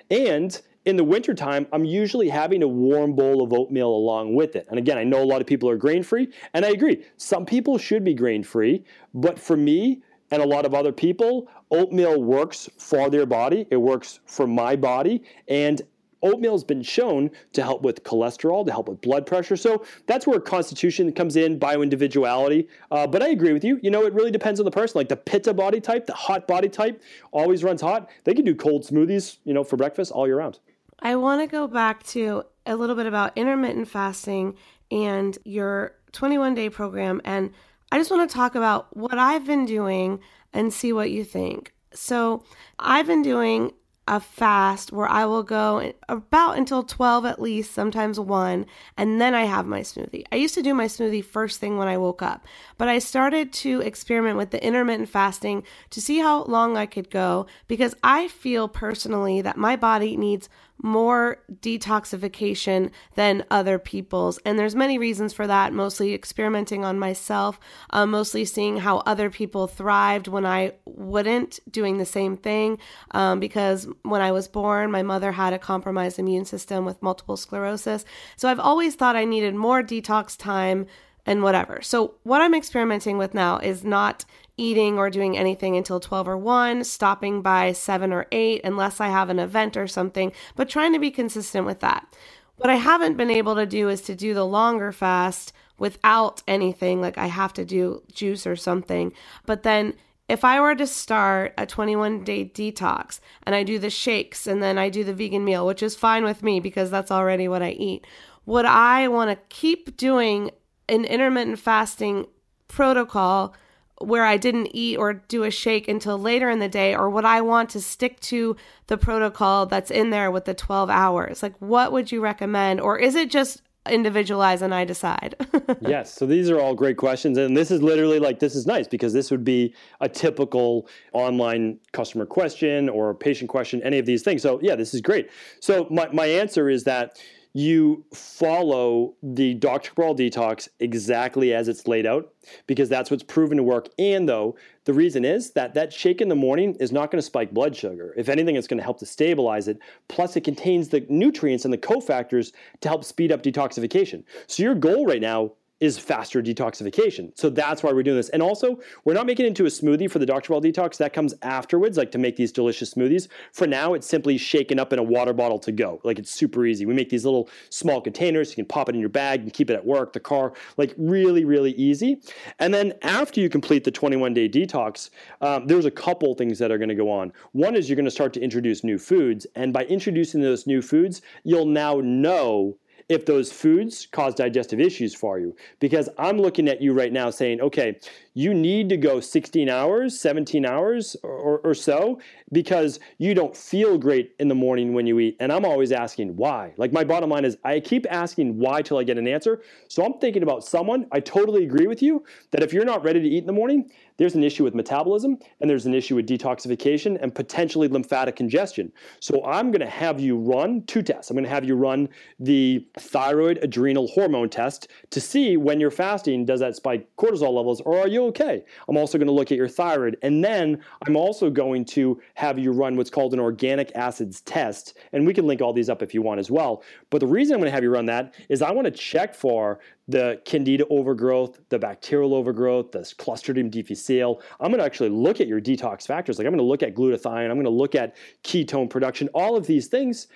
And 0.09 0.59
in 0.87 0.95
the 0.95 1.03
wintertime, 1.03 1.67
I'm 1.73 1.83
usually 1.83 2.29
having 2.29 2.63
a 2.63 2.67
warm 2.67 3.13
bowl 3.13 3.43
of 3.43 3.51
oatmeal 3.51 3.89
along 3.89 4.35
with 4.35 4.55
it. 4.55 4.65
And 4.69 4.79
again, 4.79 4.97
I 4.97 5.03
know 5.03 5.21
a 5.21 5.25
lot 5.25 5.41
of 5.41 5.45
people 5.45 5.69
are 5.69 5.75
grain 5.75 6.01
free, 6.01 6.29
and 6.53 6.63
I 6.63 6.69
agree. 6.69 7.03
Some 7.17 7.45
people 7.45 7.77
should 7.77 8.05
be 8.05 8.13
grain 8.13 8.41
free, 8.41 8.85
but 9.13 9.37
for 9.37 9.57
me 9.57 10.01
and 10.31 10.41
a 10.41 10.47
lot 10.47 10.65
of 10.65 10.73
other 10.73 10.93
people, 10.93 11.49
oatmeal 11.71 12.23
works 12.23 12.69
for 12.77 13.09
their 13.09 13.25
body. 13.25 13.67
It 13.69 13.75
works 13.75 14.21
for 14.27 14.47
my 14.47 14.77
body. 14.77 15.23
And 15.49 15.81
oatmeal 16.21 16.53
has 16.53 16.63
been 16.63 16.81
shown 16.81 17.31
to 17.51 17.63
help 17.63 17.81
with 17.81 18.03
cholesterol, 18.05 18.65
to 18.65 18.71
help 18.71 18.87
with 18.87 19.01
blood 19.01 19.25
pressure. 19.25 19.57
So 19.57 19.85
that's 20.05 20.25
where 20.25 20.39
constitution 20.39 21.11
comes 21.11 21.35
in, 21.35 21.59
bioindividuality. 21.59 22.67
Uh, 22.91 23.05
but 23.07 23.21
I 23.21 23.29
agree 23.29 23.51
with 23.51 23.65
you. 23.65 23.77
You 23.83 23.91
know, 23.91 24.05
it 24.05 24.13
really 24.13 24.31
depends 24.31 24.61
on 24.61 24.65
the 24.65 24.71
person. 24.71 24.97
Like 24.97 25.09
the 25.09 25.17
pitta 25.17 25.53
body 25.53 25.81
type, 25.81 26.05
the 26.05 26.13
hot 26.13 26.47
body 26.47 26.69
type, 26.69 27.01
always 27.31 27.61
runs 27.61 27.81
hot. 27.81 28.09
They 28.23 28.33
can 28.33 28.45
do 28.45 28.55
cold 28.55 28.83
smoothies, 28.83 29.37
you 29.43 29.53
know, 29.53 29.65
for 29.65 29.75
breakfast 29.75 30.13
all 30.13 30.27
year 30.27 30.37
round. 30.37 30.59
I 30.99 31.15
want 31.15 31.41
to 31.41 31.47
go 31.47 31.67
back 31.67 32.03
to 32.07 32.43
a 32.65 32.75
little 32.75 32.95
bit 32.95 33.05
about 33.05 33.37
intermittent 33.37 33.87
fasting 33.87 34.55
and 34.91 35.37
your 35.43 35.95
21 36.11 36.55
day 36.55 36.69
program. 36.69 37.21
And 37.23 37.51
I 37.91 37.97
just 37.97 38.11
want 38.11 38.29
to 38.29 38.35
talk 38.35 38.55
about 38.55 38.95
what 38.95 39.17
I've 39.17 39.45
been 39.45 39.65
doing 39.65 40.19
and 40.53 40.73
see 40.73 40.91
what 40.91 41.11
you 41.11 41.23
think. 41.23 41.73
So, 41.93 42.43
I've 42.77 43.07
been 43.07 43.21
doing 43.21 43.71
a 44.07 44.19
fast 44.19 44.91
where 44.91 45.07
I 45.07 45.25
will 45.25 45.43
go 45.43 45.93
about 46.07 46.57
until 46.57 46.83
12 46.83 47.25
at 47.25 47.41
least, 47.41 47.73
sometimes 47.73 48.19
1, 48.19 48.65
and 48.95 49.21
then 49.21 49.35
I 49.35 49.43
have 49.43 49.65
my 49.65 49.81
smoothie. 49.81 50.23
I 50.31 50.37
used 50.37 50.55
to 50.55 50.61
do 50.61 50.73
my 50.73 50.85
smoothie 50.85 51.23
first 51.23 51.59
thing 51.59 51.77
when 51.77 51.87
I 51.87 51.97
woke 51.97 52.21
up, 52.21 52.45
but 52.77 52.87
I 52.87 52.99
started 52.99 53.51
to 53.53 53.81
experiment 53.81 54.37
with 54.37 54.51
the 54.51 54.63
intermittent 54.63 55.09
fasting 55.09 55.63
to 55.89 56.01
see 56.01 56.19
how 56.19 56.43
long 56.43 56.77
I 56.77 56.85
could 56.85 57.09
go 57.09 57.47
because 57.67 57.95
I 58.01 58.29
feel 58.29 58.67
personally 58.67 59.41
that 59.41 59.57
my 59.57 59.75
body 59.75 60.15
needs 60.15 60.47
more 60.81 61.37
detoxification 61.51 62.91
than 63.15 63.43
other 63.49 63.79
people's 63.79 64.37
and 64.39 64.59
there's 64.59 64.75
many 64.75 64.97
reasons 64.97 65.33
for 65.33 65.47
that 65.47 65.73
mostly 65.73 66.13
experimenting 66.13 66.85
on 66.85 66.99
myself 66.99 67.59
uh, 67.91 68.05
mostly 68.05 68.45
seeing 68.45 68.77
how 68.77 68.97
other 68.99 69.29
people 69.29 69.67
thrived 69.67 70.27
when 70.27 70.45
i 70.45 70.71
wouldn't 70.85 71.59
doing 71.71 71.97
the 71.97 72.05
same 72.05 72.37
thing 72.37 72.77
um, 73.11 73.39
because 73.39 73.87
when 74.03 74.21
i 74.21 74.31
was 74.31 74.47
born 74.47 74.91
my 74.91 75.01
mother 75.01 75.31
had 75.31 75.53
a 75.53 75.59
compromised 75.59 76.19
immune 76.19 76.45
system 76.45 76.85
with 76.85 77.01
multiple 77.01 77.37
sclerosis 77.37 78.05
so 78.35 78.47
i've 78.47 78.59
always 78.59 78.95
thought 78.95 79.15
i 79.15 79.25
needed 79.25 79.55
more 79.55 79.81
detox 79.81 80.37
time 80.37 80.85
and 81.27 81.43
whatever. 81.43 81.81
So, 81.81 82.15
what 82.23 82.41
I'm 82.41 82.55
experimenting 82.55 83.17
with 83.17 83.33
now 83.33 83.59
is 83.59 83.83
not 83.83 84.23
eating 84.57 84.97
or 84.97 85.09
doing 85.09 85.37
anything 85.37 85.77
until 85.77 85.99
12 85.99 86.27
or 86.27 86.37
1, 86.37 86.83
stopping 86.83 87.41
by 87.41 87.71
7 87.71 88.11
or 88.11 88.25
8 88.31 88.61
unless 88.63 88.99
I 88.99 89.07
have 89.07 89.29
an 89.29 89.39
event 89.39 89.77
or 89.77 89.87
something, 89.87 90.31
but 90.55 90.69
trying 90.69 90.93
to 90.93 90.99
be 90.99 91.11
consistent 91.11 91.65
with 91.65 91.79
that. 91.79 92.15
What 92.57 92.69
I 92.71 92.75
haven't 92.75 93.17
been 93.17 93.29
able 93.29 93.55
to 93.55 93.67
do 93.67 93.87
is 93.87 94.01
to 94.01 94.15
do 94.15 94.33
the 94.33 94.45
longer 94.45 94.91
fast 94.91 95.53
without 95.77 96.41
anything, 96.47 97.01
like 97.01 97.17
I 97.17 97.27
have 97.27 97.53
to 97.53 97.65
do 97.65 98.01
juice 98.11 98.47
or 98.47 98.55
something. 98.55 99.13
But 99.45 99.61
then 99.61 99.93
if 100.27 100.43
I 100.43 100.59
were 100.59 100.75
to 100.75 100.87
start 100.87 101.53
a 101.57 101.65
21 101.65 102.23
day 102.23 102.45
detox 102.45 103.19
and 103.43 103.55
I 103.55 103.63
do 103.63 103.79
the 103.79 103.89
shakes 103.89 104.47
and 104.47 104.61
then 104.61 104.77
I 104.77 104.89
do 104.89 105.03
the 105.03 105.13
vegan 105.13 105.45
meal, 105.45 105.65
which 105.65 105.83
is 105.83 105.95
fine 105.95 106.23
with 106.23 106.43
me 106.43 106.59
because 106.59 106.91
that's 106.91 107.11
already 107.11 107.47
what 107.47 107.61
I 107.61 107.71
eat, 107.71 108.05
would 108.45 108.65
I 108.65 109.07
want 109.07 109.29
to 109.29 109.37
keep 109.49 109.95
doing 109.95 110.51
an 110.89 111.05
intermittent 111.05 111.59
fasting 111.59 112.25
protocol 112.67 113.53
where 113.99 114.25
I 114.25 114.37
didn't 114.37 114.69
eat 114.73 114.97
or 114.97 115.13
do 115.13 115.43
a 115.43 115.51
shake 115.51 115.87
until 115.87 116.17
later 116.17 116.49
in 116.49 116.59
the 116.59 116.69
day, 116.69 116.95
or 116.95 117.09
would 117.09 117.25
I 117.25 117.41
want 117.41 117.69
to 117.71 117.81
stick 117.81 118.19
to 118.21 118.55
the 118.87 118.97
protocol 118.97 119.65
that's 119.65 119.91
in 119.91 120.09
there 120.11 120.31
with 120.31 120.45
the 120.45 120.53
12 120.53 120.89
hours? 120.89 121.41
Like, 121.41 121.55
what 121.59 121.91
would 121.91 122.11
you 122.11 122.21
recommend? 122.21 122.79
Or 122.79 122.97
is 122.97 123.15
it 123.15 123.31
just 123.31 123.61
individualize 123.89 124.61
and 124.61 124.73
I 124.73 124.85
decide? 124.85 125.35
yes. 125.81 126.13
So 126.13 126.25
these 126.25 126.49
are 126.49 126.59
all 126.59 126.75
great 126.75 126.97
questions. 126.97 127.37
And 127.37 127.55
this 127.55 127.71
is 127.71 127.81
literally 127.81 128.19
like, 128.19 128.39
this 128.39 128.55
is 128.55 128.67
nice 128.67 128.87
because 128.87 129.13
this 129.13 129.31
would 129.31 129.43
be 129.43 129.73
a 130.01 130.09
typical 130.09 130.87
online 131.13 131.79
customer 131.93 132.25
question 132.25 132.89
or 132.89 133.13
patient 133.15 133.49
question, 133.49 133.81
any 133.83 133.97
of 133.97 134.05
these 134.05 134.23
things. 134.23 134.41
So, 134.41 134.59
yeah, 134.61 134.75
this 134.75 134.93
is 134.93 135.01
great. 135.01 135.29
So, 135.59 135.87
my, 135.89 136.07
my 136.11 136.25
answer 136.25 136.69
is 136.69 136.83
that 136.83 137.17
you 137.57 138.05
follow 138.13 139.15
the 139.23 139.55
Dr. 139.55 139.89
Cabral 139.89 140.15
detox 140.15 140.69
exactly 140.79 141.55
as 141.55 141.67
it's 141.67 141.87
laid 141.87 142.05
out 142.05 142.31
because 142.67 142.87
that's 142.87 143.09
what's 143.09 143.23
proven 143.23 143.57
to 143.57 143.63
work. 143.63 143.89
And 143.97 144.29
though 144.29 144.55
the 144.85 144.93
reason 144.93 145.25
is 145.25 145.53
that 145.53 145.73
that 145.73 145.91
shake 145.91 146.21
in 146.21 146.29
the 146.29 146.35
morning 146.35 146.75
is 146.79 146.91
not 146.91 147.09
going 147.09 147.17
to 147.17 147.25
spike 147.25 147.51
blood 147.51 147.75
sugar. 147.75 148.13
If 148.15 148.29
anything, 148.29 148.57
it's 148.57 148.67
going 148.67 148.77
to 148.77 148.83
help 148.83 148.99
to 148.99 149.07
stabilize 149.07 149.67
it. 149.67 149.79
Plus, 150.07 150.35
it 150.35 150.41
contains 150.41 150.89
the 150.89 151.03
nutrients 151.09 151.65
and 151.65 151.73
the 151.73 151.79
cofactors 151.79 152.51
to 152.81 152.89
help 152.89 153.03
speed 153.03 153.31
up 153.31 153.41
detoxification. 153.41 154.23
So 154.45 154.61
your 154.61 154.75
goal 154.75 155.07
right 155.07 155.21
now 155.21 155.53
is 155.79 155.99
faster 155.99 156.41
detoxification. 156.41 157.37
So 157.37 157.49
that's 157.49 157.83
why 157.83 157.91
we're 157.91 158.03
doing 158.03 158.17
this. 158.17 158.29
And 158.29 158.41
also, 158.41 158.79
we're 159.05 159.13
not 159.13 159.27
making 159.27 159.45
it 159.45 159.49
into 159.49 159.65
a 159.65 159.69
smoothie 159.69 160.09
for 160.09 160.17
the 160.19 160.25
Dr. 160.25 160.47
Cabral 160.47 160.61
detox. 160.61 160.97
That 160.97 161.13
comes 161.13 161.35
afterwards, 161.43 161.97
like 161.97 162.11
to 162.11 162.17
make 162.17 162.35
these 162.35 162.51
delicious 162.51 162.93
smoothies. 162.93 163.27
For 163.51 163.67
now, 163.67 163.93
it's 163.93 164.07
simply 164.07 164.37
shaken 164.37 164.79
up 164.79 164.91
in 164.91 164.99
a 164.99 165.03
water 165.03 165.33
bottle 165.33 165.59
to 165.59 165.71
go. 165.71 166.01
Like 166.03 166.17
it's 166.17 166.31
super 166.31 166.65
easy. 166.65 166.85
We 166.85 166.93
make 166.93 167.09
these 167.09 167.25
little 167.25 167.49
small 167.69 168.01
containers. 168.01 168.49
You 168.49 168.55
can 168.55 168.65
pop 168.65 168.89
it 168.89 168.95
in 168.95 169.01
your 169.01 169.09
bag 169.09 169.41
and 169.41 169.53
keep 169.53 169.69
it 169.69 169.73
at 169.73 169.85
work, 169.85 170.13
the 170.13 170.19
car, 170.19 170.53
like 170.77 170.95
really, 170.97 171.45
really 171.45 171.71
easy. 171.73 172.21
And 172.59 172.73
then 172.73 172.93
after 173.03 173.39
you 173.39 173.49
complete 173.49 173.83
the 173.83 173.91
21 173.91 174.33
day 174.33 174.49
detox, 174.49 175.11
um, 175.41 175.67
there's 175.67 175.85
a 175.85 175.91
couple 175.91 176.33
things 176.33 176.57
that 176.59 176.71
are 176.71 176.77
going 176.77 176.89
to 176.89 176.95
go 176.95 177.11
on. 177.11 177.31
One 177.51 177.75
is 177.75 177.87
you're 177.87 177.95
going 177.95 178.05
to 178.05 178.11
start 178.11 178.33
to 178.33 178.41
introduce 178.41 178.83
new 178.83 178.97
foods. 178.97 179.45
And 179.55 179.71
by 179.71 179.85
introducing 179.85 180.41
those 180.41 180.65
new 180.65 180.81
foods, 180.81 181.21
you'll 181.43 181.65
now 181.65 182.01
know 182.03 182.77
if 183.09 183.25
those 183.25 183.51
foods 183.51 184.07
cause 184.11 184.35
digestive 184.35 184.79
issues 184.79 185.15
for 185.15 185.39
you. 185.39 185.55
Because 185.79 186.09
I'm 186.17 186.37
looking 186.37 186.67
at 186.67 186.81
you 186.81 186.93
right 186.93 187.11
now 187.11 187.29
saying, 187.29 187.61
okay, 187.61 187.97
you 188.33 188.53
need 188.53 188.89
to 188.89 188.97
go 188.97 189.19
16 189.19 189.69
hours, 189.69 190.19
17 190.19 190.65
hours 190.65 191.15
or, 191.23 191.59
or, 191.59 191.73
so 191.73 192.19
because 192.51 192.99
you 193.17 193.33
don't 193.33 193.55
feel 193.55 193.97
great 193.97 194.35
in 194.39 194.47
the 194.47 194.55
morning 194.55 194.93
when 194.93 195.07
you 195.07 195.19
eat. 195.19 195.37
And 195.39 195.51
I'm 195.51 195.65
always 195.65 195.91
asking 195.91 196.35
why. 196.35 196.73
Like 196.77 196.91
my 196.91 197.03
bottom 197.03 197.29
line 197.29 197.45
is 197.45 197.57
I 197.63 197.79
keep 197.79 198.05
asking 198.09 198.57
why 198.59 198.81
till 198.81 198.97
I 198.97 199.03
get 199.03 199.17
an 199.17 199.27
answer. 199.27 199.61
So 199.87 200.03
I'm 200.03 200.19
thinking 200.19 200.43
about 200.43 200.63
someone, 200.63 201.07
I 201.11 201.19
totally 201.19 201.63
agree 201.63 201.87
with 201.87 202.01
you 202.01 202.23
that 202.51 202.61
if 202.61 202.73
you're 202.73 202.85
not 202.85 203.03
ready 203.03 203.21
to 203.21 203.27
eat 203.27 203.39
in 203.39 203.47
the 203.47 203.53
morning, 203.53 203.89
there's 204.17 204.35
an 204.35 204.43
issue 204.43 204.63
with 204.63 204.75
metabolism 204.75 205.37
and 205.61 205.69
there's 205.69 205.85
an 205.85 205.93
issue 205.93 206.15
with 206.15 206.27
detoxification 206.27 207.17
and 207.21 207.33
potentially 207.33 207.87
lymphatic 207.87 208.35
congestion. 208.35 208.91
So 209.19 209.43
I'm 209.45 209.71
going 209.71 209.81
to 209.81 209.89
have 209.89 210.19
you 210.19 210.37
run 210.37 210.83
two 210.83 211.01
tests. 211.01 211.29
I'm 211.29 211.35
going 211.35 211.43
to 211.43 211.49
have 211.49 211.63
you 211.63 211.75
run 211.75 212.09
the 212.39 212.85
thyroid 212.99 213.59
adrenal 213.61 214.07
hormone 214.07 214.49
test 214.49 214.89
to 215.11 215.21
see 215.21 215.57
when 215.57 215.79
you're 215.79 215.91
fasting, 215.91 216.45
does 216.45 216.59
that 216.59 216.75
spike 216.75 217.07
cortisol 217.17 217.53
levels 217.53 217.81
or 217.81 217.99
are 217.99 218.07
you 218.07 218.25
okay? 218.25 218.63
I'm 218.87 218.97
also 218.97 219.17
going 219.17 219.27
to 219.27 219.33
look 219.33 219.51
at 219.51 219.57
your 219.57 219.67
thyroid. 219.67 220.17
And 220.21 220.43
then 220.43 220.81
I'm 221.05 221.15
also 221.15 221.49
going 221.49 221.85
to 221.85 222.19
have 222.35 222.59
you 222.59 222.71
run 222.71 222.95
what's 222.95 223.09
called 223.09 223.33
an 223.33 223.39
organic 223.39 223.91
acids 223.95 224.41
test. 224.41 224.97
And 225.13 225.25
we 225.25 225.33
can 225.33 225.47
link 225.47 225.61
all 225.61 225.73
these 225.73 225.89
up 225.89 226.01
if 226.01 226.13
you 226.13 226.21
want 226.21 226.39
as 226.39 226.49
well. 226.49 226.83
But 227.09 227.19
the 227.19 227.27
reason 227.27 227.53
I'm 227.53 227.59
going 227.59 227.69
to 227.69 227.75
have 227.75 227.83
you 227.83 227.91
run 227.91 228.05
that 228.07 228.33
is 228.49 228.61
I 228.61 228.71
want 228.71 228.85
to 228.85 228.91
check 228.91 229.35
for 229.35 229.79
the 230.07 230.41
candida 230.45 230.85
overgrowth, 230.89 231.59
the 231.69 231.77
bacterial 231.77 232.33
overgrowth, 232.33 232.91
the 232.91 232.99
Clostridium 232.99 233.69
difficile. 233.69 234.41
I'm 234.59 234.71
going 234.71 234.79
to 234.79 234.85
actually 234.85 235.09
look 235.09 235.41
at 235.41 235.47
your 235.47 235.59
detox 235.59 236.07
factors. 236.07 236.37
Like 236.37 236.47
I'm 236.47 236.53
going 236.53 236.63
to 236.63 236.69
look 236.69 236.83
at 236.83 236.95
glutathione, 236.95 237.49
I'm 237.49 237.55
going 237.55 237.65
to 237.65 237.69
look 237.69 237.95
at 237.95 238.15
ketone 238.43 238.89
production, 238.89 239.29
all 239.33 239.57
of 239.57 239.67
these 239.67 239.87
things 239.87 240.27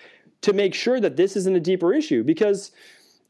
to 0.42 0.54
make 0.54 0.74
sure 0.74 1.00
that 1.00 1.16
this 1.16 1.36
isn't 1.36 1.56
a 1.56 1.60
deeper 1.60 1.94
issue. 1.94 2.24
Because 2.24 2.72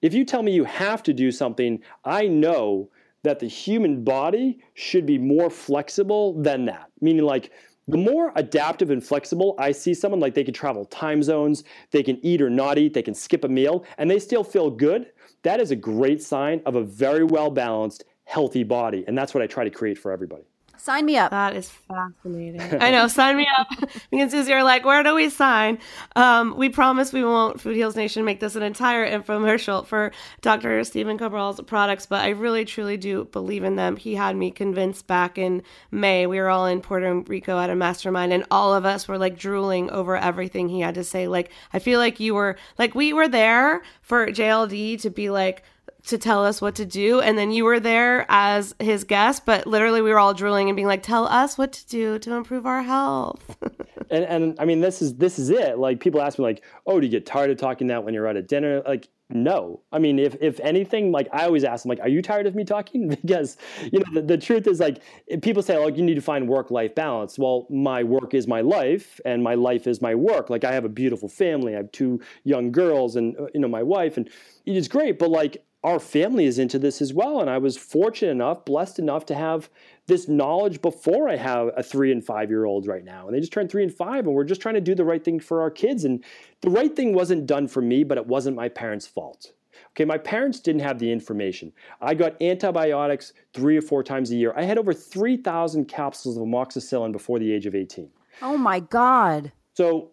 if 0.01 0.13
you 0.13 0.25
tell 0.25 0.41
me 0.41 0.51
you 0.51 0.63
have 0.63 1.03
to 1.03 1.13
do 1.13 1.31
something, 1.31 1.79
I 2.05 2.27
know 2.27 2.89
that 3.23 3.39
the 3.39 3.47
human 3.47 4.03
body 4.03 4.59
should 4.73 5.05
be 5.05 5.19
more 5.19 5.49
flexible 5.49 6.41
than 6.41 6.65
that. 6.65 6.89
Meaning, 7.01 7.23
like, 7.23 7.51
the 7.87 7.97
more 7.97 8.31
adaptive 8.35 8.89
and 8.89 9.03
flexible 9.03 9.53
I 9.59 9.71
see 9.71 9.93
someone, 9.93 10.19
like 10.19 10.33
they 10.33 10.43
can 10.43 10.53
travel 10.53 10.85
time 10.85 11.21
zones, 11.21 11.63
they 11.91 12.03
can 12.03 12.23
eat 12.25 12.41
or 12.41 12.49
not 12.49 12.77
eat, 12.77 12.93
they 12.93 13.01
can 13.03 13.13
skip 13.13 13.43
a 13.43 13.47
meal, 13.47 13.85
and 13.97 14.09
they 14.09 14.17
still 14.17 14.43
feel 14.43 14.69
good, 14.69 15.11
that 15.43 15.59
is 15.59 15.71
a 15.71 15.75
great 15.75 16.21
sign 16.21 16.61
of 16.65 16.75
a 16.75 16.83
very 16.83 17.23
well 17.23 17.49
balanced, 17.49 18.03
healthy 18.25 18.63
body. 18.63 19.03
And 19.07 19.17
that's 19.17 19.33
what 19.33 19.43
I 19.43 19.47
try 19.47 19.63
to 19.63 19.69
create 19.69 19.97
for 19.97 20.11
everybody. 20.11 20.43
Sign 20.81 21.05
me 21.05 21.15
up. 21.15 21.29
That 21.29 21.55
is 21.55 21.69
fascinating. 21.69 22.59
I 22.81 22.89
know. 22.89 23.07
Sign 23.07 23.37
me 23.37 23.47
up. 23.59 23.67
Me 24.11 24.19
and 24.19 24.31
Susie 24.31 24.51
are 24.51 24.63
like, 24.63 24.83
where 24.83 25.03
do 25.03 25.13
we 25.13 25.29
sign? 25.29 25.77
Um, 26.15 26.57
we 26.57 26.69
promise 26.69 27.13
we 27.13 27.23
won't, 27.23 27.61
Food 27.61 27.75
Heals 27.75 27.95
Nation, 27.95 28.25
make 28.25 28.39
this 28.39 28.55
an 28.55 28.63
entire 28.63 29.07
infomercial 29.07 29.85
for 29.85 30.11
Dr. 30.41 30.83
Stephen 30.83 31.19
Cabral's 31.19 31.61
products, 31.61 32.07
but 32.07 32.25
I 32.25 32.29
really, 32.29 32.65
truly 32.65 32.97
do 32.97 33.25
believe 33.25 33.63
in 33.63 33.75
them. 33.75 33.95
He 33.95 34.15
had 34.15 34.35
me 34.35 34.49
convinced 34.49 35.05
back 35.05 35.37
in 35.37 35.61
May. 35.91 36.25
We 36.25 36.39
were 36.39 36.49
all 36.49 36.65
in 36.65 36.81
Puerto 36.81 37.13
Rico 37.13 37.59
at 37.59 37.69
a 37.69 37.75
mastermind, 37.75 38.33
and 38.33 38.43
all 38.49 38.73
of 38.73 38.83
us 38.83 39.07
were 39.07 39.19
like 39.19 39.37
drooling 39.37 39.91
over 39.91 40.17
everything 40.17 40.67
he 40.67 40.79
had 40.79 40.95
to 40.95 41.03
say. 41.03 41.27
Like, 41.27 41.51
I 41.73 41.77
feel 41.77 41.99
like 41.99 42.19
you 42.19 42.33
were, 42.33 42.57
like, 42.79 42.95
we 42.95 43.13
were 43.13 43.27
there 43.27 43.83
for 44.01 44.25
JLD 44.25 44.99
to 45.01 45.11
be 45.11 45.29
like, 45.29 45.61
to 46.07 46.17
tell 46.17 46.43
us 46.45 46.61
what 46.61 46.75
to 46.75 46.85
do 46.85 47.19
and 47.21 47.37
then 47.37 47.51
you 47.51 47.63
were 47.63 47.79
there 47.79 48.25
as 48.29 48.75
his 48.79 49.03
guest 49.03 49.45
but 49.45 49.67
literally 49.67 50.01
we 50.01 50.11
were 50.11 50.19
all 50.19 50.33
drooling 50.33 50.69
and 50.69 50.75
being 50.75 50.87
like 50.87 51.03
tell 51.03 51.25
us 51.27 51.57
what 51.57 51.71
to 51.71 51.87
do 51.87 52.19
to 52.19 52.33
improve 52.33 52.65
our 52.65 52.83
health. 52.83 53.57
And 54.11 54.25
and 54.25 54.55
i 54.59 54.65
mean 54.65 54.81
this 54.81 55.01
is 55.01 55.15
this 55.15 55.39
is 55.39 55.49
it. 55.49 55.77
Like 55.77 56.01
people 56.01 56.21
ask 56.21 56.37
me 56.37 56.43
like 56.43 56.63
oh 56.85 56.99
do 56.99 57.05
you 57.05 57.11
get 57.11 57.25
tired 57.25 57.49
of 57.49 57.57
talking 57.57 57.87
that 57.87 58.03
when 58.03 58.13
you're 58.13 58.27
out 58.27 58.35
at 58.35 58.47
dinner? 58.47 58.81
Like 58.85 59.07
no. 59.29 59.79
I 59.93 59.99
mean 59.99 60.19
if 60.19 60.35
if 60.41 60.59
anything 60.59 61.13
like 61.13 61.29
i 61.31 61.45
always 61.45 61.63
ask 61.63 61.83
them 61.83 61.89
like 61.91 62.01
are 62.01 62.09
you 62.09 62.21
tired 62.21 62.45
of 62.45 62.53
me 62.53 62.65
talking? 62.65 63.07
Because 63.21 63.55
you 63.89 63.99
know 63.99 64.05
the, 64.13 64.21
the 64.21 64.37
truth 64.37 64.67
is 64.67 64.81
like 64.81 65.01
people 65.41 65.63
say 65.63 65.77
like 65.77 65.95
you 65.95 66.03
need 66.03 66.15
to 66.15 66.21
find 66.21 66.49
work 66.49 66.71
life 66.71 66.93
balance. 66.93 67.39
Well 67.39 67.67
my 67.69 68.03
work 68.03 68.33
is 68.33 68.47
my 68.47 68.59
life 68.59 69.21
and 69.23 69.41
my 69.41 69.55
life 69.55 69.87
is 69.87 70.01
my 70.01 70.13
work. 70.13 70.49
Like 70.49 70.65
i 70.65 70.73
have 70.73 70.83
a 70.83 70.89
beautiful 70.89 71.29
family. 71.29 71.73
I 71.73 71.77
have 71.77 71.91
two 71.93 72.19
young 72.43 72.73
girls 72.73 73.15
and 73.15 73.37
uh, 73.39 73.45
you 73.53 73.61
know 73.61 73.69
my 73.69 73.83
wife 73.83 74.17
and 74.17 74.29
it's 74.65 74.89
great 74.89 75.19
but 75.19 75.29
like 75.29 75.63
our 75.83 75.99
family 75.99 76.45
is 76.45 76.59
into 76.59 76.77
this 76.77 77.01
as 77.01 77.13
well. 77.13 77.41
And 77.41 77.49
I 77.49 77.57
was 77.57 77.75
fortunate 77.75 78.31
enough, 78.31 78.65
blessed 78.65 78.99
enough 78.99 79.25
to 79.27 79.35
have 79.35 79.69
this 80.07 80.27
knowledge 80.27 80.81
before 80.81 81.27
I 81.27 81.37
have 81.37 81.71
a 81.75 81.81
three 81.81 82.11
and 82.11 82.23
five 82.23 82.49
year 82.49 82.65
old 82.65 82.87
right 82.87 83.03
now. 83.03 83.25
And 83.25 83.35
they 83.35 83.39
just 83.39 83.53
turned 83.53 83.71
three 83.71 83.83
and 83.83 83.93
five, 83.93 84.25
and 84.25 84.35
we're 84.35 84.43
just 84.43 84.61
trying 84.61 84.75
to 84.75 84.81
do 84.81 84.93
the 84.93 85.05
right 85.05 85.23
thing 85.23 85.39
for 85.39 85.61
our 85.61 85.71
kids. 85.71 86.05
And 86.05 86.23
the 86.61 86.69
right 86.69 86.95
thing 86.95 87.13
wasn't 87.13 87.47
done 87.47 87.67
for 87.67 87.81
me, 87.81 88.03
but 88.03 88.17
it 88.17 88.27
wasn't 88.27 88.55
my 88.55 88.69
parents' 88.69 89.07
fault. 89.07 89.53
Okay, 89.91 90.05
my 90.05 90.17
parents 90.17 90.59
didn't 90.59 90.81
have 90.81 90.99
the 90.99 91.11
information. 91.11 91.73
I 91.99 92.13
got 92.13 92.41
antibiotics 92.41 93.33
three 93.53 93.77
or 93.77 93.81
four 93.81 94.03
times 94.03 94.31
a 94.31 94.35
year. 94.35 94.53
I 94.55 94.63
had 94.63 94.77
over 94.77 94.93
3,000 94.93 95.85
capsules 95.85 96.37
of 96.37 96.43
amoxicillin 96.43 97.11
before 97.11 97.39
the 97.39 97.51
age 97.51 97.65
of 97.65 97.75
18. 97.75 98.09
Oh 98.41 98.57
my 98.57 98.79
God. 98.79 99.51
So 99.73 100.11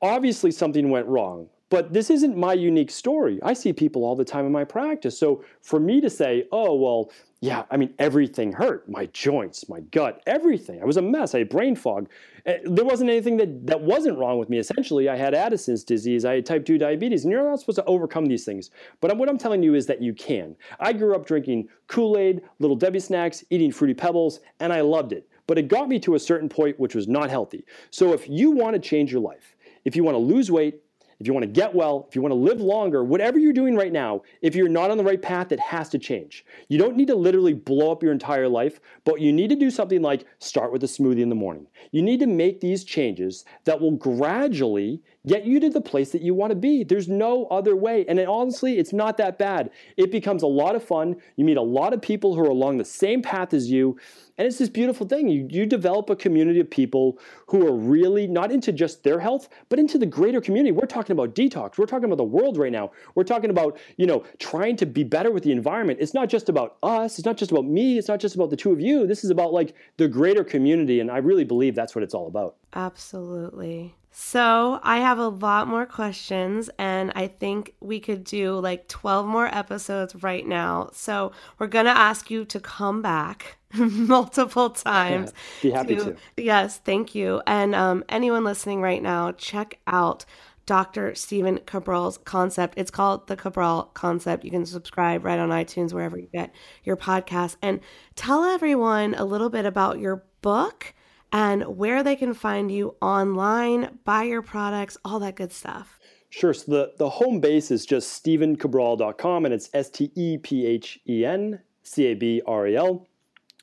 obviously 0.00 0.50
something 0.50 0.90
went 0.90 1.06
wrong. 1.06 1.48
But 1.72 1.90
this 1.90 2.10
isn't 2.10 2.36
my 2.36 2.52
unique 2.52 2.90
story. 2.90 3.38
I 3.42 3.54
see 3.54 3.72
people 3.72 4.04
all 4.04 4.14
the 4.14 4.26
time 4.26 4.44
in 4.44 4.52
my 4.52 4.62
practice. 4.62 5.18
So 5.18 5.42
for 5.62 5.80
me 5.80 6.02
to 6.02 6.10
say, 6.10 6.46
oh, 6.52 6.74
well, 6.74 7.10
yeah, 7.40 7.62
I 7.70 7.78
mean, 7.78 7.94
everything 7.98 8.52
hurt 8.52 8.86
my 8.90 9.06
joints, 9.06 9.66
my 9.70 9.80
gut, 9.80 10.22
everything. 10.26 10.82
I 10.82 10.84
was 10.84 10.98
a 10.98 11.02
mess. 11.02 11.34
I 11.34 11.38
had 11.38 11.48
brain 11.48 11.74
fog. 11.74 12.10
Eh, 12.44 12.58
there 12.64 12.84
wasn't 12.84 13.08
anything 13.08 13.38
that, 13.38 13.66
that 13.66 13.80
wasn't 13.80 14.18
wrong 14.18 14.38
with 14.38 14.50
me. 14.50 14.58
Essentially, 14.58 15.08
I 15.08 15.16
had 15.16 15.32
Addison's 15.32 15.82
disease, 15.82 16.26
I 16.26 16.34
had 16.34 16.44
type 16.44 16.66
2 16.66 16.76
diabetes, 16.76 17.24
and 17.24 17.32
you're 17.32 17.42
not 17.42 17.60
supposed 17.60 17.78
to 17.78 17.84
overcome 17.86 18.26
these 18.26 18.44
things. 18.44 18.70
But 19.00 19.16
what 19.16 19.30
I'm 19.30 19.38
telling 19.38 19.62
you 19.62 19.74
is 19.74 19.86
that 19.86 20.02
you 20.02 20.12
can. 20.12 20.54
I 20.78 20.92
grew 20.92 21.14
up 21.14 21.24
drinking 21.24 21.70
Kool 21.86 22.18
Aid, 22.18 22.42
Little 22.58 22.76
Debbie 22.76 23.00
snacks, 23.00 23.44
eating 23.48 23.72
Fruity 23.72 23.94
Pebbles, 23.94 24.40
and 24.60 24.74
I 24.74 24.82
loved 24.82 25.14
it. 25.14 25.26
But 25.46 25.56
it 25.56 25.68
got 25.68 25.88
me 25.88 25.98
to 26.00 26.16
a 26.16 26.20
certain 26.20 26.50
point 26.50 26.78
which 26.78 26.94
was 26.94 27.08
not 27.08 27.30
healthy. 27.30 27.64
So 27.90 28.12
if 28.12 28.28
you 28.28 28.50
want 28.50 28.74
to 28.74 28.78
change 28.78 29.10
your 29.10 29.22
life, 29.22 29.56
if 29.86 29.96
you 29.96 30.04
want 30.04 30.16
to 30.16 30.18
lose 30.18 30.50
weight, 30.50 30.81
if 31.22 31.28
you 31.28 31.32
want 31.32 31.44
to 31.44 31.60
get 31.60 31.72
well, 31.72 32.04
if 32.08 32.16
you 32.16 32.20
want 32.20 32.32
to 32.32 32.36
live 32.36 32.60
longer, 32.60 33.04
whatever 33.04 33.38
you're 33.38 33.52
doing 33.52 33.76
right 33.76 33.92
now, 33.92 34.22
if 34.40 34.56
you're 34.56 34.68
not 34.68 34.90
on 34.90 34.98
the 34.98 35.04
right 35.04 35.22
path, 35.22 35.52
it 35.52 35.60
has 35.60 35.88
to 35.90 35.98
change. 35.98 36.44
You 36.66 36.78
don't 36.78 36.96
need 36.96 37.06
to 37.06 37.14
literally 37.14 37.54
blow 37.54 37.92
up 37.92 38.02
your 38.02 38.10
entire 38.10 38.48
life, 38.48 38.80
but 39.04 39.20
you 39.20 39.32
need 39.32 39.48
to 39.50 39.54
do 39.54 39.70
something 39.70 40.02
like 40.02 40.26
start 40.40 40.72
with 40.72 40.82
a 40.82 40.88
smoothie 40.88 41.20
in 41.20 41.28
the 41.28 41.36
morning. 41.36 41.68
You 41.92 42.02
need 42.02 42.18
to 42.20 42.26
make 42.26 42.60
these 42.60 42.82
changes 42.82 43.44
that 43.66 43.80
will 43.80 43.92
gradually 43.92 45.00
get 45.26 45.44
you 45.44 45.60
to 45.60 45.70
the 45.70 45.80
place 45.80 46.10
that 46.10 46.22
you 46.22 46.34
want 46.34 46.50
to 46.50 46.56
be. 46.56 46.82
There's 46.84 47.08
no 47.08 47.46
other 47.46 47.76
way. 47.76 48.04
And 48.08 48.18
honestly, 48.20 48.78
it's 48.78 48.92
not 48.92 49.16
that 49.18 49.38
bad. 49.38 49.70
It 49.96 50.10
becomes 50.10 50.42
a 50.42 50.48
lot 50.48 50.74
of 50.74 50.82
fun. 50.82 51.16
You 51.36 51.44
meet 51.44 51.56
a 51.56 51.62
lot 51.62 51.92
of 51.92 52.02
people 52.02 52.34
who 52.34 52.40
are 52.42 52.50
along 52.50 52.78
the 52.78 52.84
same 52.84 53.22
path 53.22 53.54
as 53.54 53.70
you. 53.70 53.98
And 54.38 54.48
it's 54.48 54.58
this 54.58 54.68
beautiful 54.68 55.06
thing. 55.06 55.28
You, 55.28 55.46
you 55.50 55.66
develop 55.66 56.10
a 56.10 56.16
community 56.16 56.58
of 56.58 56.68
people 56.68 57.18
who 57.46 57.66
are 57.66 57.76
really 57.76 58.26
not 58.26 58.50
into 58.50 58.72
just 58.72 59.04
their 59.04 59.20
health, 59.20 59.48
but 59.68 59.78
into 59.78 59.98
the 59.98 60.06
greater 60.06 60.40
community. 60.40 60.72
We're 60.72 60.86
talking 60.86 61.12
about 61.12 61.34
detox. 61.34 61.78
We're 61.78 61.86
talking 61.86 62.06
about 62.06 62.16
the 62.16 62.24
world 62.24 62.56
right 62.56 62.72
now. 62.72 62.90
We're 63.14 63.24
talking 63.24 63.50
about, 63.50 63.78
you 63.98 64.06
know, 64.06 64.24
trying 64.38 64.76
to 64.76 64.86
be 64.86 65.04
better 65.04 65.30
with 65.30 65.44
the 65.44 65.52
environment. 65.52 65.98
It's 66.00 66.14
not 66.14 66.28
just 66.28 66.48
about 66.48 66.76
us. 66.82 67.18
It's 67.18 67.26
not 67.26 67.36
just 67.36 67.52
about 67.52 67.66
me. 67.66 67.98
It's 67.98 68.08
not 68.08 68.20
just 68.20 68.34
about 68.34 68.50
the 68.50 68.56
two 68.56 68.72
of 68.72 68.80
you. 68.80 69.06
This 69.06 69.22
is 69.22 69.30
about 69.30 69.52
like 69.52 69.74
the 69.98 70.08
greater 70.08 70.42
community. 70.42 70.98
And 71.00 71.10
I 71.10 71.18
really 71.18 71.44
believe 71.44 71.74
that's 71.74 71.94
what 71.94 72.02
it's 72.02 72.14
all 72.14 72.26
about. 72.26 72.56
Absolutely. 72.72 73.94
So, 74.14 74.78
I 74.82 74.98
have 74.98 75.18
a 75.18 75.28
lot 75.28 75.68
more 75.68 75.86
questions, 75.86 76.68
and 76.78 77.12
I 77.14 77.28
think 77.28 77.74
we 77.80 77.98
could 77.98 78.24
do 78.24 78.58
like 78.58 78.86
12 78.88 79.26
more 79.26 79.46
episodes 79.46 80.14
right 80.16 80.46
now. 80.46 80.90
So, 80.92 81.32
we're 81.58 81.66
going 81.66 81.86
to 81.86 81.96
ask 81.96 82.30
you 82.30 82.44
to 82.44 82.60
come 82.60 83.00
back 83.00 83.56
multiple 83.74 84.68
times. 84.70 85.32
Be 85.62 85.70
happy 85.70 85.96
to, 85.96 86.04
to. 86.04 86.16
Yes, 86.36 86.76
thank 86.76 87.14
you. 87.14 87.40
And 87.46 87.74
um, 87.74 88.04
anyone 88.10 88.44
listening 88.44 88.82
right 88.82 89.02
now, 89.02 89.32
check 89.32 89.78
out 89.86 90.26
Dr. 90.66 91.14
Stephen 91.14 91.58
Cabral's 91.66 92.18
concept. 92.18 92.74
It's 92.76 92.90
called 92.90 93.26
the 93.26 93.36
Cabral 93.36 93.84
Concept. 93.94 94.44
You 94.44 94.50
can 94.50 94.66
subscribe 94.66 95.24
right 95.24 95.38
on 95.38 95.48
iTunes, 95.48 95.92
wherever 95.92 96.18
you 96.18 96.28
get 96.32 96.54
your 96.84 96.96
podcast. 96.96 97.56
And 97.62 97.80
tell 98.14 98.44
everyone 98.44 99.14
a 99.14 99.24
little 99.24 99.48
bit 99.50 99.66
about 99.66 99.98
your 99.98 100.24
book 100.42 100.94
and 101.32 101.64
where 101.76 102.02
they 102.02 102.14
can 102.14 102.34
find 102.34 102.70
you 102.70 102.94
online, 103.00 103.98
buy 104.04 104.24
your 104.24 104.42
products, 104.42 104.98
all 105.04 105.18
that 105.20 105.34
good 105.34 105.52
stuff. 105.52 105.98
Sure. 106.28 106.54
So 106.54 106.70
the, 106.70 106.92
the 106.98 107.10
home 107.10 107.40
base 107.40 107.70
is 107.70 107.84
just 107.84 108.24
stephencabral.com 108.24 109.44
and 109.44 109.52
it's 109.52 109.68
S 109.74 109.90
T 109.90 110.10
E 110.14 110.38
P 110.38 110.66
H 110.66 111.00
E 111.08 111.24
N 111.24 111.60
C 111.82 112.06
A 112.06 112.14
B 112.14 112.40
R 112.46 112.68
E 112.68 112.76
L. 112.76 113.06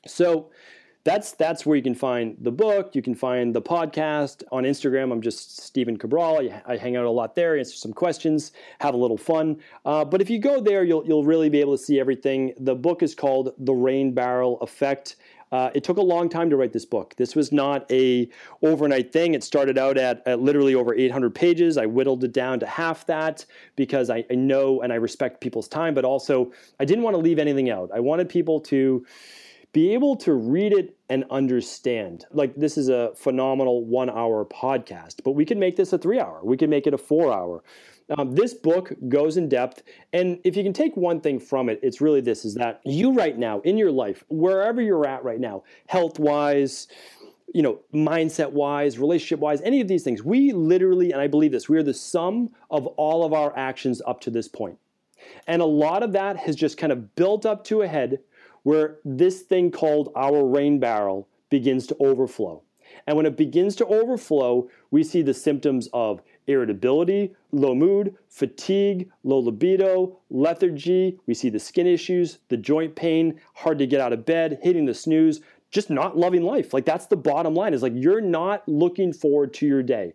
So 0.06 0.50
that's 1.02 1.32
that's 1.32 1.64
where 1.64 1.76
you 1.76 1.82
can 1.82 1.94
find 1.94 2.36
the 2.40 2.52
book. 2.52 2.94
You 2.94 3.02
can 3.02 3.14
find 3.14 3.54
the 3.54 3.62
podcast 3.62 4.42
on 4.52 4.64
Instagram. 4.64 5.12
I'm 5.12 5.22
just 5.22 5.60
Stephen 5.60 5.96
Cabral. 5.96 6.48
I 6.66 6.76
hang 6.76 6.96
out 6.96 7.06
a 7.06 7.10
lot 7.10 7.34
there, 7.34 7.58
answer 7.58 7.76
some 7.76 7.92
questions, 7.92 8.52
have 8.80 8.94
a 8.94 8.96
little 8.96 9.16
fun. 9.16 9.58
Uh, 9.84 10.04
but 10.04 10.20
if 10.20 10.28
you 10.28 10.38
go 10.38 10.60
there, 10.60 10.84
you'll 10.84 11.04
you'll 11.06 11.24
really 11.24 11.48
be 11.48 11.60
able 11.60 11.76
to 11.76 11.82
see 11.82 11.98
everything. 11.98 12.52
The 12.58 12.74
book 12.74 13.02
is 13.02 13.14
called 13.14 13.54
The 13.58 13.72
Rain 13.72 14.12
Barrel 14.12 14.60
Effect. 14.60 15.16
Uh, 15.52 15.70
it 15.74 15.82
took 15.82 15.96
a 15.96 16.02
long 16.02 16.28
time 16.28 16.48
to 16.50 16.56
write 16.56 16.72
this 16.72 16.84
book. 16.84 17.14
This 17.16 17.34
was 17.34 17.50
not 17.50 17.90
a 17.90 18.28
overnight 18.62 19.12
thing. 19.12 19.34
It 19.34 19.42
started 19.42 19.78
out 19.78 19.98
at, 19.98 20.22
at 20.26 20.40
literally 20.40 20.74
over 20.74 20.94
800 20.94 21.34
pages. 21.34 21.76
I 21.76 21.86
whittled 21.86 22.22
it 22.24 22.32
down 22.32 22.60
to 22.60 22.66
half 22.66 23.06
that 23.06 23.44
because 23.76 24.10
I, 24.10 24.24
I 24.30 24.34
know 24.34 24.80
and 24.82 24.92
I 24.92 24.96
respect 24.96 25.40
people's 25.40 25.68
time, 25.68 25.94
but 25.94 26.04
also 26.04 26.52
I 26.78 26.84
didn't 26.84 27.02
want 27.02 27.14
to 27.14 27.18
leave 27.20 27.38
anything 27.38 27.70
out. 27.70 27.90
I 27.92 28.00
wanted 28.00 28.28
people 28.28 28.60
to 28.62 29.04
be 29.72 29.92
able 29.94 30.16
to 30.16 30.32
read 30.32 30.72
it 30.72 30.96
and 31.08 31.24
understand. 31.30 32.26
Like 32.32 32.54
this 32.56 32.76
is 32.76 32.88
a 32.88 33.12
phenomenal 33.14 33.84
one 33.84 34.10
hour 34.10 34.44
podcast, 34.44 35.22
but 35.24 35.32
we 35.32 35.44
can 35.44 35.58
make 35.58 35.76
this 35.76 35.92
a 35.92 35.98
three 35.98 36.18
hour, 36.18 36.40
we 36.42 36.56
can 36.56 36.70
make 36.70 36.86
it 36.86 36.94
a 36.94 36.98
four 36.98 37.32
hour. 37.32 37.62
Um, 38.18 38.34
this 38.34 38.54
book 38.54 38.92
goes 39.08 39.36
in 39.36 39.48
depth, 39.48 39.82
and 40.12 40.40
if 40.42 40.56
you 40.56 40.64
can 40.64 40.72
take 40.72 40.96
one 40.96 41.20
thing 41.20 41.38
from 41.38 41.68
it, 41.68 41.78
it's 41.82 42.00
really 42.00 42.20
this: 42.20 42.44
is 42.44 42.54
that 42.54 42.80
you 42.84 43.12
right 43.12 43.38
now 43.38 43.60
in 43.60 43.78
your 43.78 43.92
life, 43.92 44.24
wherever 44.28 44.82
you're 44.82 45.06
at 45.06 45.22
right 45.22 45.38
now, 45.38 45.62
health 45.86 46.18
wise, 46.18 46.88
you 47.54 47.62
know, 47.62 47.80
mindset 47.94 48.50
wise, 48.52 48.98
relationship 48.98 49.40
wise, 49.40 49.60
any 49.62 49.80
of 49.80 49.88
these 49.88 50.02
things, 50.02 50.22
we 50.22 50.52
literally, 50.52 51.12
and 51.12 51.20
I 51.20 51.26
believe 51.26 51.52
this, 51.52 51.68
we 51.68 51.78
are 51.78 51.82
the 51.82 51.94
sum 51.94 52.50
of 52.70 52.86
all 52.86 53.24
of 53.24 53.32
our 53.32 53.56
actions 53.56 54.02
up 54.06 54.20
to 54.22 54.30
this 54.30 54.48
point. 54.48 54.78
And 55.46 55.60
a 55.62 55.66
lot 55.66 56.02
of 56.02 56.12
that 56.12 56.36
has 56.38 56.56
just 56.56 56.78
kind 56.78 56.92
of 56.92 57.14
built 57.14 57.44
up 57.44 57.64
to 57.64 57.82
a 57.82 57.88
head 57.88 58.20
where 58.62 58.98
this 59.04 59.42
thing 59.42 59.70
called 59.70 60.12
our 60.16 60.44
rain 60.44 60.78
barrel 60.78 61.28
begins 61.48 61.86
to 61.88 61.96
overflow. 62.00 62.62
And 63.06 63.16
when 63.16 63.26
it 63.26 63.36
begins 63.36 63.76
to 63.76 63.86
overflow, 63.86 64.68
we 64.90 65.02
see 65.02 65.22
the 65.22 65.34
symptoms 65.34 65.88
of 65.92 66.22
irritability, 66.50 67.34
low 67.52 67.74
mood, 67.74 68.16
fatigue, 68.28 69.10
low 69.24 69.38
libido, 69.38 70.18
lethargy. 70.30 71.18
We 71.26 71.34
see 71.34 71.48
the 71.48 71.58
skin 71.58 71.86
issues, 71.86 72.38
the 72.48 72.56
joint 72.56 72.94
pain, 72.94 73.40
hard 73.54 73.78
to 73.78 73.86
get 73.86 74.00
out 74.00 74.12
of 74.12 74.26
bed, 74.26 74.58
hitting 74.62 74.84
the 74.84 74.94
snooze, 74.94 75.40
just 75.70 75.90
not 75.90 76.16
loving 76.16 76.42
life. 76.42 76.74
Like 76.74 76.84
that's 76.84 77.06
the 77.06 77.16
bottom 77.16 77.54
line 77.54 77.74
is 77.74 77.82
like 77.82 77.92
you're 77.94 78.20
not 78.20 78.68
looking 78.68 79.12
forward 79.12 79.54
to 79.54 79.66
your 79.66 79.82
day. 79.82 80.12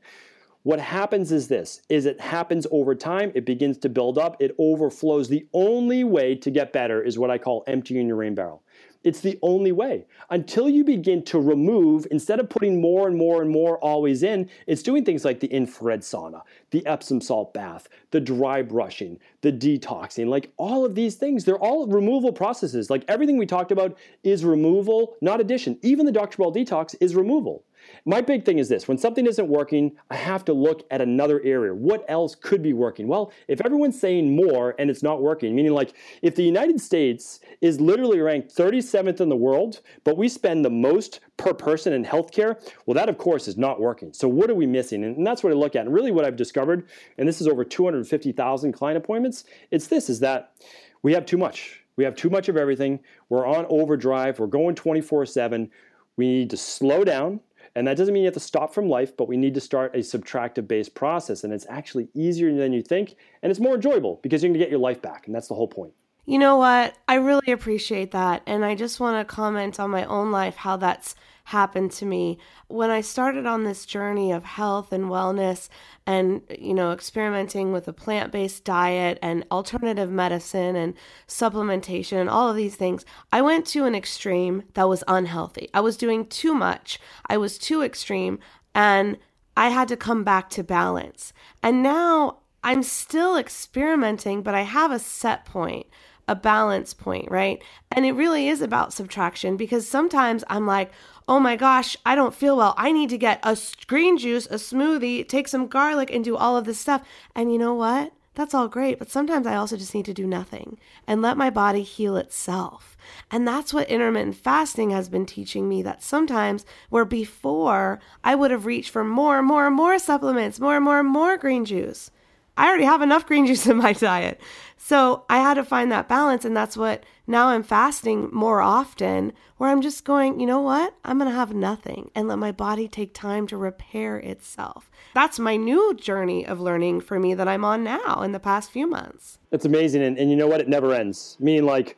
What 0.63 0.79
happens 0.79 1.31
is 1.31 1.47
this 1.47 1.81
is 1.89 2.07
it 2.07 2.19
happens 2.19 2.65
over 2.71 2.95
time, 2.95 3.31
it 3.35 3.45
begins 3.45 3.77
to 3.79 3.89
build 3.89 4.17
up, 4.17 4.35
it 4.41 4.55
overflows. 4.57 5.29
The 5.29 5.47
only 5.53 6.03
way 6.03 6.35
to 6.35 6.49
get 6.49 6.73
better 6.73 7.03
is 7.03 7.19
what 7.19 7.29
I 7.29 7.37
call 7.37 7.63
emptying 7.67 8.07
your 8.07 8.17
rain 8.17 8.33
barrel. 8.33 8.63
It's 9.05 9.21
the 9.21 9.37
only 9.43 9.71
way. 9.71 10.07
Until 10.31 10.67
you 10.67 10.83
begin 10.83 11.23
to 11.25 11.39
remove, 11.39 12.07
instead 12.09 12.39
of 12.39 12.49
putting 12.49 12.81
more 12.81 13.07
and 13.07 13.15
more 13.15 13.43
and 13.43 13.51
more 13.51 13.77
always 13.77 14.23
in, 14.23 14.49
it's 14.65 14.81
doing 14.81 15.05
things 15.05 15.23
like 15.23 15.39
the 15.39 15.47
infrared 15.47 16.01
sauna, 16.01 16.41
the 16.71 16.83
Epsom 16.87 17.21
salt 17.21 17.53
bath, 17.53 17.87
the 18.09 18.19
dry 18.19 18.63
brushing, 18.63 19.19
the 19.41 19.51
detoxing, 19.51 20.25
like 20.25 20.51
all 20.57 20.83
of 20.83 20.95
these 20.95 21.15
things, 21.15 21.45
they're 21.45 21.55
all 21.55 21.85
removal 21.85 22.33
processes. 22.33 22.89
Like 22.89 23.05
everything 23.07 23.37
we 23.37 23.45
talked 23.45 23.71
about 23.71 23.95
is 24.23 24.43
removal, 24.43 25.15
not 25.21 25.39
addition. 25.39 25.77
Even 25.83 26.07
the 26.07 26.11
Dr. 26.11 26.37
Cabral 26.37 26.51
detox 26.51 26.95
is 26.99 27.15
removal. 27.15 27.63
My 28.07 28.21
big 28.21 28.45
thing 28.45 28.59
is 28.59 28.69
this 28.69 28.87
when 28.87 28.99
something 28.99 29.25
isn't 29.25 29.47
working, 29.47 29.97
I 30.11 30.15
have 30.15 30.45
to 30.45 30.53
look 30.53 30.85
at 30.91 31.01
another 31.01 31.41
area. 31.43 31.73
What 31.73 32.05
else 32.07 32.35
could 32.35 32.61
be 32.61 32.71
working? 32.71 33.07
Well, 33.07 33.31
if 33.47 33.65
everyone's 33.65 33.99
saying 33.99 34.35
more 34.35 34.75
and 34.77 34.91
it's 34.91 35.01
not 35.01 35.23
working, 35.23 35.55
meaning 35.55 35.73
like 35.73 35.95
if 36.21 36.35
the 36.35 36.43
United 36.43 36.79
States 36.79 37.39
is 37.61 37.81
literally 37.81 38.19
ranked 38.19 38.55
37th 38.55 39.21
in 39.21 39.29
the 39.29 39.35
world, 39.35 39.81
but 40.03 40.17
we 40.17 40.29
spend 40.29 40.63
the 40.63 40.69
most 40.69 41.19
per 41.37 41.51
person 41.51 41.93
in 41.93 42.05
healthcare, 42.05 42.61
well, 42.85 42.93
that 42.93 43.09
of 43.09 43.17
course 43.17 43.47
is 43.47 43.57
not 43.57 43.81
working. 43.81 44.13
So, 44.13 44.27
what 44.27 44.51
are 44.51 44.55
we 44.55 44.67
missing? 44.67 45.03
And 45.03 45.25
that's 45.25 45.43
what 45.43 45.51
I 45.51 45.55
look 45.55 45.75
at. 45.75 45.87
And 45.87 45.93
really, 45.93 46.11
what 46.11 46.25
I've 46.25 46.35
discovered, 46.35 46.87
and 47.17 47.27
this 47.27 47.41
is 47.41 47.47
over 47.47 47.65
250,000 47.65 48.71
client 48.71 48.97
appointments, 48.97 49.45
it's 49.71 49.87
this 49.87 50.11
is 50.11 50.19
that 50.19 50.53
we 51.01 51.13
have 51.13 51.25
too 51.25 51.37
much. 51.37 51.81
We 51.95 52.03
have 52.03 52.15
too 52.15 52.29
much 52.29 52.49
of 52.49 52.57
everything. 52.57 52.99
We're 53.29 53.47
on 53.47 53.65
overdrive. 53.67 54.37
We're 54.37 54.45
going 54.45 54.75
24 54.75 55.25
7. 55.25 55.71
We 56.17 56.27
need 56.27 56.49
to 56.51 56.57
slow 56.57 57.03
down. 57.03 57.39
And 57.75 57.87
that 57.87 57.97
doesn't 57.97 58.13
mean 58.13 58.23
you 58.23 58.27
have 58.27 58.33
to 58.35 58.39
stop 58.39 58.73
from 58.73 58.87
life, 58.87 59.15
but 59.17 59.27
we 59.27 59.35
need 59.35 59.53
to 59.55 59.61
start 59.61 59.95
a 59.95 59.99
subtractive 59.99 60.67
based 60.67 60.95
process. 60.95 61.43
And 61.43 61.53
it's 61.53 61.65
actually 61.69 62.07
easier 62.13 62.53
than 62.55 62.71
you 62.71 62.81
think. 62.81 63.15
And 63.43 63.51
it's 63.51 63.59
more 63.59 63.75
enjoyable 63.75 64.19
because 64.23 64.41
you're 64.41 64.49
going 64.49 64.59
to 64.59 64.63
get 64.63 64.69
your 64.69 64.79
life 64.79 65.01
back. 65.01 65.27
And 65.27 65.35
that's 65.35 65.49
the 65.49 65.55
whole 65.55 65.67
point. 65.67 65.93
You 66.25 66.39
know 66.39 66.57
what? 66.57 66.95
I 67.07 67.15
really 67.15 67.51
appreciate 67.51 68.11
that. 68.11 68.41
And 68.47 68.65
I 68.65 68.75
just 68.75 68.99
want 68.99 69.27
to 69.27 69.33
comment 69.33 69.79
on 69.79 69.91
my 69.91 70.05
own 70.05 70.31
life 70.31 70.55
how 70.55 70.77
that's 70.77 71.15
happened 71.45 71.91
to 71.91 72.05
me. 72.05 72.37
When 72.67 72.89
I 72.89 73.01
started 73.01 73.45
on 73.45 73.63
this 73.63 73.85
journey 73.85 74.31
of 74.31 74.43
health 74.43 74.91
and 74.91 75.05
wellness 75.05 75.69
and, 76.05 76.41
you 76.57 76.73
know, 76.73 76.91
experimenting 76.91 77.71
with 77.71 77.87
a 77.87 77.93
plant 77.93 78.31
based 78.31 78.63
diet 78.63 79.19
and 79.21 79.45
alternative 79.51 80.09
medicine 80.09 80.75
and 80.75 80.95
supplementation 81.27 82.17
and 82.17 82.29
all 82.29 82.49
of 82.49 82.55
these 82.55 82.75
things, 82.75 83.05
I 83.31 83.41
went 83.41 83.67
to 83.67 83.85
an 83.85 83.95
extreme 83.95 84.63
that 84.73 84.89
was 84.89 85.03
unhealthy. 85.07 85.69
I 85.73 85.81
was 85.81 85.97
doing 85.97 86.25
too 86.25 86.55
much, 86.55 86.99
I 87.27 87.37
was 87.37 87.57
too 87.57 87.83
extreme, 87.83 88.39
and 88.73 89.17
I 89.55 89.69
had 89.69 89.87
to 89.89 89.97
come 89.97 90.23
back 90.23 90.49
to 90.51 90.63
balance. 90.63 91.31
And 91.61 91.83
now 91.83 92.39
I'm 92.63 92.81
still 92.81 93.37
experimenting, 93.37 94.41
but 94.41 94.55
I 94.55 94.61
have 94.61 94.91
a 94.91 94.97
set 94.97 95.45
point 95.45 95.85
a 96.27 96.35
balance 96.35 96.93
point, 96.93 97.29
right? 97.29 97.61
And 97.91 98.05
it 98.05 98.13
really 98.13 98.47
is 98.47 98.61
about 98.61 98.93
subtraction 98.93 99.57
because 99.57 99.87
sometimes 99.87 100.43
I'm 100.49 100.65
like, 100.65 100.91
oh 101.27 101.39
my 101.39 101.55
gosh, 101.55 101.95
I 102.05 102.15
don't 102.15 102.35
feel 102.35 102.57
well. 102.57 102.73
I 102.77 102.91
need 102.91 103.09
to 103.09 103.17
get 103.17 103.39
a 103.43 103.57
green 103.87 104.17
juice, 104.17 104.45
a 104.47 104.55
smoothie, 104.55 105.27
take 105.27 105.47
some 105.47 105.67
garlic, 105.67 106.11
and 106.11 106.23
do 106.23 106.35
all 106.35 106.57
of 106.57 106.65
this 106.65 106.79
stuff. 106.79 107.03
And 107.35 107.51
you 107.51 107.57
know 107.57 107.73
what? 107.73 108.11
That's 108.35 108.53
all 108.53 108.67
great, 108.67 108.99
but 108.99 109.09
sometimes 109.09 109.47
I 109.47 109.55
also 109.55 109.77
just 109.77 109.95
need 109.95 110.05
to 110.05 110.13
do 110.13 110.27
nothing 110.27 110.77
and 111.07 111.21
let 111.21 111.37
my 111.37 111.49
body 111.49 111.83
heal 111.83 112.17
itself. 112.17 112.97
And 113.31 113.47
that's 113.47 113.73
what 113.73 113.89
intermittent 113.89 114.35
fasting 114.35 114.89
has 114.89 115.07
been 115.07 115.25
teaching 115.25 115.69
me 115.69 115.81
that 115.83 116.03
sometimes 116.03 116.65
where 116.89 117.05
before 117.05 118.01
I 118.25 118.35
would 118.35 118.51
have 118.51 118.65
reached 118.65 118.89
for 118.89 119.05
more 119.05 119.37
and 119.37 119.47
more 119.47 119.67
and 119.67 119.75
more 119.75 119.97
supplements, 119.99 120.59
more 120.59 120.75
and 120.75 120.83
more 120.83 120.99
and 120.99 121.07
more 121.07 121.37
green 121.37 121.63
juice. 121.63 122.11
I 122.57 122.67
already 122.67 122.83
have 122.83 123.01
enough 123.01 123.25
green 123.25 123.45
juice 123.47 123.67
in 123.67 123.77
my 123.77 123.93
diet. 123.93 124.41
So 124.87 125.25
I 125.31 125.39
had 125.39 125.55
to 125.55 125.63
find 125.63 125.91
that 125.91 126.07
balance. 126.07 126.45
And 126.45 126.55
that's 126.55 126.77
what 126.77 127.03
now 127.25 127.47
I'm 127.47 127.63
fasting 127.63 128.29
more 128.31 128.61
often, 128.61 129.33
where 129.57 129.71
I'm 129.71 129.81
just 129.81 130.05
going, 130.05 130.39
you 130.39 130.45
know 130.45 130.61
what? 130.61 130.93
I'm 131.03 131.17
going 131.17 131.27
to 131.27 131.35
have 131.35 131.55
nothing 131.55 132.11
and 132.13 132.27
let 132.27 132.37
my 132.37 132.51
body 132.51 132.87
take 132.87 133.11
time 133.11 133.47
to 133.47 133.57
repair 133.57 134.17
itself. 134.17 134.91
That's 135.15 135.39
my 135.39 135.55
new 135.55 135.95
journey 135.95 136.45
of 136.45 136.61
learning 136.61 137.01
for 137.01 137.19
me 137.19 137.33
that 137.33 137.47
I'm 137.47 137.65
on 137.65 137.83
now 137.83 138.21
in 138.21 138.31
the 138.31 138.39
past 138.39 138.69
few 138.69 138.85
months. 138.85 139.39
It's 139.51 139.65
amazing. 139.65 140.03
And, 140.03 140.19
and 140.19 140.29
you 140.29 140.35
know 140.35 140.45
what? 140.45 140.61
It 140.61 140.69
never 140.69 140.93
ends. 140.93 141.35
Meaning, 141.39 141.65
like, 141.65 141.97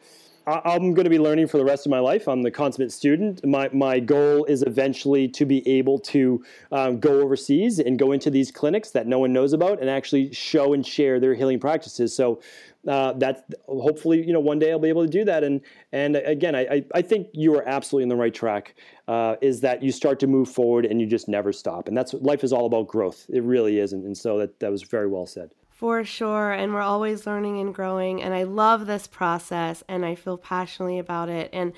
I'm 0.50 0.94
going 0.94 1.04
to 1.04 1.10
be 1.10 1.20
learning 1.20 1.48
for 1.48 1.58
the 1.58 1.66
rest 1.66 1.86
of 1.86 1.90
my 1.90 2.00
life. 2.00 2.26
I'm 2.26 2.42
the 2.42 2.52
consummate 2.52 2.94
student. 2.94 3.46
My, 3.46 3.70
my 3.74 4.00
goal 4.00 4.46
is 4.46 4.64
eventually 4.64 5.28
to 5.28 5.46
be 5.46 5.68
able 5.68 6.00
to 6.00 6.42
um, 6.72 7.02
go 7.02 7.20
overseas 7.20 7.80
and 7.80 8.00
go 8.00 8.14
into 8.14 8.30
these 8.30 8.50
clinics 8.50 8.92
that 8.92 9.08
no 9.08 9.20
one 9.20 9.34
knows 9.34 9.52
about 9.52 9.82
and 9.82 9.90
actually 9.90 10.32
show 10.32 10.72
and 10.72 10.88
share 10.88 11.20
their 11.20 11.34
healing 11.34 11.60
practices. 11.60 12.16
So 12.16 12.40
uh, 12.88 13.14
that's 13.14 13.42
hopefully 13.68 14.26
you 14.26 14.34
know 14.34 14.40
one 14.40 14.60
day 14.60 14.72
I'll 14.72 14.80
be 14.80 14.90
able 14.90 15.06
to 15.06 15.12
do 15.12 15.26
that. 15.26 15.44
And 15.44 15.62
and 15.92 16.16
again, 16.18 16.56
I 16.56 16.84
I 16.94 17.02
think 17.02 17.28
you 17.34 17.56
are 17.56 17.68
absolutely 17.68 18.04
in 18.04 18.10
the 18.10 18.16
right 18.16 18.34
track. 18.34 18.76
Uh, 19.08 19.38
is 19.42 19.62
that 19.62 19.82
you 19.82 19.92
start 19.92 20.20
to 20.20 20.28
move 20.28 20.50
forward 20.50 20.86
and 20.86 21.00
you 21.00 21.08
just 21.08 21.30
never 21.30 21.54
stop. 21.54 21.88
And 21.88 21.96
that's 21.96 22.14
life 22.16 22.44
is 22.44 22.52
all 22.52 22.66
about 22.66 22.88
growth. 22.88 23.26
It 23.30 23.42
really 23.42 23.80
is. 23.80 23.94
And, 23.94 24.04
and 24.04 24.18
so 24.18 24.38
that 24.40 24.60
that 24.60 24.70
was 24.70 24.84
very 24.84 25.08
well 25.08 25.26
said. 25.26 25.52
For 25.70 26.04
sure. 26.04 26.52
And 26.52 26.74
we're 26.74 26.82
always 26.82 27.28
learning 27.28 27.60
and 27.60 27.74
growing. 27.74 28.22
And 28.24 28.34
I 28.34 28.44
love 28.44 28.88
this 28.88 29.06
process 29.06 29.84
and 29.88 30.04
I 30.04 30.16
feel 30.16 30.38
passionately 30.38 30.98
about 30.98 31.30
it. 31.30 31.52
And 31.54 31.72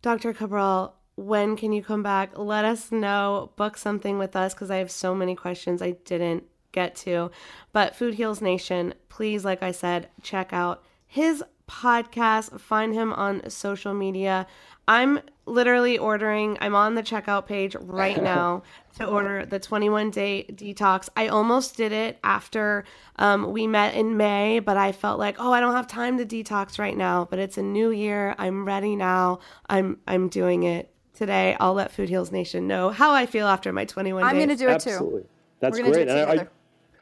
Dr. 0.00 0.32
Cabral, 0.32 0.94
when 1.16 1.54
can 1.54 1.72
you 1.72 1.82
come 1.82 2.02
back? 2.02 2.38
Let 2.38 2.64
us 2.64 2.90
know. 2.90 3.52
Book 3.56 3.76
something 3.76 4.18
with 4.18 4.36
us 4.36 4.54
because 4.54 4.70
I 4.70 4.76
have 4.76 4.90
so 4.90 5.14
many 5.14 5.34
questions 5.34 5.82
I 5.82 5.92
didn't 6.04 6.44
get 6.72 6.94
to. 6.96 7.30
But 7.72 7.94
Food 7.94 8.14
Heals 8.14 8.40
Nation, 8.40 8.94
please, 9.08 9.44
like 9.44 9.62
I 9.62 9.72
said, 9.72 10.08
check 10.22 10.52
out 10.52 10.82
his 11.06 11.42
podcast. 11.68 12.60
Find 12.60 12.94
him 12.94 13.12
on 13.12 13.48
social 13.50 13.94
media. 13.94 14.46
I'm 14.88 15.20
literally 15.46 15.98
ordering, 15.98 16.56
I'm 16.60 16.74
on 16.74 16.94
the 16.94 17.02
checkout 17.02 17.46
page 17.46 17.74
right 17.80 18.20
now 18.22 18.62
to 18.98 19.06
order 19.06 19.44
the 19.44 19.58
21 19.58 20.10
day 20.10 20.46
detox. 20.50 21.08
I 21.16 21.28
almost 21.28 21.76
did 21.76 21.92
it 21.92 22.18
after 22.22 22.84
um, 23.16 23.50
we 23.52 23.66
met 23.66 23.94
in 23.94 24.16
May, 24.16 24.60
but 24.60 24.76
I 24.76 24.92
felt 24.92 25.18
like, 25.18 25.36
oh, 25.38 25.52
I 25.52 25.60
don't 25.60 25.74
have 25.74 25.86
time 25.86 26.18
to 26.18 26.26
detox 26.26 26.78
right 26.78 26.96
now. 26.96 27.26
But 27.28 27.38
it's 27.38 27.58
a 27.58 27.62
new 27.62 27.90
year. 27.90 28.34
I'm 28.38 28.64
ready 28.64 28.96
now. 28.96 29.40
I'm 29.68 29.98
I'm 30.06 30.28
doing 30.28 30.62
it 30.62 30.90
today. 31.14 31.56
I'll 31.58 31.74
let 31.74 31.90
Food 31.90 32.08
Heals 32.08 32.30
Nation 32.30 32.66
know 32.66 32.90
how 32.90 33.12
I 33.12 33.26
feel 33.26 33.46
after 33.48 33.72
my 33.72 33.84
21 33.84 34.22
I'm 34.22 34.34
days. 34.34 34.46
going 34.46 34.56
to 34.56 34.64
do 34.64 34.68
it 34.68 34.74
Absolutely. 34.74 35.22
too. 35.22 35.28
That's 35.60 35.80
great. 35.80 36.08
And 36.08 36.40
I, 36.40 36.48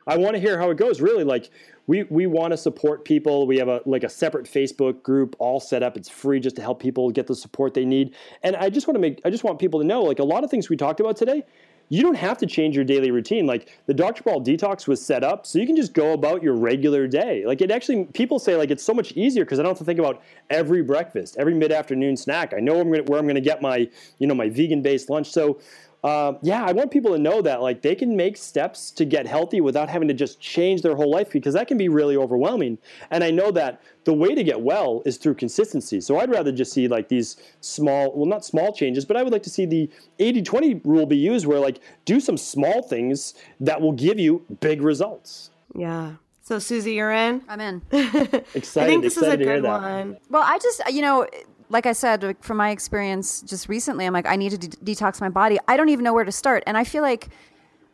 I 0.06 0.16
want 0.16 0.34
to 0.34 0.40
hear 0.40 0.58
how 0.58 0.70
it 0.70 0.76
goes. 0.76 1.00
Really, 1.00 1.24
like 1.24 1.50
we 1.86 2.04
we 2.04 2.26
want 2.26 2.52
to 2.52 2.56
support 2.56 3.04
people. 3.04 3.46
We 3.46 3.58
have 3.58 3.68
a 3.68 3.80
like 3.86 4.04
a 4.04 4.08
separate 4.08 4.46
Facebook 4.46 5.02
group 5.02 5.36
all 5.38 5.60
set 5.60 5.82
up. 5.82 5.96
It's 5.96 6.08
free 6.08 6.40
just 6.40 6.56
to 6.56 6.62
help 6.62 6.80
people 6.80 7.10
get 7.10 7.26
the 7.26 7.34
support 7.34 7.74
they 7.74 7.84
need. 7.84 8.14
And 8.42 8.56
I 8.56 8.70
just 8.70 8.86
want 8.86 8.96
to 8.96 9.00
make 9.00 9.20
I 9.24 9.30
just 9.30 9.44
want 9.44 9.58
people 9.58 9.80
to 9.80 9.86
know 9.86 10.02
like 10.02 10.18
a 10.18 10.24
lot 10.24 10.44
of 10.44 10.50
things 10.50 10.68
we 10.68 10.76
talked 10.76 11.00
about 11.00 11.16
today. 11.16 11.44
You 11.90 12.02
don't 12.02 12.16
have 12.16 12.38
to 12.38 12.46
change 12.46 12.74
your 12.74 12.84
daily 12.84 13.10
routine. 13.10 13.46
Like 13.46 13.78
the 13.86 13.94
Dr. 13.94 14.22
Cabral 14.22 14.42
detox 14.42 14.88
was 14.88 15.04
set 15.04 15.22
up 15.22 15.46
so 15.46 15.58
you 15.58 15.66
can 15.66 15.76
just 15.76 15.92
go 15.92 16.12
about 16.12 16.42
your 16.42 16.54
regular 16.54 17.06
day. 17.06 17.44
Like 17.44 17.60
it 17.60 17.70
actually, 17.70 18.06
people 18.06 18.38
say 18.38 18.56
like 18.56 18.70
it's 18.70 18.82
so 18.82 18.94
much 18.94 19.12
easier 19.12 19.44
because 19.44 19.58
I 19.58 19.62
don't 19.62 19.70
have 19.70 19.78
to 19.78 19.84
think 19.84 19.98
about 19.98 20.22
every 20.48 20.82
breakfast, 20.82 21.36
every 21.38 21.54
mid-afternoon 21.54 22.16
snack. 22.16 22.54
I 22.56 22.60
know 22.60 22.82
where 22.82 23.18
I'm 23.18 23.26
going 23.26 23.34
to 23.34 23.40
get 23.40 23.60
my, 23.60 23.88
you 24.18 24.26
know, 24.26 24.34
my 24.34 24.48
vegan-based 24.48 25.10
lunch. 25.10 25.30
So 25.30 25.60
uh, 26.04 26.34
yeah, 26.42 26.62
I 26.62 26.72
want 26.72 26.90
people 26.90 27.12
to 27.12 27.18
know 27.18 27.40
that 27.40 27.62
like 27.62 27.80
they 27.80 27.94
can 27.94 28.14
make 28.14 28.36
steps 28.36 28.90
to 28.90 29.06
get 29.06 29.26
healthy 29.26 29.62
without 29.62 29.88
having 29.88 30.06
to 30.08 30.12
just 30.12 30.38
change 30.38 30.82
their 30.82 30.94
whole 30.94 31.10
life 31.10 31.30
because 31.32 31.54
that 31.54 31.66
can 31.66 31.78
be 31.78 31.88
really 31.88 32.14
overwhelming. 32.14 32.76
And 33.10 33.24
I 33.24 33.30
know 33.30 33.50
that 33.52 33.80
the 34.04 34.12
way 34.12 34.34
to 34.34 34.44
get 34.44 34.60
well 34.60 35.02
is 35.06 35.16
through 35.16 35.36
consistency. 35.36 36.02
So 36.02 36.18
I'd 36.18 36.30
rather 36.30 36.52
just 36.52 36.74
see 36.74 36.88
like 36.88 37.08
these 37.08 37.38
small, 37.62 38.12
well, 38.14 38.26
not 38.26 38.44
small 38.44 38.70
changes, 38.74 39.06
but 39.06 39.16
I 39.16 39.22
would 39.22 39.32
like 39.32 39.42
to 39.44 39.50
see 39.50 39.64
the 39.64 39.90
80 40.18 40.42
20 40.42 40.74
rule 40.84 41.06
be 41.06 41.16
used 41.16 41.46
where 41.46 41.58
like 41.58 41.80
do 42.04 42.20
some 42.20 42.36
small 42.36 42.82
things 42.82 43.32
that 43.60 43.80
will 43.80 43.92
give 43.92 44.18
you 44.18 44.44
big 44.60 44.82
results. 44.82 45.50
Yeah. 45.74 46.16
So 46.42 46.58
Susie, 46.58 46.92
you're 46.92 47.12
in. 47.12 47.40
I'm 47.48 47.62
in. 47.62 47.80
Excited. 47.90 48.44
I 48.76 48.86
think 48.86 49.02
this 49.02 49.16
is 49.16 49.22
a 49.22 49.38
to 49.38 49.42
hear 49.42 49.54
good 49.54 49.64
that. 49.64 49.80
one. 49.80 50.18
Well, 50.28 50.42
I 50.44 50.58
just, 50.58 50.82
you 50.92 51.00
know, 51.00 51.26
like 51.68 51.86
I 51.86 51.92
said, 51.92 52.22
like, 52.22 52.42
from 52.42 52.56
my 52.56 52.70
experience 52.70 53.42
just 53.42 53.68
recently, 53.68 54.06
I'm 54.06 54.12
like, 54.12 54.26
I 54.26 54.36
need 54.36 54.50
to 54.50 54.58
de- 54.58 54.94
detox 54.94 55.20
my 55.20 55.28
body. 55.28 55.58
I 55.68 55.76
don't 55.76 55.88
even 55.88 56.04
know 56.04 56.12
where 56.12 56.24
to 56.24 56.32
start. 56.32 56.62
And 56.66 56.76
I 56.76 56.84
feel 56.84 57.02
like, 57.02 57.28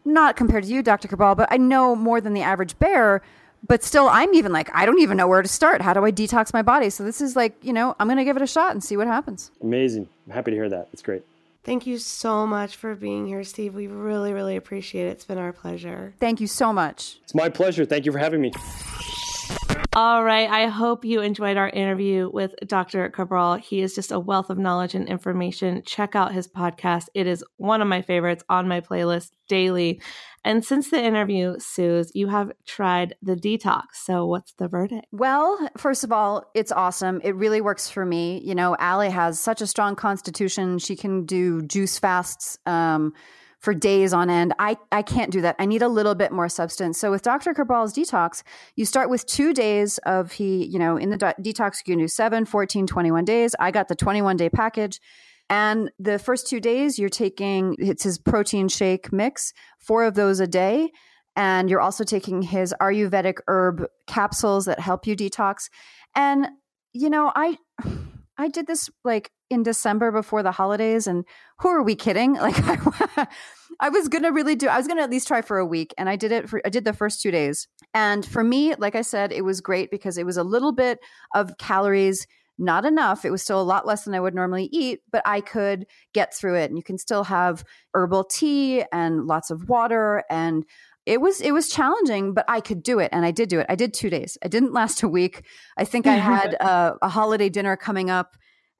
not 0.05 0.36
compared 0.36 0.64
to 0.64 0.70
you, 0.70 0.82
Dr. 0.82 1.09
Cabral, 1.09 1.34
but 1.34 1.48
I 1.51 1.56
know 1.56 1.94
more 1.94 2.20
than 2.20 2.32
the 2.32 2.42
average 2.42 2.78
bear. 2.78 3.22
But 3.66 3.84
still, 3.84 4.09
I'm 4.09 4.32
even 4.32 4.52
like, 4.52 4.70
I 4.74 4.86
don't 4.86 5.01
even 5.01 5.18
know 5.18 5.28
where 5.28 5.42
to 5.42 5.48
start. 5.48 5.82
How 5.82 5.92
do 5.92 6.05
I 6.05 6.10
detox 6.10 6.55
my 6.55 6.62
body? 6.62 6.88
So 6.88 7.05
this 7.05 7.20
is 7.20 7.36
like, 7.36 7.55
you 7.62 7.74
know, 7.74 7.94
I'm 8.01 8.06
going 8.06 8.16
to 8.16 8.24
give 8.24 8.36
it 8.36 8.42
a 8.42 8.47
shot 8.47 8.72
and 8.72 8.82
see 8.82 8.97
what 8.97 9.06
happens. 9.06 9.51
Amazing. 9.60 10.09
I'm 10.26 10.32
happy 10.32 10.51
to 10.51 10.56
hear 10.56 10.68
that. 10.70 10.88
It's 10.94 11.02
great. 11.02 11.24
Thank 11.62 11.86
you 11.86 11.98
so 11.98 12.47
much 12.47 12.76
for 12.76 12.94
being 12.94 13.26
here, 13.26 13.44
Steve. 13.44 13.74
We 13.74 13.86
really, 13.86 14.32
really 14.32 14.56
appreciate 14.56 15.09
it. 15.09 15.10
It's 15.10 15.26
been 15.26 15.36
our 15.36 15.52
pleasure. 15.52 16.14
Thank 16.18 16.40
you 16.40 16.47
so 16.47 16.72
much. 16.72 17.18
It's 17.22 17.34
my 17.34 17.51
pleasure. 17.51 17.84
Thank 17.84 18.06
you 18.06 18.12
for 18.12 18.18
having 18.18 18.40
me. 18.40 18.52
All 19.92 20.22
right. 20.22 20.48
I 20.48 20.68
hope 20.68 21.04
you 21.04 21.20
enjoyed 21.20 21.56
our 21.56 21.68
interview 21.68 22.30
with 22.32 22.54
Dr. 22.64 23.10
Cabral. 23.10 23.54
He 23.54 23.80
is 23.80 23.92
just 23.92 24.12
a 24.12 24.20
wealth 24.20 24.48
of 24.48 24.56
knowledge 24.56 24.94
and 24.94 25.08
information. 25.08 25.82
Check 25.84 26.14
out 26.14 26.32
his 26.32 26.46
podcast. 26.46 27.06
It 27.12 27.26
is 27.26 27.44
one 27.56 27.82
of 27.82 27.88
my 27.88 28.00
favorites 28.00 28.44
on 28.48 28.68
my 28.68 28.82
playlist 28.82 29.30
daily. 29.48 30.00
And 30.44 30.64
since 30.64 30.90
the 30.90 31.02
interview, 31.02 31.56
Suze, 31.58 32.12
you 32.14 32.28
have 32.28 32.52
tried 32.64 33.16
the 33.20 33.34
detox. 33.34 33.82
So 33.94 34.26
what's 34.26 34.52
the 34.52 34.68
verdict? 34.68 35.06
Well, 35.10 35.58
first 35.76 36.04
of 36.04 36.12
all, 36.12 36.48
it's 36.54 36.70
awesome. 36.70 37.20
It 37.24 37.34
really 37.34 37.60
works 37.60 37.90
for 37.90 38.06
me. 38.06 38.40
You 38.44 38.54
know, 38.54 38.76
Allie 38.78 39.10
has 39.10 39.40
such 39.40 39.60
a 39.60 39.66
strong 39.66 39.96
constitution. 39.96 40.78
She 40.78 40.94
can 40.94 41.26
do 41.26 41.62
juice 41.62 41.98
fasts 41.98 42.58
um, 42.64 43.12
for 43.61 43.74
days 43.74 44.12
on 44.12 44.31
end. 44.31 44.55
I, 44.59 44.77
I 44.91 45.03
can't 45.03 45.31
do 45.31 45.43
that. 45.43 45.57
I 45.59 45.66
need 45.66 45.82
a 45.82 45.89
little 45.89 46.15
bit 46.15 46.32
more 46.32 46.49
substance. 46.49 46.99
So 46.99 47.11
with 47.11 47.23
Dr. 47.23 47.55
Cabral's 47.55 47.93
detox, 47.93 48.43
you 48.74 48.87
start 48.87 49.11
with 49.11 49.27
two 49.27 49.53
days 49.53 49.99
of 49.99 50.32
he, 50.32 50.65
you 50.65 50.78
know, 50.78 50.97
in 50.97 51.11
the 51.11 51.16
do- 51.16 51.53
detox, 51.53 51.78
you 51.85 51.93
can 51.93 51.99
do 51.99 52.09
7, 52.09 52.47
14, 52.47 52.87
21 52.87 53.24
days. 53.24 53.55
I 53.61 53.70
got 53.70 53.89
the 53.89 53.95
21 53.95 54.37
day 54.39 54.49
package. 54.49 55.01
And 55.51 55.91
the 55.99 56.19
first 56.19 56.47
two 56.47 56.61
days, 56.61 56.99
you're 56.99 57.09
taking 57.09 57.77
it's 57.78 58.05
his 58.05 58.19
protein 58.19 58.69
shake 58.69 59.12
mix, 59.12 59.53
four 59.78 60.05
of 60.05 60.15
those 60.15 60.41
a 60.41 60.47
day. 60.47 60.91
And 61.37 61.69
you're 61.69 61.81
also 61.81 62.05
taking 62.05 62.43
his 62.43 62.74
Ayurvedic 62.81 63.39
herb 63.47 63.85
capsules 64.07 64.65
that 64.66 64.81
help 64.81 65.07
you 65.07 65.16
detox. 65.16 65.69
And, 66.15 66.49
you 66.93 67.11
know, 67.11 67.31
I. 67.35 67.59
I 68.40 68.48
did 68.48 68.66
this 68.66 68.90
like 69.04 69.30
in 69.50 69.62
December 69.62 70.12
before 70.12 70.42
the 70.42 70.52
holidays, 70.52 71.06
and 71.06 71.24
who 71.58 71.68
are 71.68 71.82
we 71.82 71.94
kidding? 71.94 72.34
Like, 72.40 72.56
I, 73.16 73.26
I 73.80 73.88
was 73.88 74.08
gonna 74.08 74.32
really 74.32 74.56
do. 74.56 74.68
I 74.68 74.76
was 74.76 74.86
gonna 74.86 75.02
at 75.02 75.10
least 75.10 75.28
try 75.28 75.42
for 75.42 75.58
a 75.58 75.66
week, 75.66 75.94
and 75.98 76.08
I 76.08 76.16
did 76.16 76.32
it 76.32 76.48
for. 76.48 76.60
I 76.64 76.68
did 76.68 76.84
the 76.84 76.92
first 76.92 77.22
two 77.22 77.30
days, 77.30 77.68
and 77.94 78.24
for 78.24 78.42
me, 78.42 78.74
like 78.76 78.94
I 78.94 79.02
said, 79.02 79.32
it 79.32 79.44
was 79.44 79.60
great 79.60 79.90
because 79.90 80.18
it 80.18 80.26
was 80.26 80.36
a 80.36 80.44
little 80.44 80.72
bit 80.72 80.98
of 81.34 81.56
calories 81.58 82.26
not 82.60 82.84
enough. 82.84 83.24
It 83.24 83.30
was 83.30 83.42
still 83.42 83.60
a 83.60 83.64
lot 83.64 83.86
less 83.86 84.04
than 84.04 84.14
I 84.14 84.20
would 84.20 84.34
normally 84.34 84.68
eat, 84.70 85.00
but 85.10 85.22
I 85.24 85.40
could 85.40 85.86
get 86.12 86.34
through 86.34 86.56
it. 86.56 86.68
And 86.70 86.76
you 86.76 86.84
can 86.84 86.98
still 86.98 87.24
have 87.24 87.64
herbal 87.94 88.24
tea 88.24 88.84
and 88.92 89.26
lots 89.26 89.50
of 89.50 89.68
water 89.68 90.24
and 90.28 90.66
it 91.06 91.20
was 91.20 91.40
it 91.40 91.52
was 91.52 91.68
challenging, 91.68 92.35
but 92.35 92.44
I 92.48 92.60
could 92.60 92.82
do 92.82 92.98
it, 92.98 93.09
and 93.12 93.24
I 93.24 93.31
did 93.31 93.48
do 93.48 93.60
it. 93.60 93.66
I 93.68 93.74
did 93.74 93.94
two 93.94 94.10
days. 94.10 94.36
I 94.44 94.48
didn't 94.48 94.72
last 94.72 95.02
a 95.02 95.09
week. 95.09 95.44
I 95.77 95.85
think 95.85 96.06
I 96.06 96.18
mm-hmm. 96.18 96.32
had 96.32 96.55
a, 96.55 96.97
a 97.02 97.09
holiday 97.09 97.48
dinner 97.48 97.77
coming 97.77 98.10
up, 98.10 98.36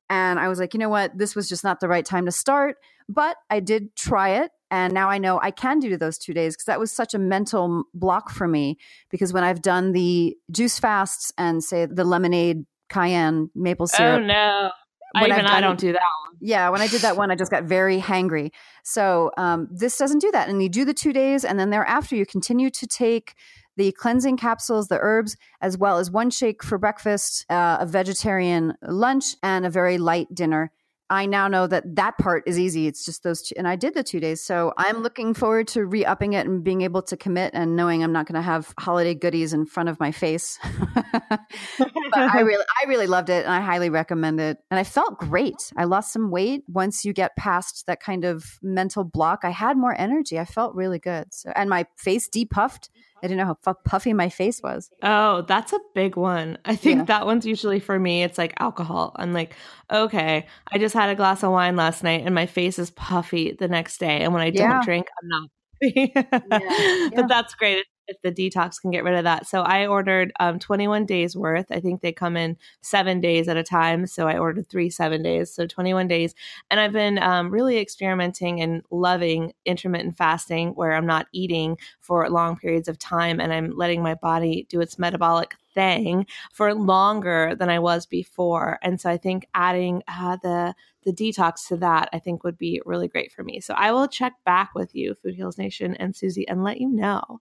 and 0.09 0.39
I 0.39 0.49
was 0.49 0.59
like, 0.59 0.75
you 0.75 0.81
know 0.81 0.89
what, 0.89 1.17
this 1.17 1.35
was 1.35 1.49
just 1.49 1.65
not 1.65 1.81
the 1.81 1.89
right 1.89 2.05
time 2.05 2.27
to 2.27 2.33
start. 2.33 2.77
But 3.09 3.37
I 3.49 3.61
did 3.61 3.97
try 3.97 4.31
it, 4.43 4.51
and 4.71 4.93
now 4.93 5.09
I 5.09 5.19
know 5.19 5.41
I 5.43 5.51
can 5.51 5.81
do 5.81 5.97
those 5.97 6.19
two 6.19 6.35
days 6.35 6.55
because 6.55 6.67
that 6.67 6.79
was 6.79 6.93
such 6.93 7.15
a 7.15 7.19
mental 7.19 7.85
block 7.95 8.31
for 8.31 8.47
me. 8.47 8.79
Because 9.11 9.33
when 9.33 9.43
I've 9.43 9.63
done 9.63 9.93
the 9.93 10.37
juice 10.51 10.79
fasts 10.79 11.33
and 11.39 11.65
say 11.65 11.87
the 11.87 12.05
lemonade 12.05 12.65
cayenne 12.89 13.51
maple 13.55 13.85
oh, 13.85 13.97
syrup, 13.97 14.21
Oh 14.23 14.25
no. 14.25 14.71
I 15.15 15.27
even 15.27 15.47
I 15.47 15.61
done- 15.61 15.63
don't 15.63 15.81
do 15.81 15.93
that 15.93 16.03
one. 16.27 16.37
yeah, 16.41 16.69
when 16.71 16.81
I 16.81 16.87
did 16.87 17.01
that 17.03 17.17
one, 17.17 17.31
I 17.31 17.35
just 17.35 17.51
got 17.51 17.65
very 17.65 18.01
hangry. 18.01 18.51
So 18.85 19.31
um, 19.37 19.69
this 19.71 19.97
doesn't 19.99 20.21
do 20.21 20.31
that. 20.33 20.49
And 20.49 20.63
you 20.63 20.69
do 20.69 20.85
the 20.85 20.95
two 20.95 21.13
days, 21.13 21.45
and 21.45 21.59
then 21.59 21.71
thereafter, 21.71 22.17
you 22.17 22.25
continue 22.27 22.71
to 22.71 22.87
take 22.87 23.35
the 23.77 23.93
cleansing 23.93 24.37
capsules, 24.37 24.89
the 24.89 24.99
herbs, 25.01 25.37
as 25.61 25.79
well 25.79 25.99
as 25.99 26.11
one 26.11 26.31
shake 26.31 26.63
for 26.63 26.77
breakfast, 26.79 27.47
uh, 27.49 27.79
a 27.81 27.87
vegetarian 27.87 28.75
lunch, 28.83 29.37
and 29.43 29.65
a 29.65 29.71
very 29.71 29.97
light 29.99 30.35
dinner. 30.35 30.71
I 31.11 31.27
now 31.27 31.49
know 31.49 31.67
that 31.67 31.97
that 31.97 32.19
part 32.19 32.45
is 32.47 32.59
easy. 32.59 32.87
It's 32.87 33.05
just 33.05 33.25
those 33.25 33.43
two, 33.43 33.57
and 33.59 33.67
I 33.67 33.75
did 33.75 33.95
the 33.95 34.05
two 34.05 34.21
days. 34.21 34.41
So 34.41 34.73
I'm 34.79 35.03
looking 35.03 35.35
forward 35.35 35.67
to 35.69 35.85
re 35.85 36.05
upping 36.05 36.35
it 36.35 36.47
and 36.47 36.63
being 36.63 36.83
able 36.83 37.03
to 37.03 37.17
commit 37.17 37.51
and 37.53 37.75
knowing 37.75 38.05
I'm 38.05 38.13
not 38.13 38.27
going 38.27 38.37
to 38.37 38.43
have 38.43 38.73
holiday 38.79 39.15
goodies 39.15 39.53
in 39.53 39.67
front 39.67 39.89
of 39.89 39.99
my 39.99 40.13
face. 40.13 40.59
but 40.99 41.91
I 42.15 42.41
really, 42.41 42.65
I 42.81 42.89
really 42.89 43.09
loved 43.09 43.29
it, 43.29 43.45
and 43.45 43.53
I 43.53 43.61
highly 43.61 43.91
recommend 43.91 44.41
it. 44.41 44.59
And 44.71 44.79
I 44.79 44.85
felt 44.85 45.19
great. 45.19 45.73
I 45.77 45.85
lost 45.85 46.13
some 46.13 46.31
weight 46.31 46.63
once 46.69 47.05
you 47.05 47.13
get 47.13 47.35
past 47.37 47.87
that 47.89 48.01
kind 48.01 48.25
of 48.25 48.61
mental 48.63 49.03
block. 49.03 49.41
I 49.43 49.51
had 49.51 49.77
more 49.77 49.95
energy. 49.99 50.39
I 50.39 50.45
felt 50.45 50.77
really 50.77 51.01
good. 51.01 51.35
So, 51.35 51.53
and 51.57 51.69
my 51.69 51.87
face 51.97 52.29
depuffed. 52.29 52.89
I 53.23 53.27
didn't 53.27 53.39
know 53.39 53.57
how 53.65 53.73
puffy 53.85 54.13
my 54.13 54.29
face 54.29 54.63
was. 54.63 54.91
Oh, 55.03 55.43
that's 55.43 55.73
a 55.73 55.79
big 55.95 56.17
one. 56.17 56.59
I 56.65 56.77
think 56.77 56.99
Yeah. 56.99 57.05
that 57.05 57.27
one's 57.27 57.47
usually 57.47 57.81
for 57.81 57.99
me. 57.99 58.23
It's 58.23 58.39
like 58.39 58.55
alcohol. 58.59 59.13
I'm 59.17 59.33
like, 59.33 59.55
okay, 59.91 60.47
I 60.73 60.79
just 60.79 60.95
had 60.95 61.11
a 61.11 61.15
glass 61.15 61.43
of 61.43 61.51
wine 61.53 61.77
last 61.77 62.03
night 62.03 62.23
and 62.25 62.35
my 62.35 62.47
face 62.47 62.79
is 62.79 62.91
puffy 62.91 63.53
the 63.53 63.69
next 63.69 63.99
day. 63.99 64.21
And 64.21 64.33
when 64.33 64.43
I 64.43 64.47
Yeah. 64.47 64.69
don't 64.73 64.85
drink, 64.85 65.07
I'm 65.23 65.29
not. 65.29 65.49
yeah. 65.83 67.09
But 67.15 67.29
that's 67.29 67.55
great 67.55 67.85
if 68.11 68.21
the 68.23 68.33
detox 68.33 68.81
can 68.81 68.91
get 68.91 69.05
rid 69.05 69.15
of 69.15 69.25
that. 69.25 69.47
So 69.47 69.63
I 69.63 69.87
ordered 69.87 70.33
um, 70.41 70.59
21 70.59 71.07
days 71.07 71.37
worth. 71.37 71.67
I 71.71 71.81
think 71.81 72.01
they 72.01 72.13
come 72.13 72.37
in 72.37 72.57
seven 72.83 73.21
days 73.21 73.49
at 73.49 73.57
a 73.57 73.63
time. 73.63 74.07
So 74.07 74.27
I 74.27 74.37
ordered 74.37 74.69
three 74.69 74.91
seven 74.91 75.23
days, 75.23 75.55
so 75.55 75.67
21 75.67 76.09
days. 76.09 76.35
And 76.71 76.81
I've 76.81 76.93
been 76.93 77.19
um, 77.19 77.51
really 77.51 77.79
experimenting 77.79 78.61
and 78.61 78.83
loving 78.91 79.53
intermittent 79.65 80.17
fasting 80.17 80.71
where 80.71 80.93
I'm 80.93 81.07
not 81.07 81.29
eating 81.33 81.79
for 82.01 82.29
long 82.29 82.57
periods 82.57 82.89
of 82.89 82.99
time 82.99 83.41
and 83.41 83.53
I'm 83.53 83.71
letting 83.77 84.03
my 84.03 84.15
body 84.15 84.67
do 84.69 84.81
its 84.81 84.99
metabolic 84.99 85.55
thing 85.73 86.27
for 86.53 86.75
longer 86.75 87.55
than 87.55 87.69
I 87.69 87.79
was 87.79 88.07
before. 88.07 88.79
And 88.83 89.01
so 89.01 89.09
I 89.09 89.17
think 89.17 89.47
adding 89.55 90.03
uh, 90.09 90.37
the 90.43 90.75
the 91.03 91.13
detox 91.13 91.67
to 91.69 91.77
that 91.79 92.11
I 92.13 92.19
think 92.19 92.45
would 92.45 92.59
be 92.59 92.83
really 92.85 93.09
great 93.09 93.33
for 93.33 93.43
me. 93.43 93.61
So 93.61 93.73
I 93.75 93.93
will 93.93 94.07
check 94.07 94.35
back 94.45 94.75
with 94.75 94.95
you, 94.95 95.15
Food 95.15 95.35
Heals 95.35 95.57
Nation 95.57 95.95
and 95.95 96.15
Susie, 96.15 96.47
and 96.47 96.63
let 96.63 96.81
you 96.81 96.91
know 96.91 97.41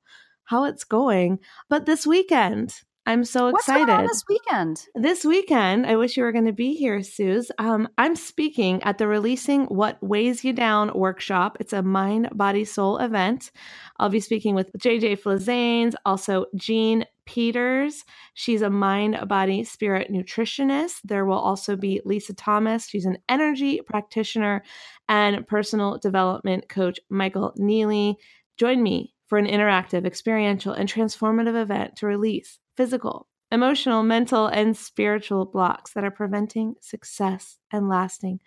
how 0.49 0.63
it's 0.65 0.83
going. 0.83 1.39
But 1.69 1.85
this 1.85 2.07
weekend, 2.07 2.73
I'm 3.05 3.23
so 3.23 3.51
What's 3.51 3.67
excited. 3.67 3.87
going 3.87 3.99
on 3.99 4.07
this 4.07 4.23
weekend? 4.27 4.87
This 4.95 5.23
weekend, 5.23 5.85
I 5.85 5.95
wish 5.95 6.17
you 6.17 6.23
were 6.23 6.31
going 6.31 6.45
to 6.47 6.53
be 6.53 6.73
here, 6.73 7.03
Suze. 7.03 7.51
Um, 7.59 7.87
I'm 7.99 8.15
speaking 8.15 8.81
at 8.81 8.97
the 8.97 9.07
Releasing 9.07 9.65
What 9.65 10.01
Weighs 10.01 10.43
You 10.43 10.53
Down 10.53 10.91
workshop. 10.95 11.57
It's 11.59 11.73
a 11.73 11.83
mind, 11.83 12.29
body, 12.33 12.65
soul 12.65 12.97
event. 12.97 13.51
I'll 13.99 14.09
be 14.09 14.19
speaking 14.19 14.55
with 14.55 14.71
JJ 14.79 15.21
Flizanes, 15.21 15.93
also 16.03 16.47
Jean 16.55 17.05
Peters. 17.27 18.05
She's 18.33 18.63
a 18.63 18.71
mind, 18.71 19.19
body, 19.27 19.63
spirit 19.65 20.11
nutritionist. 20.11 20.95
There 21.03 21.25
will 21.25 21.39
also 21.39 21.75
be 21.75 22.01
Lisa 22.05 22.33
Thomas. 22.33 22.87
She's 22.87 23.05
an 23.05 23.19
energy 23.29 23.81
practitioner 23.85 24.63
and 25.07 25.47
personal 25.47 25.99
development 25.99 26.69
coach, 26.69 26.99
Michael 27.09 27.53
Neely. 27.55 28.17
Join 28.57 28.81
me 28.81 29.13
for 29.29 29.37
an 29.37 29.45
interactive, 29.45 30.05
experiential, 30.05 30.73
and 30.73 30.89
transformative 30.89 31.59
event 31.59 31.95
to 31.97 32.07
release 32.07 32.59
physical, 32.75 33.27
emotional, 33.51 34.03
mental, 34.03 34.47
and 34.47 34.75
spiritual 34.75 35.45
blocks 35.45 35.93
that 35.93 36.03
are 36.03 36.11
preventing 36.11 36.75
success 36.81 37.57
and 37.71 37.87
lasting 37.87 38.39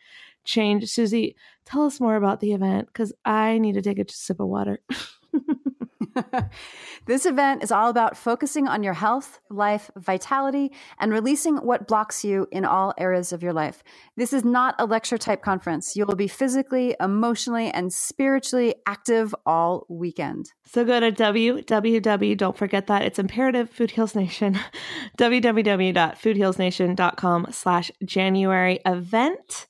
change. 0.44 0.88
Susie, 0.90 1.36
tell 1.64 1.86
us 1.86 2.00
more 2.00 2.16
about 2.16 2.40
the 2.40 2.52
event 2.52 2.88
because 2.88 3.12
I 3.24 3.58
need 3.58 3.74
to 3.74 3.82
take 3.82 4.00
a 4.00 4.04
sip 4.12 4.40
of 4.40 4.48
water. 4.48 4.80
this 7.06 7.24
event 7.26 7.62
is 7.62 7.70
all 7.72 7.90
about 7.90 8.16
focusing 8.16 8.66
on 8.68 8.82
your 8.82 8.94
health, 8.94 9.40
life, 9.50 9.90
vitality, 9.96 10.72
and 10.98 11.12
releasing 11.12 11.56
what 11.56 11.86
blocks 11.86 12.24
you 12.24 12.46
in 12.50 12.64
all 12.64 12.94
areas 12.98 13.32
of 13.32 13.42
your 13.42 13.52
life. 13.52 13.82
This 14.16 14.32
is 14.32 14.42
not 14.44 14.74
a 14.78 14.86
lecture 14.86 15.18
type 15.18 15.42
conference. 15.42 15.94
You 15.96 16.06
will 16.06 16.14
be 16.14 16.28
physically, 16.28 16.94
emotionally, 17.00 17.68
and 17.70 17.92
spiritually 17.92 18.76
active 18.86 19.34
all 19.44 19.84
weekend. 19.88 20.52
So 20.64 20.84
go 20.84 21.00
to 21.00 21.10
www, 21.12 22.36
don't 22.36 22.56
forget 22.56 22.86
that, 22.86 23.02
it's 23.02 23.18
imperative, 23.18 23.68
Food 23.70 23.90
Heals 23.92 24.14
Nation, 24.14 24.58
www.foodhealsnation.com 25.18 27.46
slash 27.50 27.90
January 28.04 28.78
event. 28.86 29.66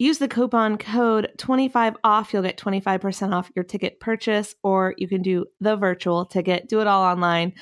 Use 0.00 0.18
the 0.18 0.28
coupon 0.28 0.78
code 0.78 1.30
25 1.36 1.96
off. 2.02 2.32
You'll 2.32 2.42
get 2.42 2.56
25% 2.56 3.32
off 3.32 3.50
your 3.54 3.64
ticket 3.64 4.00
purchase, 4.00 4.54
or 4.62 4.94
you 4.96 5.06
can 5.06 5.22
do 5.22 5.46
the 5.60 5.76
virtual 5.76 6.24
ticket. 6.24 6.68
Do 6.68 6.80
it 6.80 6.86
all 6.86 7.02
online. 7.02 7.52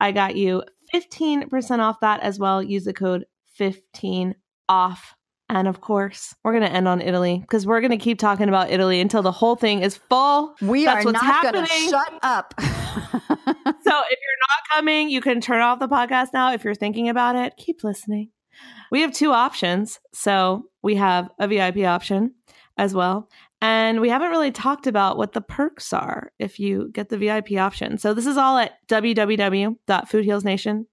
I 0.00 0.12
got 0.12 0.36
you 0.36 0.62
15% 0.92 1.78
off 1.78 2.00
that 2.00 2.20
as 2.20 2.38
well. 2.38 2.62
Use 2.62 2.84
the 2.84 2.92
code 2.92 3.24
15 3.54 4.34
off. 4.68 5.14
And 5.48 5.68
of 5.68 5.80
course, 5.80 6.34
we're 6.42 6.52
going 6.52 6.64
to 6.64 6.72
end 6.72 6.88
on 6.88 7.00
Italy 7.00 7.38
because 7.38 7.66
we're 7.66 7.80
going 7.80 7.90
to 7.90 7.96
keep 7.96 8.18
talking 8.18 8.48
about 8.48 8.70
Italy 8.70 9.00
until 9.00 9.22
the 9.22 9.30
whole 9.30 9.56
thing 9.56 9.82
is 9.82 9.96
full. 9.96 10.54
We 10.60 10.84
That's 10.84 11.04
are 11.04 11.12
what's 11.12 11.22
not 11.22 11.52
going 11.52 11.64
to 11.64 11.70
shut 11.70 12.18
up. 12.22 12.54
So 13.84 13.90
if 13.90 14.18
you're 14.18 14.40
not 14.40 14.76
coming, 14.76 15.10
you 15.10 15.20
can 15.20 15.42
turn 15.42 15.60
off 15.60 15.78
the 15.78 15.88
podcast 15.88 16.28
now. 16.32 16.52
If 16.52 16.64
you're 16.64 16.74
thinking 16.74 17.10
about 17.10 17.36
it, 17.36 17.54
keep 17.58 17.84
listening. 17.84 18.30
We 18.90 19.02
have 19.02 19.12
two 19.12 19.32
options. 19.32 20.00
So 20.14 20.64
we 20.84 20.94
have 20.96 21.28
a 21.40 21.48
VIP 21.48 21.78
option 21.78 22.34
as 22.76 22.94
well. 22.94 23.28
And 23.60 24.00
we 24.00 24.10
haven't 24.10 24.30
really 24.30 24.52
talked 24.52 24.86
about 24.86 25.16
what 25.16 25.32
the 25.32 25.40
perks 25.40 25.92
are 25.92 26.30
if 26.38 26.60
you 26.60 26.90
get 26.92 27.08
the 27.08 27.16
VIP 27.16 27.52
option. 27.52 27.96
So 27.98 28.12
this 28.14 28.26
is 28.26 28.36
all 28.36 28.58
at 28.58 28.74
www.foodhealsnation.com 28.88 30.86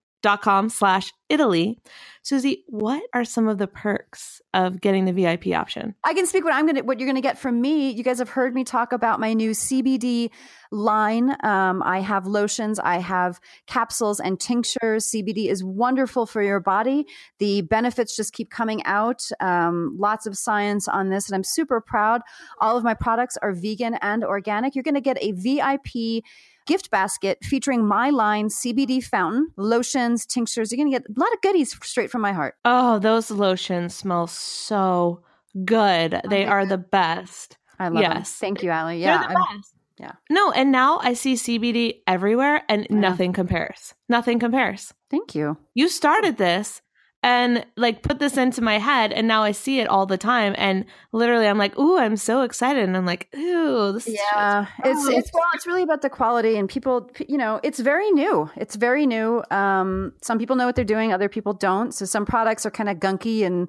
slash 0.69 1.13
Italy. 1.29 1.79
Susie, 2.23 2.63
what 2.67 3.01
are 3.13 3.23
some 3.23 3.47
of 3.47 3.57
the 3.57 3.65
perks 3.65 4.41
of 4.53 4.81
getting 4.81 5.05
the 5.05 5.13
VIP 5.13 5.47
option? 5.47 5.95
I 6.03 6.13
can 6.13 6.27
speak 6.27 6.43
what 6.43 6.53
I'm 6.53 6.67
gonna 6.67 6.83
what 6.83 6.99
you're 6.99 7.07
gonna 7.07 7.21
get 7.21 7.39
from 7.39 7.61
me. 7.61 7.89
You 7.89 8.03
guys 8.03 8.19
have 8.19 8.29
heard 8.29 8.53
me 8.53 8.63
talk 8.63 8.91
about 8.91 9.19
my 9.19 9.33
new 9.33 9.51
CBD 9.51 10.29
line. 10.71 11.35
Um, 11.43 11.81
I 11.83 11.99
have 12.01 12.27
lotions, 12.27 12.79
I 12.79 12.99
have 12.99 13.39
capsules 13.65 14.19
and 14.19 14.39
tinctures. 14.39 15.09
CBD 15.09 15.49
is 15.49 15.63
wonderful 15.63 16.25
for 16.25 16.43
your 16.43 16.59
body. 16.59 17.07
The 17.39 17.61
benefits 17.61 18.15
just 18.15 18.33
keep 18.33 18.51
coming 18.51 18.83
out. 18.85 19.23
Um, 19.39 19.95
lots 19.97 20.27
of 20.27 20.37
science 20.37 20.87
on 20.87 21.09
this, 21.09 21.27
and 21.27 21.35
I'm 21.35 21.43
super 21.43 21.81
proud. 21.81 22.21
All 22.59 22.77
of 22.77 22.83
my 22.83 22.93
products 22.93 23.37
are 23.41 23.53
vegan 23.53 23.95
and 24.01 24.23
organic. 24.23 24.75
You're 24.75 24.83
gonna 24.83 25.01
get 25.01 25.17
a 25.21 25.31
VIP 25.31 26.23
gift 26.71 26.89
basket 26.89 27.37
featuring 27.43 27.85
my 27.85 28.09
line 28.09 28.47
CBD 28.47 29.03
fountain, 29.03 29.49
lotions, 29.57 30.25
tinctures. 30.25 30.71
You're 30.71 30.77
going 30.77 30.91
to 30.91 30.97
get 30.99 31.05
a 31.09 31.19
lot 31.19 31.33
of 31.33 31.41
goodies 31.41 31.75
straight 31.83 32.09
from 32.09 32.21
my 32.21 32.31
heart. 32.33 32.55
Oh, 32.63 32.97
those 32.99 33.29
lotions 33.29 33.93
smell 33.95 34.27
so 34.27 35.21
good. 35.65 36.21
They 36.29 36.45
are 36.45 36.65
the 36.65 36.77
best. 36.77 37.57
I 37.79 37.85
love 37.89 38.03
them. 38.03 38.11
Yes. 38.17 38.31
Thank 38.33 38.63
you, 38.63 38.69
Allie. 38.69 38.99
They're 39.01 39.15
Yeah. 39.15 39.27
the 39.27 39.33
best. 39.57 39.73
yeah. 39.97 40.11
No, 40.29 40.51
and 40.51 40.71
now 40.71 40.99
I 41.01 41.13
see 41.13 41.33
CBD 41.35 42.03
everywhere 42.07 42.63
and 42.69 42.87
know. 42.89 42.99
nothing 43.09 43.33
compares. 43.33 43.93
Nothing 44.07 44.39
compares. 44.39 44.93
Thank 45.09 45.35
you. 45.35 45.57
You 45.73 45.89
started 45.89 46.37
this 46.37 46.81
and 47.23 47.65
like 47.77 48.01
put 48.01 48.17
this 48.17 48.35
into 48.35 48.61
my 48.61 48.79
head 48.79 49.13
and 49.13 49.27
now 49.27 49.43
I 49.43 49.51
see 49.51 49.79
it 49.79 49.87
all 49.87 50.07
the 50.07 50.17
time 50.17 50.55
and 50.57 50.85
literally 51.11 51.47
I'm 51.47 51.57
like, 51.57 51.77
"Ooh, 51.77 51.97
I'm 51.97 52.17
so 52.17 52.41
excited." 52.41 52.83
And 52.83 52.97
I'm 52.97 53.05
like, 53.05 53.27
"Ooh, 53.35 53.91
this 53.91 54.07
is 54.07 54.15
Yeah, 54.15 54.65
it's 54.83 55.07
it's 55.07 55.31
well, 55.33 55.43
it's 55.53 55.67
really 55.67 55.83
about 55.83 56.01
the 56.01 56.09
quality 56.09 56.57
and 56.57 56.67
people. 56.67 57.11
You 57.27 57.37
know, 57.37 57.59
it's 57.63 57.79
very 57.79 58.09
new. 58.11 58.49
It's 58.55 58.75
very 58.75 59.05
new. 59.05 59.43
Um, 59.51 60.13
some 60.21 60.39
people 60.39 60.55
know 60.55 60.65
what 60.65 60.75
they're 60.75 60.83
doing, 60.83 61.13
other 61.13 61.29
people 61.29 61.53
don't. 61.53 61.93
So 61.93 62.05
some 62.05 62.25
products 62.25 62.65
are 62.65 62.71
kind 62.71 62.89
of 62.89 62.97
gunky 62.97 63.45
and 63.45 63.67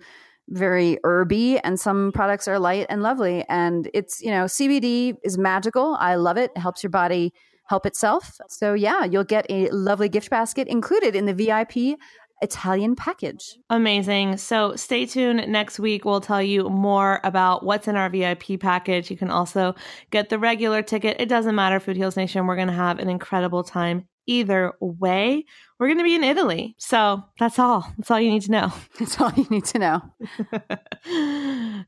very 0.49 0.99
herby, 1.05 1.59
and 1.59 1.79
some 1.79 2.11
products 2.13 2.49
are 2.49 2.59
light 2.59 2.87
and 2.89 3.03
lovely. 3.03 3.45
And 3.51 3.91
it's 3.93 4.23
you 4.23 4.31
know, 4.31 4.45
CBD 4.45 5.17
is 5.25 5.37
magical. 5.37 5.97
I 6.01 6.15
love 6.15 6.39
it. 6.39 6.53
It 6.57 6.61
helps 6.61 6.83
your 6.83 6.91
body 6.91 7.35
help 7.67 7.87
itself. 7.87 8.39
So 8.49 8.75
yeah, 8.75 9.05
you'll 9.05 9.25
get 9.25 9.47
a 9.49 9.69
lovely 9.71 10.09
gift 10.09 10.31
basket 10.31 10.69
included 10.69 11.15
in 11.17 11.27
the 11.27 11.35
VIP 11.35 11.99
Italian 12.43 12.97
package. 12.97 13.57
Amazing. 13.71 14.37
So 14.37 14.77
stay 14.77 15.07
tuned. 15.07 15.47
Next 15.49 15.79
week, 15.79 16.05
we'll 16.05 16.21
tell 16.21 16.43
you 16.43 16.69
more 16.69 17.21
about 17.25 17.65
what's 17.65 17.89
in 17.89 17.97
our 17.97 18.11
VIP 18.11 18.61
package. 18.61 19.11
You 19.11 19.17
can 19.17 19.31
also 19.31 19.75
get 20.11 20.29
the 20.29 20.39
regular 20.39 20.83
ticket. 20.83 21.17
It 21.21 21.29
doesn't 21.29 21.55
matter, 21.55 21.81
Food 21.81 21.97
Heals 21.97 22.17
Nation. 22.17 22.47
We're 22.47 22.57
going 22.57 22.69
to 22.69 22.75
have 22.75 22.99
an 22.99 23.09
incredible 23.09 23.63
time 23.63 24.07
either 24.27 24.73
way. 24.81 25.45
We're 25.79 25.87
going 25.89 25.99
to 25.99 26.05
be 26.05 26.15
in 26.15 26.25
Italy. 26.25 26.75
So 26.79 27.23
that's 27.39 27.59
all. 27.59 27.93
That's 27.97 28.11
all 28.11 28.21
you 28.21 28.31
need 28.31 28.43
to 28.43 28.51
know. 28.51 28.73
That's 28.99 29.21
all 29.21 29.33
you 29.37 29.47
need 29.51 29.65
to 29.67 29.79
know. 29.79 30.01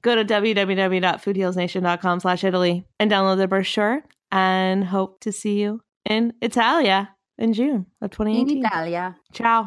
Go 0.02 0.14
to 0.16 0.24
www.foodhealsnation.com 0.24 2.20
slash 2.20 2.44
Italy 2.44 2.84
and 2.98 3.10
download 3.10 3.38
the 3.38 3.48
brochure 3.48 4.02
and 4.32 4.84
hope 4.84 5.20
to 5.20 5.32
see 5.32 5.60
you 5.60 5.80
in 6.04 6.32
Italia 6.42 7.10
in 7.38 7.52
June 7.52 7.86
of 8.02 8.10
2018. 8.10 8.58
In 8.58 8.62
2018. 8.62 8.66
Italia. 8.66 9.16
Ciao. 9.32 9.66